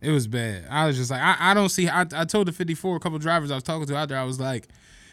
it 0.00 0.10
was 0.10 0.26
bad. 0.26 0.64
I 0.70 0.86
was 0.86 0.96
just 0.96 1.10
like, 1.10 1.20
I, 1.20 1.36
I 1.38 1.54
don't 1.54 1.68
see. 1.68 1.88
I, 1.88 2.02
I 2.14 2.24
told 2.24 2.48
the 2.48 2.52
fifty 2.52 2.74
four 2.74 2.96
a 2.96 3.00
couple 3.00 3.18
drivers 3.18 3.50
I 3.50 3.54
was 3.54 3.64
talking 3.64 3.86
to 3.86 3.96
out 3.96 4.08
there. 4.08 4.18
I 4.18 4.24
was 4.24 4.40
like, 4.40 4.68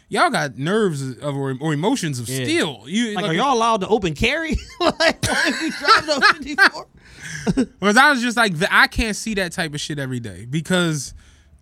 y'all 0.08 0.30
got 0.30 0.56
nerves 0.56 1.02
of 1.18 1.36
or, 1.36 1.56
or 1.60 1.72
emotions 1.74 2.18
of 2.18 2.28
Yeah. 2.28 2.44
steel. 2.44 2.84
You 2.86 3.14
Like, 3.14 3.26
are 3.26 3.34
y'all 3.34 3.54
allowed 3.54 3.80
to 3.82 3.88
open 3.88 4.14
carry? 4.14 4.56
like, 4.80 5.22
we 5.60 5.70
driving 5.70 6.10
on 6.10 6.22
54? 6.34 6.86
Because 7.46 7.96
I 7.96 8.10
was 8.10 8.20
just 8.22 8.36
like, 8.36 8.52
I 8.72 8.88
can't 8.88 9.14
see 9.14 9.34
that 9.34 9.52
type 9.52 9.72
of 9.72 9.80
shit 9.80 10.00
every 10.00 10.18
day 10.18 10.46
because 10.50 11.14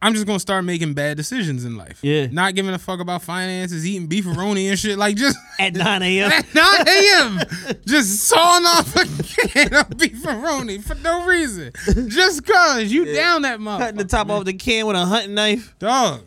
I'm 0.04 0.12
just 0.12 0.26
gonna 0.26 0.38
start 0.38 0.64
making 0.66 0.92
bad 0.92 1.16
decisions 1.16 1.64
in 1.64 1.78
life. 1.78 1.98
Yeah. 2.02 2.26
not 2.26 2.54
giving 2.54 2.74
a 2.74 2.78
fuck 2.78 3.00
about 3.00 3.22
finances, 3.22 3.86
eating 3.86 4.06
beefaroni 4.06 4.68
and 4.68 4.78
shit. 4.78 4.98
Like 4.98 5.16
just 5.16 5.38
At 5.58 5.72
9 5.76 6.02
a.m. 6.02 6.30
at 6.30 6.54
9 6.54 6.64
a.m. 6.88 7.40
just 7.86 8.20
sawing 8.28 8.66
off 8.66 8.94
a 8.96 9.04
can 9.48 9.72
of 9.74 9.88
beefaroni 9.90 10.82
for 10.84 10.94
no 10.96 11.24
reason, 11.24 11.72
just 12.08 12.44
cause 12.44 12.92
you 12.92 13.14
down 13.14 13.42
that 13.42 13.60
much. 13.60 13.80
Cutting 13.80 13.96
the 13.96 14.04
top 14.04 14.28
off 14.28 14.44
the 14.44 14.52
can 14.52 14.86
with 14.86 14.94
a 14.96 15.06
hunting 15.06 15.32
knife. 15.34 15.74
dog. 15.78 16.20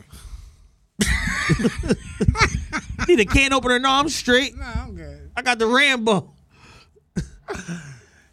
Need 3.08 3.20
a 3.20 3.24
can 3.24 3.52
opener. 3.52 3.78
No, 3.78 3.90
I'm 3.90 4.08
straight. 4.08 4.56
Nah, 4.56 4.64
I'm 4.84 4.96
good. 4.96 5.30
I 5.36 5.42
got 5.42 5.58
the 5.60 5.66
Rambo. 5.68 6.32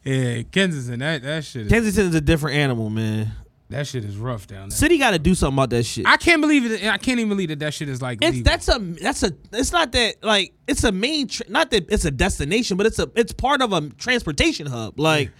Yeah, 0.04 0.44
Kensington, 0.44 1.00
that 1.00 1.24
that 1.24 1.44
shit, 1.46 1.64
is, 1.64 1.72
Kensington 1.72 2.10
is 2.10 2.14
a 2.14 2.22
different 2.22 2.58
animal, 2.58 2.92
man. 2.92 3.32
That 3.70 3.88
shit 3.88 4.06
is 4.06 4.16
rough 4.18 4.46
down 4.48 4.70
there. 4.70 4.78
City 4.78 4.98
got 5.00 5.12
to 5.12 5.20
do 5.20 5.34
something 5.34 5.56
about 5.56 5.72
that 5.72 5.84
shit. 5.84 6.06
I 6.06 6.18
can't 6.18 6.40
believe 6.42 6.72
it. 6.72 6.84
I 6.86 6.98
can't 7.00 7.20
even 7.20 7.30
believe 7.30 7.50
that 7.50 7.60
that 7.60 7.74
shit 7.74 7.90
is 7.90 8.02
like. 8.02 8.20
It's 8.22 8.38
legal. 8.38 8.44
that's 8.52 8.68
a 8.70 8.80
that's 8.80 9.24
a 9.24 9.32
it's 9.54 9.72
not 9.72 9.92
that 9.94 10.24
like 10.24 10.54
it's 10.68 10.84
a 10.84 10.92
main 10.92 11.28
tra- 11.28 11.50
not 11.50 11.72
that 11.72 11.92
it's 11.92 12.06
a 12.06 12.12
destination 12.12 12.78
but 12.78 12.86
it's 12.86 13.00
a 13.00 13.10
it's 13.16 13.34
part 13.34 13.62
of 13.62 13.74
a 13.74 13.90
transportation 13.92 14.68
hub 14.68 15.00
like 15.00 15.32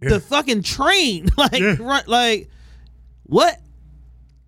the 0.00 0.18
fucking 0.20 0.62
train 0.62 1.28
like 1.36 1.62
right 1.78 2.08
like 2.08 2.50
what 3.24 3.60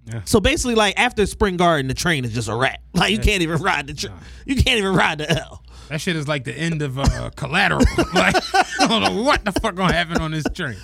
Yeah. 0.06 0.22
so 0.24 0.40
basically 0.40 0.74
like 0.74 0.98
after 0.98 1.24
Spring 1.26 1.56
Garden 1.56 1.86
the 1.86 1.94
train 1.94 2.24
is 2.24 2.32
just 2.32 2.48
a 2.48 2.54
rat 2.56 2.80
like 2.94 3.12
you 3.12 3.18
can't 3.18 3.42
even 3.42 3.62
ride 3.62 3.86
the 3.86 3.94
train 3.94 4.14
you 4.44 4.56
can't 4.56 4.78
even 4.78 4.94
ride 4.94 5.18
the 5.18 5.30
L 5.30 5.62
That 5.90 6.00
shit 6.00 6.16
is 6.16 6.26
like 6.26 6.42
the 6.44 6.52
end 6.58 6.82
of 6.82 6.98
uh, 6.98 7.30
Collateral. 7.36 7.84
like, 8.12 8.34
I 8.54 8.86
don't 8.88 9.02
know 9.02 9.22
what 9.22 9.44
the 9.44 9.52
fuck 9.52 9.76
gonna 9.76 9.92
happen 9.92 10.20
on 10.20 10.32
this 10.32 10.44
train. 10.52 10.76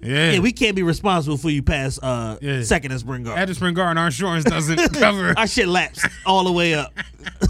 Yeah, 0.00 0.32
yeah 0.32 0.38
we 0.40 0.52
can't 0.52 0.76
be 0.76 0.82
responsible 0.82 1.36
for 1.38 1.48
you 1.50 1.62
past 1.62 1.98
uh 2.02 2.36
Yeah. 2.42 2.62
second 2.62 2.90
and 2.92 3.00
Spring 3.00 3.22
Garden 3.22 3.40
at 3.42 3.48
the 3.48 3.54
Spring 3.54 3.74
Garden, 3.74 3.96
our 3.98 4.06
insurance 4.06 4.44
doesn't 4.44 4.92
cover. 4.94 5.32
our 5.36 5.46
shit 5.46 5.66
lapsed 5.68 6.06
all 6.26 6.44
the 6.44 6.52
way 6.52 6.74
up 6.74 6.92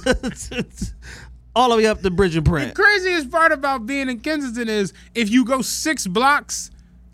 all 1.56 1.70
the 1.70 1.76
way 1.76 1.86
up 1.86 2.00
to 2.02 2.10
Bridge 2.10 2.36
and 2.36 2.44
Pratt 2.46 2.68
The 2.68 2.74
Craziest 2.74 3.30
part 3.30 3.52
about 3.52 3.86
being 3.86 4.08
in 4.08 4.20
Kensington 4.20 4.68
is 4.68 4.92
if 5.14 5.30
you 5.30 5.44
go 5.44 5.62
six 5.62 6.06
blocks 6.06 6.70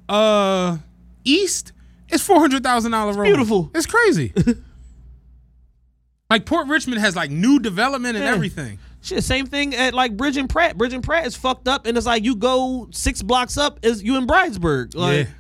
uh 0.09 0.79
east, 1.25 1.73
it's 2.09 2.23
four 2.23 2.41
hundred 2.41 2.63
thousand 2.63 2.91
dollar 2.93 3.13
road. 3.13 3.25
beautiful. 3.25 3.71
It's 3.75 3.87
crazy. 3.87 4.33
like 6.31 6.47
Port 6.47 6.67
Richmond 6.69 7.01
has 7.01 7.15
like 7.17 7.31
new 7.31 7.59
development 7.61 8.17
and 8.17 8.25
Yeah. 8.25 8.33
everything. 8.33 8.79
Shit, 9.03 9.25
same 9.25 9.47
thing 9.47 9.75
at 9.75 9.95
like 9.95 10.17
Bridge 10.17 10.37
and 10.37 10.49
Pratt. 10.49 10.77
Bridge 10.77 10.93
and 10.93 11.03
Pratt 11.03 11.27
is 11.27 11.35
fucked 11.35 11.69
up, 11.69 11.87
and 11.87 11.97
it's 11.97 12.07
like 12.07 12.23
you 12.25 12.37
go 12.37 12.89
six 12.93 13.23
blocks 13.23 13.57
up, 13.57 13.81
is 13.83 14.03
you 14.03 14.17
in 14.17 14.27
Bridesburg. 14.27 14.95
Like 14.95 15.27
Yeah. 15.27 15.33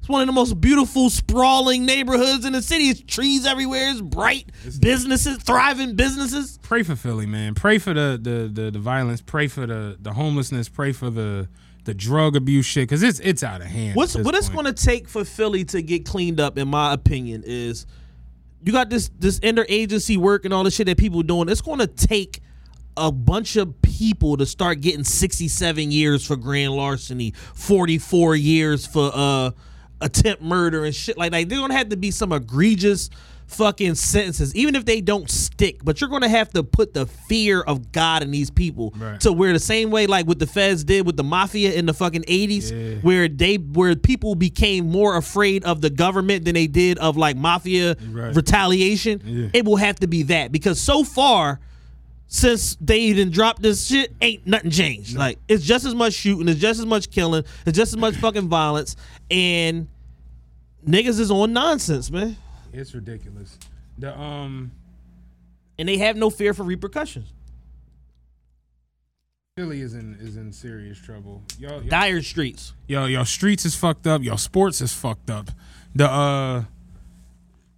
it's 0.00 0.08
one 0.08 0.20
of 0.22 0.26
the 0.26 0.32
most 0.32 0.60
beautiful, 0.60 1.08
sprawling 1.10 1.86
neighborhoods 1.86 2.44
in 2.44 2.52
the 2.54 2.60
city. 2.62 2.84
It's 2.88 3.00
trees 3.02 3.46
everywhere. 3.46 3.90
It's 3.90 4.00
bright, 4.00 4.50
businesses, 4.80 5.38
thriving 5.38 5.94
businesses. 5.94 6.58
Pray 6.62 6.82
for 6.82 6.96
Philly, 6.96 7.26
man. 7.26 7.54
Pray 7.54 7.78
for 7.78 7.94
the 7.94 8.18
the 8.20 8.50
the, 8.62 8.70
the 8.72 8.78
violence. 8.80 9.20
Pray 9.20 9.46
for 9.46 9.64
the 9.66 9.96
the 10.00 10.12
homelessness. 10.14 10.68
Pray 10.68 10.90
for 10.92 11.08
the 11.08 11.48
the 11.84 11.94
drug 11.94 12.34
abuse 12.34 12.66
shit 12.66 12.88
because 12.88 13.02
it's 13.04 13.20
it's 13.20 13.44
out 13.44 13.60
of 13.60 13.68
hand. 13.68 13.94
What's 13.94 14.16
what 14.16 14.34
it's 14.34 14.48
going 14.48 14.64
to 14.64 14.72
take 14.72 15.06
for 15.08 15.24
Philly 15.24 15.64
to 15.66 15.82
get 15.82 16.04
cleaned 16.04 16.40
up, 16.40 16.58
in 16.58 16.66
my 16.66 16.92
opinion, 16.94 17.44
is 17.46 17.86
you 18.62 18.72
got 18.72 18.90
this 18.90 19.08
this 19.20 19.38
interagency 19.40 20.16
work 20.16 20.44
and 20.44 20.52
all 20.52 20.64
the 20.64 20.70
shit 20.72 20.86
that 20.86 20.96
people 20.98 21.22
doing. 21.22 21.48
It's 21.48 21.60
going 21.60 21.78
to 21.78 21.86
take 21.86 22.40
a 22.96 23.10
bunch 23.10 23.56
of 23.56 23.80
people 23.82 24.36
to 24.36 24.46
start 24.46 24.80
getting 24.80 25.04
67 25.04 25.90
years 25.90 26.26
for 26.26 26.36
grand 26.36 26.72
larceny, 26.72 27.32
44 27.54 28.36
years 28.36 28.86
for 28.86 29.10
uh 29.14 29.50
attempt 30.00 30.42
murder 30.42 30.84
and 30.84 30.94
shit 30.94 31.16
like 31.16 31.32
that. 31.32 31.48
They're 31.48 31.66
to 31.66 31.74
have 31.76 31.88
to 31.88 31.96
be 31.96 32.10
some 32.10 32.30
egregious 32.32 33.08
fucking 33.46 33.94
sentences, 33.94 34.54
even 34.54 34.74
if 34.74 34.84
they 34.84 35.00
don't 35.00 35.30
stick. 35.30 35.84
But 35.84 36.00
you're 36.00 36.10
going 36.10 36.22
to 36.22 36.28
have 36.28 36.50
to 36.54 36.62
put 36.62 36.92
the 36.94 37.06
fear 37.06 37.60
of 37.60 37.92
God 37.92 38.22
in 38.22 38.30
these 38.30 38.50
people 38.50 38.92
Right. 38.96 39.20
to 39.20 39.32
where 39.32 39.52
the 39.52 39.58
same 39.58 39.90
way 39.90 40.06
like 40.06 40.26
what 40.26 40.38
the 40.38 40.46
feds 40.46 40.82
did 40.84 41.06
with 41.06 41.16
the 41.16 41.22
mafia 41.24 41.72
in 41.72 41.86
the 41.86 41.94
fucking 41.94 42.24
80s, 42.26 42.70
Yeah. 42.70 42.96
where 43.02 43.28
they 43.28 43.56
where 43.56 43.94
people 43.96 44.34
became 44.34 44.90
more 44.90 45.16
afraid 45.16 45.62
of 45.64 45.80
the 45.80 45.90
government 45.90 46.44
than 46.44 46.54
they 46.54 46.66
did 46.66 46.98
of 46.98 47.16
like 47.16 47.36
mafia 47.36 47.96
Right. 48.10 48.34
retaliation. 48.34 49.20
Yeah. 49.24 49.48
It 49.52 49.64
will 49.64 49.76
have 49.76 49.96
to 50.00 50.06
be 50.06 50.22
that 50.24 50.50
because 50.52 50.80
so 50.80 51.04
far 51.04 51.60
since 52.26 52.76
they 52.80 52.98
even 53.00 53.30
dropped 53.30 53.62
this 53.62 53.86
shit, 53.86 54.12
ain't 54.20 54.46
nothing 54.46 54.70
changed. 54.70 55.16
Like 55.16 55.38
it's 55.48 55.64
just 55.64 55.84
as 55.84 55.94
much 55.94 56.14
shooting, 56.14 56.48
it's 56.48 56.60
just 56.60 56.80
as 56.80 56.86
much 56.86 57.10
killing, 57.10 57.44
it's 57.66 57.76
just 57.76 57.92
as 57.92 57.96
much 57.96 58.16
fucking 58.16 58.48
violence, 58.48 58.96
and 59.30 59.88
niggas 60.86 61.20
is 61.20 61.30
on 61.30 61.52
nonsense, 61.52 62.10
man. 62.10 62.36
It's 62.72 62.94
ridiculous. 62.94 63.58
The 63.98 64.18
um 64.18 64.72
And 65.78 65.88
they 65.88 65.98
have 65.98 66.16
no 66.16 66.30
fear 66.30 66.54
for 66.54 66.64
repercussions. 66.64 67.32
Philly 69.56 69.82
is 69.82 69.94
in 69.94 70.16
is 70.20 70.36
in 70.36 70.52
serious 70.52 70.98
trouble. 70.98 71.42
Y'all, 71.60 71.80
y'all 71.80 71.88
Dire 71.88 72.22
streets. 72.22 72.72
Yo, 72.88 73.04
yo, 73.04 73.22
streets 73.22 73.64
is 73.64 73.76
fucked 73.76 74.04
up. 74.04 74.20
Yo, 74.20 74.34
sports 74.34 74.80
is 74.80 74.92
fucked 74.92 75.30
up. 75.30 75.50
The 75.94 76.10
uh, 76.10 76.64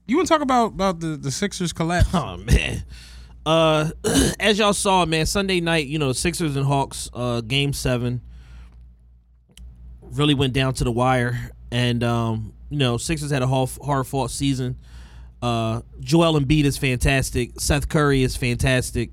you 0.06 0.16
want 0.16 0.26
to 0.26 0.32
talk 0.32 0.40
about 0.40 0.68
about 0.68 1.00
the 1.00 1.18
the 1.18 1.30
Sixers 1.30 1.74
collapse? 1.74 2.08
Oh 2.14 2.38
man. 2.38 2.84
Uh, 3.46 3.90
as 4.40 4.58
y'all 4.58 4.72
saw, 4.72 5.06
man, 5.06 5.24
Sunday 5.24 5.60
night, 5.60 5.86
you 5.86 6.00
know, 6.00 6.12
Sixers 6.12 6.56
and 6.56 6.66
Hawks, 6.66 7.08
uh, 7.14 7.40
game 7.40 7.72
seven, 7.72 8.20
really 10.02 10.34
went 10.34 10.52
down 10.52 10.74
to 10.74 10.84
the 10.84 10.90
wire, 10.90 11.52
and 11.70 12.02
um, 12.02 12.52
you 12.70 12.78
know, 12.78 12.96
Sixers 12.96 13.30
had 13.30 13.42
a 13.42 13.46
hard, 13.46 14.06
fought 14.06 14.32
season. 14.32 14.76
Uh, 15.40 15.82
Joel 16.00 16.40
Embiid 16.40 16.64
is 16.64 16.76
fantastic. 16.76 17.60
Seth 17.60 17.88
Curry 17.88 18.24
is 18.24 18.36
fantastic. 18.36 19.10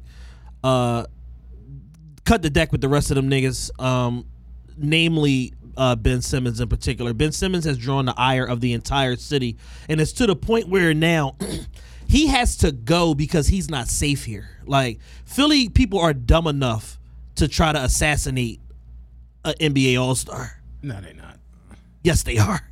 Uh, 0.63 1.05
cut 2.25 2.41
the 2.41 2.49
deck 2.49 2.71
with 2.71 2.81
the 2.81 2.89
rest 2.89 3.11
of 3.11 3.15
them 3.15 3.29
niggas. 3.29 3.69
Um, 3.79 4.25
namely 4.77 5.53
uh, 5.77 5.95
Ben 5.95 6.21
Simmons 6.21 6.59
in 6.59 6.69
particular. 6.69 7.13
Ben 7.13 7.31
Simmons 7.31 7.65
has 7.65 7.77
drawn 7.77 8.05
the 8.05 8.15
ire 8.17 8.45
of 8.45 8.61
the 8.61 8.73
entire 8.73 9.15
city, 9.15 9.57
and 9.89 10.01
it's 10.01 10.13
to 10.13 10.25
the 10.25 10.35
point 10.35 10.69
where 10.69 10.93
now 10.93 11.35
he 12.13 12.27
has 12.27 12.57
to 12.57 12.71
go 12.71 13.15
because 13.15 13.47
he's 13.47 13.71
not 13.71 13.87
safe 13.87 14.23
here. 14.23 14.47
Like 14.67 14.99
Philly 15.25 15.67
people 15.67 15.97
are 15.99 16.13
dumb 16.13 16.45
enough 16.45 16.99
to 17.37 17.47
try 17.47 17.71
to 17.71 17.83
assassinate 17.83 18.59
an 19.43 19.55
NBA 19.59 19.99
All 19.99 20.13
Star. 20.13 20.61
No, 20.83 21.01
they're 21.01 21.15
not. 21.15 21.39
Yes, 22.03 22.21
they 22.21 22.37
are. 22.37 22.69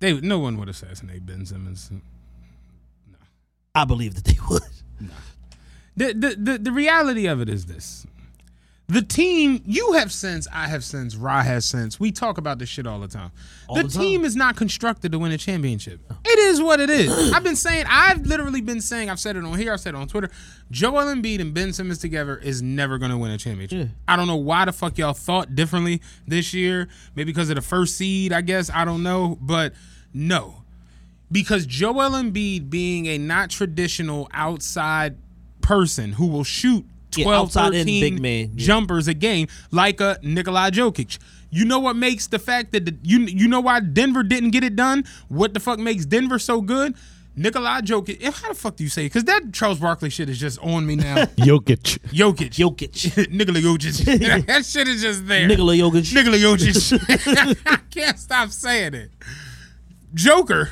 They 0.00 0.20
no 0.20 0.38
one 0.38 0.58
would 0.58 0.68
assassinate 0.68 1.24
Ben 1.24 1.46
Simmons. 1.46 1.90
No, 1.90 3.16
I 3.74 3.86
believe 3.86 4.14
that 4.16 4.24
they 4.24 4.36
would. 4.50 4.62
The 5.96 6.12
the 6.12 6.36
the, 6.38 6.58
the 6.58 6.72
reality 6.72 7.26
of 7.26 7.40
it 7.40 7.48
is 7.48 7.64
this. 7.64 8.06
The 8.92 9.00
team, 9.00 9.62
you 9.64 9.92
have 9.92 10.12
sense, 10.12 10.46
I 10.52 10.68
have 10.68 10.84
sense, 10.84 11.16
Ra 11.16 11.42
has 11.42 11.64
sense. 11.64 11.98
We 11.98 12.12
talk 12.12 12.36
about 12.36 12.58
this 12.58 12.68
shit 12.68 12.86
all 12.86 13.00
the 13.00 13.08
time. 13.08 13.30
the, 13.66 13.84
the 13.84 13.88
time. 13.88 14.02
team 14.02 14.24
is 14.26 14.36
not 14.36 14.54
constructed 14.54 15.12
to 15.12 15.18
win 15.18 15.32
a 15.32 15.38
championship. 15.38 15.98
It 16.26 16.38
is 16.38 16.60
what 16.60 16.78
it 16.78 16.90
is. 16.90 17.32
I've 17.34 17.42
been 17.42 17.56
saying, 17.56 17.86
I've 17.88 18.26
literally 18.26 18.60
been 18.60 18.82
saying, 18.82 19.08
I've 19.08 19.18
said 19.18 19.36
it 19.36 19.44
on 19.44 19.56
here, 19.56 19.72
I've 19.72 19.80
said 19.80 19.94
it 19.94 19.96
on 19.96 20.08
Twitter. 20.08 20.28
Joel 20.70 21.04
Embiid 21.04 21.40
and 21.40 21.54
Ben 21.54 21.72
Simmons 21.72 22.00
together 22.00 22.36
is 22.36 22.60
never 22.60 22.98
going 22.98 23.10
to 23.10 23.16
win 23.16 23.30
a 23.30 23.38
championship. 23.38 23.88
I 24.06 24.16
don't 24.16 24.26
know 24.26 24.36
why 24.36 24.66
the 24.66 24.72
fuck 24.72 24.98
y'all 24.98 25.14
thought 25.14 25.54
differently 25.54 26.02
this 26.28 26.52
year. 26.52 26.86
Maybe 27.14 27.32
because 27.32 27.48
of 27.48 27.56
the 27.56 27.62
first 27.62 27.96
seed, 27.96 28.30
I 28.30 28.42
guess. 28.42 28.68
I 28.68 28.84
don't 28.84 29.02
know. 29.02 29.38
But 29.40 29.72
no. 30.12 30.64
Because 31.30 31.64
Joel 31.64 32.10
Embiid 32.10 32.68
being 32.68 33.06
a 33.06 33.16
not 33.16 33.48
traditional 33.48 34.28
outside 34.34 35.16
person 35.62 36.12
who 36.12 36.26
will 36.26 36.44
shoot 36.44 36.84
Yeah, 36.84 37.01
12, 37.12 37.46
outside 37.46 37.74
in 37.74 37.80
13 37.86 38.00
big 38.00 38.20
man, 38.22 38.50
yeah. 38.54 38.66
jumpers 38.66 39.08
a 39.08 39.14
game 39.14 39.48
like 39.70 40.00
a 40.00 40.18
Nikolai 40.22 40.70
Jokic. 40.70 41.18
You 41.50 41.64
know 41.66 41.78
what 41.80 41.96
makes 41.96 42.26
the 42.28 42.38
fact 42.38 42.72
that 42.72 42.86
the, 42.86 42.96
you 43.02 43.20
you 43.20 43.46
know 43.46 43.60
why 43.60 43.80
Denver 43.80 44.22
didn't 44.22 44.50
get 44.50 44.64
it 44.64 44.74
done? 44.74 45.04
What 45.28 45.52
the 45.54 45.60
fuck 45.60 45.78
makes 45.78 46.06
Denver 46.06 46.38
so 46.38 46.60
good? 46.62 46.94
Nikolai 47.34 47.80
Jokic. 47.80 48.22
eh, 48.22 48.30
How 48.30 48.48
the 48.50 48.54
fuck 48.54 48.76
do 48.76 48.84
you 48.84 48.90
say? 48.90 49.04
Because 49.06 49.24
that 49.24 49.52
Charles 49.52 49.78
Barkley 49.78 50.10
shit 50.10 50.28
is 50.28 50.38
just 50.38 50.58
on 50.60 50.86
me 50.86 50.96
now. 50.96 51.14
Jokic. 51.36 51.98
Jokic. 52.10 52.50
Jokic. 52.50 53.30
Nikola 53.30 53.58
Jokic. 53.58 54.46
that 54.46 54.64
shit 54.66 54.86
is 54.88 55.00
just 55.02 55.26
there. 55.26 55.46
Nikola 55.46 55.74
Jokic. 55.74 56.14
Nikola 56.14 56.36
Jokic. 56.36 57.58
I 57.66 57.76
can't 57.90 58.18
stop 58.18 58.50
saying 58.50 58.94
it. 58.94 59.10
Joker. 60.14 60.70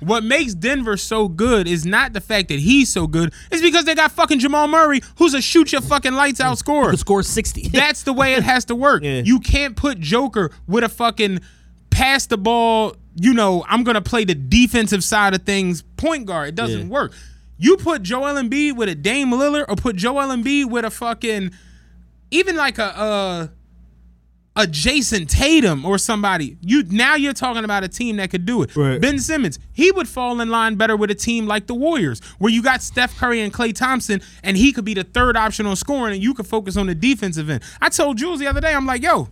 What 0.00 0.22
makes 0.24 0.54
Denver 0.54 0.96
so 0.96 1.28
good 1.28 1.66
is 1.66 1.84
not 1.84 2.12
the 2.12 2.20
fact 2.20 2.48
that 2.48 2.60
he's 2.60 2.92
so 2.92 3.06
good. 3.06 3.32
It's 3.50 3.62
because 3.62 3.84
they 3.84 3.94
got 3.94 4.12
fucking 4.12 4.38
Jamal 4.38 4.68
Murray, 4.68 5.00
who's 5.18 5.34
a 5.34 5.40
shoot 5.42 5.72
your 5.72 5.80
fucking 5.80 6.14
lights 6.14 6.40
out 6.40 6.56
scorer. 6.58 6.90
Who 6.90 6.96
scored 6.96 7.26
60. 7.26 7.68
That's 7.72 8.04
the 8.04 8.12
way 8.12 8.34
it 8.34 8.42
has 8.44 8.64
to 8.66 8.74
work. 8.74 9.02
Yeah. 9.02 9.22
You 9.24 9.40
can't 9.40 9.74
put 9.76 9.98
Joker 9.98 10.52
with 10.66 10.84
a 10.84 10.88
fucking 10.88 11.40
pass 11.90 12.26
the 12.26 12.38
ball, 12.38 12.94
you 13.16 13.34
know, 13.34 13.64
I'm 13.68 13.82
going 13.82 13.96
to 13.96 14.00
play 14.00 14.24
the 14.24 14.34
defensive 14.36 15.02
side 15.02 15.34
of 15.34 15.42
things 15.42 15.82
point 15.96 16.26
guard. 16.26 16.50
It 16.50 16.54
doesn't 16.54 16.82
Yeah. 16.82 16.86
work. 16.86 17.12
You 17.56 17.76
put 17.76 18.02
Joel 18.04 18.34
Embiid 18.40 18.76
with 18.76 18.88
a 18.88 18.94
Dame 18.94 19.30
Lillard 19.32 19.64
or 19.68 19.74
put 19.74 19.96
Joel 19.96 20.28
Embiid 20.28 20.70
with 20.70 20.84
a 20.84 20.90
fucking 20.90 21.50
even 22.30 22.54
like 22.56 22.78
a 22.78 22.96
uh 22.96 23.46
a 24.58 24.66
Jayson 24.66 25.28
Tatum 25.28 25.84
or 25.84 25.98
somebody. 25.98 26.58
You 26.60 26.82
now 26.82 27.14
you're 27.14 27.32
talking 27.32 27.62
about 27.62 27.84
a 27.84 27.88
team 27.88 28.16
that 28.16 28.30
could 28.30 28.44
do 28.44 28.62
it. 28.62 28.74
Right. 28.74 29.00
Ben 29.00 29.20
Simmons, 29.20 29.58
he 29.72 29.92
would 29.92 30.08
fall 30.08 30.40
in 30.40 30.50
line 30.50 30.74
better 30.74 30.96
with 30.96 31.12
a 31.12 31.14
team 31.14 31.46
like 31.46 31.68
the 31.68 31.74
Warriors, 31.74 32.20
where 32.38 32.52
you 32.52 32.60
got 32.60 32.82
Steph 32.82 33.16
Curry 33.16 33.40
and 33.40 33.54
Klay 33.54 33.72
Thompson, 33.72 34.20
and 34.42 34.56
he 34.56 34.72
could 34.72 34.84
be 34.84 34.94
the 34.94 35.04
third 35.04 35.36
option 35.36 35.64
on 35.64 35.76
scoring, 35.76 36.12
and 36.12 36.22
you 36.22 36.34
could 36.34 36.46
focus 36.46 36.76
on 36.76 36.88
the 36.88 36.94
defensive 36.94 37.48
end. 37.48 37.62
I 37.80 37.88
told 37.88 38.18
Jules 38.18 38.40
the 38.40 38.48
other 38.48 38.60
day, 38.60 38.74
I'm 38.74 38.84
like, 38.84 39.02
yo. 39.02 39.28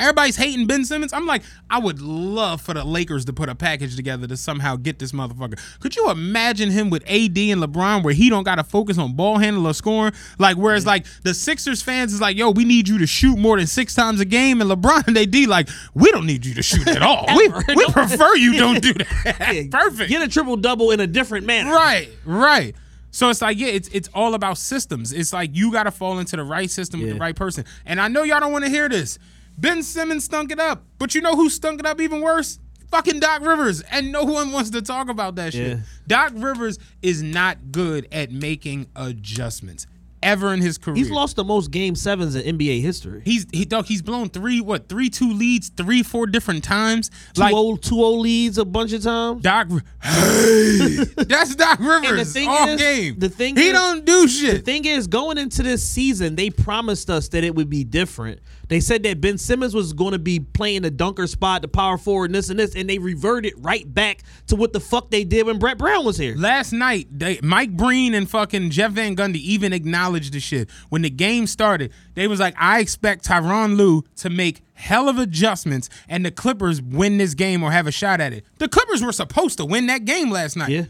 Everybody's 0.00 0.36
hating 0.36 0.66
Ben 0.66 0.84
Simmons. 0.84 1.12
I'm 1.12 1.26
like, 1.26 1.42
I 1.68 1.78
would 1.78 2.00
love 2.00 2.60
for 2.60 2.74
the 2.74 2.84
Lakers 2.84 3.24
to 3.26 3.32
put 3.32 3.48
a 3.48 3.54
package 3.54 3.96
together 3.96 4.26
to 4.26 4.36
somehow 4.36 4.76
get 4.76 4.98
this 4.98 5.12
motherfucker. 5.12 5.58
Could 5.80 5.96
you 5.96 6.10
imagine 6.10 6.70
him 6.70 6.90
with 6.90 7.02
AD 7.04 7.36
and 7.38 7.62
LeBron 7.62 8.02
where 8.02 8.14
he 8.14 8.30
don't 8.30 8.44
got 8.44 8.56
to 8.56 8.64
focus 8.64 8.98
on 8.98 9.14
ball 9.14 9.38
handling 9.38 9.66
or 9.66 9.74
scoring? 9.74 10.12
Like, 10.38 10.56
whereas 10.56 10.86
like 10.86 11.06
the 11.22 11.34
Sixers 11.34 11.82
fans 11.82 12.12
is 12.12 12.20
like, 12.20 12.36
yo, 12.36 12.50
we 12.50 12.64
need 12.64 12.88
you 12.88 12.98
to 12.98 13.06
shoot 13.06 13.36
more 13.36 13.58
than 13.58 13.66
six 13.66 13.94
times 13.94 14.20
a 14.20 14.24
game, 14.24 14.60
and 14.60 14.70
LeBron 14.70 15.06
and 15.08 15.18
AD 15.18 15.48
like, 15.48 15.68
we 15.94 16.10
don't 16.10 16.26
need 16.26 16.44
you 16.46 16.54
to 16.54 16.62
shoot 16.62 16.86
at 16.88 17.02
all. 17.02 17.26
we 17.36 17.48
we 17.48 17.86
prefer 17.86 18.34
you 18.36 18.56
don't 18.56 18.82
do 18.82 18.94
that. 18.94 19.68
Perfect. 19.70 20.10
Get 20.10 20.22
a 20.22 20.28
triple 20.28 20.56
double 20.56 20.90
in 20.90 21.00
a 21.00 21.06
different 21.06 21.46
manner. 21.46 21.72
Right, 21.72 22.08
right. 22.24 22.74
So 23.12 23.28
it's 23.28 23.42
like, 23.42 23.58
yeah, 23.58 23.68
it's 23.68 23.88
it's 23.88 24.08
all 24.14 24.34
about 24.34 24.58
systems. 24.58 25.12
It's 25.12 25.32
like 25.32 25.50
you 25.52 25.72
got 25.72 25.84
to 25.84 25.90
fall 25.90 26.18
into 26.18 26.36
the 26.36 26.44
right 26.44 26.70
system 26.70 27.00
with 27.00 27.10
the 27.10 27.18
right 27.18 27.34
person. 27.34 27.64
And 27.84 28.00
I 28.00 28.08
know 28.08 28.22
y'all 28.22 28.40
don't 28.40 28.52
want 28.52 28.64
to 28.64 28.70
hear 28.70 28.88
this. 28.88 29.18
Ben 29.60 29.82
Simmons 29.82 30.24
stunk 30.24 30.50
it 30.52 30.58
up, 30.58 30.84
but 30.98 31.14
you 31.14 31.20
know 31.20 31.36
who 31.36 31.50
stunk 31.50 31.80
it 31.80 31.86
up 31.86 32.00
even 32.00 32.20
worse? 32.20 32.58
Fucking 32.90 33.20
Doc 33.20 33.42
Rivers, 33.42 33.82
and 33.82 34.10
no 34.10 34.24
one 34.24 34.50
wants 34.52 34.70
to 34.70 34.82
talk 34.82 35.08
about 35.08 35.36
that 35.36 35.52
shit. 35.52 35.76
Yeah. 35.78 35.82
Doc 36.06 36.32
Rivers 36.34 36.78
is 37.02 37.22
not 37.22 37.70
good 37.70 38.08
at 38.10 38.32
making 38.32 38.86
adjustments 38.96 39.86
ever 40.22 40.52
in 40.52 40.60
his 40.60 40.76
career. 40.76 40.96
He's 40.96 41.10
lost 41.10 41.36
the 41.36 41.44
most 41.44 41.70
game 41.70 41.94
sevens 41.94 42.34
in 42.34 42.58
NBA 42.58 42.80
history. 42.82 43.22
He's 43.24 43.46
he 43.52 43.64
dog. 43.64 43.86
He's 43.86 44.02
blown 44.02 44.28
three 44.28 44.60
what 44.60 44.88
three 44.88 45.08
two 45.08 45.32
leads 45.32 45.68
three 45.70 46.02
four 46.02 46.26
different 46.26 46.64
times. 46.64 47.10
Two 47.34 47.42
like 47.42 47.54
old 47.54 47.82
two 47.82 48.02
old 48.02 48.20
leads 48.20 48.58
a 48.58 48.64
bunch 48.64 48.92
of 48.92 49.02
times. 49.02 49.40
Doc, 49.42 49.68
hey, 50.02 50.96
that's 51.16 51.54
Doc 51.54 51.78
Rivers. 51.78 52.10
And 52.10 52.18
the 52.18 52.24
thing 52.24 52.48
all 52.48 52.68
is- 52.68 52.80
game. 52.80 53.18
the 53.18 53.28
thing 53.28 53.56
he 53.56 53.68
is- 53.68 53.72
don't 53.72 54.04
do 54.04 54.26
shit. 54.26 54.56
The 54.64 54.72
thing 54.72 54.84
is, 54.84 55.06
going 55.06 55.38
into 55.38 55.62
this 55.62 55.86
season, 55.86 56.34
they 56.34 56.50
promised 56.50 57.08
us 57.08 57.28
that 57.28 57.44
it 57.44 57.54
would 57.54 57.70
be 57.70 57.84
different. 57.84 58.40
They 58.70 58.78
said 58.78 59.02
that 59.02 59.20
Ben 59.20 59.36
Simmons 59.36 59.74
was 59.74 59.92
going 59.92 60.12
to 60.12 60.18
be 60.20 60.38
playing 60.38 60.82
the 60.82 60.92
dunker 60.92 61.26
spot, 61.26 61.60
the 61.60 61.66
power 61.66 61.98
forward, 61.98 62.26
and 62.26 62.36
this 62.36 62.50
and 62.50 62.58
this, 62.58 62.76
and 62.76 62.88
they 62.88 62.98
reverted 62.98 63.54
right 63.56 63.92
back 63.92 64.22
to 64.46 64.54
what 64.54 64.72
the 64.72 64.78
fuck 64.78 65.10
they 65.10 65.24
did 65.24 65.46
when 65.46 65.58
Brett 65.58 65.76
Brown 65.76 66.04
was 66.04 66.16
here. 66.16 66.36
Last 66.36 66.72
night, 66.72 67.08
they, 67.10 67.40
Mike 67.42 67.76
Breen 67.76 68.14
and 68.14 68.30
fucking 68.30 68.70
Jeff 68.70 68.92
Van 68.92 69.16
Gundy 69.16 69.38
even 69.38 69.72
acknowledged 69.72 70.32
the 70.34 70.38
shit. 70.38 70.70
When 70.88 71.02
the 71.02 71.10
game 71.10 71.48
started, 71.48 71.92
they 72.14 72.28
was 72.28 72.38
like, 72.38 72.54
I 72.56 72.78
expect 72.78 73.26
Tyronn 73.26 73.76
Lue 73.76 74.04
to 74.18 74.30
make 74.30 74.62
hell 74.74 75.08
of 75.08 75.18
adjustments 75.18 75.90
and 76.08 76.24
the 76.24 76.30
Clippers 76.30 76.80
win 76.80 77.18
this 77.18 77.34
game 77.34 77.64
or 77.64 77.72
have 77.72 77.88
a 77.88 77.92
shot 77.92 78.20
at 78.20 78.32
it. 78.32 78.44
The 78.58 78.68
Clippers 78.68 79.02
were 79.02 79.10
supposed 79.10 79.58
to 79.58 79.64
win 79.64 79.88
that 79.88 80.04
game 80.04 80.30
last 80.30 80.56
night. 80.56 80.70
Yeah. 80.70 80.84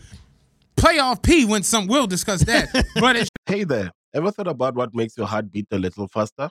Playoff 0.77 1.23
P 1.23 1.47
when 1.47 1.63
some 1.63 1.87
we'll 1.87 2.07
discuss 2.07 2.45
that. 2.45 2.69
but 3.01 3.17
it's 3.17 3.31
Hey 3.47 3.65
there, 3.65 3.91
ever 4.13 4.31
thought 4.31 4.49
about 4.49 4.75
what 4.75 4.95
makes 4.95 5.17
your 5.17 5.27
heart 5.27 5.51
beat 5.51 5.67
a 5.71 5.79
little 5.79 6.07
faster? 6.07 6.51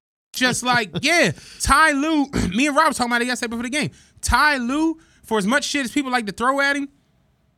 Just 0.41 0.63
like, 0.63 0.89
yeah, 1.01 1.31
Ty 1.61 1.91
Lue, 1.93 2.25
me 2.55 2.67
and 2.67 2.75
Rob 2.75 2.89
was 2.89 2.97
talking 2.97 3.11
about 3.11 3.21
it 3.21 3.27
yesterday 3.27 3.49
before 3.51 3.63
the 3.63 3.69
game. 3.69 3.91
Ty 4.21 4.57
Lue, 4.57 4.99
for 5.23 5.37
as 5.37 5.47
much 5.47 5.63
shit 5.63 5.85
as 5.85 5.91
people 5.91 6.11
like 6.11 6.25
to 6.25 6.33
throw 6.33 6.59
at 6.59 6.75
him, 6.75 6.89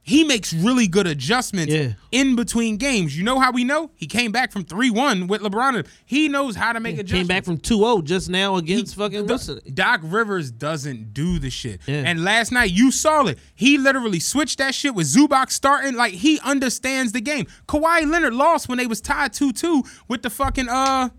he 0.05 0.25
makes 0.25 0.51
really 0.51 0.85
good 0.89 1.07
adjustments 1.07 1.73
Yeah. 1.73 1.93
in 2.11 2.35
between 2.35 2.75
games. 2.75 3.17
You 3.17 3.23
know 3.23 3.39
how 3.39 3.53
we 3.53 3.63
know? 3.63 3.89
He 3.95 4.05
came 4.05 4.33
back 4.33 4.51
from 4.51 4.65
3 4.65 4.89
1 4.89 5.27
with 5.27 5.41
LeBron. 5.41 5.87
He 6.05 6.27
knows 6.27 6.57
how 6.57 6.73
to 6.73 6.81
make 6.81 6.97
adjustments. 6.97 7.19
Came 7.21 7.27
back 7.27 7.45
from 7.45 7.57
2-0 7.57 8.03
just 8.03 8.29
now 8.29 8.57
against 8.57 8.95
He- 8.95 8.99
fucking 8.99 9.27
Wilson. 9.27 9.61
Doc 9.73 10.01
Rivers 10.03 10.51
doesn't 10.51 11.13
do 11.13 11.39
the 11.39 11.49
shit. 11.49 11.79
Yeah. 11.87 12.03
And 12.05 12.21
last 12.25 12.51
night 12.51 12.71
you 12.71 12.91
saw 12.91 13.27
it. 13.27 13.39
He 13.55 13.77
literally 13.77 14.19
switched 14.19 14.57
that 14.57 14.75
shit 14.75 14.93
with 14.93 15.07
Zubac 15.07 15.49
starting. 15.51 15.93
Like 15.95 16.11
he 16.15 16.37
understands 16.41 17.13
the 17.13 17.21
game. 17.21 17.47
Kawhi 17.69 18.05
Leonard 18.05 18.33
lost 18.33 18.67
when 18.67 18.77
they 18.79 18.87
was 18.87 18.99
tied 18.99 19.31
2-2 19.31 19.87
with 20.09 20.21
the 20.21 20.29
fucking 20.29 20.67
uh 20.67 21.09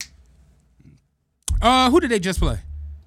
uh 1.63 1.91
who 1.91 2.01
did 2.01 2.11
they 2.11 2.19
just 2.19 2.41
play? 2.41 2.59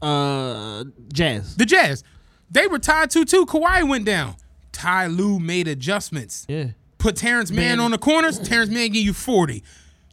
Uh, 0.02 0.84
Jazz. 1.12 1.56
The 1.56 1.66
Jazz. 1.66 2.04
They 2.52 2.68
were 2.68 2.80
tied 2.80 3.10
2-2. 3.10 3.46
Kawhi 3.46 3.88
went 3.88 4.06
down. 4.06 4.36
Ty 4.72 5.08
Lue 5.08 5.40
made 5.40 5.68
adjustments. 5.68 6.46
Yeah. 6.48 6.68
Put 7.00 7.16
Terance 7.16 7.50
Mann 7.52 7.78
Man. 7.78 7.80
on 7.80 7.92
the 7.92 7.98
corners. 7.98 8.38
Terance 8.40 8.70
Mann 8.70 8.90
give 8.92 9.04
you 9.04 9.14
40. 9.14 9.64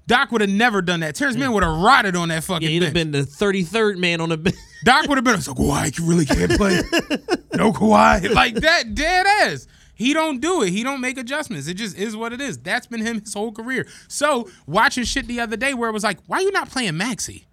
Doc 0.07 0.33
would 0.33 0.41
have 0.41 0.51
never 0.51 0.83
done 0.83 1.01
that. 1.01 1.15
Terance 1.15 1.37
Mann 1.37 1.53
would 1.53 1.63
have 1.63 1.77
rotted 1.81 2.17
on 2.17 2.29
that 2.29 2.45
fucking 2.45 2.63
Yeah, 2.63 2.71
he'd 2.73 2.83
have 2.83 2.95
bench. 2.95 3.13
been 3.13 3.23
the 3.23 3.27
33rd 3.27 3.99
man 3.99 4.21
on 4.21 4.31
the 4.31 4.37
bench. 4.39 4.57
Doc 4.85 5.07
would 5.09 5.17
have 5.17 5.25
been 5.25 5.41
so 5.41 5.55
Kawhi 5.55 5.99
you 5.99 6.05
really 6.07 6.27
can't 6.27 6.53
play. 6.53 6.77
no 7.55 7.73
Kawhi. 7.73 8.31
Like 8.35 8.55
that 8.57 8.95
dead 8.95 9.27
ass. 9.43 9.67
He 9.95 10.13
don't 10.13 10.41
do 10.41 10.63
it. 10.63 10.71
He 10.71 10.83
don't 10.83 11.01
make 11.01 11.19
adjustments. 11.19 11.69
It 11.69 11.75
just 11.75 11.97
is 11.97 12.17
what 12.17 12.33
it 12.33 12.41
is. 12.41 12.59
That's 12.59 12.87
been 12.87 13.01
him 13.01 13.21
his 13.21 13.33
whole 13.35 13.53
career. 13.53 13.87
So 14.09 14.49
watching 14.67 15.05
shit 15.05 15.27
the 15.29 15.41
other 15.41 15.57
day 15.57 15.73
where 15.73 15.89
it 15.89 15.93
was 15.93 16.03
like, 16.05 16.19
why 16.27 16.41
you 16.41 16.51
not 16.51 16.69
playing 16.71 16.97
Maxey? 16.97 17.47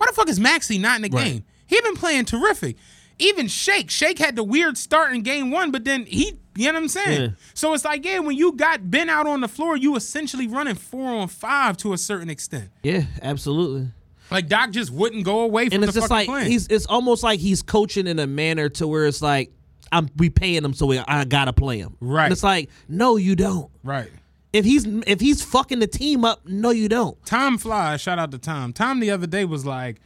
Why 0.00 0.06
the 0.06 0.12
fuck 0.14 0.30
is 0.30 0.40
Maxey 0.40 0.78
not 0.78 0.96
in 0.96 1.02
the 1.02 1.10
Right. 1.14 1.24
game? 1.24 1.44
He 1.66 1.78
been 1.82 1.94
playing 1.94 2.24
terrific. 2.24 2.76
Even 3.18 3.48
Shake, 3.48 3.90
Shake 3.90 4.18
had 4.18 4.34
the 4.34 4.42
weird 4.42 4.78
start 4.78 5.12
in 5.14 5.20
game 5.22 5.50
one, 5.50 5.70
but 5.70 5.84
then 5.84 6.06
he, 6.06 6.38
you 6.56 6.66
know 6.66 6.72
what 6.72 6.76
I'm 6.84 6.88
saying? 6.88 7.20
Yeah. 7.20 7.28
So 7.52 7.74
it's 7.74 7.84
like, 7.84 8.02
yeah, 8.06 8.18
when 8.20 8.34
you 8.34 8.52
got 8.52 8.90
Ben 8.90 9.10
out 9.10 9.26
on 9.26 9.42
the 9.42 9.48
floor, 9.48 9.76
you 9.76 9.94
essentially 9.94 10.46
running 10.46 10.74
four 10.74 11.06
on 11.10 11.28
five 11.28 11.76
to 11.78 11.92
a 11.92 11.98
certain 11.98 12.30
extent. 12.30 12.70
Yeah, 12.82 13.02
absolutely. 13.20 13.88
Like 14.30 14.48
Doc 14.48 14.70
just 14.70 14.90
wouldn't 14.90 15.24
go 15.24 15.40
away 15.40 15.66
from 15.68 15.74
And 15.74 15.82
the 15.82 15.88
it's 15.88 15.96
just 15.96 16.10
like 16.10 16.28
plan. 16.28 16.46
he's 16.46 16.66
it's 16.68 16.86
almost 16.86 17.22
like 17.22 17.40
he's 17.40 17.62
coaching 17.62 18.06
in 18.06 18.18
a 18.18 18.26
manner 18.26 18.68
to 18.70 18.86
where 18.88 19.06
it's 19.06 19.20
like 19.20 19.50
I'm 19.92 20.08
we 20.16 20.30
paying 20.30 20.64
him 20.64 20.72
so 20.72 20.86
we, 20.86 20.98
I 20.98 21.24
gotta 21.24 21.52
play 21.52 21.78
him. 21.78 21.96
Right. 22.00 22.24
And 22.26 22.32
it's 22.32 22.42
like 22.44 22.70
no, 22.88 23.16
you 23.16 23.36
don't. 23.36 23.70
right. 23.82 24.08
If 24.52 24.64
he's 24.64 24.84
if 25.06 25.20
he's 25.20 25.42
fucking 25.42 25.78
the 25.78 25.86
team 25.86 26.24
up, 26.24 26.40
no, 26.46 26.70
you 26.70 26.88
don't. 26.88 27.16
Tom 27.24 27.56
Fly, 27.58 27.96
shout 27.96 28.18
out 28.18 28.32
to 28.32 28.38
Tom. 28.38 28.72
Tom 28.72 29.00
the 29.00 29.10
other 29.10 29.26
day 29.26 29.44
was 29.44 29.64
like, 29.64 30.00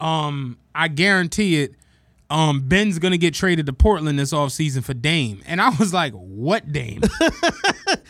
um, 0.00 0.58
I 0.74 0.88
guarantee 0.88 1.62
it, 1.62 1.74
um, 2.30 2.66
Ben's 2.66 2.98
gonna 2.98 3.18
get 3.18 3.34
traded 3.34 3.66
to 3.66 3.72
Portland 3.72 4.18
this 4.18 4.32
offseason 4.32 4.82
for 4.82 4.94
Dame. 4.94 5.42
And 5.46 5.60
I 5.60 5.70
was 5.78 5.92
like, 5.92 6.12
what 6.14 6.72
Dame? 6.72 7.02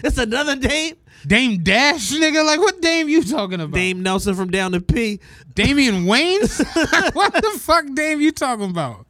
It's 0.03 0.18
another 0.18 0.57
Dame. 0.57 0.97
Dame 1.26 1.62
Dash, 1.62 2.12
nigga? 2.12 2.45
Like 2.45 2.61
what 2.61 2.80
Dame 2.80 3.09
you 3.09 3.22
talking 3.22 3.61
about? 3.61 3.74
Dame 3.74 4.03
Nelson 4.03 4.34
from 4.34 4.51
down 4.51 4.72
to 4.72 4.80
P. 4.80 5.20
Damian 5.55 6.07
Wayne? 6.07 6.41
what 7.12 7.32
the 7.34 7.59
fuck 7.61 7.84
Dame 7.95 8.20
you 8.20 8.32
talking 8.32 8.70
about? 8.70 9.07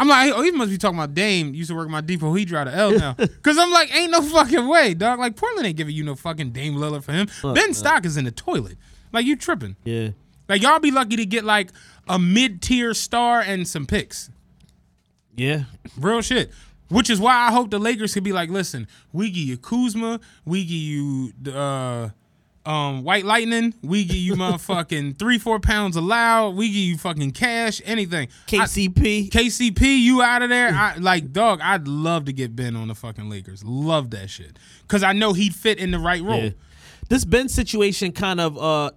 I'm 0.00 0.08
like, 0.08 0.32
oh, 0.34 0.40
he 0.40 0.50
must 0.50 0.70
be 0.70 0.78
talking 0.78 0.98
about 0.98 1.12
Dame. 1.12 1.52
Used 1.54 1.68
to 1.68 1.76
work 1.76 1.86
at 1.86 1.90
my 1.90 2.00
depot. 2.00 2.32
He 2.32 2.46
drive 2.46 2.68
the 2.68 2.74
L 2.74 2.92
now. 2.92 3.12
Cause 3.42 3.58
I'm 3.58 3.70
like, 3.70 3.94
ain't 3.94 4.10
no 4.10 4.22
fucking 4.22 4.66
way, 4.66 4.94
dog. 4.94 5.18
Like 5.18 5.36
Portland 5.36 5.66
ain't 5.66 5.76
giving 5.76 5.94
you 5.94 6.02
no 6.04 6.14
fucking 6.14 6.52
Dame 6.52 6.74
Lillard 6.74 7.04
for 7.04 7.12
him. 7.12 7.28
ben 7.54 7.74
Stock 7.74 8.06
is 8.06 8.16
in 8.16 8.24
the 8.24 8.30
toilet. 8.30 8.78
Like 9.12 9.26
you 9.26 9.36
tripping. 9.36 9.76
Yeah. 9.84 10.08
Like 10.48 10.62
y'all 10.62 10.78
be 10.78 10.90
lucky 10.90 11.16
to 11.16 11.26
get 11.26 11.44
like 11.44 11.68
a 12.08 12.18
mid 12.18 12.62
tier 12.62 12.94
star 12.94 13.40
and 13.42 13.68
some 13.68 13.86
picks. 13.86 14.30
Yeah. 15.36 15.64
Real 15.98 16.22
shit. 16.22 16.50
Which 16.88 17.10
is 17.10 17.20
why 17.20 17.34
I 17.34 17.52
hope 17.52 17.70
the 17.70 17.78
Lakers 17.78 18.14
could 18.14 18.24
be 18.24 18.32
like, 18.32 18.48
listen, 18.48 18.88
we 19.12 19.28
give 19.30 19.44
you 19.44 19.58
Kuzma, 19.58 20.18
we 20.46 20.62
give 20.64 20.72
you 20.72 21.32
uh 21.52 22.08
um 22.70 23.02
White 23.02 23.24
Lightning, 23.24 23.74
we 23.82 24.04
give 24.04 24.16
you 24.16 24.34
motherfucking 24.34 25.18
three, 25.18 25.38
four 25.38 25.58
pounds 25.60 25.96
allowed, 25.96 26.50
we 26.56 26.68
give 26.68 26.76
you 26.76 26.96
fucking 26.98 27.32
cash, 27.32 27.82
anything. 27.84 28.28
I- 28.48 28.50
KCP. 28.50 29.30
KCP, 29.30 29.98
you 30.00 30.22
out 30.22 30.42
of 30.42 30.48
there? 30.50 30.68
I 30.68 30.96
like 30.96 31.32
dog, 31.32 31.60
I'd 31.62 31.88
love 31.88 32.26
to 32.26 32.32
get 32.32 32.54
Ben 32.54 32.76
on 32.76 32.88
the 32.88 32.94
fucking 32.94 33.28
Lakers. 33.28 33.64
Love 33.64 34.10
that 34.10 34.30
shit. 34.30 34.58
Cause 34.88 35.02
I 35.02 35.12
know 35.12 35.32
he'd 35.32 35.54
fit 35.54 35.78
in 35.78 35.90
the 35.90 35.98
right 35.98 36.22
role. 36.22 36.44
Yeah. 36.44 36.50
This 37.08 37.24
Ben 37.24 37.48
situation 37.48 38.12
kind 38.12 38.40
of 38.40 38.56
uh 38.56 38.92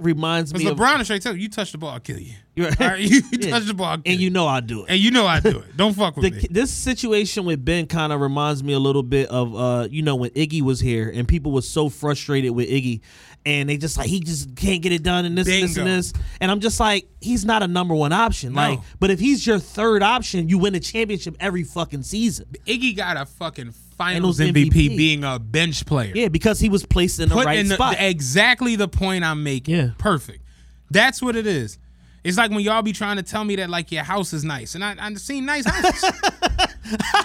reminds 0.00 0.52
Because 0.52 0.64
me 0.64 0.70
of 0.70 0.76
LeBron 0.78 1.00
is 1.00 1.06
straight 1.06 1.22
tell 1.22 1.34
you, 1.34 1.42
you 1.42 1.48
touch 1.48 1.72
the 1.72 1.78
ball, 1.78 1.90
I'll 1.90 2.00
kill 2.00 2.18
you. 2.18 2.34
All 2.60 2.70
right? 2.78 2.98
You 3.10 3.22
Yeah. 3.32 3.50
touch 3.50 3.64
the 3.66 3.74
ball, 3.74 3.86
I'll 3.86 3.98
kill 3.98 4.12
and 4.12 4.20
you 4.20 4.30
know 4.30 4.46
I 4.46 4.60
do 4.60 4.84
it. 4.84 4.90
and 4.90 4.98
you 5.00 5.10
know 5.10 5.26
I 5.26 5.40
do 5.40 5.58
it. 5.60 5.76
Don't 5.76 5.94
fuck 5.94 6.16
with 6.16 6.24
The, 6.32 6.40
me. 6.42 6.46
this 6.50 6.72
situation 6.72 7.44
with 7.44 7.64
Ben 7.64 7.86
kind 7.86 8.12
of 8.12 8.20
reminds 8.20 8.62
me 8.64 8.72
a 8.72 8.78
little 8.78 9.02
bit 9.02 9.28
of 9.28 9.54
uh 9.54 9.88
you 9.90 10.02
know 10.02 10.16
when 10.16 10.30
Iggy 10.30 10.62
was 10.62 10.80
here 10.80 11.10
and 11.14 11.26
people 11.28 11.52
were 11.52 11.62
so 11.62 11.88
frustrated 11.88 12.50
with 12.52 12.68
Iggy 12.68 13.00
and 13.46 13.68
they 13.70 13.76
just 13.78 13.96
like 13.96 14.08
he 14.08 14.20
just 14.20 14.54
can't 14.56 14.82
get 14.82 14.92
it 14.92 15.02
done 15.02 15.24
and 15.24 15.38
this 15.38 15.48
and 15.48 15.62
this 15.62 15.76
and 15.78 15.86
this 15.86 16.12
and 16.40 16.50
I'm 16.50 16.60
just 16.60 16.78
like 16.80 17.08
he's 17.22 17.44
not 17.46 17.62
a 17.62 17.68
number 17.68 17.94
one 17.94 18.12
option 18.12 18.52
No. 18.52 18.60
like 18.60 18.80
but 18.98 19.10
if 19.10 19.18
he's 19.20 19.46
your 19.46 19.58
third 19.58 20.02
option 20.02 20.48
you 20.48 20.58
win 20.58 20.74
a 20.74 20.80
championship 20.80 21.36
every 21.40 21.62
fucking 21.64 22.02
season 22.02 22.46
Iggy 22.66 22.94
got 22.96 23.16
a 23.16 23.24
fucking 23.24 23.72
finals 24.00 24.38
MVP, 24.38 24.70
MVP. 24.70 24.96
being 24.96 25.24
a 25.24 25.38
bench 25.38 25.84
player. 25.84 26.12
yeah 26.14 26.28
because 26.28 26.58
he 26.58 26.68
was 26.70 26.86
placed 26.86 27.20
in 27.20 27.28
the 27.28 27.34
Put 27.34 27.44
right 27.44 27.58
in 27.58 27.68
the, 27.68 27.74
spot 27.74 27.96
exactly 27.98 28.74
the 28.76 28.88
point 28.88 29.24
I'm 29.24 29.42
making. 29.42 29.74
Yeah. 29.74 29.90
Perfect. 29.98 30.42
That's 30.90 31.20
what 31.20 31.36
it 31.36 31.46
is. 31.46 31.78
It's 32.24 32.36
like 32.36 32.50
when 32.50 32.60
y'all 32.60 32.82
be 32.82 32.92
trying 32.92 33.16
to 33.16 33.22
tell 33.22 33.44
me 33.44 33.56
that 33.56 33.70
like 33.70 33.92
your 33.92 34.02
house 34.02 34.32
is 34.32 34.44
nice, 34.44 34.74
and 34.74 34.84
I 34.84 34.94
I've 34.98 35.18
seen 35.20 35.46
nice 35.46 35.64
houses. 35.66 36.02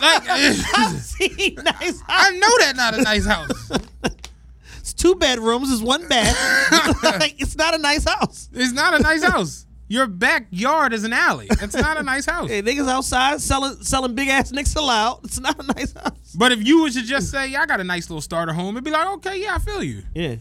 like 0.01 0.23
See, 0.99 1.57
nice 1.61 2.01
I 2.07 2.31
know 2.31 2.57
that 2.59 2.73
not 2.75 2.97
a 2.97 3.01
nice 3.01 3.25
house. 3.25 3.71
it's 4.77 4.93
two 4.93 5.15
bedrooms 5.15 5.69
is 5.69 5.81
one 5.81 6.07
bath 6.07 6.35
like 7.19 7.41
it's 7.41 7.55
not 7.55 7.73
a 7.73 7.77
nice 7.77 8.05
house 8.05 8.49
It's 8.53 8.71
not 8.73 8.93
a 8.93 8.99
nice 8.99 9.23
house. 9.23 9.65
Your 9.87 10.07
backyard 10.07 10.93
is 10.93 11.03
an 11.03 11.13
alley. 11.13 11.47
It's 11.49 11.75
not 11.75 11.97
a 11.97 12.03
nice 12.03 12.25
house. 12.25 12.49
hey 12.49 12.61
niggas 12.61 12.89
outside 12.89 13.39
selling 13.39 13.75
selling 13.83 14.15
big 14.15 14.29
ass 14.29 14.51
nicks 14.51 14.75
allowed 14.75 15.19
it's 15.23 15.39
not 15.39 15.59
a 15.59 15.67
nice 15.73 15.93
house 15.93 16.35
But 16.35 16.51
if 16.51 16.65
you 16.65 16.81
was 16.83 16.95
to 16.95 17.03
just 17.03 17.29
say, 17.29 17.47
"Yeah, 17.47 17.61
I 17.61 17.65
got 17.65 17.79
a 17.79 17.83
nice 17.83 18.09
little 18.09 18.21
starter 18.21 18.53
home," 18.53 18.75
it'd 18.75 18.83
be 18.83 18.91
like, 18.91 19.07
"Okay, 19.17 19.41
yeah, 19.41 19.55
I 19.55 19.59
feel 19.59 19.83
you." 19.83 20.03
yeah 20.13 20.35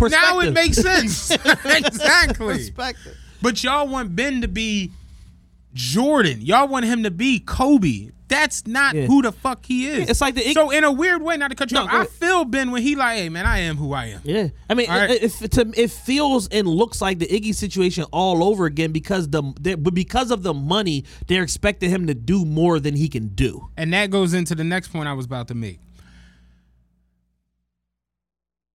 Now 0.00 0.40
it 0.40 0.52
makes 0.52 0.78
sense. 0.78 1.30
exactly. 1.64 2.54
Perspective. 2.54 3.16
But 3.40 3.62
y'all 3.62 3.88
want 3.88 4.16
Ben 4.16 4.40
to 4.40 4.48
be 4.48 4.90
Jordan. 5.74 6.40
Y'all 6.40 6.68
want 6.68 6.84
him 6.84 7.04
to 7.04 7.10
be 7.10 7.40
Kobe. 7.40 8.10
That's 8.28 8.66
not 8.66 8.94
Yeah. 8.94 9.06
who 9.06 9.22
the 9.22 9.32
fuck 9.32 9.64
he 9.64 9.86
is. 9.88 10.10
it's 10.10 10.20
like 10.20 10.34
the- 10.34 10.52
so 10.52 10.70
in 10.70 10.84
a 10.84 10.92
weird 10.92 11.22
way, 11.22 11.36
not 11.38 11.48
to 11.48 11.54
cut 11.54 11.70
you 11.70 11.76
No, 11.76 11.84
off. 11.84 11.92
I 11.92 12.04
feel 12.04 12.44
Ben 12.44 12.70
when 12.70 12.82
he 12.82 12.94
like, 12.94 13.16
hey 13.16 13.28
man, 13.30 13.46
I 13.46 13.60
am 13.60 13.76
who 13.76 13.92
I 13.94 14.06
am. 14.06 14.20
Yeah, 14.22 14.48
I 14.68 14.74
mean, 14.74 14.88
right. 14.90 15.10
it, 15.10 15.42
it, 15.42 15.50
to, 15.52 15.72
it 15.74 15.90
feels 15.90 16.46
and 16.48 16.68
looks 16.68 17.00
like 17.00 17.18
the 17.18 17.26
Iggy 17.26 17.54
situation 17.54 18.04
all 18.12 18.44
over 18.44 18.66
again 18.66 18.92
because 18.92 19.28
the 19.30 19.42
but 19.42 19.94
because 19.94 20.30
of 20.30 20.42
the 20.42 20.52
money, 20.54 21.04
they're 21.26 21.42
expecting 21.42 21.88
him 21.90 22.06
to 22.06 22.14
do 22.14 22.44
more 22.44 22.78
than 22.78 22.94
he 22.94 23.08
can 23.08 23.28
do. 23.28 23.68
And 23.76 23.92
that 23.94 24.10
goes 24.10 24.34
into 24.34 24.54
the 24.54 24.64
next 24.64 24.88
point 24.88 25.08
I 25.08 25.14
was 25.14 25.24
about 25.26 25.48
to 25.48 25.54
make. 25.54 25.80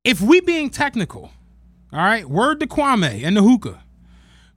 If 0.04 0.20
we 0.20 0.42
being 0.42 0.70
technical, 0.70 1.32
all 1.92 2.00
right, 2.00 2.28
word 2.30 2.60
to 2.60 2.68
Kwame 2.68 3.24
and 3.24 3.38
the 3.38 3.42
hookah, 3.44 3.84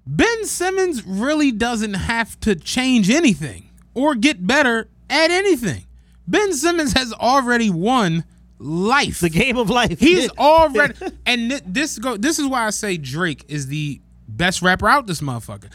Ben 0.06 0.44
Simmons 0.44 1.04
really 1.04 1.52
doesn't 1.52 1.94
have 1.94 2.38
to 2.40 2.54
change 2.56 3.10
anything 3.10 3.65
or 3.96 4.14
get 4.14 4.46
better 4.46 4.88
at 5.10 5.30
anything. 5.30 5.84
Ben 6.28 6.52
Simmons 6.52 6.92
has 6.92 7.12
already 7.14 7.70
won 7.70 8.24
life. 8.58 9.20
The 9.20 9.30
game 9.30 9.56
of 9.56 9.70
life. 9.70 9.98
He's 9.98 10.30
already 10.38 10.94
and 11.24 11.50
thi- 11.50 11.60
this 11.66 11.98
go 11.98 12.16
this 12.16 12.38
is 12.38 12.46
why 12.46 12.66
I 12.66 12.70
say 12.70 12.96
Drake 12.96 13.44
is 13.48 13.66
the 13.66 14.00
best 14.28 14.62
rapper 14.62 14.88
out 14.88 15.06
this 15.06 15.20
motherfucker. 15.20 15.70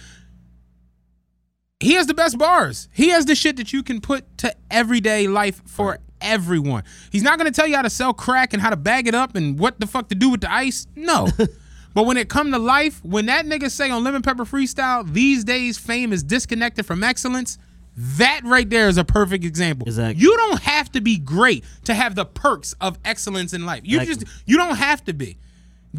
He 1.80 1.94
has 1.94 2.06
the 2.06 2.14
best 2.14 2.38
bars. 2.38 2.88
He 2.94 3.10
has 3.10 3.26
the 3.26 3.34
shit 3.34 3.58
that 3.58 3.74
you 3.74 3.82
can 3.82 4.02
put 4.02 4.38
to 4.40 4.56
everyday 4.70 5.28
life 5.28 5.62
for 5.66 5.98
everyone. 6.22 6.84
He's 7.12 7.24
not 7.24 7.40
gonna 7.40 7.50
tell 7.50 7.66
you 7.66 7.76
how 7.76 7.82
to 7.82 7.90
sell 7.90 8.14
crack 8.14 8.54
and 8.54 8.62
how 8.62 8.70
to 8.70 8.76
bag 8.76 9.08
it 9.08 9.16
up 9.16 9.36
and 9.36 9.58
what 9.58 9.80
the 9.80 9.88
fuck 9.88 10.10
to 10.10 10.16
do 10.16 10.30
with 10.30 10.42
the 10.42 10.54
ice. 10.54 10.86
No. 10.96 11.28
but 11.96 12.06
when 12.06 12.18
it 12.18 12.30
come 12.30 12.52
to 12.52 12.60
life, 12.60 13.04
when 13.04 13.26
that 13.28 13.46
nigga 13.46 13.72
say 13.72 13.90
on 13.90 14.04
Lemon 14.04 14.22
Pepper 14.22 14.46
Freestyle, 14.46 15.12
these 15.12 15.44
days 15.44 15.80
fame 15.80 16.14
is 16.14 16.22
disconnected 16.22 16.86
from 16.86 17.04
excellence, 17.04 17.58
that 17.98 18.42
right 18.46 18.70
there 18.70 18.88
is 18.88 18.98
a 18.98 19.04
perfect 19.04 19.44
example. 19.44 19.88
Exactly. 19.88 20.22
You 20.22 20.36
don't 20.38 20.62
have 20.62 20.92
to 20.94 21.02
be 21.02 21.18
great 21.18 21.64
to 21.86 21.94
have 21.94 22.16
the 22.16 22.26
perks 22.26 22.74
of 22.80 22.98
excellence 23.04 23.54
in 23.54 23.66
life. 23.66 23.82
You 23.84 24.00
Exactly. 24.00 24.26
just 24.26 24.42
you 24.48 24.58
don't 24.58 24.78
have 24.78 25.04
to 25.06 25.14
be. 25.14 25.38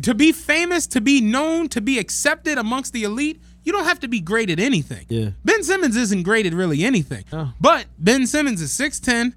To 0.02 0.14
be 0.14 0.32
famous, 0.32 0.86
to 0.88 1.02
be 1.02 1.20
known, 1.20 1.68
to 1.68 1.80
be 1.82 1.98
accepted 1.98 2.56
amongst 2.56 2.94
the 2.94 3.04
elite, 3.04 3.42
you 3.62 3.72
don't 3.72 3.84
have 3.84 4.00
to 4.00 4.08
be 4.08 4.20
great 4.20 4.48
at 4.48 4.58
anything. 4.58 5.04
Yeah. 5.10 5.30
Ben 5.44 5.62
Simmons 5.62 5.96
isn't 5.96 6.22
great 6.22 6.46
at 6.46 6.54
really 6.54 6.82
anything. 6.82 7.24
Oh. 7.32 7.52
But 7.60 7.84
Ben 7.98 8.26
Simmons 8.26 8.62
is 8.62 8.70
6'10. 8.72 9.34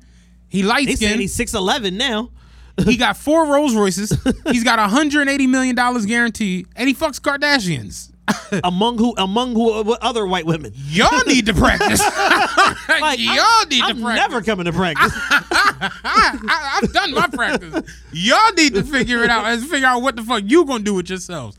He 0.48 0.64
light 0.64 0.88
skinned. 0.90 1.20
he's 1.20 1.34
six 1.36 1.54
eleven 1.54 1.98
now. 1.98 2.30
He 2.86 2.98
got 2.98 3.16
four 3.16 3.46
Rolls 3.48 3.74
Royces. 3.74 4.12
He's 4.52 4.66
got 4.66 4.80
$180 4.80 5.48
million 5.48 5.76
guaranteed. 5.76 6.68
And 6.76 6.90
he 6.90 6.94
fucks 6.94 7.22
Kardashians. 7.22 8.12
among 8.64 8.98
who? 8.98 9.14
Among 9.18 9.54
who? 9.54 9.72
Uh, 9.72 9.98
other 10.02 10.26
white 10.26 10.46
women? 10.46 10.74
Y'all 10.88 11.24
need 11.28 11.46
to 11.48 11.54
practice. 11.54 12.02
Like, 12.88 13.20
Y'all 13.20 13.40
I'm, 13.40 13.70
need 13.70 13.82
to 13.82 13.86
I'm 13.88 14.02
practice. 14.02 14.22
never 14.30 14.42
coming 14.42 14.66
to 14.66 14.72
practice. 14.72 15.12
I, 15.30 16.80
I've 16.82 16.94
done 16.94 17.14
my 17.14 17.28
practice. 17.28 17.84
Y'all 18.14 18.54
need 18.54 18.74
to 18.76 18.84
figure 18.84 19.24
it 19.24 19.30
out 19.30 19.46
and 19.46 19.62
figure 19.68 19.88
out 19.88 20.02
what 20.02 20.16
the 20.16 20.24
fuck 20.24 20.44
you 20.46 20.66
gonna 20.66 20.84
do 20.84 20.94
with 20.94 21.10
yourselves. 21.10 21.58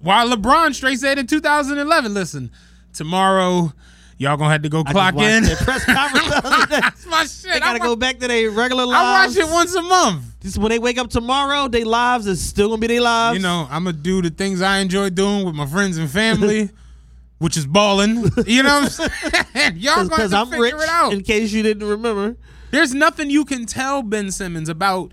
While 0.00 0.28
LeBron 0.28 0.74
straight 0.74 0.98
said 0.98 1.18
in 1.18 1.26
2011, 1.26 2.12
listen, 2.14 2.50
tomorrow 2.92 3.72
y'all 4.18 4.36
gonna 4.36 4.50
have 4.50 4.62
to 4.62 4.68
go 4.68 4.82
I 4.86 4.92
clock 4.92 5.14
in. 5.16 5.44
press 5.44 5.84
conference 5.86 6.28
the 6.28 6.40
other 6.44 6.66
day. 6.66 6.80
That's 6.80 7.06
my 7.06 7.24
shit. 7.24 7.52
They 7.52 7.60
gotta 7.60 7.82
I, 7.82 7.86
go 7.86 7.96
back 7.96 8.18
to 8.20 8.28
their 8.28 8.50
regular 8.50 8.86
lives. 8.86 9.36
I 9.36 9.42
watch 9.42 9.48
it 9.48 9.52
once 9.52 9.74
a 9.74 9.82
month. 9.82 10.24
Just 10.40 10.58
when 10.58 10.70
they 10.70 10.78
wake 10.78 10.98
up 10.98 11.10
tomorrow, 11.10 11.68
their 11.68 11.84
lives 11.84 12.26
is 12.26 12.40
still 12.40 12.68
gonna 12.68 12.80
be 12.80 12.86
their 12.86 13.00
lives. 13.00 13.36
You 13.36 13.42
know, 13.42 13.66
I'm 13.70 13.84
gonna 13.84 13.96
do 13.96 14.22
the 14.22 14.30
things 14.30 14.62
I 14.62 14.78
enjoy 14.78 15.10
doing 15.10 15.44
with 15.44 15.54
my 15.54 15.66
friends 15.66 15.96
and 15.98 16.10
family, 16.10 16.70
which 17.38 17.56
is 17.56 17.66
balling. 17.66 18.24
You 18.46 18.62
know 18.62 18.80
what 18.80 19.00
I'm 19.00 19.10
saying? 19.54 19.76
Y'all 19.78 19.96
gonna 19.96 20.00
have 20.00 20.08
because 20.10 20.30
to 20.30 20.36
I'm 20.38 20.46
figure 20.48 20.62
rich. 20.64 20.74
it 20.74 20.88
out. 20.88 21.12
In 21.12 21.22
case 21.22 21.52
you 21.52 21.62
didn't 21.62 21.88
remember, 21.88 22.36
There's 22.70 22.94
nothing 22.94 23.30
you 23.30 23.44
can 23.44 23.66
tell 23.66 24.02
Ben 24.02 24.30
Simmons 24.30 24.68
about 24.68 25.12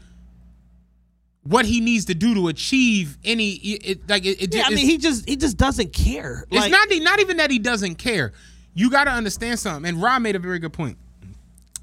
what 1.43 1.65
he 1.65 1.81
needs 1.81 2.05
to 2.05 2.15
do 2.15 2.33
to 2.35 2.47
achieve 2.47 3.17
any. 3.23 3.51
It, 3.51 4.07
like 4.09 4.25
it, 4.25 4.41
it 4.41 4.55
yeah, 4.55 4.63
I 4.65 4.69
mean, 4.69 4.85
he 4.87 4.97
just 4.97 5.27
he 5.27 5.35
just 5.35 5.57
doesn't 5.57 5.91
care. 5.93 6.45
It's 6.49 6.61
Like, 6.61 6.71
not 6.71 6.87
not 7.01 7.19
even 7.19 7.37
that 7.37 7.51
he 7.51 7.59
doesn't 7.59 7.95
care. 7.95 8.31
You 8.73 8.89
got 8.89 9.05
to 9.05 9.11
understand 9.11 9.59
something. 9.59 9.87
And 9.87 10.01
Rob 10.01 10.21
made 10.21 10.35
a 10.35 10.39
very 10.39 10.59
good 10.59 10.73
point. 10.73 10.97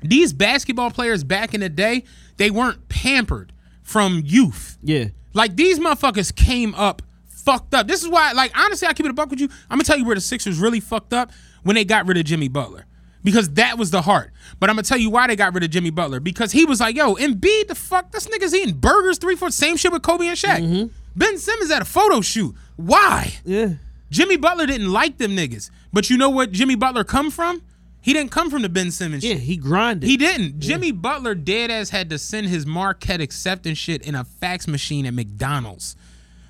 These 0.02 0.32
basketball 0.32 0.90
players 0.90 1.24
back 1.24 1.54
in 1.54 1.60
the 1.60 1.68
day, 1.68 2.04
they 2.36 2.50
weren't 2.50 2.88
pampered 2.88 3.52
from 3.82 4.22
youth. 4.24 4.78
yeah. 4.82 5.06
Like 5.32 5.54
these 5.54 5.78
motherfuckers 5.78 6.34
came 6.34 6.74
up 6.74 7.02
fucked 7.28 7.72
up. 7.74 7.86
This 7.86 8.02
is 8.02 8.08
why, 8.08 8.32
like, 8.32 8.56
honestly, 8.58 8.88
I 8.88 8.92
keep 8.92 9.06
it 9.06 9.10
a 9.10 9.14
buck 9.14 9.30
with 9.30 9.40
you. 9.40 9.48
I'm 9.70 9.76
gonna 9.78 9.84
tell 9.84 9.96
you 9.96 10.04
where 10.04 10.14
the 10.14 10.20
Sixers 10.20 10.58
really 10.58 10.80
fucked 10.80 11.12
up 11.12 11.30
when 11.62 11.74
they 11.74 11.84
got 11.84 12.06
rid 12.06 12.16
of 12.16 12.24
Jimmy 12.24 12.48
Butler. 12.48 12.86
Because 13.22 13.50
that 13.50 13.76
was 13.76 13.90
the 13.90 14.02
heart. 14.02 14.32
But 14.58 14.70
I'm 14.70 14.76
gonna 14.76 14.84
tell 14.84 14.98
you 14.98 15.10
why 15.10 15.26
they 15.26 15.36
got 15.36 15.54
rid 15.54 15.62
of 15.62 15.70
Jimmy 15.70 15.90
Butler. 15.90 16.20
Because 16.20 16.52
he 16.52 16.64
was 16.64 16.80
like, 16.80 16.96
yo, 16.96 17.14
Embiid, 17.14 17.68
the 17.68 17.74
fuck, 17.74 18.10
this 18.12 18.26
nigga's 18.26 18.54
eating 18.54 18.74
burgers 18.74 19.18
three, 19.18 19.36
four, 19.36 19.50
same 19.50 19.76
shit 19.76 19.92
with 19.92 20.02
Kobe 20.02 20.26
and 20.26 20.36
Shaq. 20.36 20.60
Mm-hmm. 20.60 20.86
Ben 21.16 21.38
Simmons 21.38 21.70
at 21.70 21.82
a 21.82 21.84
photo 21.84 22.20
shoot. 22.20 22.54
Why? 22.76 23.32
Yeah. 23.44 23.74
Jimmy 24.10 24.36
Butler 24.36 24.66
didn't 24.66 24.92
like 24.92 25.18
them 25.18 25.36
niggas. 25.36 25.70
But 25.92 26.10
you 26.10 26.16
know 26.16 26.30
what 26.30 26.52
Jimmy 26.52 26.74
Butler 26.74 27.04
come 27.04 27.30
from? 27.30 27.62
He 28.02 28.12
didn't 28.14 28.30
come 28.30 28.48
from 28.50 28.62
the 28.62 28.68
Ben 28.68 28.90
Simmons 28.90 29.22
Yeah, 29.24 29.34
shit. 29.34 29.42
he 29.42 29.56
grinded. 29.56 30.08
He 30.08 30.16
didn't. 30.16 30.58
Jimmy 30.58 30.90
Butler 30.90 31.34
dead 31.34 31.70
ass 31.70 31.90
had 31.90 32.08
to 32.10 32.18
send 32.18 32.46
his 32.48 32.64
Marquette 32.66 33.20
acceptance 33.20 33.76
shit 33.78 34.02
in 34.02 34.14
a 34.14 34.24
fax 34.24 34.66
machine 34.66 35.04
at 35.06 35.12
McDonald's. 35.14 35.96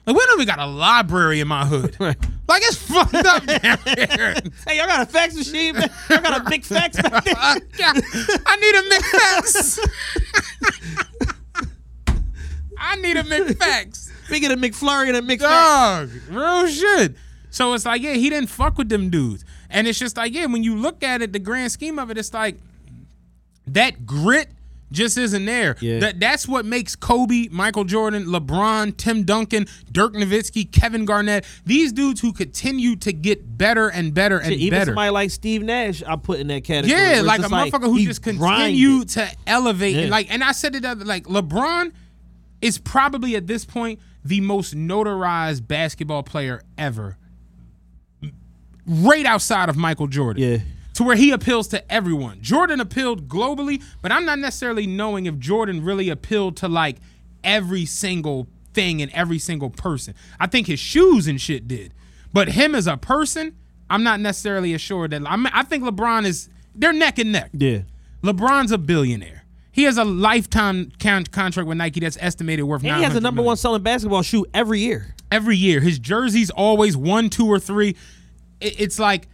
Like 0.06 0.16
we 0.16 0.24
don't 0.26 0.40
even 0.40 0.46
got 0.46 0.58
a 0.60 0.66
library 0.70 1.40
in 1.40 1.48
my 1.48 1.66
hood. 1.66 1.96
Right. 2.00 2.16
Like 2.48 2.62
it's 2.62 2.76
fucked 2.76 3.14
up 3.14 3.44
down 3.46 3.78
here. 3.84 4.34
Hey, 4.66 4.78
y'all 4.78 4.86
got 4.86 5.02
a 5.02 5.06
fax 5.06 5.34
machine? 5.34 5.74
man? 5.76 5.90
Y'all 6.08 6.20
got 6.20 6.40
a 6.46 6.50
big 6.50 6.64
fax 6.64 6.96
back 7.00 7.24
there? 7.24 7.34
I 7.36 8.56
need 8.56 8.74
a 8.74 8.82
McFax. 8.90 9.78
I 12.78 12.96
need 12.96 13.16
a 13.16 13.22
McFax. 13.24 14.10
We 14.30 14.40
get 14.40 14.52
a 14.52 14.56
McFlurry 14.56 15.08
and 15.08 15.16
a 15.16 15.22
McFax. 15.22 15.40
Dog, 15.40 16.10
real 16.30 16.66
shit. 16.68 17.14
So 17.50 17.74
it's 17.74 17.84
like, 17.84 18.02
yeah, 18.02 18.14
he 18.14 18.30
didn't 18.30 18.48
fuck 18.48 18.78
with 18.78 18.88
them 18.88 19.10
dudes. 19.10 19.44
And 19.68 19.86
it's 19.86 19.98
just 19.98 20.16
like, 20.16 20.32
yeah, 20.32 20.46
when 20.46 20.62
you 20.62 20.76
look 20.76 21.02
at 21.02 21.22
it, 21.22 21.32
the 21.32 21.38
grand 21.38 21.72
scheme 21.72 21.98
of 21.98 22.10
it, 22.10 22.18
it's 22.18 22.32
like 22.32 22.56
that 23.66 24.06
grit 24.06 24.48
just 24.92 25.16
isn't 25.16 25.44
there. 25.44 25.76
Yeah. 25.80 26.00
That 26.00 26.20
that's 26.20 26.48
what 26.48 26.64
makes 26.64 26.96
Kobe, 26.96 27.48
Michael 27.50 27.84
Jordan, 27.84 28.26
LeBron, 28.26 28.96
Tim 28.96 29.24
Duncan, 29.24 29.66
Dirk 29.90 30.14
Nowitzki, 30.14 30.70
Kevin 30.70 31.04
Garnett, 31.04 31.44
these 31.64 31.92
dudes 31.92 32.20
who 32.20 32.32
continue 32.32 32.96
to 32.96 33.12
get 33.12 33.56
better 33.56 33.88
and 33.88 34.12
better 34.12 34.38
and 34.38 34.48
Shit, 34.48 34.58
even 34.58 34.78
better. 34.78 34.86
somebody 34.86 35.10
like 35.10 35.30
Steve 35.30 35.62
Nash, 35.62 36.02
I 36.02 36.16
put 36.16 36.40
in 36.40 36.48
that 36.48 36.64
category. 36.64 37.00
Yeah, 37.00 37.22
like 37.22 37.38
a 37.38 37.42
just 37.42 37.54
motherfucker 37.54 37.84
who 37.84 38.04
just 38.04 38.22
continued 38.22 39.10
to 39.10 39.28
elevate. 39.46 39.94
Yeah. 39.94 40.02
And 40.02 40.10
like, 40.10 40.32
and 40.32 40.42
I 40.42 40.52
said 40.52 40.74
it 40.74 40.84
other 40.84 41.04
like 41.04 41.24
LeBron 41.24 41.92
is 42.60 42.78
probably 42.78 43.36
at 43.36 43.46
this 43.46 43.64
point 43.64 44.00
the 44.24 44.40
most 44.40 44.74
notarized 44.74 45.66
basketball 45.66 46.22
player 46.22 46.62
ever, 46.76 47.16
right 48.90 49.24
outside 49.24 49.68
of 49.68 49.76
Michael 49.76 50.08
Jordan. 50.08 50.42
Yeah. 50.42 50.58
To 50.94 51.04
where 51.04 51.16
he 51.16 51.30
appeals 51.30 51.68
to 51.68 51.92
everyone. 51.92 52.42
Jordan 52.42 52.80
appealed 52.80 53.28
globally, 53.28 53.82
but 54.02 54.12
I'm 54.12 54.24
not 54.26 54.38
necessarily 54.38 54.86
knowing 54.86 55.26
if 55.26 55.38
Jordan 55.38 55.84
really 55.84 56.10
appealed 56.10 56.56
to 56.58 56.68
like 56.68 56.96
every 57.44 57.86
single 57.86 58.48
thing 58.74 59.00
and 59.00 59.10
every 59.12 59.38
single 59.38 59.70
person. 59.70 60.14
I 60.38 60.46
think 60.46 60.66
his 60.66 60.80
shoes 60.80 61.26
and 61.26 61.40
shit 61.40 61.68
did. 61.68 61.94
But 62.32 62.48
him 62.48 62.74
as 62.74 62.86
a 62.86 62.96
person, 62.96 63.56
I'm 63.88 64.02
not 64.02 64.20
necessarily 64.20 64.74
assured 64.74 65.12
that. 65.12 65.22
I'm, 65.26 65.46
I 65.46 65.62
think 65.62 65.84
LeBron 65.84 66.26
is, 66.26 66.48
they're 66.74 66.92
neck 66.92 67.18
and 67.18 67.32
neck. 67.32 67.50
Yeah. 67.52 67.82
LeBron's 68.22 68.72
a 68.72 68.78
billionaire. 68.78 69.44
He 69.72 69.84
has 69.84 69.96
a 69.96 70.04
lifetime 70.04 70.92
con- 70.98 71.24
contract 71.24 71.68
with 71.68 71.78
Nike 71.78 72.00
that's 72.00 72.18
estimated 72.20 72.64
worth. 72.66 72.84
And 72.84 72.96
he 72.96 73.02
has 73.04 73.14
the 73.14 73.20
number 73.20 73.36
million. 73.38 73.46
one 73.46 73.56
selling 73.56 73.82
basketball 73.82 74.22
shoe 74.22 74.44
every 74.52 74.80
year. 74.80 75.14
every 75.30 75.56
year. 75.56 75.80
His 75.80 75.98
jersey's 75.98 76.50
always 76.50 76.96
one, 76.96 77.30
two, 77.30 77.46
or 77.46 77.58
three. 77.58 77.96
It- 78.60 78.80
It's 78.80 78.98
like 78.98 79.28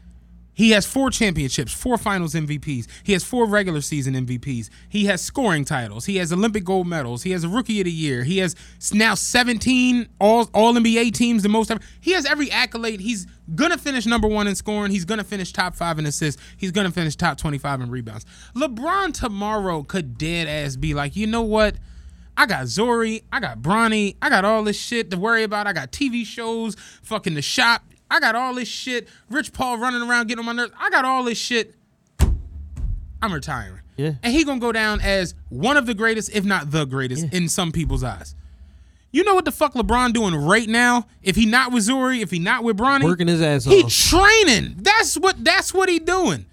he 0.52 0.70
has 0.70 0.86
four 0.86 1.10
championships, 1.10 1.70
four 1.74 1.98
finals 1.98 2.34
MVPs. 2.34 2.86
He 3.02 3.12
has 3.12 3.22
four 3.22 3.46
regular 3.46 3.82
season 3.82 4.14
MVPs. 4.14 4.70
He 4.88 5.04
has 5.04 5.20
scoring 5.20 5.66
titles. 5.66 6.06
He 6.06 6.16
has 6.16 6.32
Olympic 6.32 6.64
gold 6.64 6.86
medals. 6.86 7.24
He 7.24 7.32
has 7.32 7.44
a 7.44 7.48
rookie 7.50 7.78
of 7.80 7.84
the 7.84 7.90
year. 7.92 8.24
He 8.24 8.38
has 8.38 8.56
now 8.94 9.14
17 9.14 10.08
all 10.18 10.48
all 10.54 10.72
NBA 10.74 11.12
teams, 11.12 11.42
the 11.42 11.50
most 11.50 11.70
ever. 11.70 11.80
He 12.00 12.12
has 12.12 12.24
every 12.24 12.50
accolade. 12.50 13.00
He's 13.00 13.26
gonna 13.54 13.76
finish 13.76 14.06
number 14.06 14.28
one 14.28 14.46
in 14.46 14.54
scoring. 14.54 14.90
He's 14.92 15.04
gonna 15.04 15.24
finish 15.24 15.52
top 15.52 15.74
five 15.74 15.98
in 15.98 16.06
assists. 16.06 16.40
He's 16.56 16.70
gonna 16.70 16.90
finish 16.90 17.16
top 17.16 17.36
25 17.36 17.82
in 17.82 17.90
rebounds. 17.90 18.24
LeBron 18.54 19.12
tomorrow 19.12 19.82
could 19.82 20.16
dead 20.16 20.48
ass 20.48 20.76
be 20.76 20.94
like, 20.94 21.16
you 21.16 21.26
know 21.26 21.42
what? 21.42 21.76
I 22.38 22.46
got 22.46 22.64
Zhuri, 22.66 23.22
I 23.32 23.40
got 23.40 23.60
Bronny, 23.60 24.16
I 24.22 24.28
got 24.30 24.44
all 24.46 24.62
this 24.62 24.78
shit 24.78 25.10
to 25.10 25.18
worry 25.18 25.42
about. 25.42 25.66
I 25.66 25.72
got 25.74 25.90
TV 25.92 26.24
shows, 26.24 26.76
fucking 27.02 27.34
the 27.34 27.42
shop. 27.42 27.82
I 28.10 28.20
got 28.20 28.34
all 28.34 28.54
this 28.54 28.68
shit. 28.68 29.08
Rich 29.30 29.52
Paul 29.52 29.78
running 29.78 30.02
around 30.02 30.28
getting 30.28 30.40
on 30.40 30.46
my 30.46 30.52
nerves. 30.52 30.72
I 30.78 30.90
got 30.90 31.04
all 31.04 31.24
this 31.24 31.38
shit. 31.38 31.74
I'm 33.22 33.32
retiring. 33.32 33.80
Yeah. 33.96 34.12
And 34.22 34.32
he 34.32 34.44
gonna 34.44 34.60
go 34.60 34.72
down 34.72 35.00
as 35.00 35.34
one 35.48 35.76
of 35.76 35.86
the 35.86 35.94
greatest, 35.94 36.34
if 36.34 36.44
not 36.44 36.70
the 36.70 36.84
greatest, 36.84 37.32
in 37.32 37.48
some 37.48 37.72
people's 37.72 38.04
eyes. 38.04 38.34
You 39.10 39.24
know 39.24 39.34
what 39.34 39.46
the 39.46 39.52
fuck 39.52 39.72
LeBron 39.72 40.12
doing 40.12 40.34
right 40.34 40.68
now? 40.68 41.06
If 41.22 41.36
he 41.36 41.46
not 41.46 41.72
with 41.72 41.88
Zhuri, 41.88 42.20
if 42.20 42.30
he 42.30 42.38
not 42.38 42.62
with 42.62 42.76
Bronny, 42.76 43.04
Working 43.04 43.28
his 43.28 43.40
ass 43.40 43.66
off. 43.66 43.72
he 43.72 43.82
training. 43.84 44.76
That's 44.78 45.16
what 45.16 45.42
that's 45.42 45.72
what 45.72 45.88
he 45.88 45.98
doing. 45.98 46.44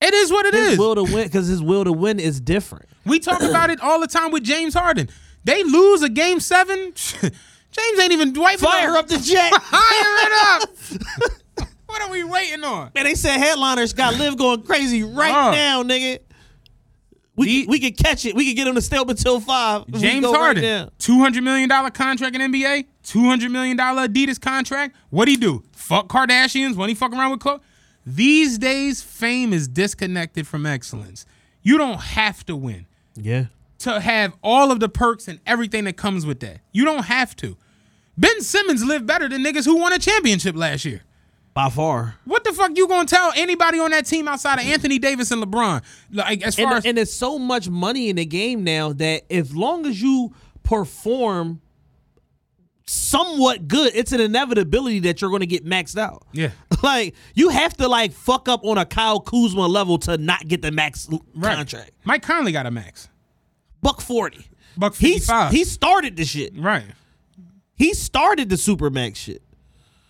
It 0.00 0.12
is 0.12 0.30
what 0.30 0.44
it 0.46 0.54
is. 0.54 0.70
his 0.70 0.78
will 0.78 0.94
to 0.96 1.04
win, 1.04 1.24
because 1.24 1.46
his 1.46 1.62
will 1.62 1.84
to 1.84 1.92
win 1.92 2.18
is 2.20 2.40
different. 2.40 2.86
We 3.04 3.18
talk 3.20 3.40
about 3.42 3.70
it 3.70 3.80
all 3.80 4.00
the 4.00 4.06
time 4.06 4.30
with 4.32 4.42
James 4.42 4.74
Harden. 4.74 5.08
They 5.44 5.62
lose 5.62 6.02
a 6.02 6.08
game 6.08 6.40
seven. 6.40 6.92
James 7.76 8.00
ain't 8.00 8.12
even 8.12 8.32
wiping 8.34 8.58
Fire 8.66 8.96
up 8.96 9.06
the 9.08 9.18
jet. 9.18 9.52
Fire 9.62 9.80
it 9.82 10.62
up. 11.58 11.68
what 11.86 12.02
are 12.02 12.10
we 12.10 12.24
waiting 12.24 12.64
on? 12.64 12.90
Man, 12.94 13.04
they 13.04 13.14
said 13.14 13.38
headliners 13.38 13.92
got 13.92 14.18
live 14.18 14.36
going 14.36 14.62
crazy 14.62 15.02
right 15.02 15.32
Uh. 15.34 15.50
now, 15.52 15.82
nigga. 15.82 16.20
We 17.38 17.64
can, 17.64 17.70
we 17.70 17.78
can 17.80 17.92
catch 17.92 18.24
it. 18.24 18.34
We 18.34 18.46
could 18.48 18.56
get 18.56 18.66
him 18.66 18.76
to 18.76 18.80
stay 18.80 18.96
up 18.96 19.10
until 19.10 19.40
five. 19.40 19.82
if 19.88 19.94
we 19.94 20.00
James 20.00 20.24
go 20.24 20.32
right 20.32 20.38
Harden, 20.38 20.62
now. 20.62 20.88
two 20.98 21.18
hundred 21.18 21.44
million 21.44 21.68
dollar 21.68 21.90
contract 21.90 22.34
in 22.34 22.40
NBA, 22.50 22.86
two 23.02 23.24
hundred 23.26 23.50
million 23.50 23.76
dollar 23.76 24.08
Adidas 24.08 24.40
contract. 24.40 24.96
What 25.10 25.26
do 25.26 25.32
he 25.32 25.36
do? 25.36 25.62
Fuck 25.72 26.08
Kardashians 26.08 26.76
when 26.76 26.88
he 26.88 26.94
fuck 26.94 27.12
around 27.12 27.32
with 27.32 27.40
Khloé. 27.40 27.60
These 28.06 28.56
days, 28.56 29.02
fame 29.02 29.52
is 29.52 29.68
disconnected 29.68 30.46
from 30.46 30.64
excellence. 30.64 31.26
You 31.62 31.76
don't 31.76 32.00
have 32.00 32.46
to 32.46 32.56
win 32.56 32.86
Yeah. 33.16 33.46
to 33.80 34.00
have 34.00 34.32
all 34.42 34.70
of 34.70 34.80
the 34.80 34.88
perks 34.88 35.28
and 35.28 35.38
everything 35.44 35.84
that 35.84 35.98
comes 35.98 36.24
with 36.24 36.40
that. 36.40 36.60
You 36.72 36.86
don't 36.86 37.04
have 37.04 37.36
to. 37.36 37.58
Ben 38.16 38.40
Simmons 38.40 38.84
lived 38.84 39.06
better 39.06 39.28
than 39.28 39.42
niggas 39.44 39.64
who 39.64 39.76
won 39.76 39.92
a 39.92 39.98
championship 39.98 40.56
last 40.56 40.84
year. 40.84 41.02
By 41.54 41.70
far. 41.70 42.16
What 42.24 42.44
the 42.44 42.52
fuck 42.52 42.72
you 42.76 42.86
gonna 42.86 43.06
tell 43.06 43.32
anybody 43.34 43.78
on 43.78 43.90
that 43.92 44.04
team 44.04 44.28
outside 44.28 44.58
of 44.58 44.66
mm. 44.66 44.72
Anthony 44.72 44.98
Davis 44.98 45.30
and 45.30 45.42
LeBron? 45.42 45.82
Like 46.12 46.42
as 46.42 46.54
far 46.54 46.66
And, 46.66 46.74
as 46.74 46.84
and 46.84 46.98
there's 46.98 47.12
so 47.12 47.38
much 47.38 47.70
money 47.70 48.10
in 48.10 48.16
the 48.16 48.26
game 48.26 48.62
now 48.62 48.92
that 48.92 49.22
as 49.32 49.56
long 49.56 49.86
as 49.86 50.02
you 50.02 50.34
perform 50.64 51.62
somewhat 52.86 53.68
good, 53.68 53.92
it's 53.94 54.12
an 54.12 54.20
inevitability 54.20 55.00
that 55.00 55.20
you're 55.22 55.30
going 55.30 55.40
to 55.40 55.46
get 55.46 55.64
maxed 55.64 55.96
out. 55.96 56.26
yeah, 56.32 56.50
like 56.82 57.14
you 57.34 57.48
have 57.48 57.74
to 57.78 57.88
like 57.88 58.12
fuck 58.12 58.50
up 58.50 58.62
on 58.62 58.76
a 58.76 58.84
Kyle 58.84 59.20
Kuzma 59.20 59.66
level 59.66 59.96
to 60.00 60.18
not 60.18 60.46
get 60.46 60.60
the 60.60 60.70
max 60.70 61.08
right. 61.34 61.56
contract. 61.56 61.92
Mike 62.04 62.22
Conley 62.22 62.52
got 62.52 62.66
a 62.66 62.70
max. 62.70 63.08
Buck 63.80 64.02
forty. 64.02 64.46
Buck 64.76 64.94
fifty 64.94 65.20
five. 65.20 65.52
he 65.52 65.64
started 65.64 66.16
the 66.16 66.24
shit. 66.26 66.52
right. 66.58 66.84
He 67.76 67.94
started 67.94 68.48
the 68.48 68.56
super 68.56 68.90
max 68.90 69.18
shit 69.18 69.42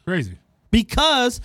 Crazy. 0.06 0.38
because 0.70 1.40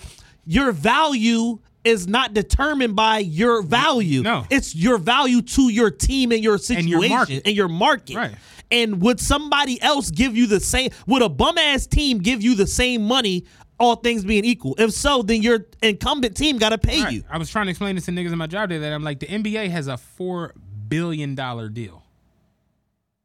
your 0.46 0.72
value 0.72 1.60
is 1.84 2.08
not 2.08 2.34
determined 2.34 2.96
by 2.96 3.18
your 3.20 3.64
value. 3.64 4.22
No. 4.22 4.46
it's 4.52 4.76
your 4.76 4.98
value 5.00 5.42
to 5.42 5.70
your 5.70 5.90
team 5.90 6.32
and 6.32 6.44
your 6.44 6.54
And 6.54 6.62
situation 6.64 6.90
your 7.02 7.10
market. 7.10 7.42
and 7.46 7.56
your 7.56 7.68
market. 7.68 8.16
Right. 8.16 8.36
And 8.70 9.02
would 9.02 9.20
somebody 9.20 9.82
else 9.82 10.12
give 10.12 10.38
you 10.38 10.46
the 10.48 10.60
same? 10.60 10.92
Would 11.08 11.24
a 11.24 11.30
bum 11.30 11.58
ass 11.58 11.88
team 11.88 12.20
give 12.20 12.42
you 12.44 12.56
the 12.56 12.68
same 12.68 13.04
money? 13.04 13.46
All 13.80 13.96
things 13.96 14.24
being 14.24 14.46
equal. 14.46 14.76
If 14.78 14.92
so, 14.94 15.24
then 15.24 15.42
your 15.42 15.66
incumbent 15.82 16.38
team 16.38 16.60
got 16.60 16.70
to 16.70 16.78
pay 16.78 17.02
Right. 17.04 17.14
you. 17.14 17.24
I 17.28 17.40
was 17.40 17.50
trying 17.50 17.66
to 17.66 17.72
explain 17.72 17.96
this 17.96 18.06
to 18.06 18.12
niggas 18.12 18.32
in 18.32 18.38
my 18.38 18.46
job 18.46 18.70
today 18.70 18.80
that 18.82 18.94
I'm 18.94 19.04
like 19.04 19.20
the 19.20 19.26
NBA 19.26 19.72
has 19.72 19.88
a 19.88 19.98
four 19.98 20.54
billion 20.88 21.34
dollar 21.34 21.68
deal. 21.68 22.01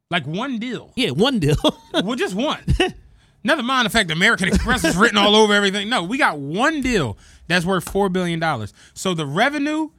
Like 0.09 0.25
one 0.25 0.57
deal. 0.59 0.91
Yeah, 0.95 1.11
one 1.11 1.39
deal. 1.39 1.57
well, 1.93 2.15
just 2.15 2.33
one. 2.33 2.59
Never 3.43 3.61
mind 3.63 3.85
the 3.85 3.89
fact 3.89 4.07
that 4.07 4.15
American 4.15 4.47
Express 4.47 4.83
is 4.83 4.95
written 4.95 5.17
all 5.17 5.35
over 5.35 5.53
everything. 5.53 5.89
No, 5.89 6.03
we 6.03 6.17
got 6.17 6.39
one 6.39 6.81
deal 6.81 7.17
that's 7.47 7.65
worth 7.65 7.89
four 7.89 8.09
billion 8.09 8.39
dollars. 8.39 8.73
So 8.93 9.13
the 9.13 9.25
revenue 9.25 9.89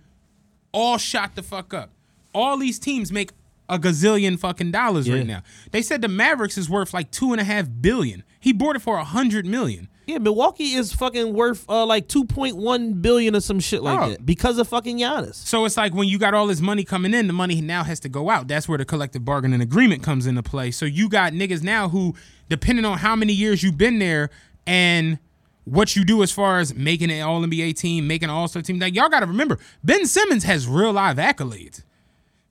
all 0.72 0.98
shot 0.98 1.34
the 1.34 1.42
fuck 1.42 1.72
up. 1.72 1.90
All 2.34 2.56
these 2.58 2.78
teams 2.78 3.10
make 3.12 3.30
a 3.68 3.78
gazillion 3.78 4.38
fucking 4.38 4.70
dollars 4.70 5.06
Yeah. 5.08 5.16
right 5.16 5.26
now. 5.26 5.42
They 5.72 5.82
said 5.82 6.00
the 6.02 6.08
Mavericks 6.08 6.56
is 6.58 6.68
worth 6.70 6.92
like 6.94 7.10
two 7.10 7.32
and 7.32 7.40
a 7.40 7.44
half 7.44 7.68
billion. 7.80 8.22
He 8.40 8.52
bought 8.52 8.76
it 8.76 8.82
for 8.82 8.96
a 8.96 9.04
hundred 9.04 9.44
million. 9.46 9.88
Yeah, 10.08 10.18
Milwaukee 10.18 10.74
is 10.74 10.92
fucking 10.92 11.34
worth 11.34 11.64
uh, 11.68 11.84
like 11.86 12.08
two 12.08 12.24
point 12.24 12.56
one 12.56 12.94
billion 12.94 13.36
or 13.36 13.40
some 13.40 13.60
shit 13.60 13.82
like 13.82 14.00
Oh. 14.00 14.08
that 14.10 14.24
because 14.26 14.58
of 14.58 14.66
fucking 14.66 14.98
Giannis. 14.98 15.34
So 15.34 15.64
it's 15.66 15.76
like 15.76 15.92
when 15.94 16.08
you 16.08 16.18
got 16.18 16.32
all 16.34 16.46
this 16.46 16.60
money 16.60 16.82
coming 16.82 17.12
in, 17.14 17.26
the 17.26 17.32
money 17.34 17.60
now 17.60 17.84
has 17.84 18.00
to 18.00 18.08
go 18.08 18.30
out. 18.30 18.48
That's 18.48 18.68
where 18.68 18.78
the 18.78 18.84
collective 18.84 19.24
bargaining 19.24 19.60
agreement 19.60 20.02
comes 20.02 20.26
into 20.26 20.42
play. 20.42 20.70
So 20.70 20.86
you 20.86 21.08
got 21.08 21.34
niggas 21.34 21.62
now 21.62 21.90
who, 21.90 22.14
depending 22.48 22.84
on 22.86 22.98
how 22.98 23.14
many 23.14 23.32
years 23.34 23.62
you've 23.62 23.76
been 23.78 23.98
there 23.98 24.30
and 24.66 25.18
what 25.64 25.94
you 25.94 26.04
do 26.04 26.22
as 26.22 26.32
far 26.32 26.58
as 26.60 26.74
making 26.74 27.10
an 27.10 27.20
All 27.22 27.42
NBA 27.42 27.76
team, 27.76 28.06
making 28.06 28.30
an 28.30 28.34
All 28.34 28.48
Star 28.48 28.62
team, 28.62 28.78
like 28.78 28.94
y'all 28.94 29.10
got 29.10 29.20
to 29.20 29.26
remember, 29.26 29.58
Ben 29.84 30.06
Simmons 30.06 30.44
has 30.44 30.66
real 30.66 30.92
live 30.92 31.18
accolades. 31.18 31.82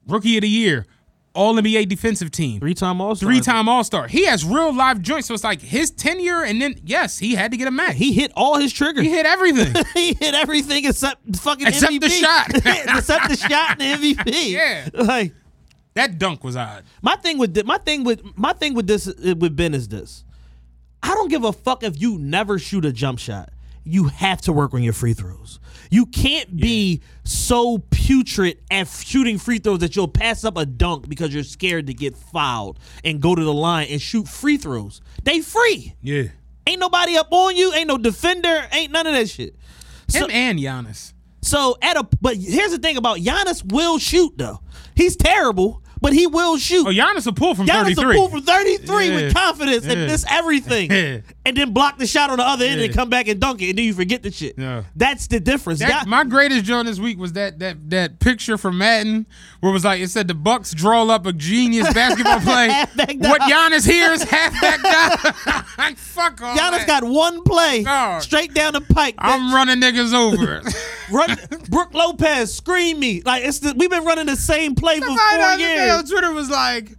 Rookie 0.08 0.38
of 0.38 0.42
the 0.44 0.50
Year, 0.50 0.86
All 1.38 1.54
NBA 1.56 1.88
defensive 1.88 2.32
team, 2.32 2.60
Three 2.60 2.74
time 2.74 3.00
All 3.00 3.16
Star. 3.16 3.30
three 3.30 3.40
time 3.40 3.70
All 3.70 3.84
Star. 3.84 4.08
He 4.08 4.26
has 4.26 4.44
real 4.44 4.74
live 4.76 5.02
joints. 5.02 5.28
So 5.28 5.34
it's 5.34 5.44
like 5.44 5.62
his 5.62 5.92
tenure, 5.92 6.44
and 6.44 6.62
then 6.62 6.76
yes, 6.84 7.18
he 7.20 7.36
had 7.36 7.52
to 7.52 7.58
get 7.58 7.68
a 7.68 7.72
max. 7.72 7.96
He 7.96 8.12
hit 8.12 8.32
all 8.36 8.58
his 8.58 8.74
triggers. 8.74 9.04
He 9.06 9.10
hit 9.12 9.26
everything. 9.26 9.74
he 9.94 10.14
hit 10.14 10.34
everything 10.34 10.86
except 10.86 11.36
fucking 11.38 11.68
Except 11.68 12.02
the 12.02 12.10
shot. 12.10 12.48
except 12.56 13.30
the 13.30 13.38
shot 13.38 13.80
and 13.82 14.02
the 14.02 14.16
MVP. 14.16 14.52
Yeah. 14.52 14.90
Like 14.94 15.34
that 15.94 16.18
dunk 16.20 16.44
was 16.44 16.56
odd. 16.56 16.84
my 17.02 17.16
thing 17.18 17.38
with 17.38 17.64
my 17.66 17.78
thing 17.78 18.04
with 18.04 18.22
my 18.38 18.54
thing 18.54 18.74
with 18.74 18.88
this 18.88 19.06
with 19.06 19.56
Ben 19.56 19.74
is 19.74 19.88
this. 19.88 20.24
I 21.04 21.10
don't 21.14 21.30
give 21.30 21.44
a 21.44 21.54
fuck 21.54 21.84
if 21.84 22.02
you 22.02 22.18
never 22.18 22.58
shoot 22.60 22.84
a 22.84 22.92
jump 22.92 23.20
shot. 23.20 23.50
You 23.88 24.06
have 24.06 24.42
to 24.42 24.54
work 24.54 24.74
on 24.74 24.84
your 24.84 24.94
free 24.94 25.14
throws. 25.14 25.60
You 25.90 26.06
can't 26.06 26.58
be 26.58 27.02
so 27.24 27.78
putrid 27.92 28.60
at 28.70 28.88
shooting 28.88 29.38
free 29.38 29.60
throws 29.60 29.80
that 29.80 29.96
you'll 29.96 30.08
pass 30.10 30.44
up 30.44 30.58
a 30.58 30.66
dunk 30.66 31.08
because 31.08 31.34
you're 31.34 31.44
scared 31.44 31.88
to 31.88 31.94
get 31.94 32.18
fouled 32.18 32.80
and 33.06 33.22
go 33.22 33.36
to 33.36 33.44
the 33.44 33.54
line 33.54 33.88
and 33.90 34.02
shoot 34.02 34.28
free 34.28 34.58
throws. 34.58 35.02
They 35.24 35.40
free. 35.42 35.96
Yeah. 36.02 36.24
Ain't 36.68 36.80
nobody 36.82 37.16
up 37.16 37.32
on 37.32 37.56
you. 37.56 37.74
Ain't 37.74 37.88
no 37.88 37.98
defender. 37.98 38.68
Ain't 38.74 38.92
none 38.92 39.08
of 39.08 39.14
that 39.14 39.30
shit. 39.30 39.56
So, 40.10 40.28
Him 40.28 40.32
and 40.32 40.60
Giannis. 40.60 41.14
so 41.42 41.78
at 41.82 41.96
a 41.98 42.08
but 42.22 42.36
here's 42.38 42.72
the 42.72 42.78
thing 42.78 42.98
about 42.98 43.18
Giannis 43.20 43.64
will 43.64 43.98
shoot 44.00 44.34
though. 44.38 44.60
He's 44.96 45.16
terrible, 45.16 45.82
but 46.02 46.14
he 46.14 46.28
will 46.28 46.58
shoot. 46.58 46.86
Oh, 46.88 46.92
Giannis 46.92 47.26
will 47.26 47.34
pull 47.34 47.56
from 47.56 47.66
Giannis 47.68 47.96
33. 47.96 48.06
will 48.06 48.14
pull 48.14 48.30
from 48.30 48.42
33 48.44 49.08
Yeah. 49.10 49.16
with 49.16 49.34
confidence 49.34 49.86
and 49.86 50.08
miss 50.08 50.26
everything. 50.30 50.92
Yeah. 50.92 51.20
And 51.46 51.56
then 51.56 51.72
block 51.74 51.98
the 51.98 52.08
shot 52.08 52.30
on 52.30 52.38
the 52.38 52.44
other 52.46 52.66
end 52.66 52.80
Yeah. 52.80 52.88
and 52.88 52.94
come 52.96 53.10
back 53.10 53.28
and 53.28 53.40
dunk 53.40 53.62
it, 53.62 53.70
and 53.70 53.78
then 53.78 53.86
you 53.86 53.94
forget 53.94 54.22
the 54.24 54.32
shit. 54.32 54.56
Yeah. 54.58 54.84
That's 54.96 55.28
the 55.28 55.40
difference. 55.40 55.80
That, 55.80 56.08
my 56.08 56.24
greatest 56.24 56.66
joke 56.66 56.86
this 56.86 57.00
week 57.00 57.18
was 57.18 57.34
that 57.34 57.60
that 57.60 57.90
that 57.90 58.20
picture 58.20 58.58
from 58.58 58.78
Madden 58.78 59.26
where 59.60 59.70
it 59.70 59.74
was 59.74 59.86
like 59.86 60.02
it 60.02 60.10
said 60.10 60.28
the 60.28 60.34
Bucks 60.34 60.74
draw 60.74 61.08
up 61.08 61.26
a 61.26 61.34
genius 61.34 61.92
basketball 61.94 62.40
play. 62.42 62.68
What. 63.18 63.42
Giannis 63.42 63.86
here 63.90 64.12
is 64.12 64.24
halfback 64.24 64.84
like 65.78 65.98
fuck 65.98 66.42
all 66.42 66.56
Giannis 66.56 66.86
that. 66.86 66.88
got 66.88 67.04
one 67.04 67.44
play 67.44 67.84
Dog. 67.84 68.22
straight 68.22 68.54
down 68.54 68.74
the 68.74 68.82
pike. 68.82 69.16
I'm 69.18 69.54
running 69.54 69.80
niggas 69.82 70.14
over. 70.14 70.62
Run, 71.12 71.38
Brook 71.70 71.94
Lopez, 71.94 72.54
scream 72.56 73.00
me! 73.00 73.22
Like 73.22 73.44
it's 73.44 73.60
the, 73.60 73.74
we've 73.78 73.90
been 73.90 74.04
running 74.04 74.26
the 74.26 74.36
same 74.36 74.76
play 74.76 75.00
for 75.00 75.06
Somebody 75.06 75.38
the 75.38 75.44
four 75.44 75.46
other 75.46 75.58
day 75.58 75.90
on 75.90 75.98
years. 76.00 76.10
Twitter 76.10 76.32
was 76.34 76.50
like, 76.50 76.90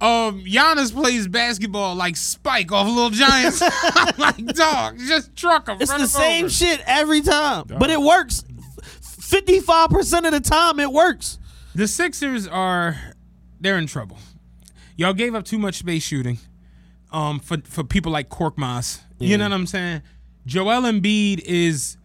um, 0.00 0.44
Giannis 0.44 0.92
plays 0.92 1.26
basketball 1.28 1.94
like 1.94 2.16
Spike 2.16 2.72
off 2.72 2.86
Little 2.86 3.10
Giants. 3.10 3.60
I'm 3.82 4.14
like, 4.16 4.44
dog, 4.54 4.98
just 4.98 5.34
truck 5.36 5.68
him. 5.68 5.78
It's 5.80 5.92
the 5.92 5.98
him 6.00 6.06
same 6.06 6.44
over. 6.44 6.50
shit 6.50 6.80
every 6.86 7.20
time, 7.20 7.64
but 7.78 7.90
it 7.90 8.00
works. 8.00 8.44
Fifty-five 9.02 9.90
percent 9.90 10.24
of 10.24 10.32
the 10.32 10.40
time, 10.40 10.80
it 10.80 10.90
works. 10.90 11.38
The 11.74 11.86
Sixers 11.86 12.46
are 12.48 12.96
they're 13.60 13.76
in 13.78 13.86
trouble. 13.86 14.18
Y'all 14.96 15.12
gave 15.12 15.34
up 15.34 15.44
too 15.44 15.58
much 15.58 15.76
space 15.76 16.02
shooting 16.02 16.38
um 17.12 17.38
for 17.38 17.58
for 17.64 17.84
people 17.84 18.10
like 18.12 18.30
Korkmaz. 18.30 19.00
You 19.18 19.36
know 19.36 19.44
what 19.44 19.52
I'm 19.52 19.66
saying? 19.66 20.02
Joel 20.46 20.82
Embiid 20.82 21.40
is 21.40 21.97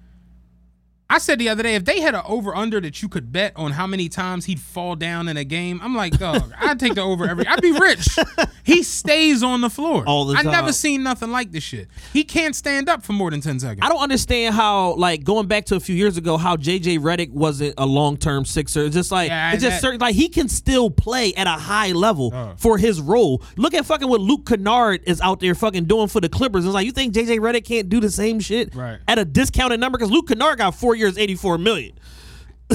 I 1.14 1.20
said 1.20 1.38
the 1.40 1.50
other 1.50 1.62
day, 1.64 1.76
if 1.76 1.86
they 1.86 2.00
had 2.02 2.16
an 2.16 2.24
over 2.26 2.56
under 2.56 2.82
that 2.82 3.02
you 3.02 3.08
could 3.10 3.32
bet 3.32 3.54
on 3.56 3.72
how 3.74 3.86
many 3.86 4.10
times 4.10 4.46
he'd 4.46 4.60
fall 4.60 4.96
down 4.96 5.28
in 5.28 5.38
a 5.38 5.44
game, 5.44 5.80
I'm 5.84 5.96
like, 5.96 6.18
dog, 6.18 6.52
I'd 6.60 6.80
take 6.80 6.96
the 6.96 7.02
over 7.02 7.28
every. 7.28 7.46
I'd 7.48 7.62
be 7.62 7.72
rich. 7.72 8.08
He 8.66 8.82
stays 8.82 9.44
on 9.44 9.60
the 9.60 9.70
floor 9.70 10.06
All 10.08 10.24
the 10.24 10.36
time. 10.36 10.48
I 10.48 10.52
never 10.52 10.72
seen 10.72 11.04
nothing 11.04 11.32
like 11.32 11.52
this 11.52 11.66
shit. 11.66 11.90
He 12.14 12.24
can't 12.24 12.56
stand 12.56 12.88
up 12.88 13.04
for 13.04 13.12
more 13.12 13.30
than 13.30 13.42
ten 13.42 13.60
seconds. 13.60 13.82
I 13.86 13.90
don't 13.90 14.02
understand 14.02 14.56
how, 14.56 14.94
like, 14.96 15.26
going 15.26 15.48
back 15.48 15.66
to 15.66 15.76
a 15.76 15.82
few 15.82 15.96
years 15.96 16.16
ago, 16.16 16.38
how 16.38 16.56
JJ 16.56 17.00
Redick 17.00 17.32
wasn't 17.32 17.74
a 17.78 17.86
long 17.86 18.16
term 18.16 18.46
Sixer. 18.46 18.86
It's 18.86 18.96
just 18.96 19.12
like 19.12 19.28
Yeah, 19.28 19.52
it's 19.52 19.62
just 19.64 19.76
that- 19.76 19.82
certain 19.82 20.00
like 20.00 20.16
he 20.16 20.30
can 20.30 20.48
still 20.48 20.90
play 20.90 21.34
at 21.34 21.46
a 21.46 21.50
high 21.60 21.92
level 21.92 22.32
Uh. 22.34 22.54
for 22.56 22.78
his 22.78 23.02
role. 23.02 23.44
Look 23.58 23.74
at 23.74 23.86
fucking 23.86 24.08
what 24.08 24.22
Luke 24.22 24.46
Kennard 24.48 25.02
is 25.06 25.20
out 25.20 25.42
there 25.42 25.56
fucking 25.56 25.84
doing 25.84 26.08
for 26.08 26.22
the 26.22 26.30
Clippers. 26.30 26.64
It's 26.64 26.74
like 26.74 26.86
you 26.86 26.94
think 26.94 27.14
JJ 27.14 27.40
Redick 27.40 27.66
can't 27.66 27.90
do 27.90 28.00
the 28.00 28.10
same 28.10 28.40
shit 28.40 28.74
Right. 28.74 29.00
at 29.10 29.20
a 29.20 29.26
discounted 29.26 29.82
number 29.82 29.98
because 29.98 30.10
Luke 30.10 30.30
Kennard 30.30 30.60
got 30.60 30.74
four 30.74 30.96
years, 30.96 31.03
eighty 31.08 31.36
four 31.36 31.58
million. 31.58 31.98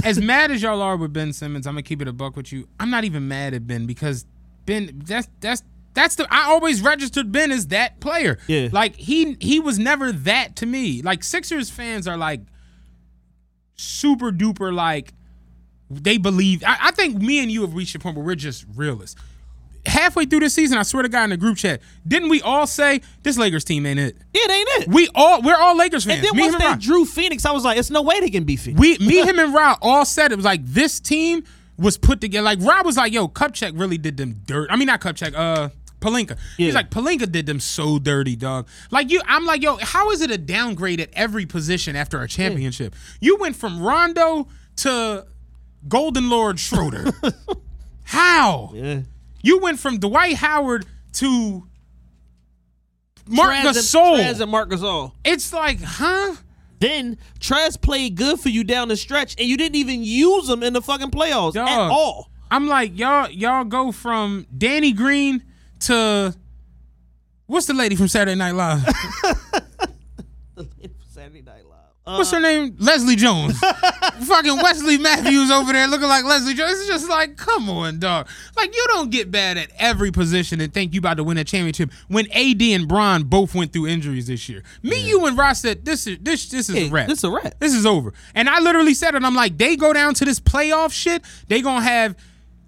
as 0.04 0.20
mad 0.20 0.50
as 0.50 0.62
y'all 0.62 0.82
are 0.82 0.96
with 0.96 1.12
Ben 1.12 1.32
Simmons, 1.32 1.66
I'm 1.66 1.74
gonna 1.74 1.82
keep 1.82 2.02
it 2.02 2.08
a 2.08 2.12
buck 2.12 2.36
with 2.36 2.52
you. 2.52 2.68
I'm 2.78 2.90
not 2.90 3.04
even 3.04 3.28
mad 3.28 3.54
at 3.54 3.66
Ben 3.66 3.86
because 3.86 4.26
Ben 4.66 5.02
that's 5.04 5.28
that's 5.40 5.62
that's 5.94 6.14
the 6.14 6.26
I 6.30 6.44
always 6.44 6.82
registered 6.82 7.32
Ben 7.32 7.50
as 7.50 7.68
that 7.68 8.00
player. 8.00 8.38
Yeah. 8.46 8.68
Like 8.70 8.94
he 8.96 9.36
he 9.40 9.60
was 9.60 9.78
never 9.78 10.12
that 10.12 10.56
to 10.56 10.66
me. 10.66 11.02
Like 11.02 11.24
Sixers 11.24 11.70
fans 11.70 12.06
are 12.06 12.16
like 12.16 12.40
super 13.74 14.30
duper 14.30 14.72
like 14.72 15.14
they 15.90 16.18
believe 16.18 16.62
I, 16.64 16.76
I 16.82 16.90
think 16.90 17.16
me 17.16 17.40
and 17.40 17.50
you 17.50 17.62
have 17.62 17.74
reached 17.74 17.94
a 17.94 17.98
point 17.98 18.16
where 18.16 18.24
we're 18.24 18.34
just 18.34 18.64
realists. 18.74 19.20
Halfway 19.86 20.26
through 20.26 20.40
the 20.40 20.50
season, 20.50 20.76
I 20.78 20.82
swear 20.82 21.02
to 21.02 21.08
God 21.08 21.24
in 21.24 21.30
the 21.30 21.36
group 21.36 21.56
chat, 21.56 21.80
didn't 22.06 22.28
we 22.28 22.42
all 22.42 22.66
say 22.66 23.00
this 23.22 23.38
Lakers 23.38 23.64
team 23.64 23.86
ain't 23.86 23.98
it? 23.98 24.16
It 24.34 24.50
ain't 24.50 24.68
it. 24.82 24.88
We 24.88 25.08
all 25.14 25.40
we're 25.42 25.56
all 25.56 25.76
Lakers 25.76 26.04
fans. 26.04 26.18
and 26.18 26.26
then 26.26 26.36
Me, 26.36 26.42
once 26.42 26.54
him, 26.54 26.58
they 26.60 26.66
and 26.66 26.80
drew 26.80 27.04
Phoenix, 27.04 27.44
I 27.46 27.52
was 27.52 27.64
like, 27.64 27.78
it's 27.78 27.90
no 27.90 28.02
way 28.02 28.20
they 28.20 28.30
can 28.30 28.44
beat 28.44 28.60
Phoenix. 28.60 28.80
We, 28.80 28.98
me, 28.98 29.20
him, 29.26 29.38
and 29.38 29.54
Rob 29.54 29.78
all 29.82 30.04
said 30.04 30.32
it 30.32 30.36
was 30.36 30.44
like 30.44 30.64
this 30.64 31.00
team 31.00 31.44
was 31.78 31.96
put 31.96 32.20
together. 32.20 32.44
Like 32.44 32.60
Rob 32.60 32.84
was 32.84 32.96
like, 32.96 33.12
"Yo, 33.12 33.28
Kupchak 33.28 33.78
really 33.78 33.98
did 33.98 34.16
them 34.16 34.40
dirt." 34.46 34.68
I 34.70 34.76
mean, 34.76 34.86
not 34.86 35.00
Kupchak. 35.00 35.34
Uh, 35.34 35.70
Pelinka. 36.00 36.38
He's 36.56 36.74
like, 36.74 36.90
Pelinka 36.90 37.30
did 37.30 37.46
them 37.46 37.60
so 37.60 37.98
dirty, 37.98 38.36
dog. 38.36 38.68
Like 38.90 39.10
you, 39.10 39.20
I'm 39.26 39.44
like, 39.44 39.62
yo, 39.62 39.78
how 39.78 40.10
is 40.10 40.20
it 40.20 40.30
a 40.30 40.38
downgrade 40.38 41.00
at 41.00 41.10
every 41.12 41.44
position 41.44 41.96
after 41.96 42.20
a 42.22 42.28
championship? 42.28 42.94
You 43.20 43.36
went 43.36 43.56
from 43.56 43.82
Rondo 43.82 44.46
to 44.76 45.26
Golden 45.88 46.30
Lord 46.30 46.60
Schroeder. 46.60 47.10
how? 48.04 48.70
Yeah. 48.74 49.00
You 49.42 49.58
went 49.58 49.78
from 49.78 49.98
Dwight 49.98 50.36
Howard 50.36 50.86
to 51.14 51.64
Mark 53.26 53.52
Trez 53.52 53.64
and- 53.66 53.76
Gasol. 53.76 54.16
Trez 54.18 54.40
and 54.40 54.50
Marc 54.50 54.70
Gasol. 54.70 55.12
It's 55.24 55.52
like, 55.52 55.80
huh? 55.82 56.34
Then 56.80 57.18
Trez 57.40 57.80
played 57.80 58.14
good 58.16 58.38
for 58.40 58.48
you 58.50 58.62
down 58.64 58.88
the 58.88 58.96
stretch, 58.96 59.34
and 59.38 59.48
you 59.48 59.56
didn't 59.56 59.76
even 59.76 60.02
use 60.04 60.48
him 60.48 60.62
in 60.62 60.72
the 60.72 60.80
fucking 60.82 61.10
playoffs 61.10 61.56
at 61.56 61.68
all. 61.90 62.30
I'm 62.50 62.68
like, 62.68 62.96
y'all, 62.98 63.28
y'all 63.30 63.64
go 63.64 63.92
from 63.92 64.46
Danny 64.56 64.92
Green 64.92 65.42
to 65.80 66.34
what's 67.46 67.66
the 67.66 67.74
lady 67.74 67.96
from 67.96 68.08
Saturday 68.08 68.36
Night 68.36 68.52
Live? 68.54 68.84
Live. 72.08 72.18
What's 72.18 72.30
her 72.30 72.40
name? 72.40 72.74
Leslie 72.78 73.16
Jones. 73.16 73.58
Fucking 73.60 74.56
Wesley 74.56 74.96
Matthews 74.98 75.50
over 75.50 75.72
there 75.72 75.86
looking 75.86 76.08
like 76.08 76.24
Leslie 76.24 76.54
Jones. 76.54 76.78
It's 76.78 76.88
just 76.88 77.08
like, 77.08 77.36
come 77.36 77.68
on, 77.68 77.98
dog. 77.98 78.28
Like 78.56 78.74
you 78.74 78.84
don't 78.88 79.10
get 79.10 79.30
bad 79.30 79.58
at 79.58 79.70
every 79.78 80.10
position 80.10 80.60
and 80.60 80.72
think 80.72 80.94
you 80.94 81.00
about 81.00 81.18
to 81.18 81.24
win 81.24 81.36
a 81.36 81.44
championship 81.44 81.92
when 82.08 82.30
AD 82.32 82.62
and 82.62 82.88
Bron 82.88 83.24
both 83.24 83.54
went 83.54 83.72
through 83.72 83.88
injuries 83.88 84.26
this 84.26 84.48
year. 84.48 84.62
Me, 84.82 85.06
you, 85.06 85.26
and 85.26 85.36
Ross 85.36 85.60
said 85.60 85.84
this 85.84 86.06
is 86.06 86.18
this 86.22 86.48
this 86.48 86.68
is 86.70 86.74
Yeah, 86.76 86.82
a 86.88 86.90
wrap. 86.90 87.08
this 87.08 87.24
a 87.24 87.30
wrap. 87.30 87.58
This 87.58 87.74
is 87.74 87.84
over. 87.84 88.14
And 88.34 88.48
I 88.48 88.58
literally 88.60 88.94
said 88.94 89.14
it. 89.14 89.22
I'm 89.22 89.34
like, 89.34 89.58
they 89.58 89.76
go 89.76 89.92
down 89.92 90.14
to 90.14 90.24
this 90.24 90.40
playoff 90.40 90.92
shit. 90.92 91.22
They 91.48 91.60
gonna 91.60 91.82
have 91.84 92.16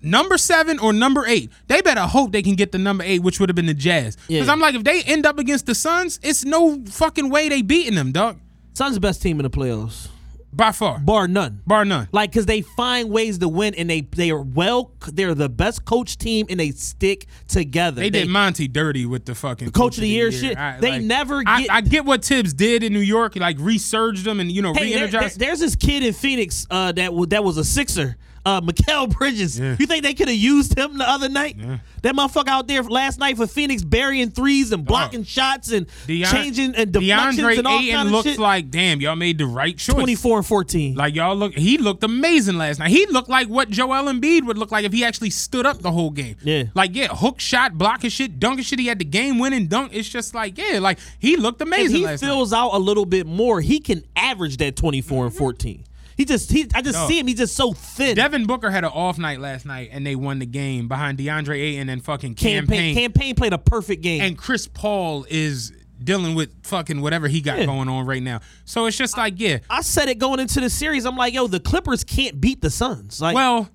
number 0.03 0.36
seven 0.38 0.78
or 0.78 0.93
number 0.93 1.24
eight. 1.26 1.51
They 1.66 1.80
better 1.80 2.03
hope 2.03 2.32
they 2.32 2.43
can 2.43 2.57
get 2.57 2.72
the 2.72 2.78
number 2.78 3.05
eight, 3.05 3.20
which 3.22 3.41
would 3.41 3.49
have 3.49 3.57
been 3.57 3.66
the 3.66 3.74
Jazz. 3.74 4.16
Because 4.28 4.47
Yeah. 4.47 4.53
I'm 4.53 4.61
like, 4.61 4.74
if 4.74 4.84
they 4.84 5.03
end 5.03 5.24
up 5.26 5.38
against 5.38 5.66
the 5.66 5.74
Suns, 5.74 6.20
it's 6.22 6.45
no 6.45 6.82
fucking 6.86 7.30
way 7.30 7.49
they 7.49 7.62
beating 7.62 7.95
them, 7.95 8.12
dog. 8.12 8.38
Suns 8.74 8.94
the 8.94 9.00
best 9.00 9.20
team 9.22 9.38
in 9.38 9.44
the 9.44 9.50
playoffs, 9.50 10.08
By 10.52 10.72
far, 10.72 10.98
bar 10.98 11.28
none. 11.28 11.60
bar 11.66 11.84
none. 11.84 12.08
Like, 12.12 12.32
cause 12.32 12.46
they 12.46 12.62
find 12.62 13.10
ways 13.10 13.38
to 13.38 13.48
win, 13.48 13.74
and 13.74 13.90
they 13.90 14.00
they 14.02 14.30
are 14.30 14.40
well. 14.40 14.92
They're 15.12 15.34
the 15.34 15.48
best 15.48 15.84
coach 15.84 16.16
team, 16.18 16.46
and 16.48 16.58
they 16.58 16.70
stick 16.70 17.26
together. 17.48 18.00
They, 18.00 18.10
did 18.10 18.28
Monty 18.28 18.68
dirty 18.68 19.06
with 19.06 19.26
the 19.26 19.34
fucking 19.34 19.70
Coach 19.72 19.96
of 19.96 20.02
the 20.02 20.08
Year 20.08 20.32
shit. 20.32 20.56
They 20.80 20.98
never 20.98 21.42
I, 21.46 21.60
get- 21.62 21.70
I 21.70 21.80
get 21.82 22.04
what 22.04 22.24
Thibs 22.24 22.52
did 22.54 22.82
in 22.82 22.92
New 22.92 23.00
York, 23.00 23.36
like 23.36 23.56
resurged 23.60 24.24
them 24.24 24.40
and 24.40 24.50
you 24.50 24.62
know 24.62 24.72
Hey, 24.72 24.92
there- 24.94 25.08
there- 25.08 25.28
there's 25.28 25.60
this 25.60 25.76
kid 25.76 26.02
in 26.04 26.12
Phoenix 26.14 26.66
uh, 26.70 26.92
that 26.92 27.12
was 27.12 27.28
that 27.28 27.44
was 27.44 27.56
a 27.58 27.64
Sixer, 27.64 28.16
uh, 28.47 28.61
Mikal 28.61 29.14
Bridges. 29.16 29.59
You 29.59 29.76
think 29.86 30.03
they 30.03 30.14
could 30.14 30.28
have 30.28 30.36
used 30.36 30.76
him 30.78 30.99
the 30.99 31.09
other 31.09 31.28
night? 31.28 31.57
That 32.03 32.14
motherfucker 32.14 32.49
out 32.49 32.66
there 32.66 32.82
last 32.82 33.18
night 33.18 33.36
for 33.36 33.47
Phoenix, 33.47 33.82
burying 33.82 34.30
threes 34.30 34.72
and 34.72 34.84
blocking 34.84 35.24
shots 35.24 35.70
and 35.70 35.86
Deon- 36.07 36.30
changing 36.30 36.74
and 36.74 36.93
deflections 36.93 37.36
DeAndre 37.38 37.59
and 37.59 37.66
all 37.66 37.78
Ayton 37.78 37.95
kind 37.95 38.09
of 38.09 38.12
looks 38.12 38.28
shit. 38.30 38.38
like 38.38 38.70
damn, 38.70 39.01
y'all 39.03 39.16
made 39.16 39.36
the 39.38 39.45
right 39.47 39.76
choice. 39.76 39.95
Twenty 39.95 40.14
four 40.14 40.38
and 40.38 40.47
fourteen. 40.47 40.95
Like 40.95 41.14
y'all 41.14 41.36
look, 41.36 41.53
he 41.55 41.76
looked 41.76 42.03
amazing 42.03 42.57
last 42.57 42.78
night. 42.78 42.91
He 42.91 43.05
looked 43.07 43.28
like 43.28 43.49
what 43.49 43.68
Joel 43.68 44.05
Embiid 44.11 44.47
would 44.47 44.57
look 44.57 44.72
like 44.72 44.84
if 44.86 44.93
he 44.93 45.05
actually 45.05 45.30
stood 45.30 45.66
up 45.66 45.80
the 45.82 45.93
whole 45.93 46.11
game. 46.11 46.36
Yeah. 46.43 46.64
like 46.74 46.95
yeah, 46.95 47.09
hook 47.09 47.41
shot, 47.41 47.76
blocking 47.76 48.09
shit, 48.11 48.41
dunking 48.41 48.64
shit. 48.64 48.78
He 48.78 48.86
had 48.86 48.99
the 48.99 49.05
game 49.05 49.38
winning 49.38 49.66
dunk. 49.66 49.93
It's 49.95 50.09
just 50.09 50.34
like 50.34 50.57
yeah, 50.57 50.78
like 50.78 50.99
he 51.18 51.36
looked 51.36 51.61
if 51.61 51.68
amazing 51.68 51.97
he 51.99 52.05
last 52.07 52.22
night. 52.22 52.28
fills 52.28 52.53
out 52.55 52.70
a 52.70 52.78
little 52.78 53.05
bit 53.05 53.26
more, 53.26 53.61
he 53.61 53.78
can 53.80 54.03
average 54.16 54.57
that 54.57 54.76
twenty 54.76 55.03
four 55.03 55.26
and 55.26 55.34
fourteen. 55.34 55.84
He 56.20 56.26
just 56.26 56.52
he 56.52 56.66
I 56.74 56.82
just 56.82 56.98
No. 56.98 57.08
see 57.08 57.18
him. 57.18 57.26
He's 57.28 57.38
just 57.38 57.56
so 57.56 57.72
thin. 57.72 58.14
Devin 58.14 58.44
Booker 58.44 58.70
had 58.70 58.84
an 58.84 58.90
off 58.92 59.16
night 59.16 59.40
last 59.40 59.64
night, 59.64 59.88
and 59.90 60.06
they 60.06 60.14
won 60.14 60.38
the 60.38 60.44
game 60.44 60.86
behind 60.86 61.16
DeAndre 61.16 61.56
Ayton 61.58 61.88
and 61.88 62.04
fucking 62.04 62.34
Cam 62.34 62.66
Payne 62.66 62.66
campaign. 62.66 62.94
Cam 62.94 63.12
Payne 63.12 63.34
played 63.36 63.52
a 63.54 63.58
perfect 63.58 64.02
game. 64.02 64.20
and 64.20 64.36
Chris 64.36 64.66
Paul 64.68 65.24
is 65.30 65.72
dealing 66.04 66.34
with 66.34 66.50
fucking 66.66 67.00
whatever 67.00 67.26
he 67.26 67.40
got 67.40 67.58
Yeah. 67.58 67.64
going 67.64 67.88
on 67.88 68.04
right 68.04 68.22
now. 68.22 68.40
So 68.66 68.84
it's 68.84 68.98
just 68.98 69.16
like 69.16 69.40
yeah, 69.40 69.60
I 69.70 69.80
said 69.80 70.10
it 70.10 70.18
going 70.18 70.40
into 70.40 70.60
the 70.60 70.68
series. 70.68 71.06
I'm 71.06 71.16
like, 71.16 71.32
yo, 71.32 71.46
the 71.46 71.58
Clippers 71.58 72.04
can't 72.04 72.38
beat 72.38 72.60
the 72.60 72.68
Suns. 72.68 73.18
Like, 73.22 73.34
Well, 73.34 73.70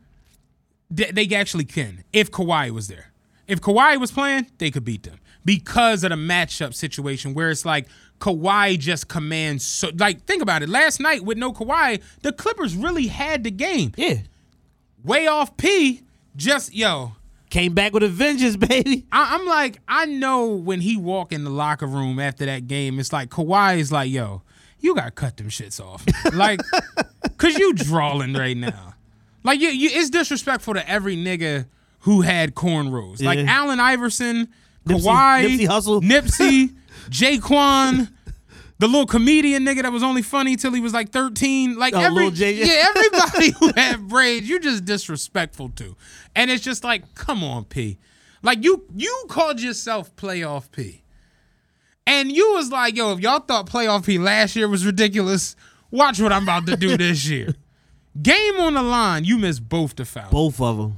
they, 0.92 1.10
they 1.26 1.36
actually 1.36 1.66
can 1.66 2.04
if 2.14 2.30
Kawhi 2.30 2.70
was 2.70 2.88
there. 2.90 3.12
If 3.48 3.60
Kawhi 3.60 4.00
was 4.00 4.12
playing, 4.12 4.46
they 4.60 4.70
could 4.70 4.86
beat 4.86 5.02
them 5.02 5.18
because 5.46 6.04
of 6.04 6.10
the 6.10 6.16
matchup 6.18 6.74
situation 6.74 7.34
where 7.34 7.50
it's 7.52 7.66
like 7.66 7.88
Kawhi 8.20 8.78
just 8.80 9.08
commands 9.08 9.64
so 9.64 9.92
like 9.98 10.24
think 10.26 10.42
about 10.42 10.64
it. 10.64 10.70
Last 10.70 11.00
night 11.00 11.24
with 11.24 11.38
no 11.38 11.54
Kawhi, 11.54 12.02
the 12.24 12.34
Clippers 12.34 12.76
really 12.76 13.08
had 13.08 13.44
the 13.44 13.52
game. 13.52 13.92
yeah, 13.96 14.16
Way 15.04 15.28
off 15.28 15.56
P, 15.58 16.02
just 16.36 16.74
yo. 16.74 17.14
came 17.50 17.74
back 17.74 17.94
with 17.94 18.04
a 18.04 18.08
vengeance, 18.10 18.56
baby. 18.58 19.06
I, 19.12 19.36
I'm 19.36 19.46
like, 19.46 19.80
I 19.88 20.06
know 20.06 20.48
when 20.48 20.82
he 20.82 20.98
walk 20.98 21.32
in 21.32 21.44
the 21.44 21.50
locker 21.52 21.86
room 21.86 22.20
after 22.20 22.46
that 22.46 22.68
game, 22.68 23.00
it's 23.00 23.14
like 23.14 23.30
Kawhi 23.30 23.78
is 23.78 23.92
like, 23.92 24.10
yo, 24.10 24.42
you 24.80 24.96
gotta 24.96 25.12
cut 25.12 25.38
them 25.38 25.50
shits 25.50 25.80
off. 25.80 26.04
like, 26.34 26.60
cause 27.38 27.56
you 27.58 27.74
drawling 27.74 28.34
right 28.34 28.58
now. 28.58 28.94
Like 29.44 29.60
you, 29.60 29.70
you 29.70 29.90
it's 29.92 30.10
disrespectful 30.10 30.74
to 30.74 30.90
every 30.90 31.16
nigga 31.16 31.68
who 32.00 32.22
had 32.22 32.56
cornrows. 32.56 33.22
Like 33.22 33.38
Yeah. 33.40 33.46
Allen 33.48 33.80
Iverson, 33.80 34.48
Nipsey- 34.86 35.04
Kawhi, 35.04 35.46
Nipsey 35.48 35.68
Hussle, 35.68 36.02
Nipsey, 36.02 36.76
Jaquan, 37.10 38.12
the 38.78 38.88
little 38.88 39.06
comedian 39.06 39.66
nigga 39.66 39.84
that 39.84 39.92
was 39.92 40.04
only 40.04 40.22
funny 40.22 40.56
till 40.56 40.74
he 40.74 40.82
was 40.82 40.94
like 40.94 41.12
13. 41.12 41.78
Like 41.78 41.94
Oh, 41.94 42.00
every 42.00 42.28
yeah, 42.30 42.90
everybody 42.90 43.52
who 43.60 43.72
had 43.76 44.08
braids, 44.08 44.48
you're 44.50 44.60
just 44.60 44.86
disrespectful 44.86 45.70
to. 45.78 45.96
And 46.36 46.52
it's 46.52 46.64
just 46.64 46.84
like, 46.84 47.16
come 47.16 47.44
on, 47.44 47.66
P. 47.66 47.98
Like 48.44 48.64
you 48.64 48.84
you 48.96 49.26
called 49.30 49.60
yourself 49.62 50.16
playoff 50.16 50.72
P. 50.72 51.02
And 52.06 52.32
you 52.32 52.54
was 52.54 52.70
like, 52.70 52.96
yo, 52.96 53.14
if 53.14 53.20
y'all 53.20 53.40
thought 53.40 53.68
playoff 53.68 54.06
P 54.06 54.20
last 54.20 54.56
year 54.56 54.68
was 54.68 54.86
ridiculous, 54.86 55.56
watch 55.90 56.20
what 56.20 56.32
I'm 56.32 56.44
about 56.44 56.68
to 56.68 56.78
do 56.78 56.96
this 56.98 57.26
year. 57.30 57.56
Game 58.22 58.60
on 58.60 58.76
the 58.76 58.84
line, 58.84 59.24
you 59.26 59.38
missed 59.40 59.68
both 59.68 59.96
the 59.96 60.06
fouls. 60.06 60.32
Both 60.32 60.62
of 60.62 60.78
them. 60.78 60.98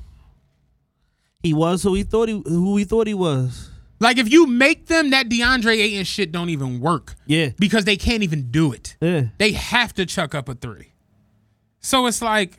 He 1.41 1.53
was 1.53 1.83
who 1.83 1.93
he 1.93 2.03
thought 2.03 2.27
he 2.27 2.41
who 2.45 2.75
he 2.77 2.83
thought 2.83 3.07
he 3.07 3.13
was. 3.13 3.69
Like 3.99 4.17
if 4.17 4.31
you 4.31 4.45
make 4.47 4.87
them, 4.87 5.09
that 5.09 5.27
DeAndre 5.29 5.75
Ayton 5.77 6.03
shit 6.05 6.31
don't 6.31 6.49
even 6.49 6.79
work. 6.79 7.15
Yeah. 7.25 7.49
Because 7.57 7.85
they 7.85 7.97
can't 7.97 8.23
even 8.23 8.51
do 8.51 8.71
it. 8.71 8.95
Yeah. 9.01 9.25
They 9.37 9.53
have 9.53 9.93
to 9.95 10.05
chuck 10.05 10.35
up 10.35 10.47
a 10.49 10.53
three. 10.55 10.93
So 11.79 12.05
it's 12.05 12.21
like, 12.21 12.57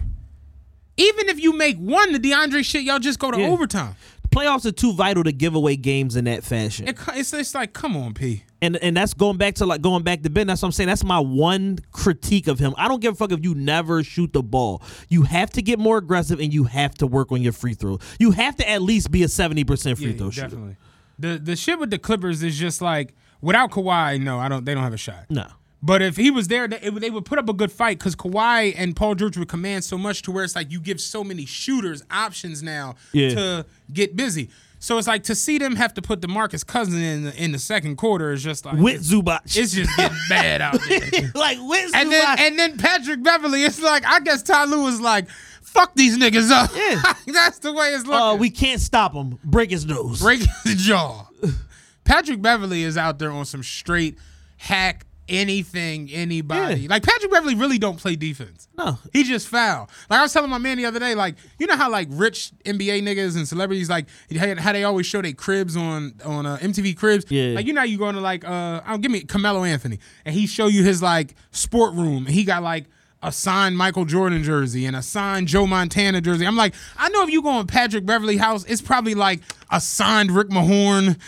even 0.97 1.29
if 1.29 1.41
you 1.41 1.53
make 1.57 1.77
one, 1.77 2.13
the 2.13 2.19
DeAndre 2.19 2.65
shit, 2.65 2.83
y'all 2.83 2.99
just 2.99 3.19
go 3.19 3.31
to 3.31 3.39
Yeah. 3.39 3.49
overtime. 3.49 3.95
Playoffs 4.31 4.67
are 4.67 4.73
too 4.73 4.93
vital 4.93 5.25
to 5.25 5.33
give 5.33 5.55
away 5.55 5.77
games 5.77 6.15
in 6.17 6.25
that 6.27 6.45
fashion. 6.45 6.87
It, 6.89 6.99
it's, 7.15 7.33
it's 7.33 7.55
like, 7.55 7.73
come 7.73 7.97
on, 7.97 8.13
P. 8.15 8.43
And 8.61 8.77
and 8.79 8.97
that's 8.97 9.15
going 9.15 9.37
back 9.37 9.55
to 9.57 9.67
like 9.67 9.81
going 9.81 10.03
back 10.03 10.23
to 10.23 10.31
Ben. 10.31 10.49
That's 10.49 10.61
what 10.63 10.67
I'm 10.69 10.73
saying. 10.73 10.89
That's 10.89 11.05
my 11.05 11.21
one 11.21 11.79
critique 11.93 12.49
of 12.49 12.59
him. 12.59 12.75
I 12.77 12.89
don't 12.89 13.01
give 13.01 13.13
a 13.15 13.17
fuck 13.17 13.31
if 13.31 13.45
you 13.45 13.55
never 13.55 14.03
shoot 14.03 14.33
the 14.33 14.43
ball. 14.43 14.83
You 15.09 15.23
have 15.23 15.51
to 15.51 15.63
get 15.63 15.79
more 15.79 15.97
aggressive 15.97 16.41
and 16.41 16.53
you 16.53 16.65
have 16.65 16.95
to 16.97 17.07
work 17.07 17.31
on 17.31 17.41
your 17.41 17.53
free 17.53 17.75
throw. 17.75 18.01
You 18.19 18.33
have 18.33 18.57
to 18.57 18.69
at 18.69 18.83
least 18.83 19.13
be 19.13 19.23
a 19.23 19.27
70% 19.27 19.97
free 19.97 20.11
Yeah, 20.11 20.17
throw 20.19 20.31
shooter. 20.31 20.49
definitely. 20.49 20.77
The 21.19 21.39
the 21.39 21.57
shit 21.57 21.79
with 21.79 21.91
the 21.91 21.99
Clippers 21.99 22.43
is 22.43 22.59
just 22.59 22.81
like 22.81 23.15
without 23.41 23.71
Kawhi, 23.71 24.21
no, 24.21 24.39
I 24.39 24.49
don't. 24.49 24.65
They 24.65 24.75
don't 24.75 24.83
have 24.85 24.95
a 24.95 24.99
shot. 24.99 25.27
No. 25.31 25.47
But 25.81 26.03
if 26.03 26.17
he 26.17 26.31
was 26.33 26.49
there, 26.49 26.67
they, 26.67 26.91
they 26.91 27.09
would 27.11 27.25
put 27.25 27.39
up 27.39 27.49
a 27.49 27.53
good 27.53 27.71
fight 27.71 27.99
because 28.01 28.17
Kawhi 28.17 28.75
and 28.77 28.97
Paul 28.97 29.15
George 29.15 29.37
would 29.39 29.49
command 29.49 29.85
so 29.85 29.97
much 29.97 30.23
to 30.23 30.33
where 30.33 30.43
it's 30.43 30.57
like 30.57 30.73
you 30.73 30.81
give 30.81 31.01
so 31.01 31.23
many 31.23 31.47
shooters 31.47 32.03
options 32.11 32.65
now 32.65 32.97
Yeah. 33.13 33.31
to 33.35 33.67
get 33.93 34.17
busy. 34.17 34.51
So 34.81 34.97
it's 34.97 35.09
like 35.09 35.25
to 35.25 35.35
see 35.35 35.59
them 35.59 35.75
have 35.77 35.93
to 35.95 36.03
put 36.03 36.21
DeMarcus 36.21 36.65
Cousins 36.67 36.97
in 36.97 37.25
the, 37.25 37.43
in 37.45 37.53
the 37.53 37.59
second 37.59 37.97
quarter 37.97 38.31
is 38.33 38.43
just 38.45 38.65
like 38.65 38.77
With 38.77 39.03
Zubac. 39.03 39.41
it's 39.57 39.73
just 39.73 39.97
getting 39.97 40.17
bad 40.29 40.61
out 40.63 40.79
there. 40.89 41.01
like 41.35 41.59
with 41.61 41.91
and 41.97 42.13
then 42.13 42.39
and 42.39 42.59
then 42.59 42.77
Patrick 42.79 43.23
Beverley, 43.23 43.65
it's 43.65 43.83
like 43.83 44.05
I 44.07 44.21
guess 44.21 44.43
Ty 44.43 44.67
Lue 44.67 44.85
was 44.85 45.01
like, 45.01 45.29
"Fuck 45.63 45.95
these 45.97 46.17
niggas 46.17 46.51
up." 46.53 46.71
Yeah. 46.77 47.03
that's 47.33 47.59
the 47.59 47.73
way 47.73 47.89
it's 47.89 48.07
looking. 48.07 48.21
uh, 48.23 48.35
we 48.37 48.51
can't 48.51 48.81
stop 48.81 49.13
him. 49.15 49.39
Break 49.45 49.71
his 49.71 49.85
nose. 49.85 50.21
break 50.23 50.43
his 50.63 50.77
jaw. 50.77 51.27
Patrick 52.05 52.41
Beverley 52.41 52.85
is 52.85 52.97
out 52.97 53.19
there 53.19 53.33
on 53.33 53.45
some 53.47 53.63
straight 53.65 54.17
hack 54.59 55.07
anything, 55.29 56.11
anybody. 56.11 56.83
Yeah. 56.83 56.91
Like 56.91 57.03
Patrick 57.03 57.31
Beverley 57.31 57.55
really 57.55 57.79
don't 57.79 57.99
play 57.99 58.17
defense. 58.17 58.69
No. 58.77 58.99
He 59.13 59.25
just 59.25 59.49
foul. 59.49 59.89
Like 60.09 60.21
I 60.21 60.23
was 60.23 60.33
telling 60.33 60.51
my 60.51 60.59
man 60.59 60.77
the 60.77 60.87
other 60.87 60.99
day, 60.99 61.15
like 61.15 61.37
you 61.59 61.67
know 61.67 61.77
how 61.77 61.91
like 61.91 62.09
rich 62.11 62.53
NBA 62.65 63.03
niggas 63.03 63.37
and 63.37 63.47
celebrities 63.47 63.91
like 63.91 64.07
how 64.37 64.73
they 64.73 64.85
always 64.85 65.07
show 65.07 65.23
their 65.23 65.33
cribs 65.33 65.77
on 65.77 66.15
on 66.25 66.47
uh, 66.47 66.57
MTV 66.59 66.97
Cribs. 66.97 67.27
Yeah. 67.31 67.55
Like 67.55 67.67
you 67.67 67.73
know 67.73 67.81
how 67.81 67.87
you 67.87 67.99
going 67.99 68.15
to 68.15 68.21
like 68.21 68.45
uh 68.45 68.81
I'll 68.85 68.99
give 68.99 69.11
me 69.11 69.21
Carmelo 69.23 69.65
Anthony 69.65 69.99
and 70.25 70.35
he 70.35 70.47
show 70.47 70.67
you 70.67 70.83
his 70.83 71.03
like 71.03 71.35
sport 71.51 71.95
room 71.95 72.27
and 72.27 72.35
he 72.35 72.45
got 72.45 72.63
like 72.63 72.87
a 73.23 73.33
signed 73.33 73.77
Michael 73.77 74.05
Jordan 74.05 74.43
jersey 74.43 74.87
and 74.87 74.95
a 74.95 75.03
signed 75.03 75.49
Joe 75.49 75.67
Montana 75.67 76.21
jersey. 76.21 76.47
I'm 76.47 76.57
like, 76.57 76.75
I 76.97 77.09
know 77.09 77.23
if 77.25 77.31
you 77.31 77.43
go 77.43 77.59
in 77.61 77.67
Patrick 77.67 78.07
Beverley 78.07 78.37
house, 78.37 78.65
it's 78.65 78.81
probably 78.83 79.15
like 79.15 79.41
a 79.71 79.81
signed 79.81 80.31
Rick 80.31 80.49
Mahorn, 80.49 81.19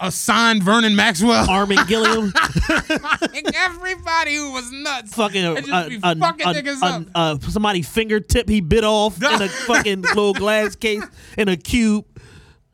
a 0.00 0.12
signed 0.12 0.62
Vernon 0.62 0.94
Maxwell. 0.94 1.48
Armen 1.50 1.78
Gilliam. 1.86 2.32
like 2.68 3.54
everybody 3.54 4.36
who 4.36 4.52
was 4.52 4.70
nuts. 4.70 5.14
fucking 5.14 5.42
They 5.42 5.60
uh, 5.72 5.88
just 5.88 5.88
be 5.88 5.98
uh, 6.02 6.14
fucking 6.16 6.46
uh, 6.46 6.52
niggas 6.52 6.82
uh, 6.82 6.86
up. 6.86 7.04
uh, 7.14 7.38
somebody 7.48 7.82
fingertip 7.82 8.48
he 8.48 8.60
bit 8.60 8.84
off 8.84 9.16
in 9.22 9.42
a 9.42 9.48
fucking 9.66 10.02
little 10.02 10.34
glass 10.34 10.76
case 10.76 11.04
in 11.36 11.48
a 11.48 11.56
cube. 11.56 12.04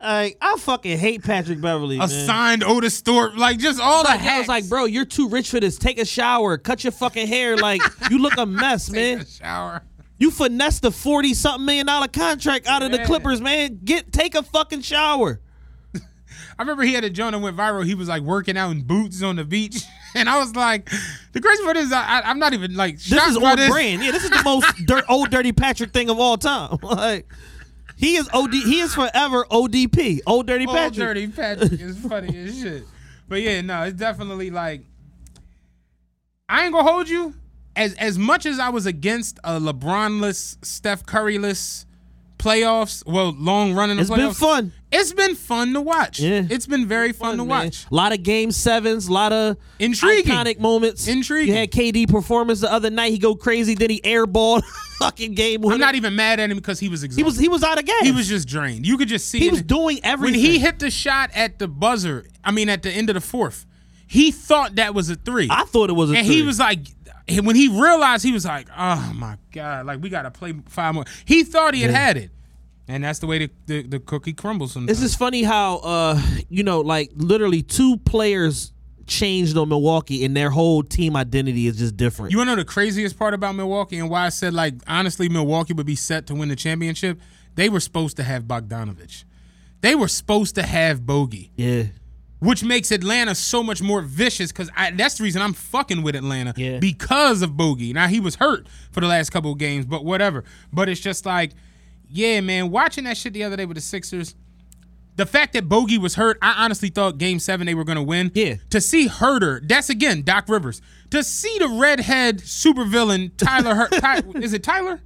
Like 0.01 0.37
I 0.39 0.57
fucking 0.57 0.99
hate 0.99 1.23
Patrick 1.23 1.59
Beverley. 1.61 1.97
Assigned 1.99 2.61
man. 2.61 2.69
Otis 2.69 3.01
Thorpe, 3.01 3.37
like 3.37 3.57
just 3.57 3.79
all 3.79 4.03
the 4.03 4.09
Like, 4.09 4.21
I 4.21 4.37
was 4.37 4.47
like, 4.47 4.69
bro, 4.69 4.85
you're 4.85 5.05
too 5.05 5.29
rich 5.29 5.49
for 5.49 5.59
this. 5.59 5.77
Take 5.79 5.97
a 5.99 6.05
shower, 6.05 6.57
cut 6.59 6.83
your 6.83 6.91
fucking 6.91 7.25
hair. 7.27 7.57
Like, 7.57 7.81
you 8.11 8.19
look 8.19 8.37
a 8.37 8.45
mess, 8.45 8.85
Take 8.87 8.95
man. 8.95 9.21
a 9.21 9.25
shower. 9.25 9.81
You 10.19 10.29
finessed 10.31 10.83
the 10.83 10.91
forty 10.91 11.33
something 11.33 11.65
million 11.65 11.87
dollar 11.87 12.07
contract 12.07 12.67
out 12.67 12.83
of 12.83 12.91
the 12.91 12.99
Clippers, 12.99 13.41
man. 13.41 13.79
Get 13.83 14.13
take 14.13 14.35
a 14.35 14.43
fucking 14.43 14.81
shower. 14.81 15.41
I 16.57 16.61
remember 16.61 16.83
he 16.83 16.93
had 16.93 17.03
a 17.03 17.09
joint 17.09 17.33
that 17.33 17.39
went 17.39 17.57
viral. 17.57 17.85
He 17.85 17.95
was 17.95 18.07
like 18.07 18.21
working 18.21 18.57
out 18.57 18.71
in 18.71 18.81
boots 18.83 19.21
on 19.21 19.35
the 19.35 19.43
beach, 19.43 19.83
and 20.15 20.29
I 20.29 20.37
was 20.39 20.55
like, 20.55 20.89
the 21.33 21.41
crazy 21.41 21.63
part 21.63 21.75
is 21.77 21.91
I, 21.91 22.21
am 22.29 22.39
not 22.39 22.53
even 22.53 22.75
like 22.75 22.95
This 22.97 23.27
is 23.27 23.37
on 23.37 23.57
this. 23.57 23.69
brand. 23.69 24.03
Yeah, 24.03 24.11
this 24.11 24.23
is 24.23 24.29
the 24.29 24.43
most 24.43 24.65
dirt, 24.85 25.03
old 25.09 25.31
dirty 25.31 25.51
Patrick 25.51 25.91
thing 25.91 26.09
of 26.09 26.19
all 26.19 26.37
time. 26.37 26.77
Like, 26.83 27.27
he 27.97 28.15
is 28.15 28.29
OD. 28.33 28.53
He 28.53 28.79
is 28.79 28.93
forever 28.93 29.45
ODP. 29.51 30.21
Old 30.25 30.47
dirty 30.47 30.65
Old 30.65 30.75
Patrick. 30.75 30.95
dirty 30.95 31.27
Patrick 31.27 31.73
is 31.73 31.97
funny 31.97 32.37
as 32.37 32.59
shit. 32.59 32.83
But 33.27 33.41
yeah, 33.41 33.61
no, 33.61 33.83
it's 33.83 33.97
definitely 33.97 34.49
like 34.49 34.81
I 36.47 36.65
ain't 36.65 36.73
gonna 36.73 36.89
hold 36.89 37.09
you. 37.09 37.33
As 37.75 37.93
as 37.95 38.17
much 38.17 38.45
as 38.45 38.59
I 38.59 38.69
was 38.69 38.85
against 38.85 39.39
a 39.43 39.59
LeBronless, 39.59 40.63
Steph 40.63 41.05
Curryless 41.05 41.85
playoffs, 42.37 43.05
well, 43.05 43.33
long 43.37 43.73
run 43.73 43.89
in 43.89 43.97
the 43.97 44.01
It's 44.01 44.11
been 44.11 44.33
fun. 44.33 44.71
It's 44.97 45.13
been 45.13 45.35
fun 45.35 45.73
to 45.73 45.81
watch. 45.81 46.19
Yeah. 46.19 46.45
It's 46.49 46.65
been 46.67 46.87
very 46.87 47.11
fun, 47.11 47.31
to 47.37 47.37
man. 47.45 47.47
watch. 47.47 47.85
A 47.91 47.93
lot 47.95 48.13
of 48.13 48.23
game 48.23 48.51
sevens, 48.51 49.07
a 49.07 49.13
lot 49.13 49.33
of 49.33 49.57
Intriguing. 49.79 50.31
iconic 50.31 50.59
moments. 50.59 51.07
Intriguing. 51.07 51.53
You 51.53 51.59
had 51.59 51.71
KD 51.71 52.09
performance 52.09 52.61
the 52.61 52.71
other 52.71 52.89
night. 52.89 53.11
He 53.11 53.17
go 53.17 53.35
crazy. 53.35 53.75
Then 53.75 53.89
he 53.89 53.99
airballed 54.01 54.63
fucking 54.99 55.33
game. 55.33 55.65
I'm 55.65 55.79
not 55.79 55.95
even 55.95 56.15
mad 56.15 56.39
at 56.39 56.49
him 56.49 56.57
because 56.57 56.79
he 56.79 56.89
was 56.89 57.03
exhausted. 57.03 57.19
He 57.19 57.23
was 57.25 57.37
he 57.37 57.47
was 57.49 57.63
out 57.63 57.77
of 57.77 57.85
gas. 57.85 58.01
He 58.03 58.11
was 58.11 58.27
just 58.27 58.47
drained. 58.47 58.85
You 58.87 58.97
could 58.97 59.07
just 59.09 59.27
see 59.27 59.39
he 59.39 59.49
was 59.49 59.61
doing 59.61 59.99
everything. 60.03 60.39
when 60.39 60.39
he 60.51 60.59
hit 60.59 60.79
the 60.79 60.89
shot 60.91 61.29
at 61.33 61.59
the 61.59 61.67
buzzer. 61.67 62.25
I 62.43 62.51
mean, 62.51 62.69
at 62.69 62.81
the 62.83 62.91
end 62.91 63.09
of 63.09 63.15
the 63.15 63.21
fourth, 63.21 63.65
he 64.07 64.31
thought 64.31 64.75
that 64.75 64.93
was 64.93 65.09
a 65.09 65.15
three. 65.15 65.47
I 65.51 65.63
thought 65.65 65.89
it 65.89 65.93
was 65.93 66.11
a 66.11 66.15
and 66.15 66.25
three. 66.25 66.35
he 66.35 66.41
was 66.43 66.59
like, 66.59 66.79
when 67.41 67.55
he 67.55 67.67
realized, 67.67 68.23
he 68.23 68.31
was 68.31 68.45
like, 68.45 68.67
"Oh 68.77 69.11
my 69.15 69.37
god! 69.51 69.87
Like 69.87 70.01
we 70.01 70.09
got 70.09 70.21
to 70.23 70.31
play 70.31 70.53
five 70.67 70.93
more." 70.93 71.05
He 71.25 71.43
thought 71.43 71.73
he 71.73 71.81
had 71.81 71.91
Yeah. 71.91 71.97
had 71.97 72.17
it, 72.17 72.29
and 72.87 73.03
that's 73.03 73.19
the 73.19 73.27
way 73.27 73.39
the, 73.39 73.49
the, 73.67 73.81
the 73.83 73.99
cookie 73.99 74.33
crumbles. 74.33 74.73
Sometimes. 74.73 74.99
This 74.99 75.05
is 75.11 75.15
funny 75.15 75.43
how 75.43 75.77
uh 75.77 76.21
you 76.49 76.63
know 76.63 76.81
like 76.81 77.11
literally 77.15 77.61
two 77.63 77.97
players 77.97 78.71
changed 79.07 79.55
on 79.55 79.69
Milwaukee 79.69 80.25
and 80.25 80.35
their 80.35 80.49
whole 80.49 80.81
team 80.81 81.15
identity 81.15 81.67
is 81.67 81.77
just 81.77 81.95
different. 81.95 82.31
You 82.31 82.37
want 82.37 82.47
to 82.49 82.55
know 82.55 82.61
the 82.61 82.65
craziest 82.65 83.19
part 83.19 83.33
about 83.35 83.53
Milwaukee 83.55 83.97
and 83.99 84.09
why 84.09 84.25
I 84.25 84.29
said 84.29 84.53
like 84.53 84.73
honestly 84.87 85.29
Milwaukee 85.29 85.73
would 85.73 85.85
be 85.85 85.95
set 85.95 86.25
to 86.27 86.35
win 86.35 86.49
the 86.49 86.55
championship? 86.55 87.19
They 87.55 87.69
were 87.69 87.79
supposed 87.79 88.17
to 88.17 88.23
have 88.23 88.43
Bogdanovich. 88.43 89.23
They 89.81 89.93
were 89.95 90.07
supposed 90.07 90.55
to 90.55 90.63
have 90.63 91.05
Bogey. 91.05 91.51
yeah. 91.55 91.83
which 92.39 92.63
makes 92.63 92.91
Atlanta 92.91 93.35
so 93.35 93.61
much 93.63 93.81
more 93.81 94.01
vicious 94.01 94.51
because 94.51 94.69
that's 94.95 95.17
the 95.19 95.23
reason 95.23 95.41
I'm 95.41 95.53
fucking 95.53 96.01
with 96.01 96.15
Atlanta 96.15 96.53
Yeah. 96.57 96.79
because 96.79 97.41
of 97.43 97.55
Bogey. 97.55 97.93
Now 97.93 98.07
he 98.07 98.19
was 98.19 98.35
hurt 98.35 98.67
for 98.91 98.99
the 99.01 99.07
last 99.07 99.29
couple 99.29 99.51
of 99.51 99.57
games, 99.59 99.85
but 99.85 100.03
whatever. 100.03 100.43
But 100.73 100.89
it's 100.89 100.99
just 101.01 101.25
like, 101.25 101.51
yeah, 102.09 102.41
man, 102.41 102.69
watching 102.71 103.03
that 103.05 103.17
shit 103.17 103.33
the 103.33 103.43
other 103.43 103.55
day 103.57 103.65
with 103.65 103.75
the 103.75 103.81
Sixers. 103.81 104.35
The 105.17 105.25
fact 105.25 105.53
that 105.53 105.69
Bogey 105.69 105.97
was 105.97 106.15
hurt, 106.15 106.37
I 106.41 106.65
honestly 106.65 106.89
thought 106.89 107.17
Game 107.17 107.39
Seven 107.39 107.65
they 107.67 107.73
were 107.73 107.85
gonna 107.85 108.03
win. 108.03 108.31
Yeah. 108.33 108.55
To 108.71 108.81
see 108.81 109.07
Herder, 109.07 109.61
that's 109.65 109.89
again 109.89 110.23
Doc 110.23 110.49
Rivers. 110.49 110.81
To 111.11 111.23
see 111.23 111.57
the 111.57 111.69
redhead 111.69 112.39
supervillain 112.39 113.31
Tyler, 113.37 113.75
Her- 113.75 113.87
Ty- 113.87 114.23
is 114.41 114.51
it 114.51 114.61
Tyler? 114.63 114.99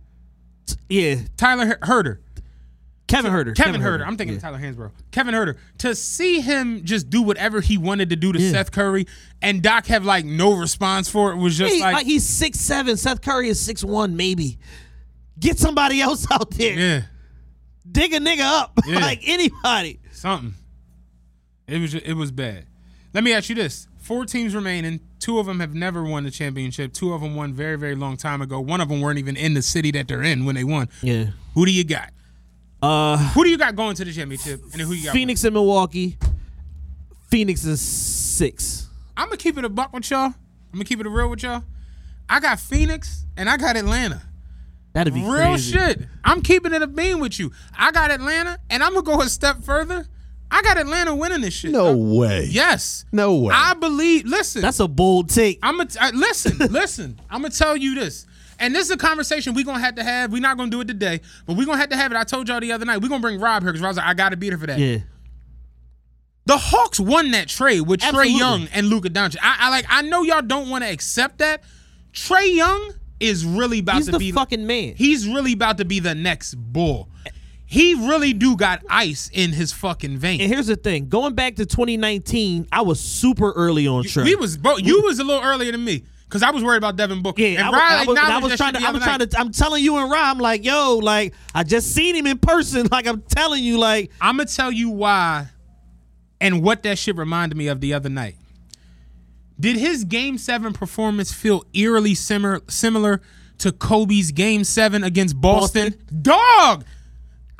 Yeah. 0.90 1.18
Tyler 1.38 1.66
Her- 1.68 1.80
Herder. 1.84 2.22
Kevin 3.08 3.32
Huerter. 3.32 3.56
Kevin, 3.56 3.82
Herder. 3.82 4.06
I'm 4.06 4.18
thinking 4.18 4.34
Yeah. 4.34 4.38
of 4.38 4.42
Tyler 4.44 4.60
Hansbrough. 4.60 4.92
Kevin 5.12 5.34
Huerter. 5.34 5.58
To 5.80 5.96
see 5.96 6.42
him 6.42 6.86
just 6.86 7.10
do 7.10 7.24
whatever 7.24 7.60
he 7.60 7.76
wanted 7.76 8.12
to 8.12 8.16
do 8.16 8.32
to 8.32 8.40
Yeah. 8.40 8.52
Seth 8.52 8.72
Curry 8.72 9.08
and 9.42 9.64
Doc 9.64 9.88
have 9.88 10.06
like 10.06 10.26
no 10.26 10.54
response 10.56 11.10
for 11.10 11.32
it 11.32 11.38
was 11.38 11.58
just 11.58 11.74
He- 11.74 11.82
like, 11.82 11.94
like, 11.96 12.06
he's 12.06 12.24
six 12.28 12.60
seven. 12.60 12.98
Seth 12.98 13.22
Curry 13.22 13.50
is 13.50 13.60
six 13.60 13.84
one, 13.84 14.16
maybe. 14.16 14.60
Get 15.40 15.58
somebody 15.60 16.02
else 16.02 16.28
out 16.32 16.52
there. 16.52 16.78
yeah, 16.78 17.02
Dig 17.90 18.14
a 18.14 18.20
nigga 18.20 18.42
up. 18.42 18.78
Yeah. 18.86 19.00
like 19.00 19.22
anybody. 19.26 20.00
something. 20.12 20.54
It 21.68 21.80
was 21.80 21.94
it 21.94 22.14
was 22.14 22.32
bad. 22.32 22.66
Let 23.14 23.24
me 23.24 23.34
ask 23.34 23.50
you 23.50 23.56
this: 23.56 23.88
Four 24.00 24.26
teams 24.26 24.56
remaining. 24.56 25.00
Two 25.20 25.38
of 25.40 25.46
them 25.46 25.60
have 25.60 25.74
never 25.76 26.04
won 26.04 26.24
the 26.24 26.32
championship. 26.32 26.94
Two 26.94 27.14
of 27.14 27.22
them 27.22 27.36
won 27.36 27.54
very 27.54 27.78
very 27.78 27.96
long 27.96 28.18
time 28.18 28.42
ago. 28.42 28.60
One 28.60 28.82
of 28.82 28.90
them 28.90 29.02
weren't 29.02 29.20
even 29.20 29.36
in 29.38 29.54
the 29.54 29.62
city 29.62 29.92
that 29.92 30.08
they're 30.08 30.24
in 30.24 30.46
when 30.46 30.56
they 30.56 30.64
won. 30.64 30.90
Yeah. 31.02 31.26
Who 31.54 31.66
do 31.66 31.72
you 31.72 31.84
got? 31.84 32.12
Uh 32.82 33.18
Who 33.34 33.44
do 33.44 33.50
you 33.50 33.58
got 33.58 33.76
going 33.76 33.96
to 33.96 34.06
the 34.06 34.12
championship? 34.14 34.62
And 34.74 34.82
who 34.82 34.94
you 34.94 35.06
got? 35.06 35.14
Phoenix 35.14 35.44
and 35.44 35.54
Milwaukee. 35.54 36.18
Phoenix 37.30 37.64
is 37.66 37.82
six. 37.82 38.88
I'm 39.16 39.28
gonna 39.28 39.38
keep 39.38 39.58
it 39.58 39.66
a 39.66 39.70
buck 39.70 39.94
with 39.94 40.10
y'all. 40.10 40.26
I'm 40.28 40.34
gonna 40.74 40.86
keep 40.86 41.00
it 41.00 41.06
a 41.06 41.10
real 41.10 41.30
with 41.30 41.44
y'all. 41.44 41.64
I 42.28 42.40
got 42.40 42.60
Phoenix 42.60 43.26
and 43.38 43.50
I 43.50 43.58
got 43.58 43.76
Atlanta. 43.76 44.22
That'd 44.94 45.14
be 45.14 45.22
Real 45.22 45.32
crazy. 45.32 45.74
shit. 45.78 46.02
I'm 46.24 46.42
keeping 46.42 46.74
it 46.74 46.82
a 46.82 46.88
beam 46.88 47.20
with 47.20 47.40
you. 47.40 47.52
I 47.78 47.92
got 47.92 48.12
Atlanta, 48.12 48.60
and 48.70 48.82
I'm 48.84 48.94
gonna 48.94 49.06
go 49.06 49.22
a 49.22 49.30
step 49.30 49.62
further. 49.64 50.08
I 50.52 50.64
got 50.64 50.78
Atlanta 50.80 51.14
winning 51.16 51.42
this 51.42 51.54
shit. 51.54 51.72
No 51.72 51.94
dog. 51.94 52.18
way. 52.18 52.48
Yes. 52.50 53.06
No 53.12 53.36
way. 53.36 53.54
I 53.56 53.76
believe. 53.76 54.26
Listen. 54.26 54.62
That's 54.64 54.80
a 54.80 54.88
bold 54.88 55.30
take. 55.30 55.60
I'm 55.62 55.78
gonna 55.78 55.90
uh, 56.02 56.12
listen. 56.14 56.58
listen. 56.72 57.20
I'm 57.30 57.42
gonna 57.44 57.54
tell 57.54 57.78
you 57.78 57.94
this. 57.96 58.26
And 58.62 58.74
this 58.76 58.86
is 58.88 58.92
a 58.92 58.98
conversation 58.98 59.54
we're 59.54 59.64
gonna 59.64 59.80
have 59.80 59.96
to 59.96 60.04
have. 60.04 60.32
We're 60.32 60.42
not 60.42 60.58
gonna 60.58 60.72
do 60.72 60.82
it 60.82 60.88
today, 60.88 61.22
but 61.46 61.56
we're 61.56 61.66
gonna 61.68 61.78
have 61.78 61.90
to 61.90 61.96
have 61.96 62.12
it. 62.12 62.18
I 62.18 62.24
told 62.24 62.48
y'all 62.50 62.60
the 62.60 62.72
other 62.72 62.86
night. 62.86 62.98
We're 63.02 63.10
gonna 63.10 63.22
bring 63.22 63.40
Rob 63.40 63.62
here 63.64 63.72
because 63.72 63.84
Rob's 63.84 63.98
like, 63.98 64.08
I 64.08 64.14
gotta 64.16 64.38
beat 64.38 64.52
her 64.54 64.58
for 64.60 64.68
that. 64.68 64.80
Yeah. 64.80 64.98
The 66.46 66.58
Hawks 66.58 67.00
won 67.00 67.30
that 67.32 67.48
trade 67.48 67.82
with 67.82 68.00
Trae 68.00 68.36
Young 68.36 68.68
and 68.74 68.88
Luka 68.88 69.10
Doncic. 69.12 69.38
I, 69.42 69.58
I 69.60 69.70
like. 69.70 69.86
I 69.88 70.02
know 70.02 70.24
y'all 70.24 70.42
don't 70.42 70.70
want 70.70 70.84
to 70.84 70.90
accept 70.90 71.38
that. 71.38 71.64
Trae 72.12 72.56
Young 72.56 72.92
is 73.20 73.46
really 73.46 73.80
about 73.80 73.98
He's 73.98 74.06
to 74.06 74.12
the 74.14 74.18
be 74.18 74.32
fucking 74.32 74.66
man. 74.66 74.96
He's 74.96 75.28
really 75.28 75.54
about 75.54 75.78
to 75.78 75.86
be 75.86 76.00
the 76.00 76.16
next 76.16 76.56
bull. 76.56 77.10
He 77.66 77.94
really 77.94 78.34
do 78.34 78.58
got 78.58 78.84
ice 78.90 79.30
in 79.32 79.52
his 79.52 79.72
fucking 79.72 80.18
veins. 80.18 80.42
And 80.42 80.52
here's 80.52 80.68
the 80.68 80.76
thing: 80.76 81.08
going 81.08 81.36
back 81.36 81.56
to 81.58 81.66
2019, 81.66 82.68
I 82.72 82.82
was 82.82 83.00
super 83.00 83.52
early 83.52 83.88
on 83.88 84.04
Trae. 84.04 84.24
We 84.24 84.36
was 84.36 84.58
bro, 84.58 84.78
you 84.78 85.02
was 85.04 85.20
a 85.20 85.24
little 85.24 85.44
earlier 85.44 85.72
than 85.72 85.84
me 85.84 86.04
because 86.30 86.42
I 86.42 86.52
was 86.52 86.64
worried 86.64 86.78
about 86.78 86.96
Devin 86.96 87.22
Booker. 87.22 87.42
Yeah, 87.42 87.68
and 87.68 87.76
I, 87.76 88.04
I 88.04 88.06
was, 88.06 88.18
I 88.18 88.40
was 88.40 88.56
trying 88.56 88.74
to. 88.74 88.80
I 88.84 88.92
was 88.92 89.04
trying 89.04 89.20
to. 89.20 89.40
I'm 89.40 89.52
telling 89.52 89.84
you 89.84 89.98
and 89.98 90.10
Rob, 90.12 90.38
I'm 90.38 90.40
like, 90.40 90.66
yo, 90.66 90.98
like 90.98 91.34
I 91.54 91.64
just 91.64 91.94
seen 91.94 92.16
him 92.16 92.28
in 92.28 92.38
person. 92.38 92.88
Like 92.92 93.06
I'm 93.06 93.22
telling 93.22 93.64
you, 93.64 93.78
like 93.78 94.12
I'm 94.20 94.38
gonna 94.38 94.48
tell 94.50 94.72
you 94.72 94.90
why 94.90 95.48
and 96.42 96.64
what 96.64 96.82
that 96.84 96.98
shit 96.98 97.16
reminded 97.18 97.56
me 97.56 97.68
of 97.68 97.82
the 97.82 97.94
other 97.94 98.10
night. 98.10 98.36
Did 99.60 99.76
his 99.78 100.04
game 100.06 100.38
seven 100.38 100.74
performance 100.74 101.32
feel 101.34 101.64
eerily 101.74 102.16
similar 102.16 102.62
similar 102.70 103.22
to 103.60 103.72
Kobe's 103.72 104.32
game 104.32 104.64
seven 104.64 105.04
against 105.04 105.40
Boston? 105.40 105.96
Dog! 106.22 106.86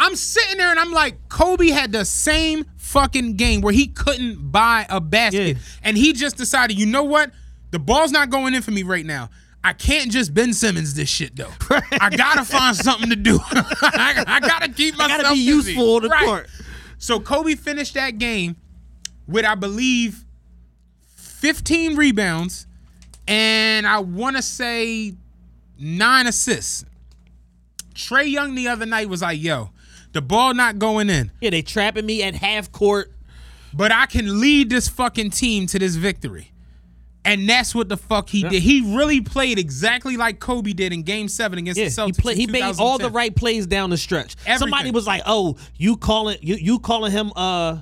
I'm 0.02 0.16
sitting 0.16 0.58
there 0.58 0.70
and 0.70 0.80
I'm 0.80 0.94
like, 0.94 1.28
Kobe 1.28 1.68
had 1.68 1.92
the 1.92 2.06
same 2.06 2.66
fucking 2.78 3.36
game 3.36 3.60
where 3.60 3.74
he 3.74 3.88
couldn't 3.88 4.50
buy 4.50 4.86
a 4.90 5.02
basket. 5.02 5.58
And 5.84 5.98
he 5.98 6.14
just 6.14 6.38
decided, 6.38 6.80
you 6.80 6.86
know 6.86 7.04
what? 7.04 7.32
The 7.72 7.80
ball's 7.80 8.12
not 8.14 8.30
going 8.30 8.54
in 8.54 8.62
for 8.62 8.72
me 8.72 8.84
right 8.84 9.06
now. 9.06 9.30
I 9.62 9.74
can't 9.74 10.10
just 10.10 10.34
Ben 10.34 10.54
Simmons 10.54 10.94
this 10.94 11.10
shit 11.10 11.36
though. 11.36 11.52
I 12.00 12.10
gotta 12.16 12.46
find 12.46 12.78
something 12.78 13.10
to 13.10 13.16
do. 13.18 13.40
I, 13.52 14.24
I 14.26 14.40
gotta 14.40 14.72
keep 14.72 14.96
I 14.96 14.98
myself 15.08 15.22
gotta 15.24 15.34
be 15.36 15.46
busy. 15.46 15.72
useful 15.74 15.96
on 15.98 16.04
the 16.04 16.08
Right. 16.10 16.26
court. 16.26 16.50
So 16.98 17.20
Kobe 17.20 17.56
finished 17.56 17.96
that 17.96 18.18
game 18.18 18.56
with, 19.28 19.44
I 19.44 19.56
believe, 19.56 20.24
15 21.40 21.96
rebounds 21.96 22.68
and 23.28 23.88
I 23.88 24.00
want 24.00 24.36
to 24.36 24.42
say 24.42 25.14
nine 25.80 26.28
assists. 26.28 26.84
Trae 27.94 28.30
Young 28.30 28.56
the 28.56 28.68
other 28.68 28.86
night 28.86 29.08
was 29.08 29.22
like, 29.22 29.42
yo, 29.42 29.70
the 30.12 30.22
ball 30.22 30.54
not 30.54 30.80
going 30.80 31.10
in. 31.10 31.32
Yeah, 31.40 31.52
they 31.52 31.62
trapping 31.62 32.06
me 32.06 32.24
at 32.24 32.36
half 32.36 32.72
court. 32.72 33.14
But 33.74 33.92
I 33.94 34.06
can 34.08 34.42
lead 34.42 34.70
this 34.70 34.90
fucking 34.90 35.30
team 35.30 35.68
to 35.68 35.80
this 35.80 35.96
victory. 35.96 36.52
And 37.24 37.48
that's 37.48 37.76
what 37.76 37.88
the 37.88 37.98
fuck 37.98 38.28
he 38.30 38.44
did. 38.44 38.62
He 38.64 38.96
really 38.96 39.22
played 39.22 39.60
exactly 39.60 40.18
like 40.18 40.40
Kobe 40.40 40.74
did 40.74 40.92
in 40.92 41.04
game 41.04 41.28
seven 41.28 41.60
against 41.60 41.78
Yeah, 41.80 41.86
the 41.86 41.92
Celtics. 41.92 42.16
he 42.16 42.22
play, 42.22 42.36
he 42.36 42.48
made 42.48 42.80
all 42.80 42.98
the 42.98 43.10
right 43.10 43.36
plays 43.36 43.68
down 43.68 43.92
the 43.92 43.98
stretch. 43.98 44.36
Somebody 44.58 44.92
was 44.92 45.06
like, 45.06 45.22
"Oh, 45.26 45.58
you 45.76 45.96
calling 45.98 46.38
you 46.42 46.56
you 46.56 46.80
calling 46.80 47.12
him 47.12 47.32
uh 47.36 47.80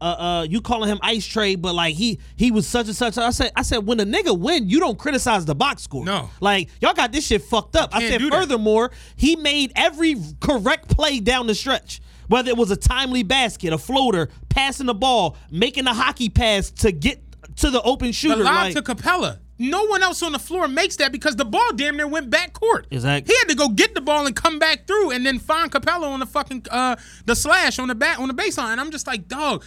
uh 0.00 0.04
uh 0.04 0.46
you 0.48 0.60
calling 0.60 0.88
him 0.88 0.98
Ice 1.02 1.26
Trae, 1.26 1.60
but 1.60 1.74
like 1.74 1.94
he 1.96 2.18
he 2.36 2.50
was 2.50 2.66
such 2.66 2.86
and 2.86 2.96
such." 2.96 3.18
I 3.18 3.30
said 3.30 3.52
I 3.56 3.62
said 3.62 3.78
when 3.86 4.00
a 4.00 4.04
nigga 4.04 4.38
win, 4.38 4.68
you 4.68 4.80
don't 4.80 4.98
criticize 4.98 5.44
the 5.44 5.54
box 5.54 5.82
score. 5.82 6.04
No. 6.04 6.30
like 6.40 6.68
y'all 6.80 6.94
got 6.94 7.12
this 7.12 7.26
shit 7.26 7.42
fucked 7.42 7.76
up. 7.76 7.94
I 7.94 8.00
said 8.08 8.22
furthermore, 8.22 8.90
he 9.16 9.36
made 9.36 9.72
every 9.76 10.16
correct 10.40 10.88
play 10.88 11.20
down 11.20 11.46
the 11.46 11.54
stretch. 11.54 12.00
Whether 12.28 12.50
it 12.50 12.56
was 12.58 12.70
a 12.70 12.76
timely 12.76 13.22
basket, 13.22 13.72
a 13.72 13.78
floater, 13.78 14.28
passing 14.50 14.84
the 14.86 14.94
ball, 14.94 15.36
making 15.50 15.86
a 15.86 15.94
hockey 15.94 16.28
pass 16.28 16.70
to 16.72 16.92
get 16.92 17.22
to 17.56 17.70
the 17.70 17.80
open 17.82 18.08
The 18.08 18.12
shooter. 18.12 18.44
lob 18.44 18.74
like- 18.74 18.74
to 18.74 18.82
Capela. 18.82 19.38
No 19.60 19.86
one 19.86 20.04
else 20.04 20.22
on 20.22 20.30
the 20.30 20.38
floor 20.38 20.68
makes 20.68 20.94
that 20.96 21.10
because 21.10 21.34
the 21.34 21.44
ball 21.44 21.72
damn 21.74 21.96
near 21.96 22.06
went 22.06 22.30
back 22.30 22.52
court. 22.52 22.86
Exactly. 22.92 23.34
He 23.34 23.38
had 23.40 23.48
to 23.48 23.56
go 23.56 23.68
get 23.70 23.92
the 23.92 24.00
ball 24.00 24.24
and 24.24 24.36
come 24.36 24.60
back 24.60 24.86
through 24.86 25.10
and 25.10 25.26
then 25.26 25.40
find 25.40 25.72
Capela 25.72 26.04
on 26.04 26.20
the 26.20 26.26
fucking 26.26 26.66
uh 26.70 26.94
the 27.26 27.34
slash 27.34 27.80
on 27.80 27.88
the 27.88 27.96
back 27.96 28.20
on 28.20 28.28
the 28.28 28.34
baseline. 28.34 28.70
And 28.70 28.80
I'm 28.80 28.92
just 28.92 29.08
like, 29.08 29.26
dog, 29.26 29.64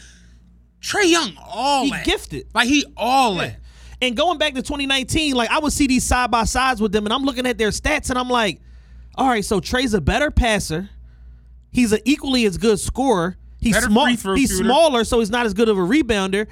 Trae 0.82 1.10
Young, 1.10 1.38
all 1.46 1.84
He 1.86 1.92
that. 1.92 2.06
gifted. 2.06 2.48
Like 2.54 2.68
he 2.68 2.86
all 2.98 3.36
that. 3.36 3.58
And 4.02 4.18
going 4.18 4.40
back 4.40 4.56
to 4.56 4.62
2019, 4.64 5.36
like 5.36 5.50
I 5.52 5.60
would 5.60 5.74
see 5.74 5.86
these 5.88 6.04
side 6.04 6.32
by 6.32 6.44
sides 6.46 6.82
with 6.82 6.92
them, 6.92 7.06
and 7.06 7.14
I'm 7.14 7.24
looking 7.24 7.46
at 7.46 7.58
their 7.58 7.70
stats, 7.70 8.10
and 8.10 8.18
I'm 8.18 8.30
like, 8.30 8.60
all 9.16 9.28
right, 9.28 9.46
so 9.46 9.60
Trae's 9.60 9.94
a 9.94 10.02
better 10.02 10.32
passer. 10.32 10.90
He's 11.72 11.92
an 11.92 12.00
equally 12.06 12.46
as 12.46 12.58
good 12.58 12.80
scorer. 12.80 13.38
He's 13.60 13.76
Better 13.76 13.88
small. 13.88 14.08
He's 14.08 14.22
shooter. 14.22 14.64
smaller, 14.64 15.04
so 15.04 15.20
he's 15.20 15.30
not 15.30 15.46
as 15.46 15.54
good 15.54 15.70
of 15.70 15.78
a 15.78 15.82
rebounder. 15.82 16.48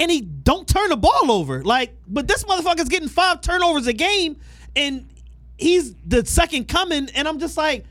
And 0.00 0.10
he 0.10 0.20
don't 0.22 0.66
turn 0.66 0.90
the 0.90 0.96
ball 0.96 1.30
over. 1.30 1.62
Like, 1.62 1.94
but 2.06 2.26
this 2.26 2.44
motherfucker's 2.44 2.88
getting 2.88 3.08
five 3.08 3.40
turnovers 3.40 3.86
a 3.86 3.92
game, 3.92 4.36
and 4.74 5.08
he's 5.56 5.94
the 6.06 6.24
second 6.26 6.66
coming. 6.66 7.08
And 7.14 7.28
I'm 7.28 7.38
just 7.38 7.56
like, 7.56 7.84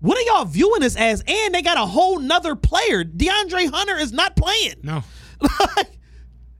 what 0.00 0.18
are 0.18 0.22
y'all 0.22 0.44
viewing 0.44 0.80
this 0.80 0.96
as? 0.96 1.22
And 1.26 1.54
they 1.54 1.62
got 1.62 1.76
a 1.76 1.86
whole 1.86 2.18
nother 2.18 2.54
player. 2.56 3.04
DeAndre 3.04 3.70
Hunter 3.70 3.96
is 3.98 4.12
not 4.12 4.36
playing. 4.36 4.74
No. 4.82 5.02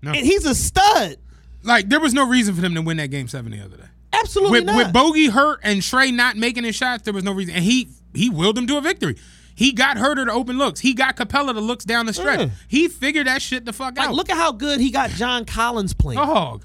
No. 0.03 0.13
And 0.13 0.25
he's 0.25 0.45
a 0.45 0.55
stud. 0.55 1.17
Like 1.63 1.89
there 1.89 1.99
was 1.99 2.15
no 2.15 2.29
reason 2.29 2.55
for 2.55 2.61
them 2.61 2.75
to 2.75 2.83
win 2.83 2.99
that 2.99 3.09
game 3.09 3.27
seven 3.29 3.51
the 3.51 3.61
other 3.61 3.77
day. 3.79 3.87
Absolutely 4.13 4.61
with, 4.61 4.65
not. 4.67 4.77
with 4.77 4.93
Bogey 4.93 5.27
hurt 5.29 5.59
and 5.65 5.81
Trae 5.81 6.13
not 6.13 6.37
making 6.37 6.63
his 6.65 6.77
shots, 6.77 7.03
there 7.03 7.15
was 7.15 7.25
no 7.25 7.33
reason. 7.33 7.55
And 7.55 7.65
he 7.65 7.89
he 8.15 8.31
willed 8.31 8.57
them 8.57 8.67
to 8.69 8.77
a 8.77 8.81
victory. 8.81 9.17
He 9.55 9.73
got 9.73 9.97
Huerter 9.97 10.27
to 10.27 10.33
open 10.33 10.59
looks. 10.59 10.81
He 10.81 10.93
got 10.95 11.17
Capela 11.17 11.55
to 11.55 11.61
looks 11.61 11.85
down 11.85 12.07
the 12.07 12.13
stretch. 12.13 12.41
Yeah. 12.41 12.49
He 12.69 12.89
figured 12.89 13.27
that 13.27 13.41
shit 13.43 13.65
the 13.65 13.73
fuck 13.73 13.97
Like, 13.97 14.11
out. 14.11 14.15
look 14.15 14.29
at 14.31 14.37
how 14.37 14.53
good 14.53 14.81
he 14.81 14.91
got 14.91 15.11
John 15.11 15.45
Collins 15.47 15.95
playing. 15.95 16.21
Dog. 16.21 16.63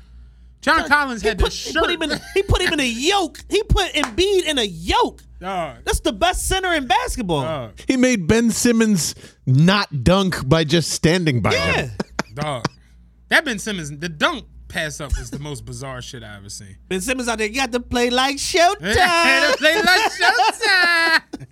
John 0.62 0.88
Collins 0.88 1.22
he 1.22 1.28
had 1.28 1.40
put, 1.40 1.52
the 1.52 1.58
he 1.58 1.72
shirt. 1.72 1.84
put 1.84 1.92
him 1.92 2.02
in. 2.04 2.12
A, 2.12 2.22
he 2.34 2.44
put 2.44 2.62
him 2.62 2.74
in 2.74 2.80
a 2.80 2.88
yoke. 2.88 3.40
He 3.50 3.64
put 3.64 3.92
Embiid 3.94 4.46
in 4.46 4.58
a 4.60 4.64
yoke. 4.64 5.22
Dog. 5.40 5.78
That's 5.84 6.02
the 6.02 6.14
best 6.14 6.48
center 6.48 6.72
in 6.74 6.86
basketball. 6.86 7.42
Dog. 7.42 7.80
He 7.88 7.98
made 7.98 8.28
Ben 8.28 8.52
Simmons 8.52 9.16
not 9.48 10.04
dunk 10.04 10.48
by 10.48 10.64
just 10.64 10.92
standing 10.92 11.42
by 11.42 11.54
yeah. 11.54 11.72
him. 11.74 11.92
Dog. 12.36 12.66
That 13.30 13.44
Ben 13.44 13.58
Simmons, 13.58 13.98
the 13.98 14.10
dunk 14.10 14.46
pass 14.68 15.02
up 15.02 15.18
is 15.18 15.32
the 15.32 15.40
most 15.40 15.66
bizarre 15.66 16.02
shit 16.02 16.24
I've 16.24 16.38
ever 16.38 16.50
seen. 16.50 16.78
Ben 16.88 17.02
Simmons 17.02 17.28
out 17.28 17.40
there, 17.40 17.48
you 17.48 17.56
got 17.56 17.72
to 17.72 17.80
play 17.80 18.10
like 18.10 18.38
Showtime. 18.38 18.82
Had 18.96 19.52
to 19.52 19.58
play 19.58 19.76
like 19.76 20.12
Showtime. 20.12 21.48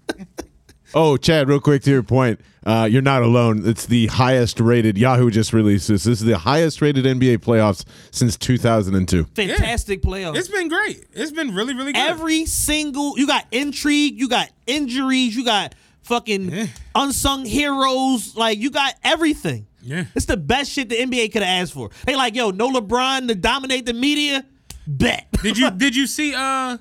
Oh, 0.93 1.17
Chad, 1.17 1.47
real 1.47 1.59
quick 1.59 1.83
to 1.83 1.91
your 1.91 2.03
point. 2.03 2.41
Uh, 2.65 2.87
you're 2.89 3.01
not 3.01 3.21
alone. 3.21 3.67
It's 3.67 3.85
the 3.85 4.07
highest 4.07 4.59
rated. 4.59 4.97
Yahoo 4.97 5.29
just 5.31 5.53
released 5.53 5.87
this. 5.87 6.03
This 6.03 6.19
is 6.19 6.25
the 6.25 6.37
highest 6.37 6.81
rated 6.81 7.05
NBA 7.05 7.39
playoffs 7.39 7.85
since 8.11 8.37
2002. 8.37 9.23
Fantastic 9.35 10.01
playoff. 10.01 10.35
It's 10.35 10.47
been 10.47 10.67
great. 10.67 11.05
It's 11.13 11.31
been 11.31 11.55
really, 11.55 11.73
really 11.73 11.93
good. 11.93 11.99
Every 11.99 12.45
single 12.45 13.17
you 13.17 13.27
got 13.27 13.45
intrigue, 13.51 14.19
you 14.19 14.27
got 14.27 14.49
injuries, 14.67 15.35
you 15.35 15.45
got 15.45 15.73
fucking 16.03 16.69
unsung 16.95 17.45
heroes. 17.45 18.35
Like 18.35 18.59
you 18.59 18.71
got 18.71 18.93
everything. 19.03 19.67
Yeah. 19.81 20.05
It's 20.15 20.25
the 20.25 20.37
best 20.37 20.71
shit 20.71 20.89
the 20.89 20.97
NBA 20.97 21.31
could 21.31 21.41
have 21.41 21.61
asked 21.61 21.73
for. 21.73 21.89
They 22.05 22.15
like, 22.15 22.35
yo, 22.35 22.51
no 22.51 22.69
LeBron 22.69 23.27
to 23.29 23.35
dominate 23.35 23.85
the 23.85 23.93
media. 23.93 24.45
Bet. 24.85 25.27
Did 25.41 25.57
you 25.57 25.71
did 25.77 25.95
you 25.95 26.07
see 26.07 26.33
uh 26.35 26.77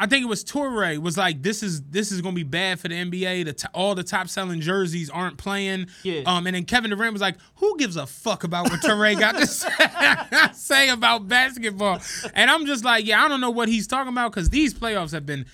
I 0.00 0.06
think 0.06 0.24
it 0.24 0.28
was 0.28 0.42
Torrey 0.42 0.96
was 0.96 1.18
like 1.18 1.42
this 1.42 1.62
is 1.62 1.82
this 1.82 2.10
is 2.10 2.22
gonna 2.22 2.34
be 2.34 2.42
bad 2.42 2.80
for 2.80 2.88
the 2.88 2.94
NBA. 2.94 3.44
The 3.44 3.52
t- 3.52 3.68
all 3.74 3.94
the 3.94 4.02
top 4.02 4.28
selling 4.30 4.62
jerseys 4.62 5.10
aren't 5.10 5.36
playing. 5.36 5.88
Yeah. 6.02 6.22
Um, 6.24 6.46
and 6.46 6.56
then 6.56 6.64
Kevin 6.64 6.88
Durant 6.90 7.12
was 7.12 7.20
like, 7.20 7.36
"Who 7.56 7.76
gives 7.76 7.96
a 7.96 8.06
fuck 8.06 8.42
about 8.42 8.70
what 8.70 8.80
Torrey 8.80 9.14
got 9.14 9.36
to 9.36 9.46
say, 9.46 9.68
say 10.54 10.88
about 10.88 11.28
basketball?" 11.28 12.00
And 12.32 12.50
I'm 12.50 12.64
just 12.64 12.82
like, 12.82 13.06
"Yeah, 13.06 13.22
I 13.22 13.28
don't 13.28 13.42
know 13.42 13.50
what 13.50 13.68
he's 13.68 13.86
talking 13.86 14.10
about 14.10 14.32
because 14.32 14.48
these 14.48 14.72
playoffs 14.72 15.12
have 15.12 15.26
been 15.26 15.44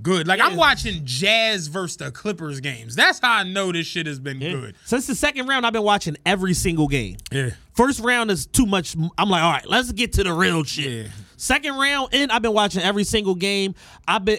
good. 0.00 0.28
Like 0.28 0.40
I'm 0.40 0.56
watching 0.56 1.04
Jazz 1.04 1.66
versus 1.66 1.96
the 1.96 2.12
Clippers 2.12 2.60
games. 2.60 2.94
That's 2.94 3.18
how 3.18 3.38
I 3.38 3.42
know 3.42 3.72
this 3.72 3.88
shit 3.88 4.06
has 4.06 4.20
been 4.20 4.38
good. 4.38 4.76
Since 4.84 5.08
the 5.08 5.16
second 5.16 5.48
round, 5.48 5.66
I've 5.66 5.72
been 5.72 5.82
watching 5.82 6.16
every 6.24 6.54
single 6.54 6.86
game. 6.86 7.16
Yeah. 7.32 7.50
First 7.74 8.00
round 8.00 8.30
is 8.30 8.46
too 8.46 8.66
much. 8.66 8.94
I'm 9.18 9.28
like, 9.30 9.42
all 9.42 9.52
right, 9.52 9.68
let's 9.68 9.90
get 9.90 10.12
to 10.14 10.22
the 10.22 10.32
real 10.32 10.62
shit. 10.62 11.06
Yeah. 11.06 11.12
Second 11.36 11.76
round 11.76 12.14
in, 12.14 12.30
I've 12.30 12.42
been 12.42 12.52
watching 12.54 12.82
every 12.82 13.04
single 13.04 13.34
game. 13.34 13.74
I've 14.08 14.24
been 14.24 14.38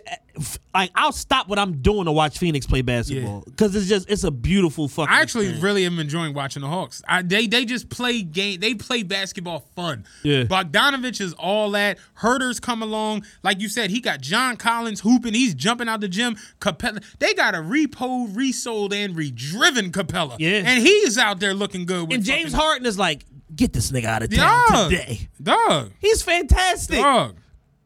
like, 0.74 0.92
I'll 0.96 1.12
stop 1.12 1.48
what 1.48 1.58
I'm 1.60 1.82
doing 1.82 2.06
to 2.06 2.12
watch 2.12 2.38
Phoenix 2.38 2.66
play 2.66 2.82
basketball 2.82 3.42
because 3.46 3.76
it's 3.76 3.88
just 3.88 4.10
it's 4.10 4.24
a 4.24 4.32
beautiful 4.32 4.88
fucking. 4.88 5.14
I 5.14 5.22
actually 5.22 5.46
experience. 5.46 5.64
really 5.64 5.86
am 5.86 6.00
enjoying 6.00 6.34
watching 6.34 6.62
the 6.62 6.68
Hawks. 6.68 7.02
I, 7.08 7.22
they 7.22 7.48
they 7.48 7.66
just 7.66 7.90
play 7.90 8.22
game. 8.22 8.60
They 8.60 8.74
play 8.76 9.04
basketball 9.04 9.66
fun. 9.76 10.06
Yeah. 10.24 10.44
Bogdanovich 10.44 11.22
is 11.22 11.34
all 11.34 11.72
that. 11.72 11.98
Huerter's 12.16 12.60
come 12.60 12.82
along. 12.82 13.26
Like 13.44 13.62
you 13.62 13.70
said, 13.70 13.90
he 13.90 14.00
got 14.00 14.22
John 14.22 14.58
Collins 14.58 15.02
hooping. 15.02 15.34
He's 15.34 15.54
jumping 15.54 15.88
out 15.90 16.02
the 16.02 16.08
gym. 16.08 16.36
Capela. 16.60 17.04
They 17.20 17.34
got 17.34 17.56
a 17.56 17.60
repo, 17.60 18.36
resold, 18.36 18.94
and 18.94 19.16
redriven 19.16 19.92
Capela. 19.92 20.36
Yeah. 20.40 20.64
And 20.66 20.82
he's 20.82 21.18
out 21.18 21.40
there 21.40 21.54
looking 21.54 21.86
good. 21.86 22.08
With 22.10 22.16
and 22.16 22.24
James 22.24 22.52
fucking- 22.52 22.60
Harden 22.60 22.86
is 22.88 22.98
like, 23.00 23.26
get 23.56 23.74
this 23.74 23.92
nigga 23.92 24.06
out 24.06 24.24
of 24.24 24.34
town 24.34 24.62
Dog. 24.72 24.90
today. 24.92 25.30
Dog. 25.42 25.92
He's 26.00 26.22
fantastic. 26.22 27.00
Dog. 27.00 27.36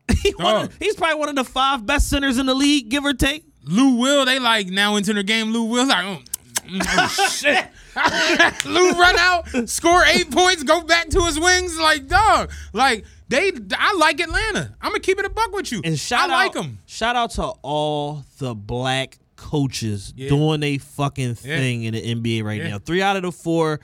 He 0.24 0.32
one 0.32 0.66
of- 0.66 0.76
he's 0.78 0.96
probably 0.96 1.16
one 1.20 1.30
of 1.30 1.36
the 1.36 1.44
five 1.46 1.86
best 1.86 2.10
centers 2.10 2.38
in 2.38 2.46
the 2.46 2.54
league, 2.54 2.90
give 2.90 3.06
or 3.06 3.14
take. 3.14 3.46
Lou 3.64 3.96
Will. 3.98 4.26
They 4.26 4.40
like 4.40 4.68
now 4.68 4.96
into 4.98 5.14
the 5.14 5.24
game. 5.24 5.52
Lou 5.54 5.64
Will 5.64 5.88
like, 5.88 6.04
mm, 6.04 6.26
mm, 6.66 6.80
mm, 6.80 6.82
oh, 6.86 7.16
oh, 7.20 7.30
shit. 7.32 8.66
Lou 8.66 8.92
run 8.92 9.16
out, 9.18 9.70
score 9.70 10.04
eight 10.06 10.30
points, 10.32 10.64
go 10.64 10.82
back 10.82 11.10
to 11.10 11.22
his 11.26 11.40
wings. 11.40 11.78
Like, 11.80 12.08
dog. 12.08 12.52
Like, 12.74 13.06
they 13.30 13.52
I 13.78 13.94
like 13.98 14.20
Atlanta. 14.20 14.76
I'm 14.82 14.92
gonna 14.92 15.00
keep 15.00 15.18
it 15.20 15.26
a 15.26 15.30
buck 15.30 15.54
with 15.54 15.72
you. 15.72 15.82
And 15.86 15.98
shout 15.98 16.30
I 16.30 16.34
like 16.34 16.50
out, 16.50 16.54
them. 16.64 16.80
Shout 16.88 17.16
out 17.16 17.32
to 17.32 17.44
all 17.62 18.26
the 18.40 18.54
black 18.54 19.18
coaches 19.38 20.14
Yeah. 20.16 20.30
doing 20.30 20.62
a 20.64 20.78
fucking 20.78 21.38
Yeah. 21.44 21.58
thing 21.58 21.84
in 21.84 21.94
the 21.94 22.02
NBA 22.02 22.44
right 22.44 22.62
Yeah. 22.62 22.70
now. 22.72 22.80
Three 22.80 23.02
out 23.02 23.16
of 23.16 23.22
the 23.24 23.32
four 23.32 23.80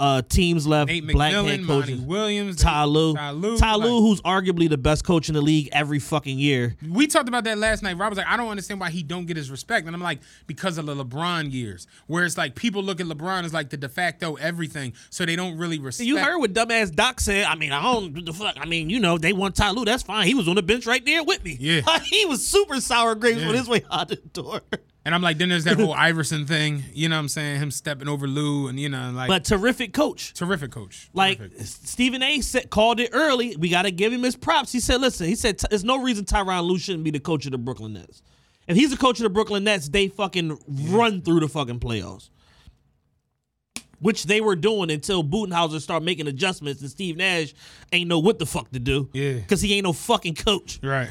uh, 0.00 0.22
teams 0.22 0.66
left. 0.66 0.88
Nate 0.88 1.06
black 1.06 1.32
McMillan, 1.32 1.48
head 1.50 1.60
Monty. 1.62 1.94
Williams, 1.96 2.56
Ty 2.56 2.84
Lue. 2.84 3.14
Ty 3.14 3.30
Lue, 3.30 3.56
Ty 3.58 3.74
like- 3.74 3.86
who's 3.88 4.20
arguably 4.22 4.68
the 4.68 4.78
best 4.78 5.04
coach 5.04 5.28
in 5.28 5.34
the 5.34 5.40
league 5.40 5.68
every 5.72 5.98
fucking 6.00 6.38
year. 6.38 6.74
We 6.88 7.06
talked 7.06 7.28
about 7.28 7.44
that 7.44 7.58
last 7.58 7.82
night. 7.82 7.96
Rob 7.98 8.10
was 8.10 8.16
like, 8.18 8.26
I 8.26 8.36
don't 8.36 8.48
understand 8.48 8.80
why 8.80 8.90
he 8.90 9.02
don't 9.02 9.26
get 9.26 9.36
his 9.36 9.50
respect. 9.50 9.86
And 9.86 9.94
I'm 9.94 10.02
like, 10.02 10.20
because 10.46 10.78
of 10.78 10.86
the 10.86 10.96
LeBron 10.96 11.52
years. 11.52 11.86
Where 12.06 12.24
it's 12.24 12.36
like 12.38 12.54
people 12.54 12.82
look 12.82 13.00
at 13.00 13.06
LeBron 13.06 13.44
as 13.44 13.52
like 13.54 13.70
the 13.70 13.76
de 13.76 13.88
facto 13.88 14.34
everything, 14.36 14.94
so 15.10 15.24
they 15.26 15.36
don't 15.36 15.56
really 15.58 15.78
respect. 15.78 16.06
You 16.08 16.18
heard 16.18 16.38
what 16.38 16.52
dumbass 16.54 16.94
Doc 16.94 17.20
said. 17.20 17.44
I 17.44 17.54
mean, 17.54 17.72
I 17.72 17.82
don't 17.82 18.24
the 18.24 18.32
fuck. 18.32 18.56
I 18.58 18.64
mean, 18.66 18.90
you 18.90 18.98
know, 18.98 19.18
they 19.18 19.32
want 19.32 19.54
Ty 19.54 19.70
Lue. 19.70 19.84
That's 19.84 20.02
fine. 20.02 20.26
He 20.26 20.34
was 20.34 20.48
on 20.48 20.56
the 20.56 20.62
bench 20.62 20.86
right 20.86 21.04
there 21.04 21.22
with 21.22 21.44
me. 21.44 21.56
Yeah. 21.60 21.82
he 22.04 22.24
was 22.26 22.46
super 22.46 22.80
sour 22.80 23.14
grapes 23.14 23.40
Yeah. 23.40 23.48
on 23.48 23.54
his 23.54 23.68
way 23.68 23.84
out 23.90 24.08
the 24.08 24.16
door. 24.16 24.62
And 25.04 25.14
I'm 25.14 25.22
like, 25.22 25.38
then 25.38 25.48
there's 25.48 25.64
that 25.64 25.78
whole 25.78 25.94
Iverson 26.08 26.46
thing. 26.46 26.84
You 26.92 27.08
know 27.08 27.16
what 27.16 27.20
I'm 27.20 27.28
saying? 27.28 27.60
Him 27.60 27.70
stepping 27.70 28.06
over 28.06 28.26
Lou 28.26 28.68
and, 28.68 28.78
you 28.78 28.88
know, 28.90 29.10
like. 29.14 29.28
But 29.28 29.44
terrific 29.44 29.94
coach. 29.94 30.34
Terrific 30.34 30.70
coach. 30.70 31.08
Like 31.14 31.38
Terrific. 31.38 31.62
Stephen 31.62 32.22
A. 32.22 32.40
said, 32.42 32.68
called 32.68 33.00
it 33.00 33.10
early. 33.14 33.56
We 33.56 33.70
got 33.70 33.82
to 33.82 33.90
give 33.90 34.12
him 34.12 34.22
his 34.22 34.36
props. 34.36 34.72
He 34.72 34.80
said, 34.80 35.00
"Listen, 35.00 35.26
he 35.26 35.34
said 35.36 35.58
there's 35.70 35.84
no 35.84 36.02
reason 36.02 36.26
Tyronn 36.26 36.64
Lue 36.64 36.78
shouldn't 36.78 37.04
be 37.04 37.10
the 37.10 37.18
coach 37.20 37.46
of 37.46 37.52
the 37.52 37.58
Brooklyn 37.58 37.94
Nets. 37.94 38.22
If 38.68 38.76
he's 38.76 38.90
the 38.90 38.98
coach 38.98 39.18
of 39.20 39.24
the 39.24 39.30
Brooklyn 39.30 39.64
Nets, 39.64 39.88
they 39.88 40.08
fucking 40.08 40.58
run 40.90 41.22
through 41.22 41.40
the 41.40 41.48
fucking 41.48 41.80
playoffs." 41.80 42.28
Which 44.00 44.24
they 44.24 44.40
were 44.40 44.56
doing 44.56 44.90
until 44.90 45.22
Budenholzer 45.22 45.78
started 45.80 46.06
making 46.06 46.26
adjustments, 46.26 46.80
and 46.80 46.90
Steve 46.90 47.18
Nash 47.18 47.52
ain't 47.92 48.08
know 48.08 48.18
what 48.18 48.38
the 48.38 48.46
fuck 48.46 48.70
to 48.72 48.78
do. 48.78 49.10
Yeah. 49.12 49.34
because 49.34 49.60
he 49.60 49.74
ain't 49.74 49.84
no 49.84 49.92
fucking 49.92 50.36
coach. 50.36 50.78
Right. 50.82 51.10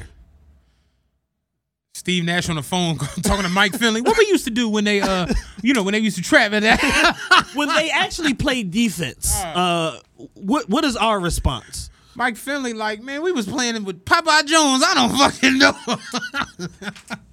Steve 2.00 2.24
Nash 2.24 2.48
on 2.48 2.56
the 2.56 2.62
phone 2.62 2.96
talking 3.22 3.42
to 3.42 3.50
Mike 3.50 3.76
Finley. 3.76 4.00
What 4.00 4.16
we 4.16 4.26
used 4.28 4.46
to 4.46 4.50
do 4.50 4.70
when 4.70 4.84
they, 4.84 5.02
uh, 5.02 5.26
you 5.60 5.74
know, 5.74 5.82
when 5.82 5.92
they 5.92 5.98
used 5.98 6.16
to 6.16 6.22
trap 6.22 6.50
at 6.54 6.62
that. 6.62 7.50
when 7.54 7.68
they 7.68 7.90
actually 7.90 8.32
play 8.32 8.62
defense, 8.62 9.38
uh, 9.38 10.00
what 10.32 10.66
what 10.70 10.82
is 10.82 10.96
our 10.96 11.20
response? 11.20 11.90
Mike 12.14 12.38
Finley, 12.38 12.72
like, 12.72 13.02
man, 13.02 13.20
we 13.20 13.32
was 13.32 13.46
playing 13.46 13.84
with 13.84 14.06
Popeye 14.06 14.46
Jones. 14.46 14.82
I 14.82 14.94
don't 14.94 15.10
fucking 15.10 15.58
know. 15.58 15.72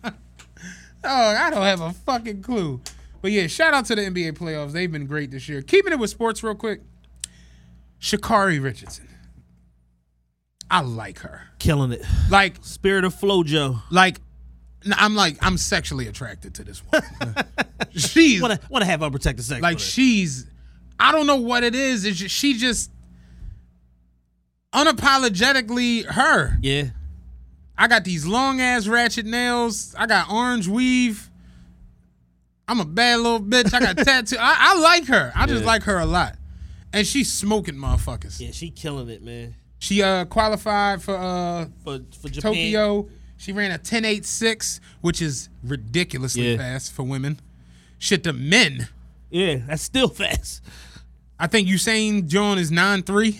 oh, 1.06 1.35
I 1.35 1.49
don't 1.49 1.64
have 1.64 1.80
a 1.80 1.94
fucking 1.94 2.41
clue. 2.41 2.81
But 3.22 3.31
yeah, 3.31 3.48
shout 3.48 3.73
out 3.73 3.85
to 3.85 3.95
the 3.95 4.02
NBA 4.02 4.34
playoffs. 4.34 4.73
They've 4.73 4.91
been 4.91 5.06
great 5.06 5.31
this 5.31 5.48
year. 5.48 5.61
Keeping 5.61 5.94
it 5.94 5.99
with 5.99 6.10
sports 6.10 6.44
real 6.44 6.56
quick. 6.56 6.81
Sha'Carri 8.02 8.61
Richardson. 8.61 9.07
I 10.69 10.81
like 10.81 11.19
her. 11.19 11.44
Killing 11.57 11.94
it. 11.94 12.02
Like 12.30 12.56
Spirit 12.60 13.06
of 13.06 13.15
Flojo. 13.15 13.81
Like 13.89 14.19
I'm 14.95 15.15
like 15.15 15.38
I'm 15.41 15.57
sexually 15.57 16.07
attracted 16.07 16.55
to 16.55 16.64
this 16.64 16.80
one. 16.80 17.01
she's 17.95 18.41
Want 18.41 18.59
to 18.61 18.68
want 18.69 18.84
to 18.84 18.85
have 18.85 19.01
unprotected 19.03 19.43
sex? 19.45 19.61
like 19.61 19.80
she's 19.80 20.45
I 20.99 21.11
don't 21.11 21.27
know 21.27 21.35
what 21.38 21.64
it 21.64 21.76
is. 21.76 22.05
It's 22.05 22.18
just, 22.18 22.34
she 22.35 22.53
just 22.57 22.91
unapologetically 24.73 26.05
her. 26.05 26.57
yeah. 26.61 26.85
I 27.80 27.88
got 27.88 28.03
these 28.03 28.26
long 28.26 28.59
ass 28.59 28.88
ratchet 28.88 29.27
nails. 29.27 29.93
I 29.95 30.07
got 30.07 30.31
orange 30.31 30.68
weave. 30.68 31.30
I'm 32.68 32.80
a 32.80 32.85
bad 32.85 33.19
little 33.19 33.39
bitch. 33.39 33.72
I 33.72 33.80
got 33.80 33.97
tattoo. 34.03 34.38
I, 34.39 34.55
I 34.76 34.80
like 34.80 35.05
her. 35.05 35.31
I 35.35 35.45
just 35.45 35.61
Yeah. 35.61 35.68
like 35.68 35.84
her 35.84 35.99
a 35.99 36.05
lot. 36.07 36.35
And 36.91 37.05
she's 37.05 37.31
smoking 37.31 37.76
motherfuckers. 37.76 38.39
Yeah, 38.39 38.49
she 38.51 38.72
killing 38.72 39.09
it, 39.09 39.22
man. 39.22 39.53
She 39.77 40.01
uh 40.01 40.26
qualified 40.26 41.03
for 41.03 41.15
uh 41.15 41.65
For 41.84 41.99
for 42.19 42.30
Japan. 42.30 42.51
Tokyo. 42.53 43.09
She 43.38 43.51
ran 43.51 43.72
a 43.72 43.77
10.86, 43.80 44.80
which 45.01 45.22
is 45.22 45.49
ridiculously 45.64 46.51
Yeah. 46.51 46.57
fast 46.57 46.91
for 46.91 47.03
women. 47.03 47.39
Shit, 47.99 48.23
the 48.23 48.34
men. 48.34 48.88
Yeah, 49.30 49.57
that's 49.68 49.84
still 49.84 50.07
fast. 50.09 50.64
I 51.39 51.47
think 51.47 51.68
Usain 51.68 52.27
John 52.27 52.57
is 52.57 52.72
9'3. 52.72 53.39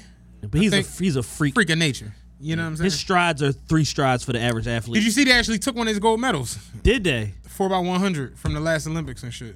But 0.50 0.62
he's 0.62 0.72
a 0.74 0.82
he's 0.82 1.16
a 1.16 1.24
freak. 1.24 1.56
Freak 1.56 1.70
of 1.72 1.78
nature. 1.80 2.14
You 2.40 2.56
know 2.56 2.62
what 2.64 2.68
I'm 2.70 2.76
saying? 2.78 2.86
His 2.86 3.00
strides 3.00 3.42
are 3.42 3.52
three 3.52 3.84
strides 3.84 4.24
for 4.24 4.32
the 4.34 4.40
average 4.40 4.68
athlete. 4.68 4.96
Did 4.96 5.04
you 5.06 5.12
see 5.12 5.24
they 5.24 5.32
actually 5.32 5.58
took 5.58 5.76
one 5.76 5.88
of 5.88 5.92
his 5.92 6.00
gold 6.00 6.22
medals? 6.22 6.58
Did 6.84 7.04
they? 7.04 7.34
4x100 7.58 8.38
from 8.38 8.54
the 8.54 8.60
last 8.60 8.86
Olympics 8.86 9.24
and 9.24 9.34
shit. 9.34 9.56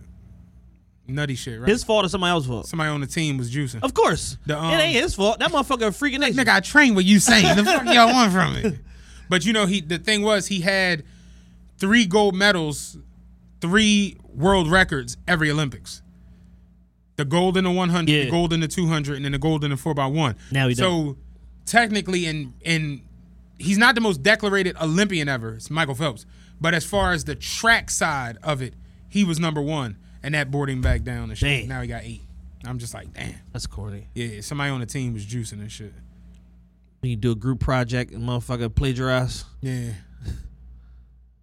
Nutty 1.08 1.36
shit, 1.36 1.60
right? 1.60 1.70
His 1.70 1.84
fault 1.84 2.06
or 2.06 2.10
somebody 2.10 2.32
else's 2.32 2.50
fault? 2.50 2.66
Somebody 2.68 2.90
on 2.90 3.02
the 3.02 3.08
team 3.08 3.38
was 3.38 3.54
juicing. 3.54 3.84
Of 3.84 3.94
course. 3.94 4.38
The, 4.48 4.58
um, 4.58 4.74
it 4.74 4.78
ain't 4.82 4.96
his 5.04 5.14
fault. 5.14 5.40
That 5.40 5.52
motherfucker 5.52 5.88
a 5.88 5.92
freaking 5.92 6.20
nation. 6.20 6.38
Nigga, 6.38 6.50
I 6.56 6.60
trained 6.62 6.96
with 6.96 7.06
Usain. 7.06 7.56
The 7.56 7.64
fuck 7.64 7.86
y'all 7.86 8.12
want 8.12 8.32
from 8.32 8.56
it? 8.56 8.80
But 9.32 9.46
you 9.46 9.54
know, 9.54 9.66
he 9.66 9.80
the 9.80 9.98
thing 9.98 10.24
was 10.24 10.48
he 10.48 10.60
had 10.60 11.06
three 11.78 12.06
gold 12.06 12.36
medals, 12.36 12.98
three 13.62 14.18
world 14.36 14.70
records 14.70 15.16
every 15.26 15.50
Olympics. 15.50 16.02
The 17.16 17.24
gold 17.24 17.56
in 17.56 17.64
the 17.64 17.72
100, 17.72 18.12
Yeah. 18.12 18.26
the 18.26 18.30
gold 18.30 18.52
in 18.52 18.60
the 18.60 18.68
200, 18.68 19.16
and 19.16 19.24
then 19.24 19.32
the 19.32 19.38
gold 19.38 19.64
in 19.64 19.70
the 19.72 19.78
4x1. 19.78 20.36
Now 20.52 20.68
he 20.68 20.76
So 20.76 21.16
technically, 21.66 22.26
in 22.26 22.54
in 22.60 23.04
he's 23.58 23.78
not 23.78 23.96
the 23.96 24.02
most 24.02 24.22
decorated 24.22 24.76
Olympian 24.82 25.30
ever. 25.30 25.54
It's 25.54 25.70
Michael 25.70 25.96
Phelps. 25.96 26.26
But 26.60 26.74
as 26.74 26.84
far 26.84 27.14
as 27.14 27.24
the 27.24 27.36
track 27.36 27.90
side 27.90 28.38
of 28.44 28.62
it, 28.62 28.74
he 29.08 29.24
was 29.24 29.40
number 29.40 29.62
one, 29.62 29.96
and 30.22 30.36
that 30.36 30.52
brought 30.52 30.70
him 30.70 30.82
back 30.82 31.04
down 31.04 31.30
and 31.30 31.38
shit. 31.38 31.70
Now 31.70 31.80
he 31.82 31.88
got 31.88 32.04
eight. 32.04 32.24
I'm 32.66 32.80
just 32.80 32.94
like, 32.94 33.14
damn. 33.14 33.36
That's 33.54 33.66
corny. 33.66 34.10
Yeah, 34.14 34.42
somebody 34.42 34.72
on 34.72 34.82
the 34.82 34.86
team 34.86 35.14
was 35.14 35.26
juicing 35.26 35.62
and 35.62 35.72
shit. 35.72 35.94
You 37.02 37.16
do 37.16 37.32
a 37.32 37.36
group 37.36 37.60
project 37.60 38.12
and 38.12 38.24
motherfucker 38.24 38.74
plagiarize. 38.74 39.46
Yeah. 39.62 39.94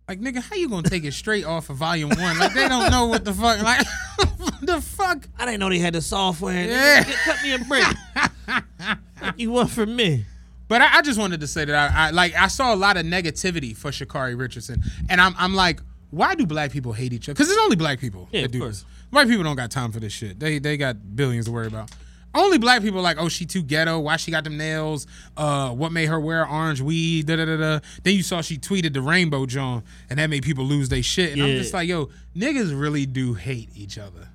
Like 0.09 0.21
nigga, 0.21 0.41
how 0.43 0.57
you 0.57 0.69
gonna 0.69 0.89
take 0.89 1.05
it 1.05 1.13
straight 1.13 1.45
off 1.45 1.69
of 1.69 1.77
volume 1.77 2.09
one? 2.11 2.39
Like 2.39 2.55
they 2.55 2.67
don't 2.69 2.91
know 2.91 3.07
what 3.07 3.25
the 3.25 3.35
fuck. 3.35 3.61
Like 3.63 3.87
the 4.63 4.81
fuck. 4.81 5.29
I 5.39 5.45
didn't 5.45 5.61
know 5.61 5.69
they 5.69 5.79
had 5.79 5.95
the 5.95 6.01
software. 6.01 6.65
Yeah. 6.65 7.05
Cut 7.25 7.43
me 7.43 7.55
a 7.55 7.59
break. 7.59 7.87
You 9.37 9.51
want 9.51 9.71
from 9.71 9.95
me? 9.97 10.25
But 10.69 10.81
I, 10.81 10.99
I 10.99 11.03
just 11.03 11.19
wanted 11.19 11.41
to 11.41 11.47
say 11.47 11.65
that 11.65 11.93
I, 11.93 12.07
I 12.07 12.11
like 12.11 12.35
I 12.35 12.47
saw 12.47 12.73
a 12.73 12.77
lot 12.77 12.97
of 12.97 13.05
negativity 13.05 13.77
for 13.77 13.91
Sha'Carri 13.91 14.39
Richardson, 14.39 14.83
and 15.11 15.21
I'm 15.21 15.35
I'm 15.37 15.55
like, 15.55 15.81
why 16.11 16.35
do 16.37 16.47
black 16.47 16.71
people 16.71 16.93
hate 16.93 17.13
each 17.13 17.29
other? 17.29 17.35
Because 17.35 17.51
it's 17.51 17.59
only 17.61 17.77
black 17.77 17.99
people 18.01 18.29
Yeah, 18.31 18.43
that 18.43 18.47
of 18.47 18.53
do 18.53 18.61
course. 18.61 18.83
this. 18.83 18.87
White 19.11 19.27
people 19.29 19.43
don't 19.45 19.57
got 19.57 19.71
time 19.71 19.91
for 19.93 19.99
this 20.01 20.13
shit. 20.13 20.39
They 20.39 20.59
they 20.61 20.77
got 20.77 21.17
billions 21.17 21.47
to 21.47 21.53
worry 21.53 21.67
about. 21.67 21.91
Only 22.35 22.59
black 22.59 22.83
people 22.83 22.99
are 22.99 23.03
like, 23.03 23.17
oh, 23.19 23.29
she 23.29 23.47
too 23.47 23.63
ghetto. 23.63 23.99
Why 23.99 24.17
she 24.17 24.31
got 24.31 24.45
them 24.45 24.57
nails? 24.57 25.07
Uh, 25.37 25.71
what 25.71 25.93
made 25.93 26.07
her 26.07 26.21
wear 26.21 26.47
orange 26.47 26.81
weed? 26.81 27.27
Da 27.27 27.37
da 27.37 27.45
da 27.47 27.57
da. 27.57 27.81
Then 28.03 28.15
you 28.15 28.23
saw 28.23 28.43
she 28.43 28.59
tweeted 28.59 28.93
the 28.93 29.01
rainbow 29.01 29.47
John, 29.47 29.83
and 30.11 30.19
that 30.19 30.29
made 30.29 30.43
people 30.43 30.65
lose 30.65 30.89
their 30.89 31.03
shit. 31.03 31.33
And 31.33 31.43
I'm 31.43 31.51
just 31.51 31.73
like, 31.73 31.89
yo, 31.89 32.11
niggas 32.37 32.79
really 32.79 33.07
do 33.07 33.35
hate 33.35 33.71
each 33.75 33.99
other. 33.99 34.29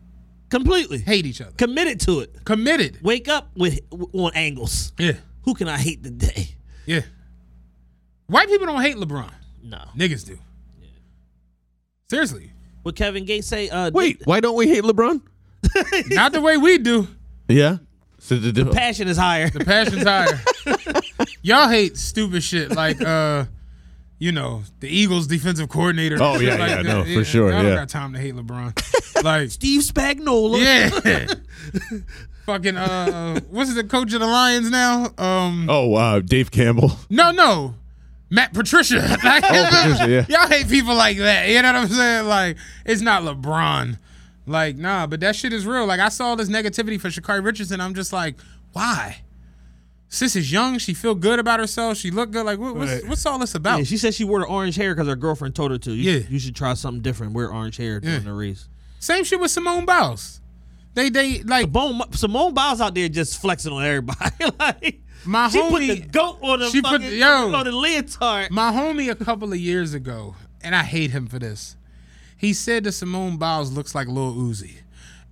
Completely. 0.49 0.99
Hate 0.99 1.26
each 1.26 1.41
other. 1.41 1.52
Committed 1.57 1.99
to 2.02 2.20
it. 2.20 2.45
Committed. 2.45 2.99
Wake 3.02 3.28
up 3.28 3.49
with 3.56 3.80
on 4.14 4.32
angles. 4.36 4.94
Yeah. 4.98 5.14
Who 5.44 5.53
can 5.53 5.68
I 5.68 5.78
hate 5.78 6.03
today? 6.03 6.56
Yeah. 6.86 7.02
White 8.28 8.48
people 8.48 8.68
don't 8.68 8.82
hate 8.82 8.95
LeBron. 8.98 9.32
No. 9.64 9.80
Niggas 9.98 10.26
do. 10.26 10.38
Yeah. 10.82 10.90
Seriously. 12.10 12.52
What 12.84 12.95
Kevin 12.95 13.26
Gates 13.26 13.48
say? 13.48 13.70
Uh, 13.70 13.91
Wait, 13.94 14.22
why 14.26 14.40
don't 14.41 14.56
we 14.56 14.68
hate 14.68 14.84
LeBron? 14.84 15.22
Not 16.10 16.34
the 16.34 16.41
way 16.41 16.57
we 16.57 16.78
do. 16.78 17.07
Yeah. 17.48 17.78
So 18.20 18.38
the, 18.38 18.52
the, 18.52 18.72
passion 18.72 19.07
is 19.10 19.18
higher. 19.18 19.49
The 19.49 19.65
passion's 19.65 20.03
higher. 20.03 20.40
Y'all 21.41 21.68
hate 21.68 21.98
stupid 21.98 22.41
shit 22.41 22.72
like 22.72 23.02
uh 23.02 23.45
you 24.20 24.32
know, 24.32 24.64
the 24.80 24.88
Eagles 24.88 25.28
defensive 25.28 25.68
coordinator. 25.68 26.18
Oh, 26.22 26.40
yeah, 26.40 26.52
Like 26.56 26.70
yeah, 26.70 26.84
that. 26.84 26.86
no, 26.86 27.03
for 27.03 27.26
sure, 27.26 27.52
Y'all 27.52 27.61
yeah. 27.61 27.70
don't 27.70 27.78
got 27.78 27.90
time 27.90 28.14
to 28.14 28.20
hate 28.20 28.34
LeBron. 28.36 29.24
Like 29.24 29.52
Steve 29.52 29.82
Spagnuolo. 29.82 30.57
Yeah. 30.60 31.28
Fucking 32.45 32.78
uh 32.78 33.40
what's 33.49 33.74
the 33.74 33.84
coach 33.84 34.14
of 34.14 34.22
the 34.22 34.28
Lions 34.28 34.70
now? 34.70 35.14
Um 35.18 35.70
oh, 35.70 35.95
uh, 35.95 36.20
Dave 36.22 36.52
Campbell. 36.52 36.91
No, 37.10 37.32
no. 37.32 37.76
Matt 38.30 38.53
Patricia. 38.53 38.95
Like, 39.24 39.44
Oh, 39.45 39.68
Patricia, 39.70 40.10
yeah. 40.10 40.26
Y'all 40.30 40.48
hate 40.48 40.68
people 40.68 40.95
like 40.95 41.18
that. 41.18 41.49
You 41.49 41.61
know 41.61 41.74
what 41.74 41.82
I'm 41.82 41.88
saying? 41.88 42.28
Like, 42.28 42.57
it's 42.86 43.02
not 43.02 43.22
LeBron. 43.24 43.98
Like, 44.45 44.76
nah, 44.78 45.07
but 45.07 45.20
that 45.22 45.36
shit 45.36 45.53
is 45.53 45.65
real. 45.65 45.86
Like, 45.86 45.99
I 45.99 46.10
saw 46.10 46.26
all 46.28 46.36
this 46.36 46.49
negativity 46.49 46.99
for 46.99 47.07
Sha'Carri 47.10 47.44
Richardson. 47.44 47.80
I'm 47.80 47.94
just 47.94 48.11
like, 48.11 48.36
why? 48.74 49.18
Sis 50.10 50.36
is 50.36 50.52
young. 50.52 50.78
She 50.78 50.94
feel 50.94 51.15
good 51.15 51.40
about 51.40 51.60
herself. 51.60 51.98
She 51.98 52.11
look 52.11 52.32
good. 52.32 52.45
Like, 52.45 52.60
what, 52.60 52.76
what's, 52.76 52.91
Right. 52.91 53.07
what's 53.07 53.26
all 53.26 53.40
this 53.40 53.56
about? 53.56 53.80
Yeah, 53.80 53.84
she 53.86 53.98
said 53.98 54.14
she 54.14 54.24
wore 54.26 54.40
the 54.41 54.45
orange 54.45 54.76
hair 54.76 54.94
because 54.94 55.07
her 55.07 55.15
girlfriend 55.15 55.56
told 55.56 55.72
her 55.72 55.78
to. 55.80 55.91
You, 55.94 56.11
Yeah. 56.11 56.20
you 56.30 56.40
should 56.40 56.56
try 56.56 56.74
something 56.76 57.02
different. 57.02 57.34
Wear 57.34 57.52
orange 57.52 57.78
hair 57.78 57.99
during 57.99 58.18
Yeah. 58.18 58.24
the 58.26 58.34
race. 58.34 58.68
Same 58.99 59.24
shit 59.24 59.40
with 59.40 59.49
Simone 59.52 59.86
Biles. 59.86 60.40
They, 60.94 61.10
they, 61.10 61.41
like, 61.44 61.65
Simone, 61.65 62.02
Simone 62.11 62.53
Biles 62.53 62.80
out 62.82 62.94
there 62.94 63.10
just 63.10 63.41
flexing 63.41 63.74
on 63.74 63.84
everybody. 63.84 64.30
like 64.60 65.02
my 65.26 65.49
she 65.49 65.60
put 65.61 65.80
the 65.80 65.99
goat 66.02 66.38
on 66.41 66.60
the 66.60 66.70
she 66.70 66.82
put 66.82 67.02
fucking 67.02 67.18
yo 67.18 67.53
on 67.56 67.65
the 67.65 67.72
leotard. 67.72 68.52
My 68.52 68.72
homie 68.72 69.10
a 69.10 69.15
couple 69.15 69.52
of 69.52 69.57
years 69.57 69.94
ago, 69.95 70.36
and 70.61 70.76
I 70.76 70.84
hate 70.84 71.10
him 71.11 71.26
for 71.28 71.40
this. 71.40 71.76
He 72.44 72.52
said 72.52 72.84
that 72.84 72.91
Simone 72.91 73.38
Biles 73.38 73.72
looks 73.72 73.95
like 73.95 74.10
Lil 74.10 74.34
Uzi. 74.34 74.74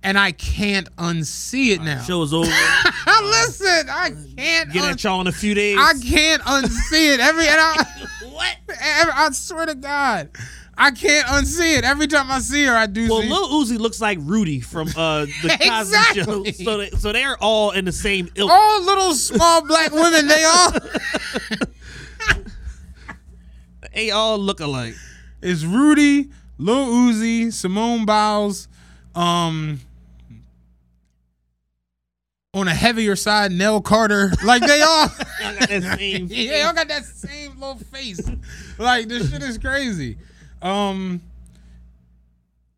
and 0.02 0.18
I 0.18 0.32
can't 0.32 0.88
unsee 0.96 1.68
it 1.74 1.82
now. 1.82 2.00
Show 2.02 2.22
is 2.22 2.32
over. 2.32 2.50
Now 3.04 3.20
listen, 3.24 3.90
I 3.90 4.10
can't. 4.38 4.72
Get 4.72 4.82
un- 4.84 4.90
at 4.92 5.04
y'all 5.04 5.20
in 5.20 5.26
a 5.26 5.32
few 5.32 5.52
days. 5.54 5.76
I 5.78 5.92
can't 6.02 6.40
unsee 6.42 7.12
it 7.14 7.20
every. 7.20 7.46
And 7.46 7.60
I, 7.60 7.84
what? 8.32 8.56
every, 8.80 9.12
I 9.12 9.28
swear 9.32 9.66
to 9.66 9.74
God, 9.74 10.30
I 10.78 10.90
can't 10.92 11.26
unsee 11.26 11.76
it. 11.76 11.84
Every 11.84 12.06
time 12.06 12.30
I 12.30 12.38
see 12.38 12.64
her, 12.64 12.74
I 12.74 12.86
do. 12.86 13.08
Well, 13.10 13.20
see 13.20 13.28
Lil 13.28 13.48
Uzi 13.48 13.78
looks 13.78 14.00
like 14.00 14.18
Rudy 14.22 14.60
from 14.60 14.88
uh, 14.96 15.26
the 15.26 15.58
Cosby 15.68 16.22
Show, 16.22 16.44
so 16.64 16.78
they, 16.78 16.90
so 16.90 17.12
they're 17.12 17.36
all 17.36 17.72
in 17.72 17.84
the 17.84 17.92
same 17.92 18.30
ilk. 18.36 18.50
all 18.50 18.82
little 18.82 19.12
small 19.14 19.66
black 19.66 19.92
women. 19.92 20.26
They 20.28 20.44
all. 20.44 20.72
They 23.94 24.10
all 24.10 24.38
look 24.38 24.60
alike. 24.60 24.94
It's 25.42 25.64
Rudy, 25.64 26.30
Lil 26.58 26.86
Uzi, 26.86 27.52
Simone 27.52 28.04
Biles, 28.04 28.68
um, 29.14 29.80
on 32.54 32.68
a 32.68 32.74
heavier 32.74 33.16
side, 33.16 33.50
Nell 33.52 33.80
Carter. 33.80 34.30
Like 34.44 34.62
they 34.62 34.82
all, 34.82 35.08
I 35.44 35.56
got 35.58 35.68
that 35.68 35.98
same. 35.98 36.26
yeah, 36.30 36.50
they 36.50 36.62
all 36.62 36.74
got 36.74 36.88
that 36.88 37.04
same 37.04 37.58
little 37.58 37.76
face. 37.76 38.30
Like 38.78 39.08
this 39.08 39.30
shit 39.30 39.42
is 39.42 39.58
crazy. 39.58 40.18
Um, 40.60 41.22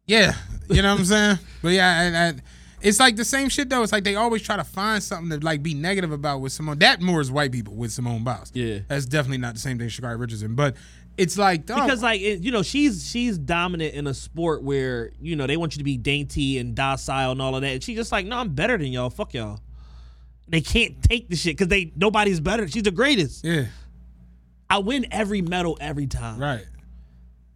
yeah, 0.07 0.35
you 0.69 0.83
know 0.83 0.93
what 0.93 1.01
I'm 1.01 1.05
saying. 1.07 1.39
But 1.63 1.73
yeah, 1.73 2.03
and, 2.03 2.15
and 2.15 2.43
it's 2.83 3.01
like 3.01 3.17
the 3.17 3.25
same 3.25 3.49
shit 3.49 3.71
though. 3.71 3.83
It's 3.83 3.91
like 3.91 4.05
they 4.05 4.17
always 4.17 4.43
try 4.43 4.59
to 4.59 4.65
find 4.65 5.03
something 5.03 5.31
to 5.41 5.45
like 5.45 5.63
be 5.63 5.73
negative 5.73 6.13
about 6.13 6.43
with 6.43 6.53
Simone. 6.53 6.79
That 6.81 7.01
more 7.01 7.23
is 7.23 7.31
white 7.31 7.51
people 7.51 7.75
with 7.75 7.91
Simone 7.91 8.23
Biles. 8.23 8.53
Yeah. 8.55 8.81
that's 8.87 9.07
definitely 9.07 9.39
not 9.39 9.55
the 9.55 9.61
same 9.61 9.79
thing. 9.79 9.89
Sha'Carri 9.89 10.21
Richardson, 10.21 10.55
but 10.55 10.77
it's 11.17 11.39
like 11.39 11.67
dog, 11.67 11.85
because 11.87 12.03
like 12.03 12.21
it, 12.21 12.43
you 12.43 12.51
know 12.51 12.63
she's 12.63 13.09
she's 13.09 13.39
dominant 13.39 13.95
in 13.95 14.07
a 14.07 14.15
sport 14.15 14.63
where 14.63 15.13
you 15.21 15.37
know 15.37 15.47
they 15.47 15.57
want 15.57 15.75
you 15.75 15.79
to 15.79 15.85
be 15.85 15.97
dainty 15.97 16.59
and 16.59 16.75
docile 16.75 17.33
and 17.33 17.41
all 17.41 17.55
of 17.55 17.63
that 17.63 17.73
and 17.75 17.85
she's 17.85 17.97
just 17.97 18.13
like 18.13 18.27
no 18.27 18.39
i'm 18.39 18.55
better 18.55 18.77
than 18.77 18.89
y'all 18.89 19.11
fuck 19.11 19.33
y'all 19.35 19.61
they 20.49 20.61
can't 20.61 21.03
take 21.03 21.29
the 21.29 21.37
shit 21.37 21.57
because 21.57 21.69
they 21.69 21.93
nobody's 21.97 22.41
better 22.41 22.67
she's 22.67 22.83
the 22.83 22.91
greatest 22.91 23.45
yeah. 23.45 23.67
i 24.69 24.79
win 24.79 25.07
every 25.11 25.43
medal 25.43 25.77
every 25.81 26.07
time 26.07 26.39
Right. 26.41 26.65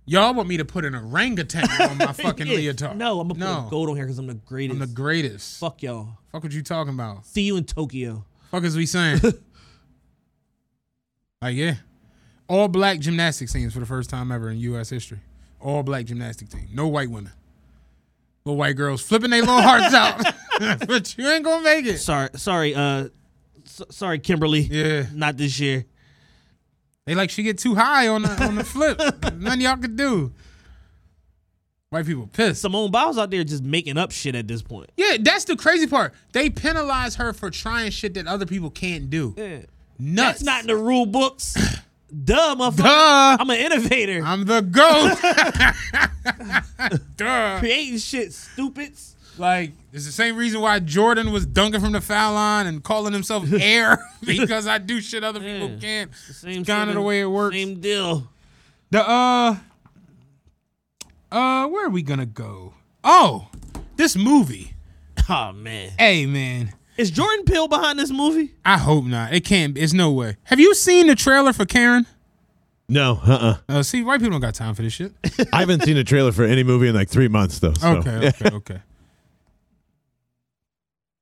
Y'all 0.06 0.32
want 0.32 0.48
me 0.48 0.56
to 0.56 0.64
put 0.64 0.86
an 0.86 0.94
orangutan 0.94 1.68
on 1.82 1.98
my 1.98 2.12
fucking 2.12 2.46
Yeah. 2.46 2.54
leotard? 2.72 2.96
no 2.96 3.20
i'm 3.20 3.28
gonna 3.28 3.40
no. 3.40 3.62
put 3.64 3.70
gold 3.70 3.88
on 3.90 3.96
here 3.96 4.06
because 4.06 4.18
i'm 4.18 4.26
the 4.28 4.34
greatest 4.34 4.80
I'm 4.80 4.88
the 4.88 4.94
greatest. 4.94 5.60
Fuck. 5.60 5.74
fuck 5.74 5.82
y'all 5.82 6.08
Fuck 6.32 6.44
what 6.44 6.52
you 6.52 6.62
talking 6.62 6.94
about? 6.94 7.26
see 7.26 7.42
you 7.42 7.56
in 7.56 7.64
tokyo 7.64 8.24
Fuck 8.50 8.64
is 8.64 8.76
we 8.76 8.86
saying? 8.86 9.20
like 11.42 11.56
yeah, 11.56 11.74
all 12.48 12.68
black 12.68 12.98
gymnastics 13.00 13.52
teams 13.52 13.72
for 13.74 13.80
the 13.80 13.86
first 13.86 14.10
time 14.10 14.32
ever 14.32 14.50
in 14.50 14.58
U.S. 14.58 14.88
history. 14.90 15.18
All 15.60 15.82
black 15.82 16.06
gymnastic 16.06 16.48
team, 16.50 16.68
no 16.72 16.86
white 16.88 17.10
women. 17.10 17.32
Little 18.44 18.58
white 18.58 18.76
girls 18.76 19.02
flipping 19.02 19.30
their 19.30 19.40
little 19.40 19.60
hearts 19.60 19.92
out, 19.94 20.22
but 20.86 21.16
you 21.18 21.28
ain't 21.28 21.44
gonna 21.44 21.62
make 21.64 21.84
it. 21.86 21.98
sorry 21.98 22.28
sorry 22.36 22.74
uh 22.74 23.08
s- 23.64 23.82
sorry 23.90 24.18
kimberly 24.18 24.60
Yeah, 24.60 25.06
not 25.12 25.36
this 25.36 25.58
year 25.60 25.84
they 27.04 27.14
like 27.14 27.30
she 27.30 27.42
get 27.42 27.58
too 27.58 27.74
high 27.74 28.06
on 28.08 28.22
the 28.22 28.44
on 28.44 28.54
the 28.54 28.64
flip. 28.64 28.98
Nothing 29.36 29.60
y'all 29.62 29.76
could 29.76 29.96
do. 29.96 30.32
White 31.90 32.04
people 32.06 32.26
pissed. 32.32 32.60
simone 32.62 32.90
biles 32.90 33.16
out 33.18 33.30
there 33.30 33.42
just 33.44 33.62
making 33.64 33.96
up 33.96 34.12
shit 34.12 34.34
at 34.34 34.46
this 34.46 34.60
point 34.62 34.90
Yeah, 34.96 35.16
that's 35.20 35.44
the 35.44 35.56
crazy 35.56 35.86
part. 35.86 36.14
They 36.32 36.50
penalize 36.50 37.16
her 37.16 37.32
for 37.32 37.50
trying 37.50 37.90
shit 37.90 38.14
that 38.14 38.26
other 38.26 38.46
people 38.46 38.70
can't 38.70 39.08
do. 39.10 39.34
yeah. 39.36 39.60
Nuts. 39.98 40.40
that's 40.40 40.42
not 40.44 40.60
in 40.62 40.66
the 40.68 40.76
rule 40.76 41.06
books 41.06 41.56
duh 42.24 42.54
motherfucker 42.56 42.76
Duh. 42.84 43.36
i'm 43.40 43.50
an 43.50 43.56
innovator 43.58 44.22
I'm 44.24 44.44
the 44.44 44.60
goat. 44.62 45.18
Duh. 47.16 47.58
creating 47.58 47.98
shit, 47.98 48.32
stupids. 48.32 49.14
Like, 49.36 49.70
it's 49.92 50.04
the 50.04 50.10
same 50.12 50.36
reason 50.36 50.60
why 50.60 50.80
Jordan 50.80 51.30
was 51.32 51.46
dunking 51.46 51.80
from 51.80 51.92
the 51.92 52.00
foul 52.00 52.34
line 52.34 52.66
and 52.66 52.82
calling 52.82 53.12
himself 53.12 53.44
air 53.60 54.04
because 54.24 54.66
I 54.66 54.78
do 54.78 55.00
shit 55.00 55.22
other 55.22 55.38
people 55.40 55.78
can't. 55.80 56.12
Same 56.14 56.64
Kind 56.64 56.90
of 56.90 56.96
the 56.96 57.02
way 57.02 57.20
it 57.20 57.26
works. 57.26 57.54
Same 57.54 57.80
deal. 57.80 58.28
The 58.90 59.08
uh, 59.08 59.56
uh, 61.30 61.66
where 61.68 61.86
are 61.86 61.90
we 61.90 62.02
gonna 62.02 62.26
go? 62.26 62.74
Oh, 63.04 63.48
this 63.96 64.16
movie. 64.16 64.74
Oh 65.28 65.52
man, 65.52 65.92
Hey, 65.98 66.26
man. 66.26 66.72
Is 66.98 67.10
Jordan 67.10 67.44
Peele 67.46 67.68
behind 67.68 67.98
this 67.98 68.10
movie? 68.10 68.52
I 68.64 68.76
hope 68.76 69.04
not. 69.06 69.32
It 69.32 69.44
can't. 69.44 69.78
It's 69.78 69.92
no 69.94 70.10
way. 70.10 70.36
Have 70.44 70.60
you 70.60 70.74
seen 70.74 71.06
the 71.06 71.14
trailer 71.14 71.52
for 71.54 71.64
Karen? 71.64 72.06
No, 72.90 73.20
uh-uh. 73.26 73.56
Uh, 73.68 73.82
see, 73.82 74.02
white 74.02 74.18
people 74.20 74.32
don't 74.32 74.40
got 74.40 74.54
time 74.54 74.74
for 74.74 74.82
this 74.82 74.92
shit. 74.94 75.12
I 75.52 75.60
haven't 75.60 75.82
seen 75.84 75.96
a 75.96 76.04
trailer 76.04 76.32
for 76.32 76.44
any 76.44 76.62
movie 76.62 76.88
in 76.88 76.94
like 76.94 77.08
three 77.08 77.28
months 77.28 77.58
though. 77.58 77.74
So. 77.74 77.88
Okay, 77.98 78.28
okay, 78.28 78.50
okay. 78.52 78.82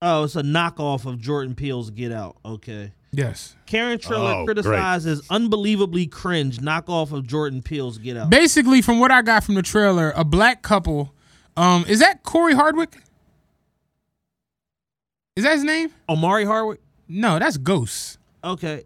Oh, 0.03 0.25
it's 0.25 0.37
a 0.37 0.43
knockoff 0.43 1.07
of 1.07 1.19
Jordan 1.19 1.55
Peele's 1.55 1.91
Get 1.91 2.13
Out. 2.13 2.37
Okay. 2.45 2.93
Yes. 3.13 3.57
Karen 3.65 3.99
Triller 3.99 4.33
Oh, 4.35 4.45
great. 4.45 4.57
criticizes 4.57 5.23
unbelievably 5.31 6.07
cringe 6.09 6.59
knockoff 6.59 7.13
of 7.13 7.27
Jordan 7.27 7.63
Peele's 7.63 7.97
Get 7.99 8.17
Out. 8.17 8.29
Basically, 8.31 8.83
from 8.83 9.01
what 9.01 9.11
I 9.11 9.23
got 9.23 9.43
from 9.43 9.55
the 9.55 9.63
trailer, 9.63 10.13
a 10.15 10.23
black 10.25 10.63
couple. 10.63 11.15
Um, 11.57 11.85
is 11.89 12.01
that 12.01 12.23
Corey 12.25 12.53
Hardwick? 12.55 12.99
Is 15.37 15.45
that 15.45 15.53
his 15.55 15.65
name? 15.65 15.91
Omari 16.09 16.45
Hardwick. 16.45 16.81
No, 17.09 17.39
that's 17.39 17.57
Ghost. 17.59 18.19
Okay. 18.43 18.85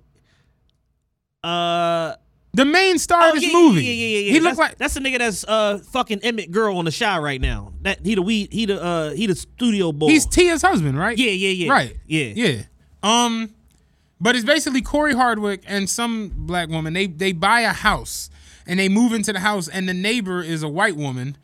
Uh, 1.42 2.14
The 2.52 2.64
main 2.64 2.98
star 2.98 3.22
oh, 3.22 3.28
of 3.28 3.34
this 3.36 3.44
yeah, 3.46 3.52
movie. 3.52 3.84
Yeah, 3.84 3.92
yeah, 3.92 4.06
yeah, 4.06 4.18
yeah. 4.26 4.32
He 4.32 4.40
looked 4.40 4.58
like 4.58 4.76
that's 4.78 4.94
the 4.94 5.00
nigga 5.00 5.18
that's 5.18 5.44
uh 5.44 5.78
fucking 5.78 6.20
Emmett 6.22 6.50
Girl 6.50 6.76
on 6.76 6.84
the 6.84 6.90
shy 6.90 7.18
right 7.18 7.40
now. 7.40 7.72
That 7.82 8.04
he 8.04 8.14
the 8.16 8.22
weed 8.22 8.52
he 8.52 8.66
the 8.66 8.82
uh 8.82 9.10
he 9.12 9.26
the 9.26 9.36
studio 9.36 9.92
boy. 9.92 10.08
he's 10.08 10.26
Tia's 10.26 10.62
husband, 10.62 10.98
right? 10.98 11.16
yeah, 11.16 11.30
yeah, 11.30 11.66
yeah. 11.66 11.72
Right. 11.72 11.96
Yeah. 12.06 12.32
Yeah. 12.34 12.62
Um, 13.02 13.54
but 14.20 14.34
it's 14.36 14.44
basically 14.44 14.82
Corey 14.82 15.14
Hardwick 15.14 15.62
and 15.66 15.88
some 15.88 16.32
black 16.34 16.68
woman. 16.68 16.92
They 16.92 17.06
they 17.06 17.32
buy 17.32 17.60
a 17.60 17.72
house 17.72 18.28
and 18.66 18.78
they 18.78 18.88
move 18.88 19.12
into 19.12 19.32
the 19.32 19.40
house, 19.40 19.68
and 19.68 19.88
the 19.88 19.94
neighbor 19.94 20.42
is 20.42 20.62
a 20.62 20.68
white 20.68 20.96
woman, 20.96 21.36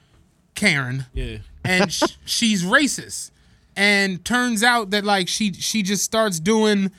Karen. 0.55 1.07
Yeah. 1.15 1.39
and 1.65 1.91
sh- 1.93 2.03
she's 2.27 2.65
racist. 2.65 3.31
And 3.77 4.25
turns 4.25 4.63
out 4.63 4.91
that 4.91 5.05
like 5.05 5.29
she 5.29 5.53
she 5.53 5.83
just 5.83 6.03
starts 6.03 6.41
doing 6.41 6.91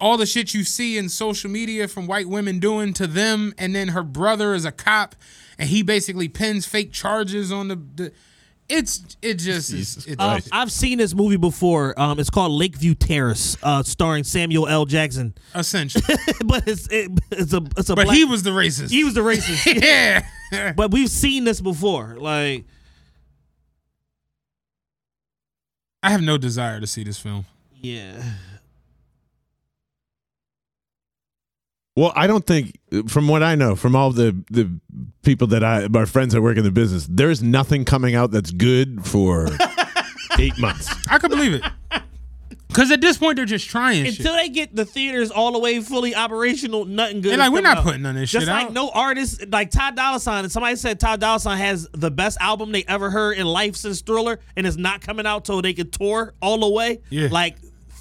all 0.00 0.16
the 0.16 0.26
shit 0.26 0.52
you 0.52 0.64
see 0.64 0.98
in 0.98 1.08
social 1.08 1.50
media 1.50 1.86
from 1.88 2.06
white 2.06 2.28
women 2.28 2.58
doing 2.58 2.92
to 2.94 3.06
them, 3.06 3.54
and 3.56 3.74
then 3.74 3.88
her 3.88 4.02
brother 4.02 4.52
is 4.54 4.64
a 4.64 4.72
cop, 4.72 5.14
and 5.58 5.68
he 5.68 5.82
basically 5.82 6.28
pins 6.28 6.66
fake 6.66 6.92
charges 6.92 7.52
on 7.52 7.68
the. 7.68 7.76
the 7.94 8.12
it's 8.66 9.16
it 9.20 9.34
just 9.34 9.72
is. 9.72 10.06
It's, 10.06 10.18
Um, 10.18 10.40
I've 10.50 10.72
seen 10.72 10.96
this 10.96 11.14
movie 11.14 11.36
before. 11.36 11.98
Um, 12.00 12.18
it's 12.18 12.30
called 12.30 12.50
Lakeview 12.52 12.94
Terrace, 12.94 13.58
uh, 13.62 13.82
starring 13.82 14.24
Samuel 14.24 14.66
L. 14.66 14.86
Jackson. 14.86 15.34
essential, 15.54 16.00
but 16.46 16.66
it's 16.66 16.88
it, 16.88 17.10
it's 17.30 17.52
a 17.52 17.62
it's 17.76 17.90
a 17.90 17.94
but 17.94 18.06
black, 18.06 18.16
he 18.16 18.24
was 18.24 18.42
the 18.42 18.50
racist. 18.50 18.90
he 18.90 19.04
was 19.04 19.12
the 19.14 19.20
racist. 19.20 19.82
yeah. 19.82 20.72
but 20.72 20.90
we've 20.90 21.10
seen 21.10 21.44
this 21.44 21.60
before. 21.60 22.16
Like 22.18 22.64
I 26.04 26.10
have 26.10 26.20
no 26.20 26.36
desire 26.36 26.80
to 26.80 26.86
see 26.86 27.02
this 27.02 27.18
film. 27.18 27.46
yeah, 27.80 28.22
Well, 31.96 32.12
I 32.16 32.26
don't 32.26 32.44
think, 32.44 32.76
from 33.06 33.28
what 33.28 33.42
I 33.42 33.54
know, 33.54 33.74
from 33.76 33.94
all 33.96 34.10
the 34.10 34.36
the 34.50 34.68
people 35.22 35.46
that 35.48 35.62
I, 35.64 35.86
my 35.88 36.04
friends 36.04 36.34
that 36.34 36.42
work 36.42 36.56
in 36.56 36.64
the 36.64 36.70
business, 36.72 37.06
there's 37.08 37.42
nothing 37.42 37.84
coming 37.84 38.14
out 38.14 38.32
that's 38.32 38.50
good 38.50 39.06
for 39.06 39.48
eight 40.38 40.58
months. 40.58 40.92
I 41.08 41.18
could 41.18 41.30
believe 41.30 41.54
it. 41.54 41.62
Because 42.68 42.90
at 42.90 43.00
this 43.00 43.18
point 43.18 43.36
they're 43.36 43.44
just 43.44 43.68
trying 43.68 44.04
shit. 44.04 44.18
until 44.18 44.34
they 44.34 44.48
get 44.48 44.74
the 44.74 44.84
theaters 44.84 45.30
all 45.30 45.52
the 45.52 45.58
way 45.58 45.80
fully 45.80 46.14
operational, 46.14 46.84
nothing 46.84 47.20
good. 47.20 47.32
Is 47.32 47.38
like, 47.38 47.52
we're 47.52 47.60
not 47.60 47.78
out. 47.78 47.84
putting 47.84 48.02
none 48.02 48.16
of 48.16 48.20
this 48.20 48.30
Just 48.30 48.46
shit 48.46 48.52
like 48.52 48.66
out. 48.66 48.72
no 48.72 48.88
artist, 48.90 49.46
like 49.48 49.70
Ty 49.70 49.92
Dolla 49.92 50.18
Sign. 50.18 50.48
Somebody 50.48 50.76
said 50.76 50.98
Ty 50.98 51.16
Dolla 51.16 51.38
Sign 51.38 51.58
has 51.58 51.88
the 51.92 52.10
best 52.10 52.38
album 52.40 52.72
they 52.72 52.84
ever 52.88 53.10
heard 53.10 53.36
in 53.38 53.46
life 53.46 53.76
since 53.76 54.00
Thriller, 54.00 54.40
and 54.56 54.66
it's 54.66 54.76
not 54.76 55.02
coming 55.02 55.26
out 55.26 55.44
till 55.44 55.62
they 55.62 55.72
can 55.74 55.90
tour 55.90 56.34
all 56.42 56.58
the 56.58 56.68
way. 56.68 57.00
Yeah. 57.10 57.28
like 57.30 57.58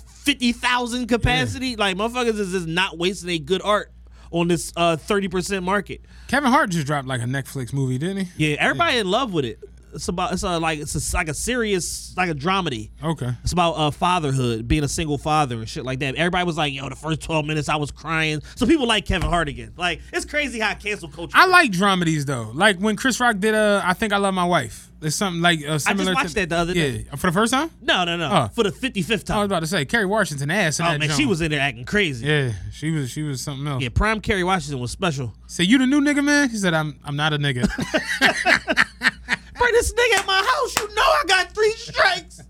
fifty 0.07 0.53
thousand 0.53 1.07
capacity. 1.07 1.75
Like 1.75 1.95
motherfuckers 1.97 2.39
is 2.39 2.51
just 2.53 2.67
not 2.67 2.97
wasting 2.97 3.29
a 3.29 3.39
good 3.39 3.61
art 3.63 3.91
on 4.31 4.47
this 4.47 4.73
uh, 4.75 4.95
thirty 4.95 5.27
percent 5.27 5.63
market. 5.63 6.01
Kevin 6.29 6.51
Hart 6.51 6.71
just 6.71 6.87
dropped 6.87 7.07
like 7.07 7.21
a 7.21 7.25
Netflix 7.25 7.73
movie, 7.73 7.97
didn't 7.99 8.25
he? 8.25 8.51
Yeah, 8.51 8.55
everybody 8.59 8.97
in 8.97 9.11
love 9.11 9.33
with 9.33 9.45
it. 9.45 9.59
It's 9.93 10.07
about 10.07 10.33
it's 10.33 10.43
a, 10.43 10.59
like 10.59 10.79
it's 10.79 11.13
a, 11.13 11.15
like 11.15 11.29
a 11.29 11.33
serious 11.33 12.13
like 12.17 12.29
a 12.29 12.35
dramedy. 12.35 12.89
Okay. 13.03 13.31
It's 13.43 13.53
about 13.53 13.73
uh, 13.73 13.91
fatherhood, 13.91 14.67
being 14.67 14.83
a 14.83 14.87
single 14.87 15.17
father 15.17 15.57
and 15.57 15.69
shit 15.69 15.85
like 15.85 15.99
that. 15.99 16.15
Everybody 16.15 16.45
was 16.45 16.57
like, 16.57 16.73
"Yo, 16.73 16.87
the 16.89 16.95
first 16.95 17.21
twelve 17.21 17.45
minutes 17.45 17.69
I 17.69 17.75
was 17.75 17.91
crying." 17.91 18.41
So 18.55 18.65
people 18.65 18.87
like 18.87 19.05
Kevin 19.05 19.29
Hart 19.29 19.47
again. 19.47 19.73
Like 19.77 20.01
it's 20.11 20.25
crazy 20.25 20.59
how 20.59 20.73
cancel 20.75 21.09
culture. 21.09 21.37
I 21.37 21.45
like 21.47 21.71
dramedies 21.71 22.25
though. 22.25 22.51
Like 22.53 22.77
when 22.77 22.95
Chris 22.95 23.19
Rock 23.19 23.39
did 23.39 23.53
uh 23.53 23.81
I 23.83 23.93
think 23.93 24.13
I 24.13 24.17
love 24.17 24.33
my 24.33 24.45
wife. 24.45 24.89
It's 25.03 25.17
something 25.17 25.41
like 25.41 25.59
uh, 25.67 25.77
similar 25.79 26.13
watched 26.13 26.29
to 26.29 26.35
that 26.35 26.49
the 26.49 26.55
other 26.55 26.73
yeah. 26.73 26.83
day. 26.83 27.05
For 27.17 27.27
the 27.27 27.33
first 27.33 27.51
time? 27.51 27.69
no, 27.81 28.05
no, 28.05 28.15
no. 28.15 28.29
Oh. 28.31 28.47
For 28.53 28.63
the 28.63 28.71
fifty 28.71 29.01
fifth 29.01 29.25
time. 29.25 29.37
I 29.37 29.39
was 29.41 29.47
about 29.47 29.59
to 29.59 29.67
say 29.67 29.83
Kerry 29.83 30.05
Washington 30.05 30.49
ass 30.49 30.79
in 30.79 30.85
Oh 30.85 30.89
man, 30.89 31.01
joint. 31.01 31.13
she 31.13 31.25
was 31.25 31.41
in 31.41 31.51
there 31.51 31.59
acting 31.59 31.83
crazy. 31.83 32.25
Yeah, 32.25 32.45
Yeah, 32.45 32.53
she 32.71 32.91
was 32.91 33.09
she 33.09 33.21
was 33.23 33.41
something 33.41 33.67
else. 33.67 33.83
Yeah, 33.83 33.89
prime 33.89 34.21
Kerry 34.21 34.43
Washington 34.43 34.79
was 34.79 34.91
special. 34.91 35.33
Say 35.47 35.65
you 35.65 35.77
the 35.77 35.85
new 35.85 36.01
nigga 36.01 36.23
man? 36.23 36.49
He 36.49 36.57
said 36.57 36.73
I'm 36.73 36.97
I'm 37.03 37.17
not 37.17 37.33
a 37.33 37.37
nigga. 37.37 37.67
Bring 39.63 39.73
this 39.73 39.93
nigga 39.93 40.19
at 40.19 40.27
my 40.27 40.33
house. 40.45 40.75
You 40.77 40.87
know 40.95 41.01
I 41.01 41.23
got 41.27 41.53
three 41.53 41.71
strikes. 41.71 42.41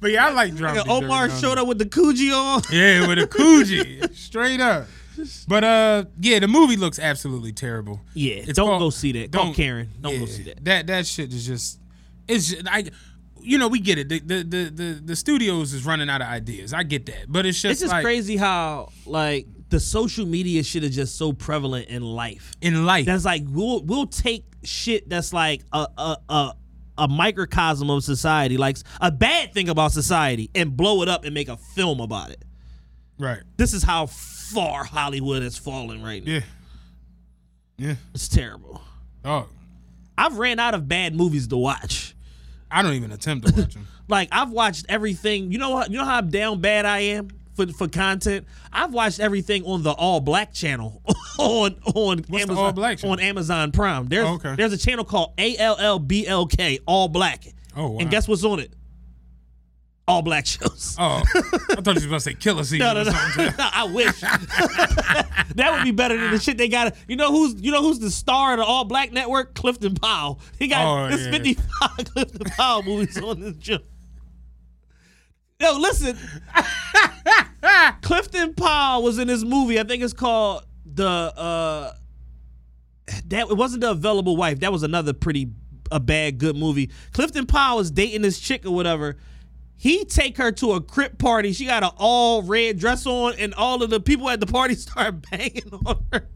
But 0.00 0.10
yeah, 0.10 0.26
I 0.26 0.30
like 0.32 0.52
Nigga, 0.52 0.86
Omar 0.88 1.30
showed 1.30 1.58
up 1.58 1.66
with 1.66 1.78
the 1.78 1.86
Coogi 1.86 2.30
on. 2.32 2.62
Yeah, 2.70 3.08
with 3.08 3.18
a 3.18 3.26
Coogi, 3.26 4.14
straight 4.14 4.60
up. 4.60 4.86
But 5.48 5.64
uh, 5.64 6.04
yeah, 6.20 6.38
the 6.40 6.48
movie 6.48 6.76
looks 6.76 6.98
absolutely 6.98 7.52
terrible. 7.52 8.00
Yeah, 8.12 8.34
It's 8.36 8.52
don't 8.52 8.66
called- 8.68 8.80
go 8.82 8.90
see 8.90 9.12
that. 9.12 9.30
Don't- 9.30 9.54
Karen. 9.54 9.88
Don't 10.00 10.18
go 10.18 10.26
see 10.26 10.42
that. 10.44 10.62
That 10.64 10.86
that 10.88 11.06
shit 11.06 11.32
is 11.32 11.46
just 11.46 11.80
it's 12.28 12.48
just, 12.50 12.64
like 12.66 12.92
you 13.40 13.56
know 13.56 13.68
we 13.68 13.78
get 13.80 13.96
it. 13.98 14.10
The, 14.10 14.20
the 14.20 14.42
the 14.42 14.70
the 14.70 15.00
the 15.06 15.16
studios 15.16 15.72
is 15.72 15.86
running 15.86 16.10
out 16.10 16.20
of 16.20 16.28
ideas. 16.28 16.74
I 16.74 16.82
get 16.82 17.06
that, 17.06 17.24
but 17.28 17.46
it's 17.46 17.60
just 17.62 17.72
It's 17.72 17.80
just 17.80 17.92
like, 17.92 18.04
crazy 18.04 18.36
how 18.36 18.90
like 19.06 19.46
the 19.68 19.80
social 19.80 20.26
media 20.26 20.62
shit 20.62 20.84
is 20.84 20.94
just 20.94 21.16
so 21.16 21.32
prevalent 21.32 21.88
in 21.88 22.02
life. 22.02 22.52
in 22.60 22.86
life. 22.86 23.06
That's 23.06 23.24
like 23.24 23.42
we'll 23.46 23.82
we'll 23.82 24.06
take 24.06 24.44
shit 24.62 25.08
that's 25.08 25.32
like 25.32 25.62
a 25.72 25.86
a 25.98 26.16
a, 26.28 26.52
a 26.98 27.08
microcosm 27.08 27.90
of 27.90 28.04
society, 28.04 28.56
like 28.56 28.76
a 29.00 29.10
bad 29.10 29.52
thing 29.52 29.68
about 29.68 29.92
society, 29.92 30.50
and 30.54 30.76
blow 30.76 31.02
it 31.02 31.08
up 31.08 31.24
and 31.24 31.34
make 31.34 31.48
a 31.48 31.56
film 31.56 32.00
about 32.00 32.30
it. 32.30 32.44
right. 33.18 33.40
This 33.56 33.72
is 33.74 33.82
how 33.82 34.06
far 34.06 34.84
Hollywood 34.84 35.42
has 35.42 35.58
fallen 35.58 36.02
right 36.02 36.24
now. 36.24 36.32
Yeah. 36.32 36.40
Yeah. 37.78 37.94
It's 38.14 38.28
terrible. 38.28 38.80
Oh, 39.24 39.48
I've 40.16 40.38
ran 40.38 40.58
out 40.60 40.74
of 40.74 40.88
bad 40.88 41.14
movies 41.14 41.48
to 41.48 41.56
watch. 41.56 42.14
I 42.70 42.82
don't 42.82 42.94
even 42.94 43.12
attempt 43.12 43.48
to 43.48 43.60
watch 43.60 43.74
them. 43.74 43.86
Like 44.08 44.28
I've 44.30 44.52
watched 44.52 44.86
everything. 44.88 45.50
You 45.50 45.58
know 45.58 45.70
what? 45.70 45.90
You 45.90 45.98
know 45.98 46.04
how 46.04 46.20
down 46.20 46.60
bad 46.60 46.86
I 46.86 47.00
am 47.00 47.28
for 47.56 47.66
for 47.68 47.88
content. 47.88 48.46
I've 48.72 48.92
watched 48.92 49.18
everything 49.18 49.64
on 49.64 49.82
the 49.82 49.92
All 49.92 50.20
Black 50.20 50.52
channel 50.52 51.02
on 51.38 51.74
on 51.94 52.18
the 52.28 52.38
Amazon 52.40 52.74
channel? 52.74 53.10
on 53.12 53.20
Amazon 53.20 53.72
Prime. 53.72 54.06
There's 54.06 54.26
Oh, 54.26 54.34
okay. 54.34 54.54
there's 54.56 54.72
a 54.72 54.78
channel 54.78 55.04
called 55.04 55.32
A 55.38 55.56
L 55.56 55.76
L 55.80 55.98
B 55.98 56.26
L 56.26 56.46
K 56.46 56.78
All 56.86 57.08
Black. 57.08 57.44
Oh, 57.74 57.90
wow. 57.90 57.98
And 57.98 58.10
guess 58.10 58.28
what's 58.28 58.44
on 58.44 58.60
it? 58.60 58.72
All 60.08 60.22
black 60.22 60.46
shows. 60.46 60.94
Oh, 61.00 61.20
I 61.34 61.80
thought 61.80 61.86
you 61.88 61.94
was 61.94 62.04
about 62.04 62.14
to 62.18 62.20
say 62.20 62.34
Killer 62.34 62.62
Season. 62.62 62.78
No, 62.94 62.94
no, 62.94 63.00
or 63.00 63.04
no. 63.04 63.12
I 63.58 63.90
wish 63.92 64.20
that 64.20 65.72
would 65.74 65.82
be 65.82 65.90
better 65.90 66.16
than 66.16 66.30
the 66.30 66.38
shit 66.38 66.56
they 66.58 66.68
got. 66.68 66.94
You 67.08 67.16
know 67.16 67.32
who's 67.32 67.60
you 67.60 67.72
know 67.72 67.82
who's 67.82 67.98
the 67.98 68.10
star 68.12 68.52
of 68.52 68.58
the 68.58 68.64
All 68.64 68.84
Black 68.84 69.10
Network? 69.12 69.54
Clifton 69.54 69.94
Powell. 69.96 70.38
He 70.60 70.68
got 70.68 70.86
Oh, 70.86 71.10
this 71.10 71.24
yeah. 71.24 71.32
55 71.32 71.90
Clifton 72.12 72.44
Powell 72.56 72.82
movies 72.84 73.20
on 73.20 73.40
this 73.40 73.54
show. 73.60 73.78
Yo, 75.60 75.78
listen. 75.78 76.16
Clifton 78.02 78.54
Powell 78.54 79.02
was 79.02 79.18
in 79.18 79.28
this 79.28 79.42
movie. 79.42 79.80
I 79.80 79.84
think 79.84 80.02
it's 80.02 80.12
called 80.12 80.64
the 80.84 81.06
uh 81.06 81.92
that 83.26 83.50
it 83.50 83.56
wasn't 83.56 83.80
the 83.82 83.90
available 83.90 84.36
wife. 84.36 84.60
That 84.60 84.72
was 84.72 84.82
another 84.82 85.12
pretty 85.12 85.50
a 85.90 86.00
bad 86.00 86.38
good 86.38 86.56
movie. 86.56 86.90
Clifton 87.12 87.46
Powell 87.46 87.80
is 87.80 87.90
dating 87.90 88.22
this 88.22 88.38
chick 88.38 88.66
or 88.66 88.74
whatever. 88.74 89.16
He 89.78 90.04
take 90.04 90.38
her 90.38 90.52
to 90.52 90.72
a 90.72 90.80
crip 90.80 91.18
party. 91.18 91.52
She 91.52 91.66
got 91.66 91.82
an 91.82 91.90
all 91.96 92.42
red 92.42 92.78
dress 92.78 93.06
on, 93.06 93.34
and 93.38 93.52
all 93.54 93.82
of 93.82 93.90
the 93.90 94.00
people 94.00 94.28
at 94.30 94.40
the 94.40 94.46
party 94.46 94.74
start 94.76 95.30
banging 95.30 95.70
on 95.84 96.04
her. 96.12 96.28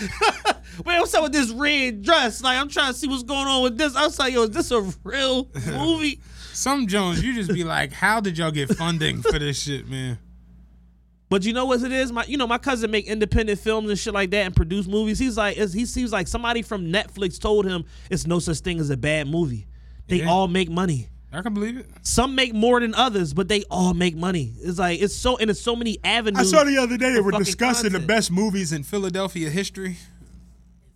Wait, 0.84 0.98
what's 0.98 1.14
up 1.14 1.22
with 1.22 1.32
this 1.32 1.50
red 1.50 2.02
dress? 2.02 2.42
Like, 2.42 2.58
I'm 2.58 2.68
trying 2.68 2.92
to 2.92 2.98
see 2.98 3.06
what's 3.06 3.22
going 3.22 3.46
on 3.46 3.62
with 3.62 3.78
this. 3.78 3.94
I 3.94 4.04
was 4.04 4.18
like, 4.18 4.32
yo, 4.32 4.44
is 4.44 4.50
this 4.50 4.70
a 4.70 4.80
real 5.04 5.48
movie? 5.66 6.20
Some 6.56 6.86
Jones, 6.86 7.22
you 7.22 7.34
just 7.34 7.52
be 7.52 7.64
like, 7.64 7.92
how 7.92 8.20
did 8.20 8.38
y'all 8.38 8.50
get 8.50 8.74
funding 8.74 9.20
for 9.22 9.38
this 9.38 9.62
shit, 9.62 9.86
man? 9.88 10.18
But 11.28 11.44
you 11.44 11.52
know 11.52 11.66
what 11.66 11.82
it 11.82 11.92
is? 11.92 12.12
My 12.12 12.24
you 12.24 12.36
know, 12.38 12.46
my 12.46 12.56
cousin 12.58 12.90
make 12.90 13.06
independent 13.06 13.58
films 13.58 13.90
and 13.90 13.98
shit 13.98 14.14
like 14.14 14.30
that 14.30 14.46
and 14.46 14.54
produce 14.56 14.86
movies. 14.86 15.18
He's 15.18 15.36
like 15.36 15.56
he 15.56 15.84
seems 15.84 16.12
like 16.12 16.28
somebody 16.28 16.62
from 16.62 16.86
Netflix 16.86 17.38
told 17.40 17.66
him 17.66 17.84
it's 18.10 18.26
no 18.26 18.38
such 18.38 18.58
thing 18.60 18.78
as 18.80 18.90
a 18.90 18.96
bad 18.96 19.26
movie. 19.28 19.66
They 20.06 20.18
Yeah. 20.20 20.30
all 20.30 20.46
make 20.48 20.70
money. 20.70 21.08
I 21.32 21.42
can 21.42 21.52
believe 21.52 21.76
it. 21.76 21.86
Some 22.02 22.34
make 22.36 22.54
more 22.54 22.78
than 22.80 22.94
others, 22.94 23.34
but 23.34 23.48
they 23.48 23.64
all 23.64 23.92
make 23.92 24.16
money. 24.16 24.54
It's 24.60 24.78
like 24.78 25.02
it's 25.02 25.14
so 25.16 25.36
and 25.36 25.50
it's 25.50 25.60
so 25.60 25.74
many 25.76 25.98
avenues. 26.04 26.54
I 26.54 26.56
saw 26.58 26.64
the 26.64 26.78
other 26.78 26.96
day 26.96 27.10
they 27.10 27.16
for 27.16 27.24
were 27.24 27.32
fucking 27.32 27.44
discussing 27.44 27.92
the 27.92 27.98
best 28.00 28.30
movies 28.30 28.72
in 28.72 28.82
Philadelphia 28.84 29.50
history. 29.50 29.96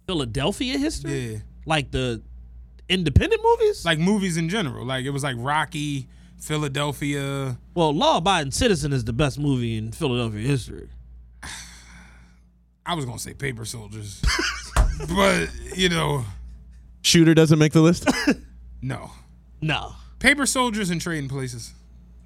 Philadelphia 0.06 0.78
history. 0.78 1.32
Yeah. 1.32 1.38
Like 1.66 1.90
the 1.90 2.22
independent 2.90 3.40
movies. 3.42 3.84
Like 3.84 3.98
movies 3.98 4.36
in 4.36 4.48
general. 4.50 4.84
Like 4.84 5.04
it 5.06 5.10
was 5.10 5.22
like 5.22 5.36
Rocky, 5.38 6.08
Philadelphia. 6.38 7.56
well, 7.74 7.92
Law 7.94 8.18
Abiding 8.18 8.52
Citizen 8.52 8.92
is 8.92 9.04
the 9.04 9.12
best 9.12 9.38
movie 9.38 9.78
in 9.78 9.92
Philadelphia 9.92 10.46
history. 10.46 10.88
I 12.84 12.94
was 12.94 13.04
gonna 13.04 13.18
say 13.18 13.34
Paper 13.34 13.64
Soldiers, 13.64 14.20
but 15.14 15.48
you 15.76 15.88
know, 15.88 16.24
Shooter 17.02 17.34
doesn't 17.34 17.58
make 17.58 17.72
the 17.72 17.80
list. 17.82 18.08
no. 18.82 19.12
No, 19.62 19.92
Paper 20.18 20.46
Soldiers 20.46 20.90
and 20.90 21.00
Trading 21.00 21.28
Places. 21.28 21.72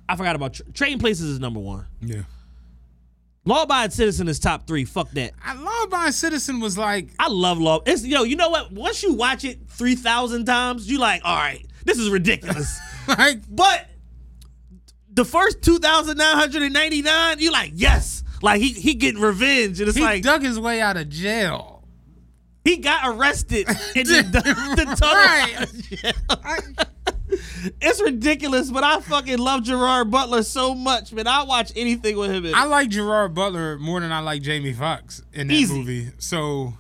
I 0.08 0.16
forgot 0.16 0.36
about 0.36 0.54
Tra- 0.54 0.66
Trading 0.72 0.98
Places 1.00 1.28
is 1.28 1.40
number 1.40 1.58
one. 1.60 1.86
Yeah. 2.00 2.22
Law 3.46 3.64
Abiding 3.64 3.90
Citizen 3.90 4.26
is 4.28 4.38
top 4.38 4.66
three. 4.66 4.84
Fuck 4.84 5.10
that. 5.12 5.32
I 5.44 5.54
Law 5.54 5.82
Abiding 5.84 6.12
Citizen 6.12 6.60
was 6.60 6.78
like 6.78 7.08
I 7.18 7.28
love 7.28 7.58
Law. 7.58 7.80
It's 7.86 8.04
yo, 8.04 8.22
you 8.22 8.36
know 8.36 8.48
what? 8.50 8.72
Once 8.72 9.02
you 9.02 9.12
watch 9.12 9.44
it 9.44 9.68
three 9.68 9.96
thousand 9.96 10.46
times, 10.46 10.90
you 10.90 10.98
like, 10.98 11.20
all 11.24 11.36
right, 11.36 11.66
this 11.84 11.98
is 11.98 12.08
ridiculous. 12.10 12.78
like 13.08 13.40
but 13.48 13.86
the 15.12 15.24
first 15.24 15.62
two 15.62 15.78
thousand 15.78 16.16
nine 16.18 16.36
hundred 16.36 16.62
and 16.62 16.72
ninety 16.72 17.02
nine, 17.02 17.38
you 17.38 17.52
like, 17.52 17.72
yes, 17.74 18.24
like 18.40 18.60
he 18.62 18.68
he 18.72 18.94
getting 18.94 19.20
revenge, 19.20 19.78
and 19.80 19.88
it's 19.88 19.98
he 19.98 20.02
like 20.02 20.22
dug 20.22 20.42
his 20.42 20.58
way 20.58 20.80
out 20.80 20.96
of 20.96 21.08
jail. 21.10 21.86
he 22.64 22.78
got 22.78 23.14
arrested 23.14 23.66
and 23.68 24.06
then 24.08 24.32
the, 24.32 24.40
the 24.76 24.96
tunnel 24.96 26.38
Right. 26.42 27.13
Out 27.66 27.72
of 27.72 27.80
jail. 27.80 27.90
It's 27.90 28.02
ridiculous, 28.02 28.70
but 28.70 28.84
I 28.84 29.00
fucking 29.00 29.38
love 29.38 29.62
Gerard 29.64 30.10
Butler 30.10 30.42
so 30.42 30.74
much, 30.74 31.12
man. 31.12 31.26
I 31.26 31.44
watch 31.44 31.72
anything 31.76 32.16
with 32.16 32.30
him 32.30 32.46
in. 32.46 32.54
I 32.54 32.64
like 32.64 32.88
Gerard 32.88 33.34
Butler 33.34 33.78
more 33.78 34.00
than 34.00 34.12
I 34.12 34.20
like 34.20 34.42
Jamie 34.42 34.72
Foxx 34.72 35.22
in 35.32 35.48
that 35.48 35.54
Easy. 35.54 35.74
movie. 35.74 36.08
So 36.18 36.74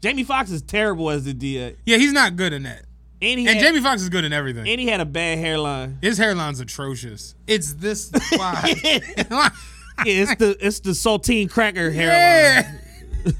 Jamie 0.00 0.24
Foxx 0.24 0.50
is 0.50 0.62
terrible 0.62 1.10
as 1.10 1.24
the 1.24 1.34
DA, 1.34 1.76
yeah, 1.86 1.96
he's 1.98 2.12
not 2.12 2.36
good 2.36 2.52
in 2.52 2.62
that. 2.64 2.84
and 3.22 3.38
he 3.38 3.46
And 3.46 3.58
had, 3.58 3.60
Jamie 3.66 3.80
Foxx 3.82 4.02
is 4.02 4.08
good 4.08 4.24
in 4.24 4.32
everything. 4.32 4.66
and 4.68 4.80
he 4.80 4.86
had 4.86 5.00
a 5.00 5.04
bad 5.04 5.38
hairline. 5.38 5.98
His 6.00 6.18
hairline's 6.18 6.60
atrocious. 6.60 7.34
It's 7.46 7.74
this 7.74 8.10
wide. 8.32 8.76
Yeah, 8.82 10.22
it's 10.22 10.34
the 10.36 10.56
it's 10.66 10.80
the 10.80 10.92
saltine 10.92 11.50
cracker 11.50 11.90
hairline. 11.90 12.80
yeah. 13.26 13.30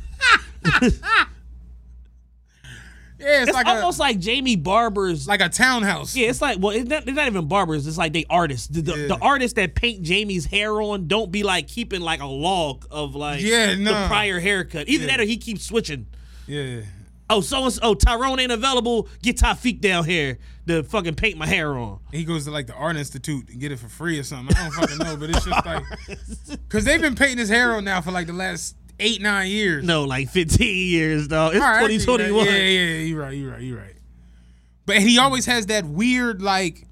yeah, 3.21 3.41
it's, 3.43 3.49
It's 3.49 3.55
like 3.55 3.67
almost 3.67 3.99
a 3.99 4.03
like 4.03 4.19
Jamie 4.19 4.57
Barber's. 4.57 5.29
like 5.29 5.41
a 5.41 5.49
townhouse. 5.49 6.17
yeah, 6.17 6.29
it's 6.29 6.41
like 6.41 6.59
well, 6.61 6.71
it's 6.75 6.89
not, 6.89 7.07
it's 7.07 7.17
not 7.17 7.27
even 7.27 7.47
barbers. 7.49 7.87
It's 7.87 7.99
like 7.99 8.13
they 8.13 8.25
artists. 8.31 8.67
The, 8.69 8.81
the, 8.83 8.97
Yeah. 8.97 9.07
the 9.09 9.19
artists 9.21 9.55
that 9.57 9.75
paint 9.75 10.03
Jamie's 10.03 10.47
hair 10.47 10.81
on 10.81 11.07
don't 11.09 11.31
be 11.31 11.43
like 11.43 11.69
keeping 11.69 12.01
like 12.01 12.21
a 12.21 12.27
log 12.27 12.87
of 12.91 13.15
like 13.15 13.41
Yeah, 13.43 13.75
the 13.75 14.05
prior 14.09 14.41
haircut. 14.41 14.89
Either 14.89 15.05
Yeah. 15.05 15.11
that 15.11 15.21
or 15.21 15.25
he 15.25 15.37
keeps 15.37 15.65
switching. 15.65 16.07
Yeah. 16.47 16.81
Oh, 17.33 17.41
so 17.41 17.65
and 17.65 17.79
oh 17.83 17.95
Tyrone 17.95 18.41
ain't 18.41 18.51
available. 18.51 19.07
Get 19.23 19.37
Tafiq 19.37 19.81
down 19.81 20.05
here 20.05 20.39
to 20.67 20.83
fucking 20.83 21.15
paint 21.15 21.39
my 21.39 21.47
hair 21.47 21.77
on. 21.79 22.01
He 22.11 22.25
goes 22.25 22.45
to 22.47 22.51
like 22.51 22.67
the 22.67 22.75
art 22.75 22.97
institute 22.97 23.49
and 23.51 23.61
get 23.61 23.71
it 23.71 23.79
for 23.79 23.89
free 23.89 24.19
or 24.19 24.25
something. 24.25 24.57
I 24.57 24.63
don't 24.65 24.73
fucking 24.73 24.99
know, 24.99 25.17
but 25.17 25.31
it's 25.31 25.45
just 25.45 25.65
like 25.65 25.85
because 26.69 26.85
they've 26.85 27.01
been 27.01 27.15
painting 27.15 27.39
his 27.39 27.49
hair 27.49 27.75
on 27.77 27.85
now 27.85 28.01
for 28.01 28.11
like 28.11 28.27
the 28.27 28.33
last 28.33 28.75
eight 29.01 29.21
nine 29.21 29.49
years. 29.51 29.85
No, 29.85 30.05
like 30.05 30.29
15 30.31 30.89
years, 30.89 31.29
dog. 31.29 31.55
It's 31.55 31.61
right, 31.63 31.85
I 31.85 31.89
see 31.89 31.99
2021. 31.99 32.47
Yeah, 32.47 32.53
yeah, 32.53 32.99
you're 33.01 33.21
right, 33.21 33.37
you're 33.37 33.51
right, 33.53 33.61
you're 33.63 33.79
right. 33.79 33.95
But 34.87 34.99
he 34.99 35.19
always 35.19 35.47
has 35.47 35.67
that 35.67 35.85
weird 35.85 36.43
like 36.43 36.87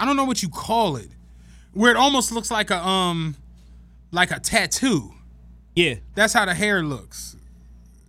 I 0.00 0.04
don't 0.04 0.16
know 0.16 0.24
what 0.24 0.42
you 0.42 0.48
call 0.48 0.96
it, 0.96 1.08
where 1.72 1.90
it 1.90 1.96
almost 1.96 2.32
looks 2.32 2.50
like 2.50 2.70
a 2.70 2.84
um 2.86 3.36
like 4.10 4.30
a 4.30 4.40
tattoo. 4.40 5.12
yeah. 5.74 5.94
That's 6.14 6.32
how 6.32 6.44
the 6.44 6.54
hair 6.54 6.82
looks. 6.82 7.36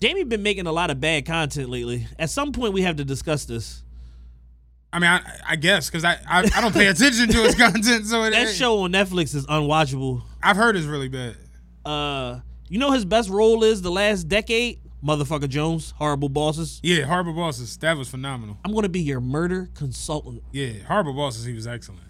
Jamie 0.02 0.24
been 0.24 0.44
making 0.44 0.68
a 0.68 0.72
lot 0.72 0.92
of 0.92 1.00
bad 1.00 1.26
content 1.26 1.70
lately. 1.70 2.06
At 2.20 2.30
some 2.30 2.52
point, 2.52 2.74
we 2.74 2.82
have 2.84 2.98
to 2.98 3.06
discuss 3.06 3.46
this. 3.46 3.82
I 4.94 5.00
mean, 5.00 5.10
I, 5.10 5.22
I 5.48 5.56
guess 5.56 5.90
because 5.90 6.06
I, 6.06 6.20
I 6.28 6.40
I 6.56 6.62
don't 6.62 6.74
pay 6.74 6.88
attention 6.88 7.28
to 7.30 7.38
his 7.44 7.56
content, 7.58 8.06
so 8.06 8.24
it, 8.24 8.32
That 8.32 8.50
show 8.54 8.80
on 8.82 8.92
Netflix 8.92 9.34
is 9.36 9.46
unwatchable. 9.48 10.22
I've 10.44 10.56
heard 10.58 10.76
it's 10.76 10.86
really 10.86 11.10
bad. 11.10 11.36
Uh, 11.84 12.40
you 12.70 12.80
know 12.80 12.92
his 12.92 13.06
best 13.06 13.30
role 13.30 13.64
is 13.64 13.82
the 13.82 13.92
last 13.92 14.24
decade. 14.30 14.80
Motherfucker 15.04 15.48
Jones, 15.48 15.94
horrible 15.98 16.30
bosses. 16.30 16.80
Yeah, 16.82 17.06
Harbor 17.06 17.32
Bosses, 17.32 17.78
that 17.78 17.96
was 17.96 18.10
phenomenal. 18.10 18.58
I'm 18.66 18.74
gonna 18.74 18.90
be 18.90 19.02
your 19.02 19.20
murder 19.22 19.70
consultant. 19.76 20.42
Yeah, 20.52 20.80
Harbor 20.88 21.14
Bosses, 21.14 21.46
he 21.46 21.54
was 21.54 21.68
excellent. 21.68 22.02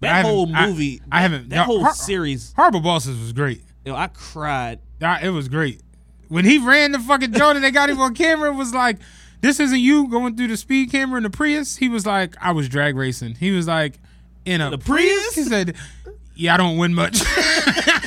But 0.00 0.10
I 0.10 0.22
That 0.22 0.28
whole 0.28 0.50
I- 0.56 0.66
movie, 0.66 1.02
I, 1.12 1.20
haven't. 1.20 1.50
That 1.50 1.56
no, 1.56 1.62
whole 1.64 1.84
Har- 1.84 1.94
series, 1.94 2.54
Harbor 2.56 2.80
Bosses 2.80 3.18
was 3.20 3.32
great. 3.34 3.62
yo, 3.84 3.94
I 3.94 4.06
cried. 4.06 4.78
It 5.00 5.30
was 5.30 5.48
great. 5.48 5.80
When 6.28 6.44
he 6.46 6.56
ran 6.56 6.92
the 6.92 6.98
fucking 7.00 7.32
joint 7.34 7.56
and 7.56 7.64
they 7.64 7.70
got 7.70 7.90
him 7.90 8.00
on 8.00 8.14
camera, 8.14 8.50
it 8.50 8.56
was 8.56 8.72
like, 8.72 8.96
this 9.42 9.60
isn't 9.60 9.80
you 9.80 10.08
going 10.08 10.34
through 10.36 10.48
the 10.48 10.56
speed 10.56 10.90
camera 10.90 11.18
in 11.18 11.24
the 11.24 11.30
Prius. 11.30 11.76
He 11.76 11.88
was 11.90 12.06
like, 12.06 12.34
I 12.40 12.52
was 12.52 12.68
drag 12.68 12.96
racing. 12.96 13.34
He 13.34 13.50
was 13.50 13.66
like, 13.68 13.98
in 14.46 14.60
a 14.62 14.70
The 14.70 14.78
Prius? 14.78 15.34
Prius? 15.34 15.34
He 15.34 15.42
said, 15.42 15.76
yeah, 16.34 16.54
I 16.54 16.56
don't 16.56 16.78
win 16.78 16.94
much. 16.94 17.20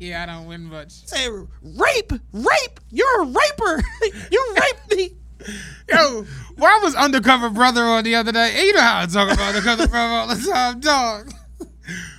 yeah, 0.00 0.22
I 0.22 0.26
don't 0.26 0.46
win 0.46 0.64
much. 0.64 0.90
Say 1.06 1.28
rape, 1.62 2.12
rape. 2.32 2.80
You're 2.90 3.22
a 3.22 3.26
raper. 3.26 3.82
you 4.32 4.54
raped 4.60 4.96
me. 4.96 5.10
Yo, 5.88 6.26
well, 6.58 6.80
I 6.80 6.80
was 6.82 6.94
undercover 6.94 7.48
brother 7.50 7.82
on 7.84 8.04
the 8.04 8.14
other 8.16 8.32
day. 8.32 8.52
And 8.56 8.66
you 8.66 8.72
know 8.74 8.80
how 8.80 9.02
I 9.02 9.06
talk 9.06 9.30
about 9.32 9.54
undercover 9.54 9.86
brother 9.88 10.14
all 10.14 10.26
the 10.28 10.50
time, 10.50 10.80
dog. 10.80 11.32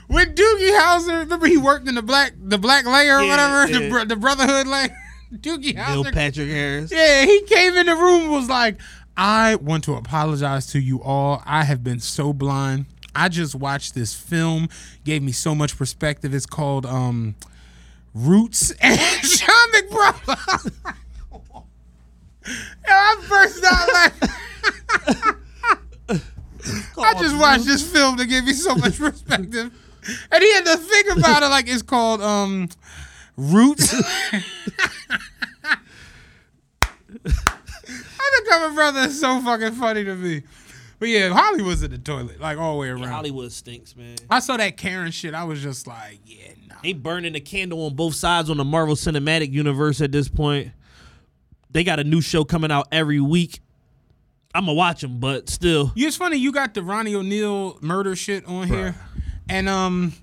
With 0.10 0.36
Doogie 0.36 0.78
Howser, 0.80 1.20
remember 1.20 1.48
he 1.48 1.58
worked 1.58 1.88
in 1.88 1.95
the 1.95 2.02
black 2.02 2.34
the 2.38 2.58
black 2.58 2.86
layer 2.86 3.18
or 3.18 3.22
Yeah, 3.24 3.30
whatever, 3.30 3.72
the, 3.74 3.84
yeah. 3.84 3.90
bro- 3.90 4.06
the 4.06 4.16
Brotherhood 4.16 4.68
layer. 4.68 4.95
Doogie 5.34 5.76
Neil 5.76 6.03
Howser. 6.03 6.14
Patrick 6.14 6.49
Harris. 6.49 6.91
Yeah, 6.91 7.26
he 7.26 7.41
came 7.44 7.76
in 7.78 7.86
the 7.86 7.95
room 7.95 8.24
and 8.24 8.32
was 8.32 8.49
like, 8.49 8.78
I 9.16 9.56
want 9.56 9.84
to 9.86 9.94
apologize 9.94 10.68
to 10.68 10.80
you 10.80 11.02
all. 11.02 11.41
I 11.45 11.64
have 11.64 11.84
been 11.84 11.99
so 11.99 12.34
blind. 12.34 12.86
I 13.16 13.30
just 13.30 13.56
watched 13.56 13.94
this 13.95 14.14
film, 14.16 14.68
gave 15.06 15.22
me 15.22 15.32
so 15.32 15.53
much 15.56 15.78
perspective. 15.78 16.34
It's 16.34 16.45
called 16.45 16.86
um 16.86 17.36
Roots 18.14 18.72
and 18.82 19.00
Sean 19.00 19.72
McBride. 19.74 20.74
I 22.88 23.26
burst 23.30 23.64
out 23.64 23.94
laughing. 23.94 24.30
I 26.98 27.14
just 27.20 27.38
watched 27.38 27.66
this 27.66 27.90
film 27.90 28.18
to 28.18 28.26
give 28.26 28.46
me 28.46 28.54
so 28.54 28.76
much 28.76 28.98
perspective. 28.98 29.72
And 30.32 30.44
he 30.44 30.54
had 30.54 30.66
to 30.66 30.78
think 30.78 31.18
about 31.18 31.44
it 31.44 31.48
like 31.48 31.68
it's 31.68 31.82
called 31.82 32.22
um 32.22 32.70
Roots. 33.38 33.94
Undercover 37.24 38.74
Brother 38.76 39.00
is 39.02 39.20
so 39.20 39.42
fucking 39.42 39.74
funny 39.74 40.04
to 40.04 40.16
me. 40.16 40.44
But 41.02 41.10
yeah, 41.10 41.30
Hollywood's 41.34 41.82
in 41.82 41.90
the 41.90 41.98
toilet, 41.98 42.40
like 42.40 42.60
all 42.60 42.73
the 42.73 42.78
way 42.82 42.90
around. 42.90 43.02
Hollywood 43.06 43.52
stinks, 43.52 43.95
man. 43.95 44.18
I 44.30 44.40
saw 44.40 44.56
that 44.57 44.78
Karen 44.78 45.10
shit. 45.11 45.34
I 45.34 45.44
was 45.45 45.60
just 45.60 45.88
like, 45.88 46.19
yeah, 46.28 46.49
nah. 46.68 46.76
They 46.84 46.94
burning 46.94 47.34
the 47.34 47.40
candle 47.40 47.88
on 47.88 47.95
both 47.95 48.14
sides 48.14 48.52
on 48.52 48.57
the 48.57 48.64
Marvel 48.64 48.94
Cinematic 48.94 49.52
Universe 49.52 49.99
at 49.99 50.11
this 50.11 50.30
point. 50.30 50.69
They 51.72 51.84
got 51.84 51.99
a 51.99 52.03
new 52.03 52.22
show 52.22 52.44
coming 52.44 52.69
out 52.69 52.88
every 52.91 53.19
week. 53.19 53.61
I'm 54.53 54.65
gonna 54.65 54.76
watch 54.76 55.02
them, 55.02 55.19
but 55.19 55.49
still, 55.49 55.91
Yeah, 55.95 56.07
it's 56.10 56.18
funny. 56.18 56.38
You 56.38 56.52
got 56.52 56.76
the 56.76 56.84
Ronnie 56.84 57.14
Oneal 57.14 57.82
murder 57.82 58.15
shit 58.15 58.45
on 58.45 58.68
here, 58.68 58.94
and 59.49 59.68
um, 59.68 60.14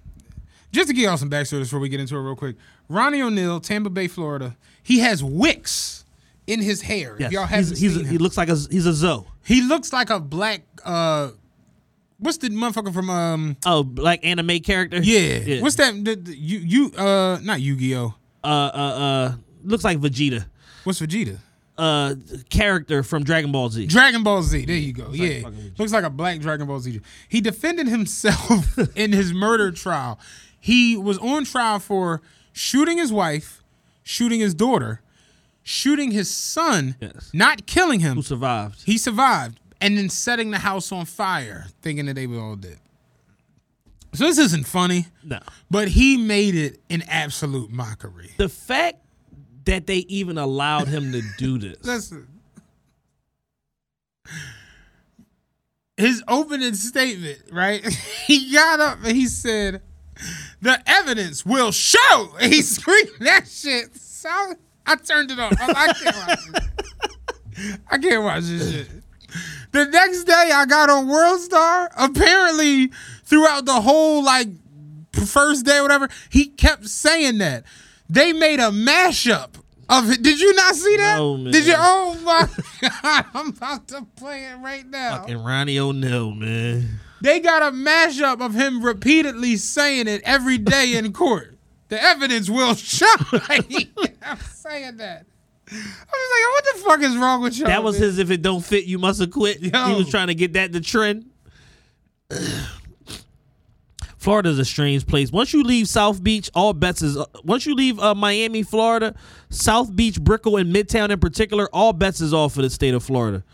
just 0.71 0.87
to 0.91 0.95
give 0.95 1.03
y'all 1.03 1.17
some 1.17 1.29
backstory 1.29 1.59
before 1.65 1.81
we 1.81 1.89
get 1.89 1.99
into 1.99 2.15
it 2.15 2.21
real 2.21 2.37
quick. 2.37 2.55
Ronnie 2.89 3.19
Oneal, 3.19 3.61
Tampa 3.61 3.91
Bay, 3.91 4.07
Florida. 4.07 4.57
He 4.85 5.01
has 5.01 5.25
wicks 5.25 6.05
in 6.47 6.63
his 6.63 6.83
hair. 6.83 7.17
yes, 7.19 7.27
If 7.27 7.33
y'all 7.33 7.47
he's, 7.47 7.51
haven't 7.51 7.79
he's 7.79 7.97
a, 7.97 8.01
him. 8.01 8.07
he 8.07 8.19
looks 8.19 8.37
like 8.37 8.49
a 8.49 8.55
he's 8.71 8.87
a 8.87 8.93
Zoe. 8.93 9.25
He 9.49 9.63
looks 9.63 9.95
like 9.95 10.11
a 10.11 10.21
black. 10.21 10.63
uh 10.85 11.31
What's 12.19 12.37
the 12.37 12.51
motherfucker 12.51 12.93
from 12.93 13.09
um? 13.09 13.57
Oh, 13.65 13.83
black 13.83 14.21
anime 14.25 14.59
character. 14.59 14.99
Yeah. 14.99 15.63
What's 15.63 15.77
that? 15.77 15.95
The, 16.05 16.17
the, 16.17 16.37
you 16.37 16.59
you 16.59 16.93
uh 16.93 17.39
not 17.43 17.61
Yu 17.63 17.75
Gi 17.77 17.97
Oh. 17.97 18.15
Uh 18.45 18.47
uh 18.47 18.79
uh. 18.79 19.33
Looks 19.65 19.85
like 19.85 19.99
Vegeta. 19.99 20.45
What's 20.85 21.01
Vegeta? 21.01 21.39
Uh, 21.79 22.17
character 22.51 23.05
from 23.05 23.23
Dragon 23.23 23.53
Ball 23.53 23.71
Z. 23.71 23.87
Dragon 23.87 24.25
Ball 24.25 24.43
Z. 24.43 24.67
There 24.67 24.75
you 24.75 24.93
go. 24.93 25.05
like 25.05 25.19
yeah. 25.19 25.41
fucking 25.43 25.75
Looks 25.79 25.93
like 25.93 26.05
a 26.05 26.11
black 26.11 26.41
Dragon 26.41 26.67
Ball 26.67 26.81
Z. 26.81 27.01
He 27.29 27.41
defended 27.41 27.87
himself 27.87 28.77
in 28.97 29.13
his 29.13 29.33
murder 29.33 29.71
trial. 29.71 30.19
He 30.61 30.97
was 30.97 31.19
on 31.19 31.45
trial 31.45 31.79
for 31.79 32.21
shooting 32.53 32.99
his 32.99 33.13
wife, 33.13 33.63
shooting 34.03 34.41
his 34.41 34.55
daughter, 34.55 35.03
shooting 35.69 36.11
his 36.13 36.35
son, 36.35 36.97
Yes. 37.01 37.31
not 37.35 37.67
killing 37.67 38.01
him. 38.01 38.17
Who 38.17 38.23
survived? 38.23 38.83
He 38.85 38.97
survived, 38.97 39.61
and 39.81 39.99
then 39.99 40.09
setting 40.09 40.51
the 40.51 40.59
house 40.59 40.91
on 40.93 41.05
fire, 41.05 41.67
thinking 41.83 42.07
that 42.07 42.15
they 42.15 42.27
were 42.27 42.41
all 42.41 42.57
dead. 42.57 42.79
So 44.15 44.25
this 44.25 44.39
isn't 44.39 44.67
funny, 44.67 45.07
No. 45.23 45.39
but 45.71 45.89
he 45.89 46.17
made 46.17 46.55
it 46.55 46.81
an 46.89 47.03
absolute 47.09 47.71
mockery. 47.71 48.31
The 48.39 48.49
fact 48.49 48.97
that 49.67 49.87
they 49.87 49.99
even 50.09 50.39
allowed 50.39 50.89
him 50.89 51.13
to 51.13 51.23
do 51.37 51.59
this. 51.59 51.77
Listen. 51.85 52.27
His 55.97 56.23
opening 56.29 56.75
statement, 56.75 57.43
right? 57.53 57.85
He 58.29 58.53
got 58.53 58.79
up 58.79 58.99
and 59.05 59.17
he 59.17 59.27
said, 59.27 59.81
"The 60.61 60.83
evidence 60.87 61.45
will 61.47 61.73
show." 61.73 62.35
And 62.41 62.53
he 62.53 62.61
screamed 62.63 63.09
that 63.21 63.49
shit. 63.49 63.97
So 63.97 64.55
I 64.89 64.97
turned 64.97 65.31
it 65.31 65.39
off. 65.39 65.53
I, 65.61 65.67
like, 65.67 65.77
I 65.77 65.93
can't 65.93 66.17
watch 66.17 66.47
this. 66.53 67.79
I 67.91 67.99
can't 67.99 68.23
watch 68.25 68.43
this 68.45 68.73
shit. 68.73 68.89
The 69.73 69.85
next 69.85 70.25
day, 70.25 70.51
I 70.55 70.65
got 70.65 70.89
on 70.89 71.09
World 71.09 71.41
Star. 71.41 71.91
Apparently, 71.97 72.91
throughout 73.25 73.67
the 73.67 73.81
whole 73.83 74.25
like 74.25 74.49
first 75.13 75.67
day, 75.67 75.79
or 75.79 75.83
whatever, 75.83 76.09
he 76.31 76.47
kept 76.47 76.87
saying 76.89 77.39
that 77.39 77.65
they 78.09 78.33
made 78.33 78.61
a 78.61 78.71
mashup 78.71 79.57
of 79.91 80.11
it. 80.11 80.23
Did 80.23 80.41
you 80.41 80.55
not 80.55 80.75
see 80.75 80.97
that? 80.97 81.19
No, 81.19 81.37
man. 81.37 81.53
Did 81.53 81.67
you? 81.67 81.75
Oh 81.77 82.19
my 82.25 82.49
god! 82.81 83.27
I'm 83.35 83.49
about 83.49 83.89
to 83.89 84.07
play 84.17 84.45
it 84.45 84.57
right 84.57 84.87
now. 84.87 85.19
Fucking 85.19 85.43
Ronnie 85.43 85.77
Oneal, 85.77 86.37
man. 86.37 87.01
They 87.21 87.41
got 87.41 87.63
a 87.63 87.75
mashup 87.75 88.41
of 88.41 88.55
him 88.55 88.83
repeatedly 88.83 89.57
saying 89.57 90.07
it 90.07 90.23
every 90.25 90.57
day 90.57 90.97
in 90.97 91.13
court. 91.13 91.58
The 91.89 92.03
evidence 92.03 92.51
will 92.51 92.75
show. 92.75 93.07
I'm 93.33 94.39
saying 94.39 94.99
that. 94.99 95.27
I 95.71 95.75
was 95.75 96.31
like, 96.33 96.53
what 96.53 96.65
the 96.65 96.81
fuck 96.85 97.01
is 97.03 97.17
wrong 97.17 97.43
with 97.43 97.59
y'all? 97.59 97.69
That 97.69 97.83
was 97.83 97.99
his 97.99 98.19
if 98.19 98.31
it 98.31 98.43
don't 98.43 98.65
fit, 98.65 98.85
you 98.85 98.99
must 98.99 99.21
have 99.21 99.31
quit. 99.31 99.61
Yo. 99.61 99.87
He 99.87 99.95
was 99.95 100.09
trying 100.09 100.29
to 100.29 100.35
get 100.35 100.55
that 100.55 100.73
to 100.73 100.81
trend. 100.81 101.31
Florida's 104.17 104.59
a 104.59 104.65
strange 104.65 105.07
place. 105.07 105.31
Once 105.31 105.53
you 105.53 105.63
leave 105.63 105.89
South 105.89 106.23
Beach, 106.23 106.51
all 106.55 106.73
bets 106.73 107.03
is 107.03 107.17
once 107.45 107.65
you 107.67 107.75
leave 107.75 107.99
uh, 108.01 108.15
Miami, 108.15 108.63
Florida, 108.63 109.15
South 109.49 109.95
Beach, 109.95 110.21
Brickell, 110.21 110.57
and 110.57 110.75
Midtown 110.75 111.11
in 111.11 111.21
particular, 111.21 111.69
all 111.73 111.93
bets 111.93 112.21
is 112.21 112.35
off 112.35 112.55
for 112.55 112.63
the 112.63 112.71
state 112.71 112.95
of 112.95 113.03
Florida. 113.03 113.45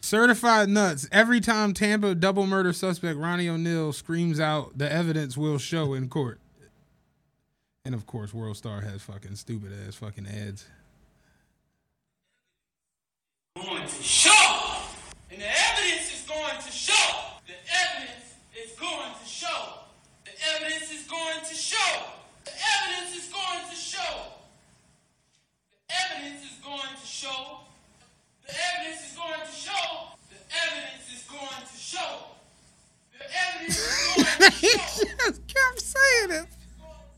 Certified 0.00 0.68
nuts. 0.68 1.08
Every 1.10 1.40
time 1.40 1.74
Tampa 1.74 2.14
double 2.14 2.46
murder 2.46 2.72
suspect 2.72 3.18
Ronnie 3.18 3.46
Oneal 3.46 3.92
screams 3.92 4.38
out, 4.38 4.78
the 4.78 4.90
evidence 4.90 5.36
will 5.36 5.58
show 5.58 5.94
in 5.94 6.08
court. 6.08 6.40
And 7.86 7.94
of 7.94 8.06
course, 8.06 8.32
World 8.32 8.56
Star 8.56 8.80
has 8.80 9.02
fucking 9.02 9.36
stupid 9.36 9.70
ass 9.86 9.96
fucking 9.96 10.26
ads. 10.26 10.66
going 13.56 13.86
to 13.86 14.02
show. 14.02 14.30
And 15.30 15.40
the 15.40 15.46
evidence 15.46 16.14
is 16.14 16.26
going 16.26 16.56
to 16.64 16.72
show. 16.72 17.14
The 17.46 17.52
evidence 17.52 18.34
is 18.56 18.78
going 18.78 19.12
to 19.20 19.28
show. 19.28 19.80
The 20.24 20.30
evidence 20.54 20.90
is 20.92 21.06
going 21.06 21.40
to 21.44 21.54
show. 21.54 22.02
The 22.44 22.52
evidence 22.80 23.16
is 23.16 23.28
going 23.30 23.68
to 23.68 23.76
show. 23.76 24.32
The 25.66 25.94
evidence 25.94 26.42
is 26.42 26.58
going 26.64 26.96
to 26.98 27.06
show. 27.06 27.60
The 28.46 28.54
evidence 28.54 29.02
is 29.02 29.16
going 29.16 29.44
to 29.44 29.52
show. 29.52 30.08
The 30.32 30.40
evidence 30.48 31.12
is 31.12 31.22
going 31.28 31.66
to 31.68 31.76
show. 31.76 32.08
The 33.18 33.24
evidence 33.36 33.76
is 33.76 33.92
going 34.24 34.48
to 34.48 34.56
he 34.56 34.68
show. 34.68 35.04
just 35.18 35.46
kept 35.46 35.80
saying 35.80 36.30
it. 36.30 36.46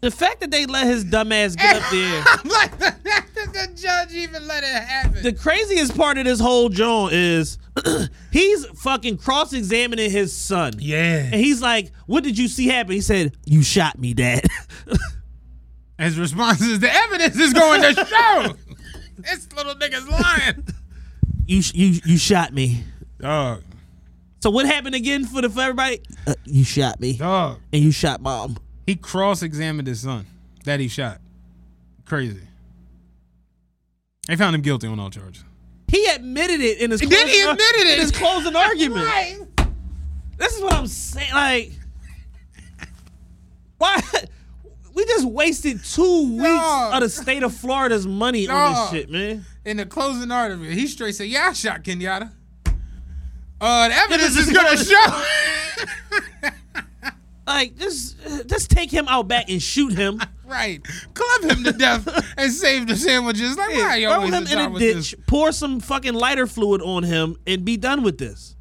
The 0.07 0.13
fact 0.13 0.39
that 0.39 0.53
they 0.53 0.67
let 0.67 0.87
his 0.87 1.03
dumb 1.03 1.33
ass 1.33 1.57
get 1.57 1.83
up 1.83 1.91
there. 1.91 2.25
I'm 2.29 2.49
like, 2.49 2.79
the, 2.79 3.69
judge 3.75 4.15
even 4.15 4.47
let 4.47 4.63
it 4.63 4.69
happen. 4.69 5.21
The 5.21 5.33
craziest 5.33 5.97
part 5.97 6.17
of 6.17 6.25
this 6.25 6.39
whole 6.39 6.69
John 6.69 7.11
is 7.11 7.59
he's 8.31 8.67
fucking 8.67 9.17
cross 9.17 9.53
examining 9.53 10.09
his 10.09 10.33
son. 10.33 10.75
yeah. 10.79 11.25
And 11.25 11.35
he's 11.35 11.61
like, 11.61 11.91
What 12.07 12.23
did 12.23 12.39
you 12.39 12.47
see 12.47 12.69
happen? 12.69 12.93
He 12.93 13.01
said, 13.01 13.37
You 13.47 13.65
shot 13.65 13.99
me, 13.99 14.15
dad. 14.15 14.47
His 15.99 16.21
response 16.21 16.61
is, 16.61 16.79
the 16.79 16.95
evidence 16.95 17.35
is 17.35 17.53
going 17.53 17.83
to 17.83 17.93
show. 18.05 18.55
this 19.19 19.53
little 19.57 19.75
nigga's 19.75 20.09
lying. 20.09 20.65
you, 21.47 21.63
you, 21.75 22.01
you 22.05 22.17
shot 22.17 22.53
me. 22.55 22.85
Dog. 23.19 23.65
So 24.39 24.51
what 24.51 24.67
happened 24.67 24.95
again 24.95 25.25
for 25.25 25.43
the 25.43 25.51
for 25.51 25.63
everybody? 25.63 26.01
Uh, 26.29 26.35
you 26.45 26.63
shot 26.63 27.01
me. 27.01 27.15
Dog. 27.15 27.59
And 27.73 27.83
you 27.83 27.91
shot 27.91 28.21
mom. 28.21 28.59
He 28.87 28.95
cross-examined 28.97 29.89
his 29.89 30.01
son 30.01 30.27
that 30.65 30.79
he 30.81 30.89
shot. 30.89 31.21
Crazy. 32.05 32.41
They 34.29 34.37
found 34.37 34.55
him 34.55 34.63
guilty 34.63 34.87
on 34.87 34.99
all 35.01 35.11
charges. 35.11 35.45
He 35.89 36.07
admitted 36.07 36.61
it 36.61 36.79
in 36.79 36.91
his 36.91 37.01
Then 37.01 37.11
closing 37.11 37.29
he 37.29 37.43
ar- 37.45 37.53
admitted 37.53 37.81
it. 37.87 37.95
in 37.95 38.01
his 38.01 38.13
closing 38.13 38.57
argument. 38.57 39.05
Right. 39.07 39.39
This 40.39 40.57
is 40.57 40.63
what 40.63 40.75
I'm 40.75 40.87
saying. 40.87 41.33
Like, 41.33 41.73
why? 43.79 44.01
We 44.95 45.05
just 45.05 45.27
wasted 45.27 45.85
two 45.85 46.33
weeks 46.37 46.45
Dog. 46.49 46.95
of 46.95 47.01
the 47.01 47.09
state 47.11 47.43
of 47.43 47.55
Florida's 47.55 48.07
money 48.07 48.49
on 48.49 48.73
this 48.73 48.91
shit, 48.91 49.11
man. 49.11 49.45
In 49.65 49.77
the 49.77 49.85
closing 49.87 50.31
argument, 50.31 50.73
he 50.73 50.87
straight 50.87 51.15
said, 51.15 51.29
"Yeah, 51.29 51.49
I 51.51 51.53
shot 51.53 51.83
Kenyatta." 51.85 52.31
Uh, 53.61 53.89
the 53.89 53.95
evidence 53.95 54.37
is 54.37 54.51
gonna 54.53 54.77
show. 54.77 55.23
Like, 57.47 57.77
just 57.77 58.17
just 58.49 58.71
take 58.71 58.91
him 58.91 59.07
out 59.09 59.29
back 59.29 59.49
and 59.49 59.63
shoot 59.63 59.93
him. 59.93 60.21
right, 60.47 60.83
club 61.15 61.51
him 61.51 61.63
to 61.65 61.73
death 61.73 62.35
and 62.37 62.53
save 62.53 62.87
the 62.89 62.97
sandwiches. 62.97 63.57
Like, 63.57 63.71
why 63.71 63.97
you 63.97 64.09
Throw 64.09 64.21
him 64.23 64.47
in 64.47 64.59
a 64.59 64.79
ditch, 64.79 65.13
this? 65.13 65.15
pour 65.29 65.53
some 65.53 65.79
fucking 65.81 66.15
lighter 66.15 66.47
fluid 66.47 66.83
on 66.83 67.03
him, 67.05 67.37
and 67.47 67.65
be 67.65 67.77
done 67.77 68.03
with 68.03 68.19
this. 68.19 68.57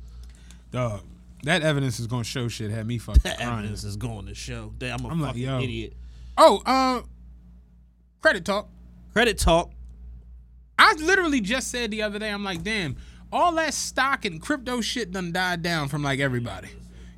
Dog, 0.72 1.02
that 1.44 1.64
evidence 1.64 2.00
is 2.00 2.06
gonna 2.08 2.24
show 2.24 2.48
shit. 2.48 2.70
Had 2.70 2.86
me 2.86 2.98
fucking 3.00 3.22
That 3.24 3.38
crying. 3.38 3.60
evidence 3.60 3.84
is 3.84 3.98
going 3.98 4.28
to 4.28 4.36
show 4.36 4.74
that 4.80 4.92
I'm 5.00 5.04
a 5.06 5.10
I'm 5.10 5.20
like, 5.20 5.30
fucking 5.32 5.42
yo. 5.44 5.60
idiot. 5.62 5.94
Oh, 6.38 6.62
uh, 6.66 7.02
credit 8.22 8.46
talk. 8.46 8.70
Credit 9.14 9.38
talk. 9.38 9.72
I 10.78 10.94
literally 10.94 11.42
just 11.42 11.70
said 11.70 11.90
the 11.92 12.02
other 12.02 12.20
day, 12.20 12.30
I'm 12.30 12.44
like, 12.44 12.62
damn, 12.62 12.98
all 13.32 13.54
that 13.54 13.74
stock 13.74 14.26
and 14.26 14.42
crypto 14.42 14.82
shit 14.82 15.12
done 15.12 15.32
died 15.32 15.62
down 15.62 15.88
from 15.88 16.04
like 16.04 16.20
everybody. 16.20 16.68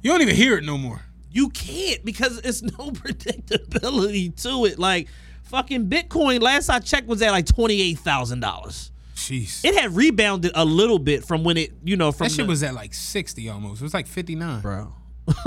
You 0.03 0.11
don't 0.11 0.21
even 0.21 0.35
hear 0.35 0.57
it 0.57 0.63
no 0.63 0.77
more. 0.77 1.01
You 1.31 1.49
can't 1.49 2.03
because 2.05 2.39
it's 2.39 2.61
no 2.61 2.69
predictability 2.91 4.35
to 4.43 4.65
it. 4.65 4.79
Like 4.79 5.07
fucking 5.43 5.89
Bitcoin, 5.89 6.41
last 6.41 6.69
I 6.69 6.79
checked, 6.79 7.07
was 7.07 7.21
at 7.21 7.31
like 7.31 7.45
twenty 7.45 7.81
eight 7.81 7.99
thousand 7.99 8.39
dollars. 8.39 8.91
Jeez. 9.15 9.65
It 9.65 9.75
had 9.75 9.95
rebounded 9.95 10.51
a 10.55 10.63
little 10.63 10.99
bit 10.99 11.25
from 11.25 11.43
when 11.43 11.57
it, 11.57 11.71
you 11.83 11.97
know, 11.97 12.11
from 12.11 12.25
That 12.25 12.31
shit 12.33 12.45
the- 12.45 12.49
was 12.49 12.61
at 12.61 12.75
like 12.75 12.93
60 12.93 13.49
almost. 13.49 13.81
It 13.81 13.83
was 13.83 13.93
like 13.93 14.07
59. 14.07 14.61
bro. 14.61 14.93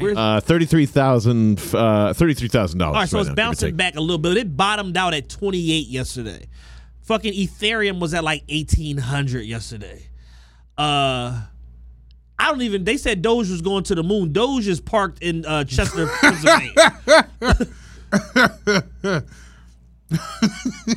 Uh, 0.00 0.40
thirty-three 0.40 0.86
thousand, 0.86 1.60
uh, 1.74 2.12
thirty-three 2.14 2.46
thousand 2.46 2.78
dollars. 2.78 2.94
All 2.94 3.00
right, 3.00 3.08
so 3.08 3.18
it's 3.18 3.30
bouncing 3.30 3.74
back 3.74 3.96
a 3.96 4.00
little 4.00 4.18
bit. 4.18 4.36
It 4.36 4.56
bottomed 4.56 4.96
out 4.96 5.12
at 5.12 5.28
28 5.28 5.88
yesterday. 5.88 6.46
Fucking 7.02 7.32
Ethereum 7.32 7.98
was 7.98 8.14
at 8.14 8.22
like 8.22 8.44
1800 8.48 9.40
yesterday. 9.40 10.06
Uh 10.76 11.42
I 12.38 12.50
don't 12.50 12.62
even 12.62 12.84
they 12.84 12.96
said 12.96 13.22
Doge 13.22 13.50
was 13.50 13.62
going 13.62 13.84
to 13.84 13.94
the 13.94 14.02
moon. 14.02 14.32
Doge 14.32 14.68
is 14.68 14.80
parked 14.80 15.22
in 15.22 15.44
uh 15.44 15.64
Chester, 15.64 16.06
Pennsylvania. 16.20 17.28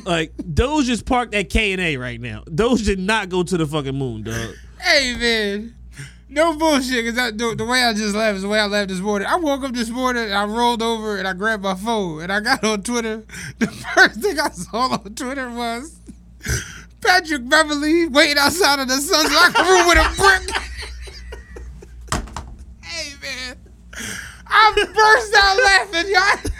like 0.04 0.32
Doge 0.54 0.88
is 0.88 1.02
parked 1.02 1.34
at 1.34 1.50
K 1.50 1.72
and 1.72 1.80
A 1.80 1.96
right 1.96 2.20
now. 2.20 2.42
Doge 2.54 2.84
did 2.84 2.98
not 2.98 3.28
go 3.28 3.42
to 3.42 3.56
the 3.56 3.66
fucking 3.66 3.96
moon, 3.96 4.22
dog. 4.22 4.54
Hey, 4.80 5.14
man. 5.16 5.74
No 6.28 6.56
bullshit, 6.56 7.04
because 7.04 7.32
the, 7.36 7.54
the 7.54 7.66
way 7.66 7.82
I 7.84 7.92
just 7.92 8.14
laughed 8.14 8.36
is 8.36 8.42
the 8.42 8.48
way 8.48 8.58
I 8.58 8.64
laughed 8.64 8.88
this 8.88 9.00
morning. 9.00 9.28
I 9.28 9.36
woke 9.36 9.64
up 9.64 9.74
this 9.74 9.90
morning, 9.90 10.24
and 10.24 10.32
I 10.32 10.46
rolled 10.46 10.80
over, 10.80 11.18
and 11.18 11.28
I 11.28 11.34
grabbed 11.34 11.62
my 11.62 11.74
phone, 11.74 12.22
and 12.22 12.32
I 12.32 12.40
got 12.40 12.64
on 12.64 12.82
Twitter. 12.82 13.24
The 13.58 13.66
first 13.66 14.22
thing 14.22 14.40
I 14.40 14.48
saw 14.48 14.92
on 14.92 15.14
Twitter 15.14 15.50
was 15.50 15.94
Patrick 17.02 17.46
Beverley 17.48 18.08
waiting 18.08 18.38
outside 18.38 18.78
of 18.78 18.88
the 18.88 18.96
Suns 18.96 19.30
locker 19.30 19.62
room 19.62 19.86
with 19.88 19.98
a 19.98 20.14
brick. 20.16 20.48
Man. 23.36 23.58
I 24.46 24.72
burst 24.74 25.34
out 25.36 25.56
laughing, 25.62 26.10
y'all. 26.10 26.52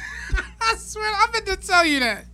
I 0.61 0.77
swear, 0.77 1.05
I 1.05 1.27
meant 1.33 1.47
to 1.47 1.57
tell 1.57 1.85
you 1.85 2.01
that. 2.01 2.25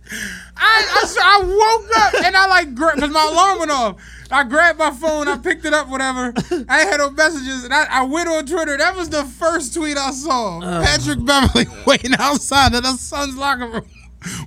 I 0.55 1.01
I, 1.01 1.05
swear, 1.05 1.25
I 1.25 1.39
woke 1.43 1.97
up 1.97 2.25
and 2.25 2.35
I 2.35 2.47
like 2.47 2.75
because 2.75 3.09
my 3.11 3.29
alarm 3.31 3.59
went 3.59 3.71
off. 3.71 4.01
I 4.31 4.43
grabbed 4.43 4.77
my 4.77 4.91
phone, 4.91 5.27
I 5.27 5.37
picked 5.37 5.65
it 5.65 5.73
up, 5.73 5.89
whatever. 5.89 6.33
I 6.69 6.81
had 6.81 6.97
no 6.97 7.09
messages, 7.09 7.63
and 7.63 7.73
I, 7.73 7.85
I 7.89 8.03
went 8.03 8.29
on 8.29 8.45
Twitter. 8.45 8.77
That 8.77 8.95
was 8.95 9.09
the 9.09 9.23
first 9.23 9.73
tweet 9.73 9.97
I 9.97 10.11
saw. 10.11 10.59
Uh. 10.59 10.83
Patrick 10.83 11.25
Beverley 11.25 11.65
waiting 11.87 12.13
outside 12.19 12.75
of 12.75 12.83
the 12.83 12.93
Suns 12.93 13.35
locker 13.35 13.67
room 13.67 13.85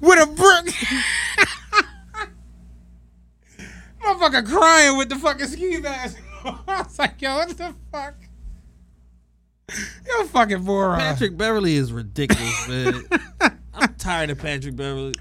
with 0.00 0.22
a 0.22 0.26
brick. 0.26 0.74
Motherfucker 4.04 4.46
crying 4.46 4.96
with 4.98 5.08
the 5.08 5.16
fucking 5.16 5.46
ski 5.46 5.78
mask. 5.78 6.18
I 6.44 6.82
was 6.82 6.98
like, 6.98 7.20
yo, 7.20 7.36
what 7.36 7.48
the 7.48 7.74
fuck? 7.90 8.14
You're 10.06 10.22
a 10.22 10.26
fucking 10.26 10.62
moron. 10.62 10.98
Patrick 10.98 11.36
Beverley 11.36 11.74
is 11.76 11.92
ridiculous, 11.92 12.68
man. 12.68 13.04
I'm 13.74 13.94
tired 13.94 14.30
of 14.30 14.38
Patrick 14.38 14.76
Beverley. 14.76 15.14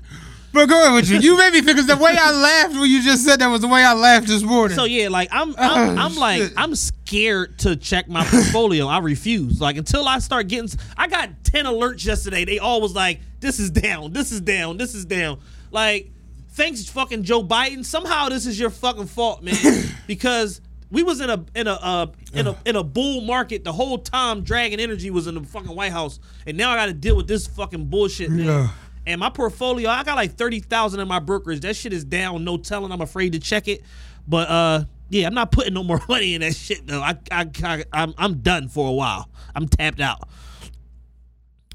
But 0.54 0.66
go 0.66 0.82
ahead 0.84 0.94
with 0.94 1.10
you. 1.10 1.20
You 1.20 1.38
made 1.38 1.54
me 1.54 1.62
feel 1.62 1.74
because 1.74 1.88
the 1.88 1.96
way 1.96 2.14
I 2.20 2.32
laughed 2.36 2.74
when 2.74 2.90
you 2.90 3.02
just 3.02 3.24
said 3.24 3.40
that 3.40 3.48
was 3.48 3.62
the 3.62 3.70
way 3.70 3.84
I 3.84 3.94
laughed 3.94 4.28
this 4.28 4.44
morning. 4.44 4.76
So 4.76 4.84
yeah, 4.84 5.08
like 5.08 5.30
I'm, 5.32 5.56
I'm, 5.58 5.98
Oh, 5.98 6.02
I'm 6.02 6.16
like. 6.18 6.52
I'm 6.58 6.76
scared 6.76 7.60
to 7.60 7.78
check 7.78 8.10
my 8.10 8.26
portfolio. 8.26 8.88
I 8.88 9.00
refuse. 9.00 9.62
Like 9.62 9.78
until 9.78 10.08
I 10.08 10.20
start 10.20 10.50
getting, 10.50 10.70
I 10.98 11.08
got 11.08 11.30
ten 11.46 11.66
alerts 11.66 12.06
yesterday. 12.06 12.44
They 12.44 12.60
all 12.60 12.82
was 12.82 12.94
like, 12.94 13.22
this 13.40 13.60
is 13.60 13.70
down, 13.70 14.12
this 14.12 14.32
is 14.34 14.42
down, 14.42 14.76
this 14.78 14.94
is 14.94 15.06
down. 15.06 15.40
Like, 15.72 16.12
thanks 16.50 16.90
fucking 16.90 17.24
Joe 17.24 17.44
Biden. 17.44 17.86
Somehow 17.86 18.28
this 18.28 18.46
is 18.46 18.60
your 18.60 18.70
fucking 18.72 19.08
fault, 19.08 19.42
man, 19.42 19.56
because 20.08 20.60
we 20.92 21.04
was 21.04 21.22
in 21.22 21.30
a 21.30 21.44
in 21.56 21.68
a 21.68 21.74
uh, 21.74 22.08
in 22.34 22.48
a 22.48 22.58
in 22.66 22.76
a 22.76 22.84
bull 22.84 23.22
market 23.22 23.64
the 23.64 23.74
whole 23.74 23.98
time. 23.98 24.44
Dragon 24.44 24.80
Energy 24.80 25.10
was 25.10 25.28
in 25.28 25.36
the 25.36 25.42
fucking 25.42 25.76
White 25.76 25.92
House, 25.92 26.20
and 26.46 26.58
now 26.58 26.72
I 26.72 26.76
got 26.76 26.86
to 26.88 26.94
deal 26.94 27.16
with 27.16 27.28
this 27.28 27.48
fucking 27.48 27.86
bullshit. 27.86 28.30
Yeah. 28.30 28.70
And 29.08 29.20
my 29.20 29.32
portfolio, 29.32 29.90
I 29.90 30.04
got 30.04 30.16
like 30.16 30.36
thirty 30.36 30.60
thousand 30.60 31.00
in 31.00 31.08
my 31.08 31.20
brokerage. 31.20 31.62
That 31.62 31.76
shit 31.76 31.94
is 31.94 32.04
down, 32.04 32.44
no 32.44 32.58
telling. 32.58 32.92
I'm 32.92 33.02
afraid 33.02 33.32
to 33.34 33.40
check 33.40 33.68
it, 33.68 33.82
but 34.28 34.48
uh, 34.50 34.84
yeah, 35.10 35.28
I'm 35.28 35.34
not 35.34 35.52
putting 35.52 35.74
no 35.74 35.84
more 35.92 36.02
money 36.08 36.36
in 36.36 36.42
that 36.42 36.56
shit 36.56 36.86
though. 36.86 37.02
I, 37.02 37.18
I, 37.32 37.50
I 37.64 37.84
I'm, 37.94 38.14
I'm 38.18 38.42
done 38.42 38.68
for 38.68 38.88
a 38.88 38.94
while. 38.94 39.30
I'm 39.56 39.68
tapped 39.68 40.02
out. 40.02 40.28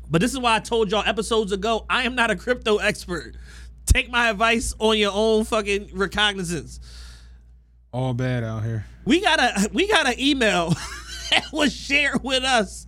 But 0.09 0.21
this 0.21 0.33
is 0.33 0.39
why 0.39 0.55
I 0.55 0.61
told 0.61 0.93
y'all 0.93 1.03
episodes 1.05 1.51
ago. 1.51 1.85
I 1.91 2.05
am 2.05 2.15
not 2.15 2.31
a 2.31 2.37
crypto 2.37 2.77
expert. 2.77 3.35
Take 3.87 4.09
my 4.11 4.31
advice 4.31 4.73
on 4.79 4.99
your 4.99 5.11
own 5.13 5.45
fucking 5.45 5.91
recognizance. 5.95 6.79
All 7.93 8.15
bad 8.15 8.45
out 8.45 8.63
here. 8.63 8.87
We 9.07 9.21
got 9.21 9.41
a 9.41 9.71
we 9.73 9.89
got 9.89 10.07
an 10.07 10.21
email 10.21 10.71
that 11.31 11.47
was 11.53 11.73
shared 11.75 12.23
with 12.23 12.43
us 12.43 12.87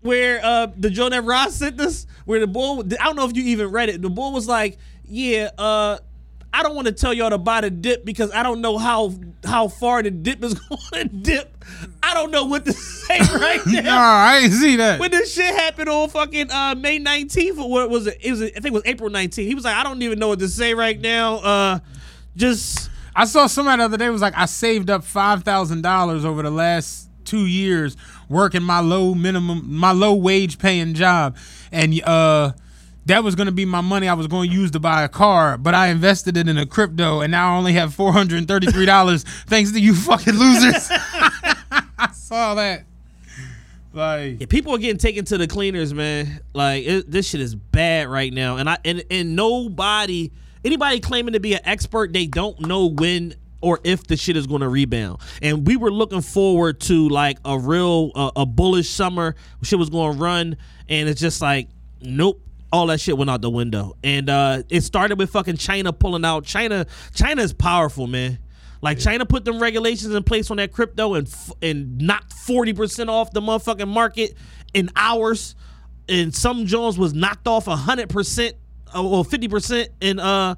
where 0.00 0.40
uh 0.44 0.68
the 0.76 0.90
Joe 0.90 1.08
Ross 1.20 1.56
sent 1.56 1.80
us 1.80 2.06
where 2.24 2.40
the 2.40 2.46
boy 2.46 2.80
I 3.00 3.04
don't 3.04 3.16
know 3.16 3.26
if 3.26 3.36
you 3.36 3.44
even 3.44 3.70
read 3.70 3.88
it. 3.88 4.00
The 4.00 4.10
boy 4.10 4.30
was 4.30 4.46
like, 4.46 4.78
"Yeah, 5.04 5.50
uh 5.58 5.98
I 6.52 6.62
don't 6.62 6.76
want 6.76 6.86
to 6.86 6.92
tell 6.92 7.12
y'all 7.12 7.30
to 7.30 7.38
buy 7.38 7.62
the 7.62 7.70
dip 7.70 8.04
because 8.04 8.30
I 8.30 8.44
don't 8.44 8.60
know 8.60 8.78
how 8.78 9.12
how 9.44 9.66
far 9.66 10.04
the 10.04 10.12
dip 10.12 10.44
is 10.44 10.54
going 10.68 10.78
to 10.92 11.04
dip. 11.08 11.64
I 12.00 12.14
don't 12.14 12.30
know 12.30 12.44
what 12.44 12.64
to 12.66 12.72
say 12.72 13.18
right 13.34 13.60
now." 13.66 13.80
Nah, 13.82 14.24
I 14.30 14.38
ain't 14.38 14.52
see 14.52 14.76
that. 14.76 15.00
When 15.00 15.10
this 15.10 15.34
shit 15.34 15.52
happened 15.52 15.88
on 15.88 16.08
fucking 16.10 16.52
uh, 16.52 16.76
May 16.76 17.00
19th, 17.00 17.58
or 17.58 17.68
what 17.68 17.90
was 17.90 18.06
it? 18.06 18.18
It 18.22 18.30
was 18.30 18.42
I 18.42 18.46
think 18.50 18.66
it 18.66 18.72
was 18.72 18.82
April 18.86 19.10
19th. 19.10 19.46
He 19.46 19.54
was 19.56 19.64
like, 19.64 19.74
I 19.74 19.82
don't 19.82 20.00
even 20.00 20.20
know 20.20 20.28
what 20.28 20.38
to 20.38 20.48
say 20.48 20.74
right 20.74 21.00
now. 21.00 21.36
Uh, 21.38 21.78
just 22.36 22.88
I 23.16 23.24
saw 23.26 23.46
somebody 23.46 23.78
the 23.78 23.84
other 23.84 23.96
day 23.96 24.10
was 24.10 24.22
like, 24.22 24.34
I 24.36 24.46
saved 24.46 24.90
up 24.90 25.04
five 25.04 25.44
thousand 25.44 25.82
dollars 25.82 26.24
over 26.24 26.42
the 26.42 26.50
last 26.50 27.08
two 27.24 27.46
years 27.46 27.96
working 28.28 28.62
my 28.62 28.80
low 28.80 29.14
minimum, 29.14 29.62
my 29.66 29.92
low 29.92 30.14
wage 30.14 30.58
paying 30.58 30.94
job, 30.94 31.36
and 31.72 32.02
uh, 32.02 32.52
that 33.06 33.22
was 33.22 33.34
gonna 33.34 33.52
be 33.52 33.64
my 33.64 33.80
money 33.80 34.08
I 34.08 34.14
was 34.14 34.26
going 34.26 34.48
to 34.48 34.54
use 34.54 34.70
to 34.72 34.80
buy 34.80 35.02
a 35.02 35.08
car, 35.08 35.58
but 35.58 35.74
I 35.74 35.88
invested 35.88 36.36
it 36.36 36.48
in 36.48 36.58
a 36.58 36.66
crypto, 36.66 37.20
and 37.20 37.30
now 37.30 37.54
I 37.54 37.58
only 37.58 37.74
have 37.74 37.94
four 37.94 38.12
hundred 38.12 38.38
and 38.38 38.48
thirty 38.48 38.66
three 38.66 38.86
dollars 38.86 39.22
thanks 39.46 39.72
to 39.72 39.80
you 39.80 39.94
fucking 39.94 40.34
losers. 40.34 40.88
I 40.90 42.10
saw 42.12 42.54
that. 42.54 42.84
Like, 43.92 44.40
yeah, 44.40 44.46
people 44.46 44.74
are 44.74 44.78
getting 44.78 44.98
taken 44.98 45.24
to 45.26 45.38
the 45.38 45.46
cleaners, 45.46 45.94
man. 45.94 46.40
Like 46.52 46.84
it, 46.84 47.10
this 47.10 47.28
shit 47.28 47.40
is 47.40 47.54
bad 47.54 48.08
right 48.08 48.32
now, 48.32 48.56
and 48.56 48.68
I 48.68 48.78
and 48.84 49.04
and 49.10 49.36
nobody, 49.36 50.32
anybody 50.64 51.00
claiming 51.00 51.34
to 51.34 51.40
be 51.40 51.54
an 51.54 51.60
expert, 51.64 52.12
they 52.12 52.26
don't 52.26 52.60
know 52.60 52.86
when 52.86 53.34
or 53.60 53.80
if 53.82 54.06
the 54.06 54.16
shit 54.16 54.36
is 54.36 54.46
going 54.46 54.60
to 54.60 54.68
rebound. 54.68 55.20
And 55.40 55.66
we 55.66 55.76
were 55.76 55.90
looking 55.90 56.20
forward 56.20 56.80
to 56.82 57.08
like 57.08 57.38
a 57.44 57.58
real 57.58 58.12
uh, 58.14 58.30
a 58.36 58.46
bullish 58.46 58.90
summer. 58.90 59.34
Shit 59.62 59.78
was 59.78 59.88
going 59.88 60.12
to 60.16 60.22
run, 60.22 60.56
and 60.88 61.08
it's 61.08 61.20
just 61.20 61.40
like 61.40 61.68
nope. 62.00 62.40
All 62.72 62.88
that 62.88 63.00
shit 63.00 63.16
went 63.16 63.30
out 63.30 63.40
the 63.40 63.50
window, 63.50 63.96
and 64.02 64.28
uh, 64.28 64.64
it 64.68 64.80
started 64.82 65.16
with 65.16 65.30
fucking 65.30 65.58
China 65.58 65.92
pulling 65.92 66.24
out. 66.24 66.44
China, 66.44 66.86
China 67.14 67.40
is 67.40 67.52
powerful, 67.52 68.08
man. 68.08 68.40
Like 68.82 68.98
China 68.98 69.24
put 69.24 69.44
them 69.44 69.60
regulations 69.60 70.12
in 70.12 70.24
place 70.24 70.50
on 70.50 70.56
that 70.56 70.72
crypto 70.72 71.14
and 71.14 71.26
f- 71.28 71.52
and 71.62 71.98
knocked 71.98 72.32
forty 72.32 72.72
percent 72.72 73.08
off 73.08 73.30
the 73.30 73.40
motherfucking 73.40 73.88
market 73.88 74.36
in 74.74 74.90
hours, 74.96 75.54
and 76.08 76.34
some 76.34 76.66
Jones 76.66 76.98
was 76.98 77.14
knocked 77.14 77.46
off 77.46 77.66
hundred 77.66 78.10
percent 78.10 78.56
or 78.94 79.24
fifty 79.24 79.48
percent 79.48 79.90
in 80.00 80.18
uh 80.20 80.54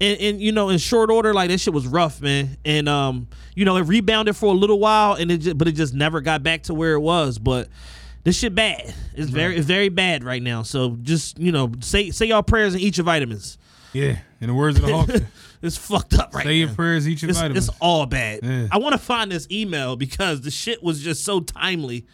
in, 0.00 0.16
in 0.16 0.40
you 0.40 0.52
know 0.52 0.68
in 0.70 0.78
short 0.78 1.10
order. 1.10 1.32
Like 1.34 1.50
that 1.50 1.58
shit 1.58 1.74
was 1.74 1.86
rough, 1.86 2.20
man. 2.20 2.56
And 2.64 2.88
um 2.88 3.28
you 3.54 3.64
know 3.64 3.76
it 3.76 3.82
rebounded 3.82 4.36
for 4.36 4.46
a 4.46 4.56
little 4.56 4.78
while, 4.78 5.14
and 5.14 5.30
it 5.30 5.38
just, 5.38 5.58
but 5.58 5.68
it 5.68 5.72
just 5.72 5.94
never 5.94 6.20
got 6.20 6.42
back 6.42 6.64
to 6.64 6.74
where 6.74 6.94
it 6.94 7.00
was. 7.00 7.38
But 7.38 7.68
this 8.24 8.38
shit 8.38 8.54
bad. 8.54 8.94
It's 9.14 9.30
very 9.30 9.56
it's 9.56 9.66
very 9.66 9.88
bad 9.90 10.24
right 10.24 10.42
now. 10.42 10.62
So 10.62 10.96
just 11.02 11.38
you 11.38 11.52
know 11.52 11.72
say 11.80 12.10
say 12.10 12.26
y'all 12.26 12.42
prayers 12.42 12.74
and 12.74 12.82
eat 12.82 12.96
your 12.96 13.04
vitamins. 13.04 13.58
yeah, 13.92 14.18
in 14.40 14.48
the 14.48 14.54
words 14.54 14.78
of 14.78 14.86
the 14.86 14.92
Hawks, 14.96 15.20
It's 15.62 15.76
fucked 15.78 16.14
up 16.14 16.34
right 16.34 16.44
now. 16.44 16.50
say 16.50 16.60
now. 16.60 16.66
your 16.66 16.74
prayers, 16.74 17.08
eat 17.08 17.22
your 17.22 17.30
It's, 17.30 17.38
vitamins. 17.38 17.68
it's 17.68 17.76
all 17.80 18.06
bad. 18.06 18.40
Yeah. 18.42 18.66
I 18.72 18.78
want 18.78 18.92
to 18.94 18.98
find 18.98 19.30
this 19.32 19.46
email 19.50 19.96
because 19.96 20.40
the 20.42 20.50
shit 20.50 20.82
was 20.82 21.00
just 21.00 21.24
so 21.24 21.40
timely. 21.40 22.04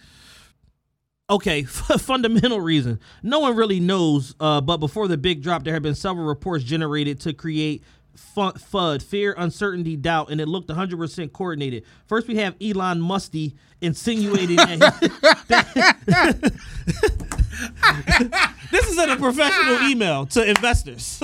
Okay, 1.30 1.62
fundamental 1.64 2.60
reason. 2.60 2.98
No 3.22 3.38
one 3.38 3.54
really 3.56 3.78
knows, 3.80 4.34
uh, 4.40 4.60
but 4.60 4.78
before 4.78 5.06
the 5.06 5.16
big 5.16 5.42
drop, 5.42 5.62
there 5.62 5.72
have 5.72 5.82
been 5.82 5.94
several 5.94 6.26
reports 6.26 6.64
generated 6.64 7.20
to 7.20 7.32
create 7.32 7.84
fu- 8.16 8.52
FUD, 8.52 9.00
fear, 9.02 9.34
uncertainty, 9.38 9.96
doubt, 9.96 10.30
and 10.30 10.40
it 10.40 10.48
looked 10.48 10.68
100% 10.68 11.32
coordinated. 11.32 11.84
First, 12.08 12.26
we 12.26 12.36
have 12.36 12.56
Elon 12.60 13.00
Musty 13.00 13.54
insinuating 13.80 14.56
that. 14.56 16.50
this 18.72 18.88
is 18.88 18.98
in 18.98 19.10
a 19.10 19.16
professional 19.16 19.88
email 19.88 20.26
to 20.26 20.48
investors. 20.48 21.22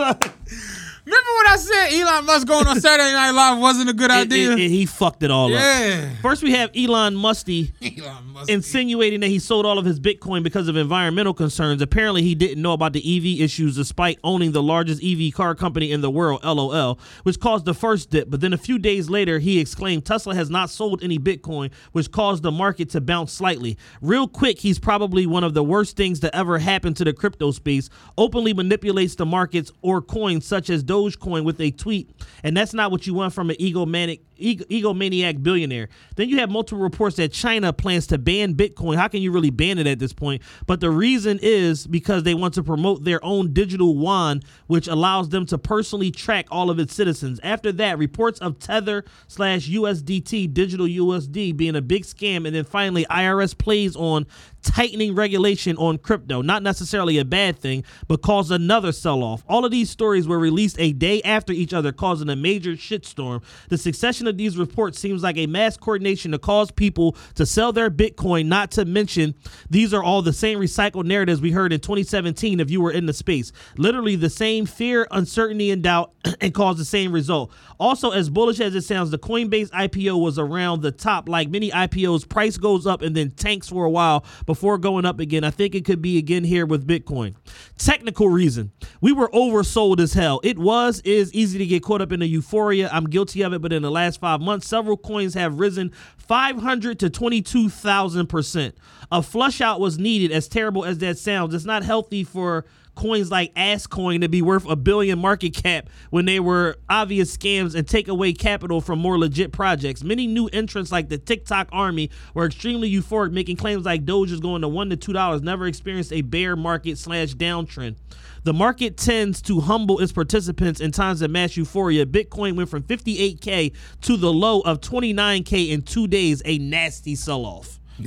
Remember 1.07 1.31
when 1.37 1.47
what 1.47 1.53
I 1.53 1.57
said? 1.57 1.93
Elon 2.01 2.25
Musk 2.27 2.47
going 2.49 2.67
on 2.67 2.81
Saturday 2.81 3.13
Night 3.13 3.31
Live 3.31 3.59
wasn't 3.61 3.89
a 3.89 3.93
good 3.93 4.11
idea. 4.11 4.57
he 4.57 4.87
fucked 4.87 5.23
it 5.23 5.31
all 5.31 5.51
Yeah. 5.51 6.11
up. 6.17 6.21
First, 6.23 6.43
we 6.43 6.51
have 6.53 6.71
Elon 6.77 7.15
Musty 7.15 7.73
Elon 7.81 8.33
Musk. 8.33 8.51
insinuating 8.51 9.21
that 9.21 9.29
he 9.29 9.39
sold 9.39 9.65
all 9.67 9.79
of 9.79 9.85
his 9.85 10.01
Bitcoin 10.01 10.43
because 10.43 10.67
of 10.67 10.77
environmental 10.77 11.33
concerns. 11.33 11.81
Apparently, 11.81 12.23
he 12.23 12.35
didn't 12.35 12.61
know 12.61 12.73
about 12.73 12.93
the 12.93 13.01
EV 13.17 13.41
issues 13.41 13.77
despite 13.77 14.19
owning 14.25 14.51
the 14.51 14.63
largest 14.63 15.01
EV 15.03 15.31
car 15.33 15.55
company 15.55 15.93
in 15.93 16.01
the 16.01 16.11
world, 16.11 16.41
LOL, 16.43 16.99
which 17.23 17.39
caused 17.39 17.67
the 17.67 17.75
first 17.75 18.11
dip. 18.11 18.29
But 18.29 18.41
then 18.41 18.53
a 18.53 18.59
few 18.59 18.77
days 18.79 19.09
later, 19.09 19.39
he 19.39 19.61
exclaimed 19.61 20.05
Tesla 20.05 20.35
has 20.35 20.51
not 20.51 20.71
sold 20.71 21.03
any 21.05 21.19
Bitcoin, 21.21 21.71
which 21.93 22.11
caused 22.11 22.43
the 22.43 22.51
market 22.51 22.91
to 22.91 23.01
bounce 23.01 23.33
slightly. 23.33 23.79
Real 24.03 24.27
quick, 24.27 24.59
he's 24.59 24.81
probably 24.81 25.25
one 25.27 25.45
of 25.45 25.55
the 25.55 25.63
worst 25.63 25.97
things 25.97 26.19
to 26.21 26.35
ever 26.35 26.59
happen 26.59 26.95
to 26.95 27.05
the 27.05 27.13
crypto 27.13 27.53
space. 27.53 27.89
Openly 28.19 28.53
manipulates 28.53 29.15
the 29.15 29.27
markets 29.27 29.71
or 29.83 30.03
coins 30.03 30.45
such 30.45 30.69
as 30.69 30.83
Dogecoin 30.83 30.96
with 31.45 31.61
a 31.61 31.71
tweet, 31.71 32.11
and 32.43 32.57
that's 32.57 32.75
not 32.75 32.91
what 32.91 33.07
you 33.07 33.15
want 33.15 33.33
from 33.33 33.51
an 33.51 33.57
egomaniac 33.57 34.11
ego, 34.11 34.26
egomaniac 34.39 35.43
billionaire. 35.43 35.89
Then 36.17 36.29
you 36.29 36.39
have 36.39 36.51
multiple 36.51 36.83
reports 36.83 37.17
that 37.17 37.33
China 37.33 37.73
plans 37.73 38.07
to 38.09 38.19
ban 38.19 38.55
Bitcoin. 38.55 38.97
How 38.97 39.09
can 39.09 39.23
you 39.23 39.33
really 39.33 39.51
ban 39.51 39.79
it 39.79 39.87
at 39.87 39.99
this 39.99 40.13
point? 40.13 40.43
But 40.67 40.81
the 40.81 40.91
reason 40.91 41.39
is 41.43 41.87
because 41.87 42.23
they 42.23 42.35
want 42.35 42.55
to 42.55 42.63
promote 42.63 43.05
their 43.05 43.25
own 43.25 43.53
digital 43.53 43.95
yuan, 43.95 44.43
which 44.67 44.89
allows 44.89 45.29
them 45.31 45.47
to 45.47 45.59
personally 45.59 46.11
track 46.11 46.47
all 46.51 46.71
of 46.71 46.79
its 46.79 46.95
citizens. 46.95 47.41
After 47.43 47.73
that, 47.73 47.99
reports 47.99 48.39
of 48.41 48.59
Tether 48.59 49.05
slash 49.29 49.69
USDT, 49.69 50.53
digital 50.53 50.87
USD, 50.87 51.57
being 51.57 51.77
a 51.77 51.83
big 51.83 52.05
scam, 52.05 52.47
and 52.47 52.55
then 52.55 52.65
finally 52.65 53.05
IRS 53.07 53.57
plays 53.57 53.97
on 53.97 54.27
tightening 54.67 55.15
regulation 55.15 55.77
on 55.77 55.99
crypto. 55.99 56.43
Not 56.43 56.63
necessarily 56.63 57.19
a 57.19 57.25
bad 57.25 57.59
thing, 57.59 57.85
but 58.09 58.23
caused 58.23 58.51
another 58.51 58.93
sell 58.93 59.23
off. 59.23 59.45
All 59.49 59.65
of 59.65 59.71
these 59.71 59.91
stories 59.91 60.27
were 60.27 60.39
released 60.39 60.77
a 60.79 60.93
day 60.93 61.23
after 61.23 61.53
each 61.53 61.73
other, 61.73 61.93
causing 61.93 62.29
a 62.29 62.37
major 62.37 62.73
shitstorm. 62.73 63.43
The 63.69 63.79
succession 63.79 64.26
of 64.27 64.37
these 64.37 64.57
reports 64.57 64.99
seems 64.99 65.23
like 65.23 65.37
a 65.37 65.47
mass 65.47 65.77
coordination 65.77 66.33
to 66.33 66.39
cause 66.39 66.71
people 66.71 67.17
to 67.35 67.47
sell 67.47 67.73
their 67.73 67.91
Bitcoin, 67.91 68.47
not 68.47 68.71
to 68.73 68.85
mention 68.85 69.35
these 69.71 69.93
are 69.95 70.03
all 70.03 70.23
the 70.23 70.33
same 70.33 70.59
recycled 70.59 71.05
narratives 71.05 71.41
we 71.41 71.51
heard 71.51 71.73
in 71.73 71.81
2017 71.81 72.61
if 72.61 72.71
you 72.71 72.81
were 72.81 72.91
in 72.91 73.07
the 73.07 73.13
space. 73.13 73.53
Literally 73.77 74.17
the 74.17 74.31
same 74.31 74.67
fear, 74.67 75.07
uncertainty, 75.11 75.71
and 75.71 75.83
doubt, 75.83 76.13
and 76.41 76.55
cause 76.55 76.79
the 76.79 76.85
same 76.85 77.13
result. 77.13 77.53
Also, 77.79 78.11
as 78.11 78.31
bullish 78.31 78.61
as 78.61 78.75
it 78.75 78.83
sounds, 78.83 79.11
the 79.11 79.19
Coinbase 79.19 79.71
IPO 79.71 80.21
was 80.21 80.39
around 80.39 80.83
the 80.83 80.93
top. 80.93 81.29
Like 81.29 81.49
many 81.49 81.71
IPOs, 81.71 82.29
price 82.29 82.57
goes 82.57 82.87
up 82.87 83.03
and 83.03 83.15
then 83.15 83.31
tanks 83.31 83.69
for 83.69 83.85
a 83.85 83.91
while 83.91 84.25
before 84.47 84.79
going 84.79 85.05
up 85.05 85.21
again. 85.21 85.45
I 85.45 85.51
think 85.51 85.75
it 85.75 85.85
could 85.85 86.01
be 86.01 86.19
again 86.19 86.45
here 86.45 86.67
with 86.67 86.87
Bitcoin. 86.87 87.35
Technical 87.79 88.29
reason. 88.29 88.73
We 89.01 89.13
were 89.13 89.29
oversold 89.29 90.01
as 90.01 90.15
hell. 90.15 90.41
It 90.43 90.59
was, 90.59 91.01
is 91.01 91.33
easy 91.35 91.59
to 91.59 91.67
get 91.67 91.83
caught 91.83 92.01
up 92.01 92.13
in 92.13 92.21
the 92.21 92.27
euphoria. 92.27 92.89
I'm 92.93 93.09
guilty 93.09 93.43
of 93.43 93.53
it, 93.53 93.61
but 93.61 93.73
in 93.73 93.83
the 93.83 93.91
last 93.91 94.16
five 94.17 94.41
months, 94.41 94.67
several 94.67 94.97
coins 94.97 95.35
have 95.35 95.59
risen 95.59 95.93
500 96.17 96.99
to 97.01 97.11
22,000%. 97.11 98.73
A 99.13 99.23
flush 99.23 99.61
out 99.61 99.81
was 99.81 99.99
needed, 99.99 100.33
as 100.33 100.49
terrible 100.49 100.85
as 100.85 100.99
that 100.99 101.19
sounds. 101.19 101.55
It's 101.55 101.65
not 101.65 101.85
healthy 101.85 102.25
for 102.25 102.65
coins 102.97 103.31
like 103.31 103.55
Asscoin 103.55 104.23
to 104.23 104.29
be 104.29 104.43
worth 104.43 104.69
a 104.69 104.75
billion 104.75 105.19
market 105.19 105.55
cap 105.55 105.89
when 106.11 106.25
they 106.25 106.41
were 106.41 106.77
obvious 106.89 107.37
scams 107.37 107.75
and 107.77 107.87
take 107.87 108.09
away 108.09 108.33
capital 108.33 108.81
from 108.81 108.99
more 108.99 109.19
legit 109.19 109.53
projects. 109.53 110.03
Many 110.03 110.27
new 110.27 110.49
entrants 110.49 110.91
like 110.91 111.09
the 111.09 111.19
TikTok 111.19 111.69
army 111.71 112.11
were 112.35 112.47
extremely 112.47 112.91
euphoric, 112.91 113.31
making 113.31 113.57
claims 113.57 113.85
like 113.85 114.05
Doge 114.05 114.33
is 114.33 114.41
going 114.41 114.63
to 114.63 114.69
one 114.69 114.91
to 114.91 114.97
two 114.97 115.13
dollars. 115.13 115.43
Never 115.43 115.67
experienced 115.67 116.13
a 116.13 116.23
bear 116.23 116.57
market 116.57 116.99
slash 116.99 117.35
downtrend. 117.35 117.97
The 118.43 118.53
market 118.53 118.97
tends 118.97 119.43
to 119.43 119.61
humble 119.61 119.99
its 119.99 120.13
participants 120.13 120.81
in 120.81 120.93
times 120.93 121.21
of 121.21 121.31
mass 121.31 121.57
euphoria. 121.57 122.07
Bitcoin 122.07 122.57
went 122.57 122.69
from 122.69 122.83
58k 122.83 123.75
to 124.03 124.17
the 124.17 124.33
low 124.33 124.61
of 124.61 124.81
29k 124.81 125.71
in 125.71 125.83
two 125.83 126.07
days, 126.07 126.43
a 126.45 126.59
nasty 126.59 127.15
sell-off. 127.15 127.81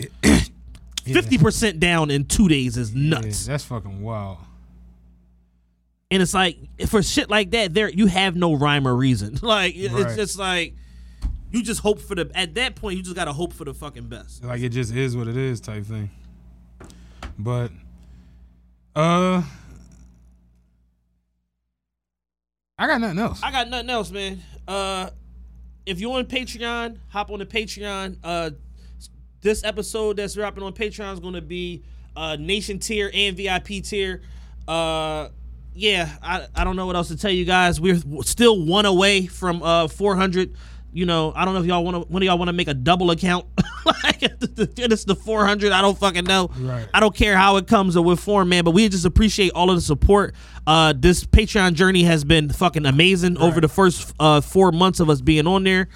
50% 1.03 1.79
down 1.79 2.09
in 2.09 2.25
two 2.25 2.47
days 2.47 2.77
is 2.77 2.93
nuts. 2.93 3.47
Yeah, 3.47 3.53
that's 3.53 3.65
fucking 3.65 4.01
wild. 4.01 4.37
And 6.11 6.21
it's 6.23 6.33
like 6.33 6.57
for 6.87 7.03
shit 7.03 7.29
like 7.29 7.51
that, 7.51 7.73
there 7.73 7.89
you 7.89 8.07
have 8.07 8.35
no 8.35 8.55
rhyme 8.55 8.87
or 8.87 8.95
reason. 8.95 9.37
Like 9.43 9.75
it- 9.75 9.91
Right. 9.91 10.05
it's 10.07 10.15
just 10.15 10.39
like 10.39 10.75
you 11.51 11.63
just 11.63 11.81
hope 11.81 11.99
for 11.99 12.15
the 12.15 12.29
at 12.35 12.55
that 12.55 12.75
point 12.75 12.97
you 12.97 13.03
just 13.03 13.15
gotta 13.15 13.33
hope 13.33 13.53
for 13.53 13.63
the 13.65 13.73
fucking 13.73 14.07
best. 14.07 14.43
Like 14.43 14.61
it 14.61 14.69
just 14.69 14.93
is 14.93 15.15
what 15.15 15.27
it 15.27 15.37
is 15.37 15.59
type 15.61 15.85
thing. 15.85 16.09
But 17.37 17.71
uh 18.95 19.43
I 22.77 22.87
got 22.87 23.01
nothing 23.01 23.19
else. 23.19 23.41
I 23.43 23.51
got 23.51 23.69
nothing 23.69 23.89
else, 23.89 24.09
man. 24.11 24.41
Uh 24.67 25.09
if 25.85 25.99
you're 25.99 26.17
on 26.17 26.25
Patreon, 26.25 26.97
hop 27.09 27.29
on 27.31 27.39
the 27.39 27.45
Patreon. 27.45 28.17
Uh 28.23 28.51
this 29.41 29.63
episode 29.63 30.17
that's 30.17 30.33
dropping 30.33 30.63
on 30.63 30.73
Patreon 30.73 31.13
is 31.13 31.19
gonna 31.19 31.41
be 31.41 31.83
uh 32.15 32.35
nation 32.39 32.79
tier 32.79 33.11
and 33.13 33.37
VIP 33.37 33.83
tier. 33.83 34.21
Uh 34.67 35.29
yeah, 35.79 36.17
I, 36.21 36.47
I 36.53 36.63
don't 36.63 36.75
know 36.75 36.85
what 36.85 36.95
else 36.95 37.07
to 37.07 37.17
tell 37.17 37.31
you 37.31 37.45
guys. 37.45 37.79
We're 37.79 37.99
still 38.23 38.65
one 38.65 38.85
away 38.85 39.27
from 39.27 39.63
uh 39.63 39.87
400. 39.87 40.53
You 40.91 41.05
know, 41.05 41.31
I 41.35 41.45
don't 41.45 41.53
know 41.53 41.61
if 41.61 41.67
y'all 41.67 41.83
want 41.83 41.95
to. 41.95 42.11
One 42.11 42.21
of 42.21 42.25
y'all 42.25 42.37
want 42.37 42.49
to 42.49 42.53
make 42.53 42.67
a 42.67 42.73
double 42.73 43.11
account. 43.11 43.45
like 43.85 44.21
it's 44.21 45.05
the 45.05 45.15
400. 45.15 45.71
I 45.71 45.81
don't 45.81 45.97
fucking 45.97 46.25
know. 46.25 46.49
Right. 46.57 46.87
I 46.93 46.99
don't 46.99 47.15
care 47.15 47.37
how 47.37 47.57
it 47.57 47.67
comes 47.67 47.95
or 47.95 48.03
what 48.03 48.19
form, 48.19 48.49
man. 48.49 48.63
But 48.63 48.71
we 48.71 48.89
just 48.89 49.05
appreciate 49.05 49.51
all 49.53 49.69
of 49.69 49.77
the 49.77 49.81
support. 49.81 50.35
Uh, 50.67 50.93
this 50.97 51.23
Patreon 51.23 51.73
journey 51.73 52.03
has 52.03 52.23
been 52.23 52.49
fucking 52.49 52.85
amazing 52.85 53.37
over 53.37 53.61
the 53.61 53.69
first 53.69 54.13
uh 54.19 54.41
four 54.41 54.71
months 54.71 54.99
of 54.99 55.09
us 55.09 55.21
being 55.21 55.47
on 55.47 55.63
there. 55.63 55.87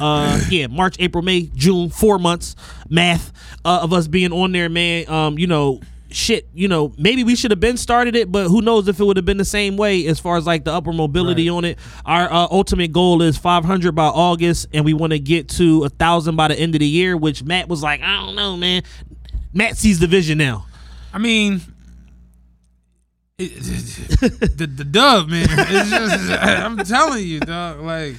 Uh, 0.00 0.40
yeah, 0.50 0.66
March, 0.66 0.96
April, 0.98 1.22
May, 1.22 1.42
June, 1.54 1.90
four 1.90 2.18
months, 2.18 2.56
math 2.88 3.32
uh, 3.64 3.80
of 3.82 3.92
us 3.92 4.08
being 4.08 4.32
on 4.32 4.52
there, 4.52 4.68
man. 4.68 5.08
Um, 5.08 5.38
you 5.38 5.46
know, 5.46 5.80
shit, 6.10 6.48
you 6.54 6.68
know, 6.68 6.92
maybe 6.98 7.24
we 7.24 7.36
should 7.36 7.50
have 7.50 7.60
been 7.60 7.76
started 7.76 8.16
it, 8.16 8.30
but 8.30 8.48
who 8.48 8.62
knows 8.62 8.88
if 8.88 9.00
it 9.00 9.04
would 9.04 9.16
have 9.16 9.26
been 9.26 9.36
the 9.36 9.44
same 9.44 9.76
way 9.76 10.06
as 10.06 10.18
far 10.18 10.36
as 10.36 10.46
like 10.46 10.64
the 10.64 10.72
upper 10.72 10.92
mobility 10.92 11.48
on 11.48 11.64
it. 11.64 11.78
Our 12.04 12.30
uh, 12.32 12.48
ultimate 12.50 12.92
goal 12.92 13.22
is 13.22 13.36
500 13.36 13.92
by 13.92 14.06
August, 14.06 14.68
and 14.72 14.84
we 14.84 14.94
want 14.94 15.12
to 15.12 15.18
get 15.18 15.48
to 15.50 15.84
a 15.84 15.88
thousand 15.88 16.36
by 16.36 16.48
the 16.48 16.58
end 16.58 16.74
of 16.74 16.80
the 16.80 16.86
year. 16.86 17.16
Which 17.16 17.42
Matt 17.42 17.68
was 17.68 17.82
like, 17.82 18.00
I 18.02 18.24
don't 18.24 18.34
know, 18.34 18.56
man. 18.56 18.82
Matt 19.52 19.76
sees 19.76 19.98
the 19.98 20.06
vision 20.06 20.38
now. 20.38 20.66
I 21.12 21.18
mean 21.18 21.62
it, 23.38 23.50
the 24.58 24.66
the 24.66 24.84
dub, 24.84 25.28
man. 25.28 25.46
It's 25.48 25.90
just 25.90 26.30
I'm 26.42 26.76
telling 26.78 27.26
you, 27.26 27.40
dog, 27.40 27.80
like 27.80 28.16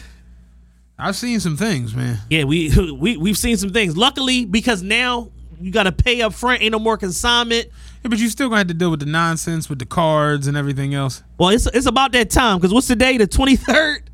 I've 0.97 1.15
seen 1.15 1.39
some 1.39 1.57
things, 1.57 1.93
man. 1.93 2.19
Yeah, 2.29 2.45
we 2.45 2.71
we 2.99 3.17
we've 3.17 3.37
seen 3.37 3.57
some 3.57 3.71
things. 3.71 3.97
Luckily, 3.97 4.45
because 4.45 4.81
now 4.81 5.29
you 5.59 5.71
got 5.71 5.83
to 5.83 5.91
pay 5.91 6.21
up 6.21 6.33
front. 6.33 6.61
Ain't 6.61 6.71
no 6.71 6.79
more 6.79 6.97
consignment. 6.97 7.67
Yeah, 8.03 8.09
but 8.09 8.17
you 8.19 8.29
still 8.29 8.47
gonna 8.49 8.59
have 8.59 8.67
to 8.67 8.73
deal 8.73 8.91
with 8.91 9.01
the 9.01 9.05
nonsense 9.05 9.69
with 9.69 9.79
the 9.79 9.85
cards 9.85 10.47
and 10.47 10.55
everything 10.55 10.93
else. 10.93 11.21
Well, 11.37 11.49
it's 11.49 11.65
it's 11.67 11.85
about 11.85 12.11
that 12.13 12.29
time 12.29 12.57
because 12.57 12.73
what's 12.73 12.87
the 12.87 12.95
day? 12.95 13.17
The 13.17 13.27
twenty 13.27 13.55
third. 13.55 14.03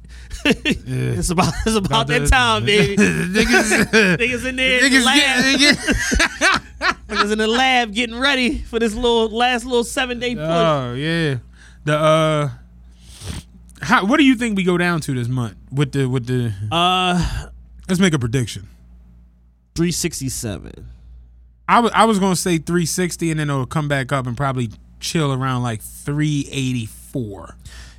It's 0.48 1.30
about 1.32 1.54
it's 1.66 1.76
about, 1.76 1.86
About 1.86 2.08
that 2.08 2.28
time, 2.28 2.66
baby. 2.68 2.96
Niggas- 2.98 3.86
niggas 4.18 4.46
in 4.46 4.56
there, 4.58 4.86
in 4.86 4.92
the 4.92 4.98
Niggas 5.00 5.06
lab. 5.06 5.60
get, 5.60 5.78
niggas 7.08 7.32
in 7.32 7.38
the 7.40 7.48
lab 7.48 7.94
getting 7.94 8.20
ready 8.20 8.60
for 8.60 8.78
this 8.80 8.94
little 8.94 9.30
last 9.30 9.66
little 9.66 9.84
seven 9.84 10.20
day 10.20 10.36
push. 10.36 10.44
Oh 10.44 10.94
yeah, 10.94 11.38
the 11.84 11.98
uh, 11.98 12.50
how 13.82 14.06
what 14.06 14.18
do 14.18 14.24
you 14.24 14.36
think 14.36 14.56
we 14.58 14.64
go 14.64 14.78
down 14.78 15.00
to 15.02 15.14
this 15.14 15.28
month 15.28 15.56
with 15.72 15.92
the 15.94 16.06
with 16.08 16.26
the? 16.28 16.54
Uh, 16.72 17.48
let's 17.88 18.00
make 18.00 18.14
a 18.14 18.20
prediction. 18.20 18.68
Three 19.74 19.92
sixty 19.92 20.30
seven. 20.30 20.90
I 21.68 21.80
was 21.80 21.92
I 21.94 22.06
was 22.06 22.20
gonna 22.20 22.36
say 22.36 22.58
360, 22.58 23.32
and 23.32 23.40
then 23.40 23.50
it'll 23.50 23.66
come 23.66 23.88
back 23.88 24.12
up 24.12 24.28
and 24.28 24.38
probably 24.38 24.70
chill 25.00 25.34
around 25.34 25.64
like 25.64 25.82
384. 25.82 27.56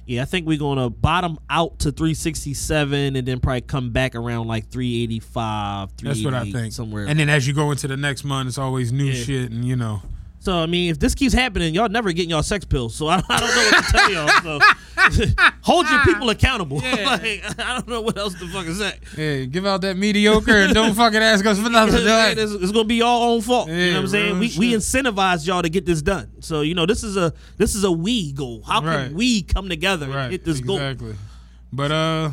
Yeah, 0.07 0.23
I 0.23 0.25
think 0.25 0.47
we're 0.47 0.59
gonna 0.59 0.89
bottom 0.89 1.37
out 1.51 1.81
to 1.81 1.91
367 1.91 3.17
and 3.17 3.27
then 3.27 3.41
probably 3.41 3.63
come 3.63 3.91
back 3.91 4.15
around 4.15 4.47
like 4.47 4.69
385. 4.71 5.91
That's 6.01 6.25
what 6.25 6.33
I 6.35 6.51
think. 6.51 6.73
Somewhere. 6.73 7.07
And 7.07 7.19
then 7.19 7.29
as 7.29 7.47
you 7.49 7.53
go 7.55 7.73
into 7.73 7.89
the 7.89 7.97
next 7.97 8.23
month, 8.23 8.47
it's 8.49 8.59
always 8.59 8.93
new 8.93 9.05
Yeah. 9.07 9.25
shit, 9.25 9.51
and 9.51 9.65
you 9.65 9.75
know. 9.77 10.03
So 10.47 10.57
I 10.59 10.67
mean, 10.67 10.93
if 10.93 11.01
this 11.01 11.17
keeps 11.17 11.35
happening, 11.35 11.75
y'all 11.75 11.89
never 11.89 12.13
getting 12.13 12.31
y'all 12.31 12.41
sex 12.45 12.65
pills. 12.65 12.95
So 12.95 13.09
I, 13.09 13.17
I 13.29 13.41
don't 13.41 13.57
know 13.57 13.69
what 13.73 13.85
to 13.85 13.91
tell 13.91 14.13
y'all. 14.13 14.43
So 14.45 15.35
hold 15.63 15.91
your 15.91 15.99
people 16.05 16.31
accountable. 16.31 16.77
like, 17.05 17.43
I 17.59 17.75
don't 17.75 17.89
know 17.89 18.01
what 18.01 18.17
else 18.17 18.35
to 18.39 18.47
fucking 18.47 18.75
say. 18.75 18.95
Yeah, 19.19 19.45
give 19.47 19.67
out 19.67 19.81
that 19.81 19.97
mediocre 19.97 20.53
and 20.57 20.73
don't 20.73 20.95
fucking 20.95 21.21
ask 21.21 21.45
us 21.47 21.59
for 21.61 21.69
nothing. 21.69 22.05
dog. 22.05 22.39
it's, 22.39 22.53
it's 22.53 22.71
gonna 22.71 22.85
be 22.85 22.95
y'all 22.95 23.25
own 23.33 23.41
fault. 23.41 23.69
you 23.71 23.75
know 23.75 23.95
what 23.95 23.99
I'm 24.03 24.07
saying? 24.07 24.39
We, 24.39 24.53
we 24.57 24.73
incentivize 24.73 25.45
y'all 25.49 25.63
to 25.63 25.69
get 25.69 25.85
this 25.85 26.01
done. 26.01 26.31
So 26.43 26.61
you 26.61 26.77
know 26.77 26.87
this 26.87 27.03
is 27.03 27.17
a 27.17 27.33
this 27.57 27.75
is 27.75 27.83
a 27.83 27.91
we 27.91 28.31
goal. 28.31 28.63
How 28.63 28.79
can 28.79 28.89
Right. 28.89 29.13
we 29.13 29.43
come 29.43 29.69
together 29.69 30.09
and 30.17 30.31
hit 30.31 30.45
this 30.45 30.61
goal? 30.61 30.77
Exactly. 30.77 31.17
But 31.73 31.91
uh, 31.91 32.31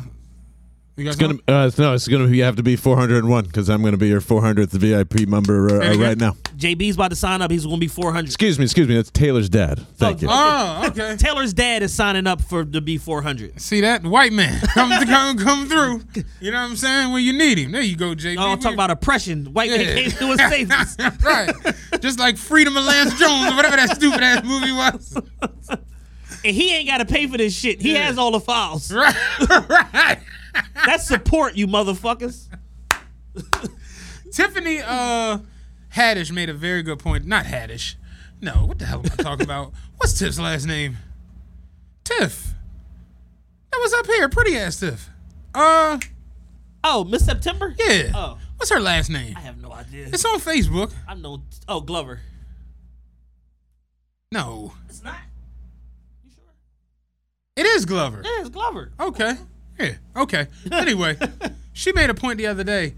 It's 0.96 1.16
gonna 1.16 1.34
uh, 1.48 1.70
no, 1.76 1.94
it's 1.94 2.06
gonna 2.06 2.28
you 2.28 2.44
have 2.44 2.54
to 2.56 2.62
be 2.62 2.76
401 2.76 3.44
because 3.46 3.68
I'm 3.68 3.82
gonna 3.82 3.96
be 3.96 4.06
your 4.08 4.20
400th 4.20 4.70
VIP 4.70 5.26
member 5.28 5.82
uh, 5.82 5.92
uh, 5.92 5.98
right 5.98 6.16
now. 6.16 6.36
JB's 6.56 6.94
about 6.94 7.08
to 7.10 7.16
sign 7.16 7.42
up. 7.42 7.50
He's 7.50 7.64
going 7.64 7.76
to 7.76 7.80
be 7.80 7.88
400. 7.88 8.26
Excuse 8.28 8.60
me, 8.60 8.64
excuse 8.64 8.86
me. 8.86 8.94
That's 8.94 9.10
Taylor's 9.10 9.48
dad. 9.48 9.80
Thank 9.96 10.22
you. 10.22 10.28
Oh, 10.30 10.84
okay. 10.86 11.16
Taylor's 11.18 11.52
dad 11.52 11.82
is 11.82 11.92
signing 11.92 12.28
up 12.28 12.40
for 12.40 12.64
to 12.64 12.80
be 12.80 12.96
400. 12.96 13.60
See 13.60 13.80
that 13.80 14.04
white 14.04 14.32
man 14.32 14.60
come 14.74 14.90
come 15.04 15.36
come 15.36 15.68
through. 15.68 16.02
You 16.40 16.52
know 16.52 16.58
what 16.62 16.70
I'm 16.70 16.76
saying? 16.76 17.12
When 17.12 17.24
you 17.24 17.32
need 17.32 17.58
him, 17.58 17.72
there 17.72 17.82
you 17.82 17.96
go, 17.96 18.14
JB. 18.14 18.36
No, 18.36 18.42
I'm 18.50 18.60
talking 18.60 18.74
about 18.76 18.92
oppression. 18.92 19.46
White 19.52 19.70
man 19.70 19.80
Yeah. 19.80 19.94
came 19.96 20.10
through 20.10 20.30
his 20.36 20.40
face. 20.68 20.96
right. 21.24 21.52
Just 22.00 22.20
like 22.20 22.36
Freedom 22.36 22.76
of 22.76 22.84
Lance 22.84 23.18
Jones 23.18 23.52
or 23.52 23.56
whatever 23.56 23.74
that 23.74 23.96
stupid 23.96 24.22
ass 24.22 24.44
movie 24.44 24.70
was. 24.70 25.18
and 26.44 26.54
he 26.54 26.72
ain't 26.72 26.88
got 26.88 26.98
to 26.98 27.04
pay 27.04 27.26
for 27.26 27.36
this 27.36 27.52
shit. 27.54 27.82
He 27.82 27.94
has 27.96 28.16
all 28.16 28.30
the 28.30 28.38
files. 28.40 28.92
Right, 28.92 29.14
right. 29.50 30.18
That's 30.86 31.06
support, 31.06 31.54
you 31.56 31.66
motherfuckers. 31.66 32.48
Tiffany 34.32 34.80
uh 34.84 35.38
Haddish 35.94 36.32
made 36.32 36.48
a 36.48 36.54
very 36.54 36.82
good 36.82 36.98
point. 36.98 37.24
Not 37.24 37.44
Haddish. 37.46 37.94
No, 38.40 38.52
what 38.66 38.78
the 38.78 38.86
hell 38.86 39.00
am 39.00 39.06
I 39.18 39.22
talking 39.22 39.44
about? 39.44 39.72
What's 39.96 40.18
Tiff's 40.18 40.38
last 40.38 40.66
name? 40.66 40.96
Tiff. 42.04 42.52
That 43.70 43.78
was 43.80 43.92
up 43.94 44.06
here. 44.06 44.28
Pretty 44.28 44.56
ass 44.56 44.80
Tiff. 44.80 45.08
Uh 45.54 45.98
Oh, 46.86 47.04
Miss 47.04 47.24
September? 47.24 47.74
yeah. 47.78 48.12
Oh, 48.14 48.38
What's 48.56 48.70
her 48.70 48.80
last 48.80 49.08
name? 49.10 49.34
I 49.36 49.40
have 49.40 49.60
no 49.60 49.72
idea. 49.72 50.06
It's 50.12 50.24
on 50.24 50.38
Facebook. 50.38 50.92
I 51.08 51.14
know. 51.14 51.42
Oh, 51.68 51.80
Glover. 51.80 52.20
No. 54.30 54.74
It's 54.88 55.02
not. 55.02 55.16
You 56.24 56.30
sure? 56.34 56.44
It 57.56 57.66
is 57.66 57.84
Glover. 57.86 58.20
Yeah, 58.24 58.40
it's 58.40 58.50
Glover. 58.50 58.92
Okay. 59.00 59.34
Yeah. 59.78 59.94
Okay. 60.16 60.46
Anyway, 60.72 61.16
she 61.72 61.92
made 61.92 62.10
a 62.10 62.14
point 62.14 62.38
the 62.38 62.46
other 62.46 62.64
day. 62.64 62.94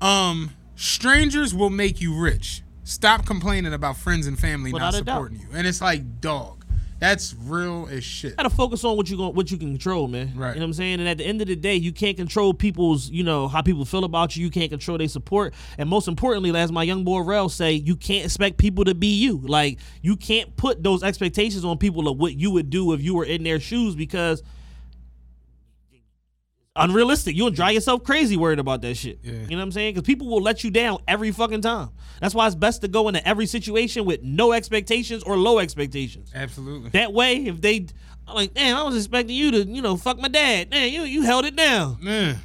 Um, 0.00 0.50
strangers 0.76 1.54
will 1.54 1.70
make 1.70 2.00
you 2.00 2.18
rich. 2.18 2.62
Stop 2.84 3.26
complaining 3.26 3.72
about 3.74 3.96
friends 3.96 4.26
and 4.26 4.38
family 4.38 4.72
Without 4.72 4.92
not 4.92 5.00
a 5.00 5.04
doubt. 5.04 5.14
supporting 5.14 5.40
you. 5.40 5.46
And 5.52 5.66
it's 5.66 5.80
like, 5.82 6.20
dog, 6.20 6.64
that's 7.00 7.34
real 7.34 7.86
as 7.90 8.02
shit. 8.02 8.36
gotta 8.36 8.50
focus 8.50 8.82
on 8.82 8.96
what 8.96 9.08
you 9.08 9.16
going 9.16 9.34
what 9.34 9.50
you 9.50 9.56
can 9.56 9.68
control, 9.68 10.08
man. 10.08 10.32
Right. 10.34 10.54
You 10.54 10.60
know 10.60 10.64
what 10.64 10.70
I'm 10.70 10.72
saying? 10.72 11.00
And 11.00 11.08
at 11.08 11.18
the 11.18 11.24
end 11.26 11.40
of 11.40 11.46
the 11.48 11.54
day, 11.54 11.74
you 11.76 11.92
can't 11.92 12.16
control 12.16 12.52
people's, 12.54 13.08
you 13.10 13.22
know, 13.22 13.46
how 13.46 13.62
people 13.62 13.84
feel 13.84 14.04
about 14.04 14.36
you. 14.36 14.44
You 14.44 14.50
can't 14.50 14.70
control 14.70 14.98
their 14.98 15.06
support. 15.08 15.54
And 15.76 15.88
most 15.88 16.08
importantly, 16.08 16.56
as 16.58 16.72
my 16.72 16.82
young 16.82 17.04
boy 17.04 17.20
Rel 17.20 17.48
say, 17.48 17.72
you 17.72 17.94
can't 17.94 18.24
expect 18.24 18.56
people 18.56 18.84
to 18.84 18.94
be 18.94 19.14
you. 19.14 19.38
Like 19.38 19.78
you 20.02 20.16
can't 20.16 20.56
put 20.56 20.82
those 20.82 21.02
expectations 21.02 21.64
on 21.64 21.78
people 21.78 22.08
of 22.08 22.18
what 22.18 22.34
you 22.34 22.50
would 22.52 22.68
do 22.70 22.92
if 22.94 23.00
you 23.02 23.14
were 23.14 23.24
in 23.24 23.44
their 23.44 23.60
shoes 23.60 23.94
because 23.94 24.42
unrealistic. 26.78 27.36
You'll 27.36 27.50
drive 27.50 27.74
yourself 27.74 28.04
crazy 28.04 28.36
worried 28.36 28.58
about 28.58 28.82
that 28.82 28.94
shit. 28.94 29.18
You 29.22 29.32
know 29.32 29.56
what 29.56 29.62
I'm 29.62 29.72
saying? 29.72 29.94
Because 29.94 30.06
people 30.06 30.28
will 30.28 30.40
let 30.42 30.64
you 30.64 30.70
down 30.70 30.98
every 31.06 31.30
fucking 31.30 31.62
time. 31.62 31.90
That's 32.20 32.34
why 32.34 32.46
it's 32.46 32.56
best 32.56 32.80
to 32.82 32.88
go 32.88 33.08
into 33.08 33.26
every 33.26 33.46
situation 33.46 34.04
with 34.04 34.22
no 34.22 34.52
expectations 34.52 35.22
or 35.22 35.36
low 35.36 35.58
expectations. 35.58 36.30
Absolutely. 36.34 36.90
That 36.90 37.12
way, 37.12 37.46
if 37.46 37.60
they 37.60 37.86
I'm 38.26 38.34
like, 38.34 38.54
damn, 38.54 38.76
I 38.76 38.82
was 38.82 38.96
expecting 38.96 39.34
you 39.34 39.50
to, 39.52 39.64
you 39.64 39.80
know, 39.80 39.96
fuck 39.96 40.18
my 40.18 40.28
dad. 40.28 40.70
Man, 40.70 40.92
you 40.92 41.02
you 41.02 41.22
held 41.22 41.44
it 41.44 41.56
down. 41.56 41.98
Man. 42.00 42.38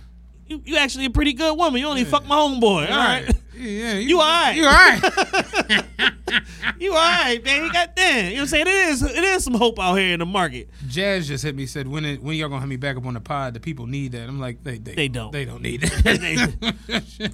You 0.47 0.61
you 0.65 0.77
actually 0.77 1.05
a 1.05 1.09
pretty 1.09 1.33
good 1.33 1.57
woman. 1.57 1.79
You 1.79 1.87
only 1.87 2.03
fuck 2.03 2.25
my 2.25 2.35
homeboy. 2.35 2.89
All 2.89 2.97
right. 2.97 3.29
Yeah, 3.55 3.93
You 3.93 4.19
all 4.19 4.27
right. 4.27 4.55
You 4.55 4.65
all 4.65 4.71
right. 4.71 5.83
You 6.79 6.91
all 6.91 6.97
right, 6.97 7.41
man. 7.45 7.69
God 7.71 7.91
damn. 7.95 8.25
You 8.25 8.29
know 8.31 8.35
what 8.37 8.41
I'm 8.41 8.47
saying? 8.47 8.67
It 8.67 8.73
is 8.89 9.03
it 9.03 9.23
is 9.23 9.43
some 9.43 9.53
hope 9.53 9.79
out 9.79 9.93
here 9.95 10.13
in 10.13 10.19
the 10.19 10.25
market. 10.25 10.67
Jazz 10.87 11.27
just 11.27 11.43
hit 11.43 11.55
me. 11.55 11.65
Said 11.67 11.87
when 11.87 12.03
it, 12.03 12.21
when 12.23 12.35
y'all 12.35 12.49
gonna 12.49 12.59
have 12.61 12.67
me 12.67 12.75
back 12.75 12.97
up 12.97 13.05
on 13.05 13.13
the 13.13 13.21
pod? 13.21 13.53
The 13.53 13.59
people 13.59 13.85
need 13.85 14.13
that. 14.13 14.27
I'm 14.27 14.39
like 14.39 14.63
they 14.63 14.79
they, 14.79 14.95
They 14.95 15.07
don't. 15.07 15.31
They 15.31 15.45
don't 15.45 15.61
need 15.61 15.83
it. 15.83 15.89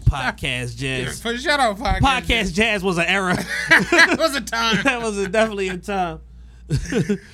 Podcast 0.05 0.75
jazz. 0.77 1.21
For 1.23 1.37
shout 1.37 1.59
out 1.59 1.77
podcast. 1.77 1.99
Podcast 2.01 2.53
jazz 2.53 2.83
was 2.83 2.97
an 2.97 3.05
era. 3.05 3.35
That 3.69 4.17
was 4.19 4.35
a 4.35 4.41
time. 4.41 4.83
that 4.83 5.01
was 5.01 5.17
a, 5.17 5.29
definitely 5.29 5.69
a 5.69 5.77
time. 5.77 6.19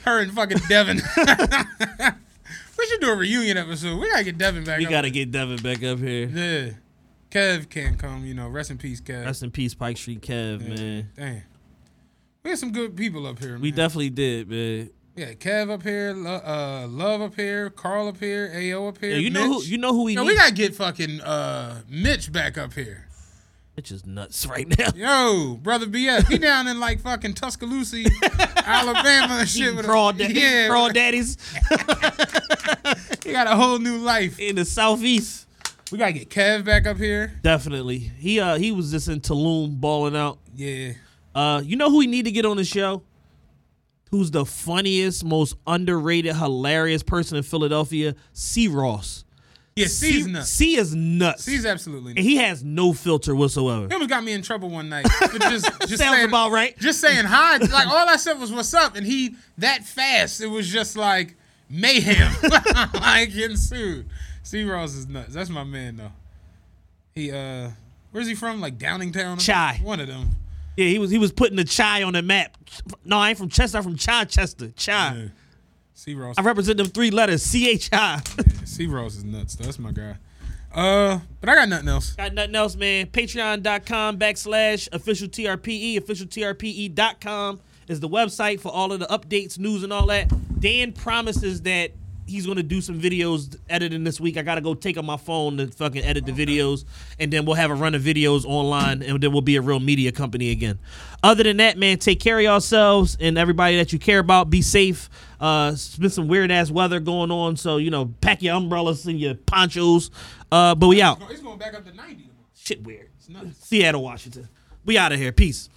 Her 0.05 0.19
and 0.21 0.31
fucking 0.31 0.59
Devin. 0.69 0.97
we 2.77 2.85
should 2.87 3.01
do 3.01 3.09
a 3.09 3.15
reunion 3.15 3.57
episode. 3.57 3.99
We 3.99 4.09
gotta 4.09 4.23
get 4.23 4.37
Devin 4.37 4.63
back. 4.63 4.77
We 4.77 4.85
up. 4.85 4.91
gotta 4.91 5.09
get 5.09 5.31
Devin 5.31 5.57
back 5.57 5.83
up 5.83 5.99
here. 5.99 6.27
Yeah. 6.27 6.69
Kev 7.35 7.69
can't 7.69 7.99
come. 7.99 8.25
You 8.25 8.33
know. 8.33 8.47
Rest 8.47 8.71
in 8.71 8.77
peace, 8.77 9.01
Kev. 9.01 9.25
Rest 9.25 9.43
in 9.43 9.51
peace, 9.51 9.73
Pike 9.73 9.97
Street 9.97 10.21
Kev, 10.21 10.65
man. 10.67 11.09
Damn. 11.17 11.41
We 12.43 12.51
had 12.51 12.59
some 12.59 12.71
good 12.71 12.95
people 12.95 13.27
up 13.27 13.39
here. 13.39 13.53
Man. 13.53 13.61
We 13.61 13.71
definitely 13.71 14.11
did, 14.11 14.49
man. 14.49 14.89
Yeah, 15.17 15.33
Kev 15.33 15.71
up 15.71 15.81
here, 15.83 16.11
uh, 16.27 16.87
Love 16.87 17.21
up 17.21 17.35
here, 17.35 17.69
Carl 17.69 18.07
up 18.09 18.17
here, 18.19 18.51
Ao 18.53 18.87
up 18.87 18.99
here. 18.99 19.11
Yeah, 19.11 19.17
you 19.17 19.29
know 19.29 19.47
who 19.47 19.59
Mitch. 19.59 19.67
you 19.67 19.77
know 19.77 19.93
who 19.93 20.03
we 20.03 20.13
Yo, 20.13 20.21
need. 20.23 20.27
we 20.27 20.35
gotta 20.35 20.53
get 20.53 20.75
fucking 20.75 21.21
uh, 21.21 21.81
Mitch 21.89 22.31
back 22.31 22.57
up 22.57 22.73
here. 22.73 23.07
Mitch 23.77 23.91
is 23.91 24.05
nuts 24.05 24.45
right 24.49 24.67
now. 24.77 24.89
Yo, 24.95 25.55
brother 25.55 25.85
BS, 25.85 26.27
he 26.27 26.37
down 26.39 26.67
in 26.67 26.79
like 26.81 26.99
fucking 27.01 27.33
Tuscaloosa, 27.33 28.03
Alabama 28.65 29.35
and 29.39 29.49
shit. 29.49 29.75
With 29.75 29.85
crawl, 29.85 30.11
da- 30.13 30.27
yeah, 30.27 30.67
crawl 30.67 30.89
daddies 30.89 31.37
he 33.23 33.31
got 33.31 33.47
a 33.47 33.55
whole 33.55 33.79
new 33.79 33.97
life. 33.97 34.39
in 34.39 34.55
the 34.55 34.65
southeast. 34.65 35.44
We 35.91 35.97
gotta 35.99 36.13
get 36.13 36.29
Kev 36.29 36.65
back 36.65 36.87
up 36.87 36.97
here. 36.97 37.33
Definitely. 37.43 37.99
He 37.99 38.39
uh 38.39 38.57
he 38.57 38.71
was 38.71 38.91
just 38.91 39.07
in 39.07 39.21
Tulum 39.21 39.79
balling 39.79 40.15
out. 40.15 40.39
Yeah, 40.55 40.93
Uh 41.33 41.61
you 41.63 41.75
know 41.75 41.89
who 41.89 41.97
we 41.97 42.07
need 42.07 42.25
to 42.25 42.31
get 42.31 42.45
on 42.45 42.57
the 42.57 42.63
show? 42.65 43.03
Who's 44.11 44.31
the 44.31 44.45
funniest, 44.45 45.23
most 45.25 45.55
underrated, 45.67 46.35
hilarious 46.35 47.03
person 47.03 47.37
in 47.37 47.43
Philadelphia? 47.43 48.15
C 48.33 48.67
Ross. 48.67 49.25
yeah, 49.75 49.87
C's 49.87 50.25
nuts. 50.25 50.49
C 50.49 50.75
is 50.77 50.95
nuts. 50.95 51.43
C's 51.43 51.65
absolutely 51.65 52.11
and 52.11 52.19
he 52.19 52.37
has 52.37 52.63
no 52.63 52.93
filter 52.93 53.35
whatsoever. 53.35 53.87
He 53.87 53.93
almost 53.93 54.09
got 54.09 54.23
me 54.23 54.31
in 54.31 54.41
trouble 54.41 54.69
one 54.69 54.89
night. 54.89 55.05
just, 55.19 55.39
just 55.39 55.69
Sounds 55.97 55.99
saying, 55.99 56.27
about 56.29 56.51
right. 56.51 56.77
Just 56.79 56.99
saying 57.01 57.25
hi. 57.25 57.57
Like 57.57 57.87
all 57.87 58.09
I 58.09 58.15
said 58.15 58.39
was 58.39 58.51
"What's 58.51 58.73
up," 58.73 58.95
and 58.95 59.05
he 59.05 59.35
that 59.59 59.83
fast. 59.83 60.41
It 60.41 60.47
was 60.47 60.67
just 60.67 60.95
like 60.95 61.35
mayhem. 61.69 62.31
like 62.93 63.33
getting 63.33 63.57
C. 64.45 64.63
Ross 64.63 64.93
is 64.93 65.07
nuts. 65.07 65.33
That's 65.33 65.49
my 65.49 65.63
man 65.63 65.97
though. 65.97 66.11
He 67.15 67.31
uh, 67.31 67.71
where's 68.11 68.27
he 68.27 68.35
from? 68.35 68.61
Like 68.61 68.77
Downingtown. 68.77 69.39
Chai. 69.43 69.79
One 69.81 69.99
of 69.99 70.07
them. 70.07 70.29
Yeah, 70.77 70.87
he 70.87 70.99
was 70.99 71.09
he 71.09 71.17
was 71.17 71.31
putting 71.31 71.55
the 71.55 71.63
chai 71.63 72.03
on 72.03 72.13
the 72.13 72.21
map. 72.21 72.55
No, 73.03 73.17
I 73.17 73.29
ain't 73.29 73.37
from 73.37 73.49
Chester, 73.49 73.77
I'm 73.77 73.83
from 73.83 73.95
Chichester. 73.95 74.69
Chai. 74.75 75.31
C. 75.95 76.13
Ross. 76.13 76.37
I 76.37 76.41
represent 76.41 76.77
them 76.77 76.87
three 76.87 77.09
letters. 77.09 77.41
C 77.41 77.69
H 77.69 77.89
I. 77.91 78.21
C. 78.65 78.85
Ross 78.85 79.15
is 79.15 79.23
nuts. 79.23 79.55
That's 79.55 79.79
my 79.79 79.91
guy. 79.91 80.17
Uh, 80.73 81.19
but 81.39 81.49
I 81.49 81.55
got 81.55 81.69
nothing 81.69 81.87
else. 81.87 82.11
Got 82.11 82.33
nothing 82.33 82.55
else, 82.55 82.75
man. 82.75 83.07
Patreon.com 83.07 84.19
backslash 84.19 84.89
official 84.91 85.27
TRPE. 85.29 85.97
Official 85.97 86.27
Officialtrpe.com 86.27 87.61
is 87.87 87.99
the 88.01 88.09
website 88.09 88.59
for 88.59 88.71
all 88.71 88.91
of 88.91 88.99
the 88.99 89.05
updates, 89.07 89.57
news, 89.57 89.83
and 89.83 89.93
all 89.93 90.07
that. 90.07 90.29
Dan 90.59 90.91
promises 90.91 91.61
that 91.61 91.91
he's 92.27 92.45
going 92.45 92.57
to 92.57 92.63
do 92.63 92.81
some 92.81 92.99
videos 92.99 93.57
editing 93.69 94.03
this 94.03 94.19
week. 94.19 94.37
I 94.37 94.41
got 94.41 94.55
to 94.55 94.61
go 94.61 94.73
take 94.73 94.97
on 94.97 95.05
my 95.05 95.17
phone 95.17 95.57
to 95.57 95.67
fucking 95.67 96.03
edit 96.03 96.25
the 96.25 96.31
videos. 96.31 96.85
And 97.19 97.31
then 97.31 97.45
we'll 97.45 97.55
have 97.55 97.71
a 97.71 97.75
run 97.75 97.95
of 97.95 98.01
videos 98.01 98.45
online. 98.45 99.01
And 99.03 99.21
then 99.21 99.31
we'll 99.31 99.41
be 99.41 99.55
a 99.55 99.61
real 99.61 99.79
media 99.79 100.11
company 100.11 100.51
again. 100.51 100.79
Other 101.23 101.43
than 101.43 101.57
that, 101.57 101.77
man, 101.77 101.97
take 101.97 102.19
care 102.19 102.37
of 102.37 102.43
yourselves 102.43 103.17
and 103.19 103.37
everybody 103.37 103.77
that 103.77 103.93
you 103.93 103.99
care 103.99 104.19
about. 104.19 104.49
Be 104.49 104.61
safe. 104.61 105.09
Uh, 105.39 105.71
it's 105.73 105.95
been 105.97 106.09
some 106.09 106.27
weird 106.27 106.51
ass 106.51 106.71
weather 106.71 106.99
going 106.99 107.31
on. 107.31 107.57
So, 107.57 107.77
you 107.77 107.91
know, 107.91 108.13
pack 108.21 108.41
your 108.41 108.55
umbrellas 108.55 109.05
and 109.05 109.19
your 109.19 109.35
ponchos. 109.35 110.11
Uh, 110.51 110.75
but 110.75 110.87
we 110.87 111.01
out. 111.01 111.21
He's 111.29 111.41
going 111.41 111.59
back 111.59 111.73
up 111.73 111.85
to 111.85 111.93
ninety. 111.93 112.29
Shit 112.53 112.83
weird. 112.83 113.09
Seattle, 113.59 114.03
Washington. 114.03 114.49
We 114.85 114.97
out 114.97 115.11
of 115.11 115.19
here. 115.19 115.31
Peace. 115.31 115.69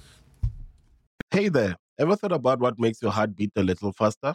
Hey 1.31 1.49
there. 1.49 1.77
Ever 1.99 2.17
thought 2.17 2.33
about 2.33 2.61
what 2.61 2.79
makes 2.79 3.03
your 3.03 3.11
heart 3.11 3.35
beat 3.35 3.51
a 3.57 3.63
little 3.63 3.93
faster? 3.93 4.35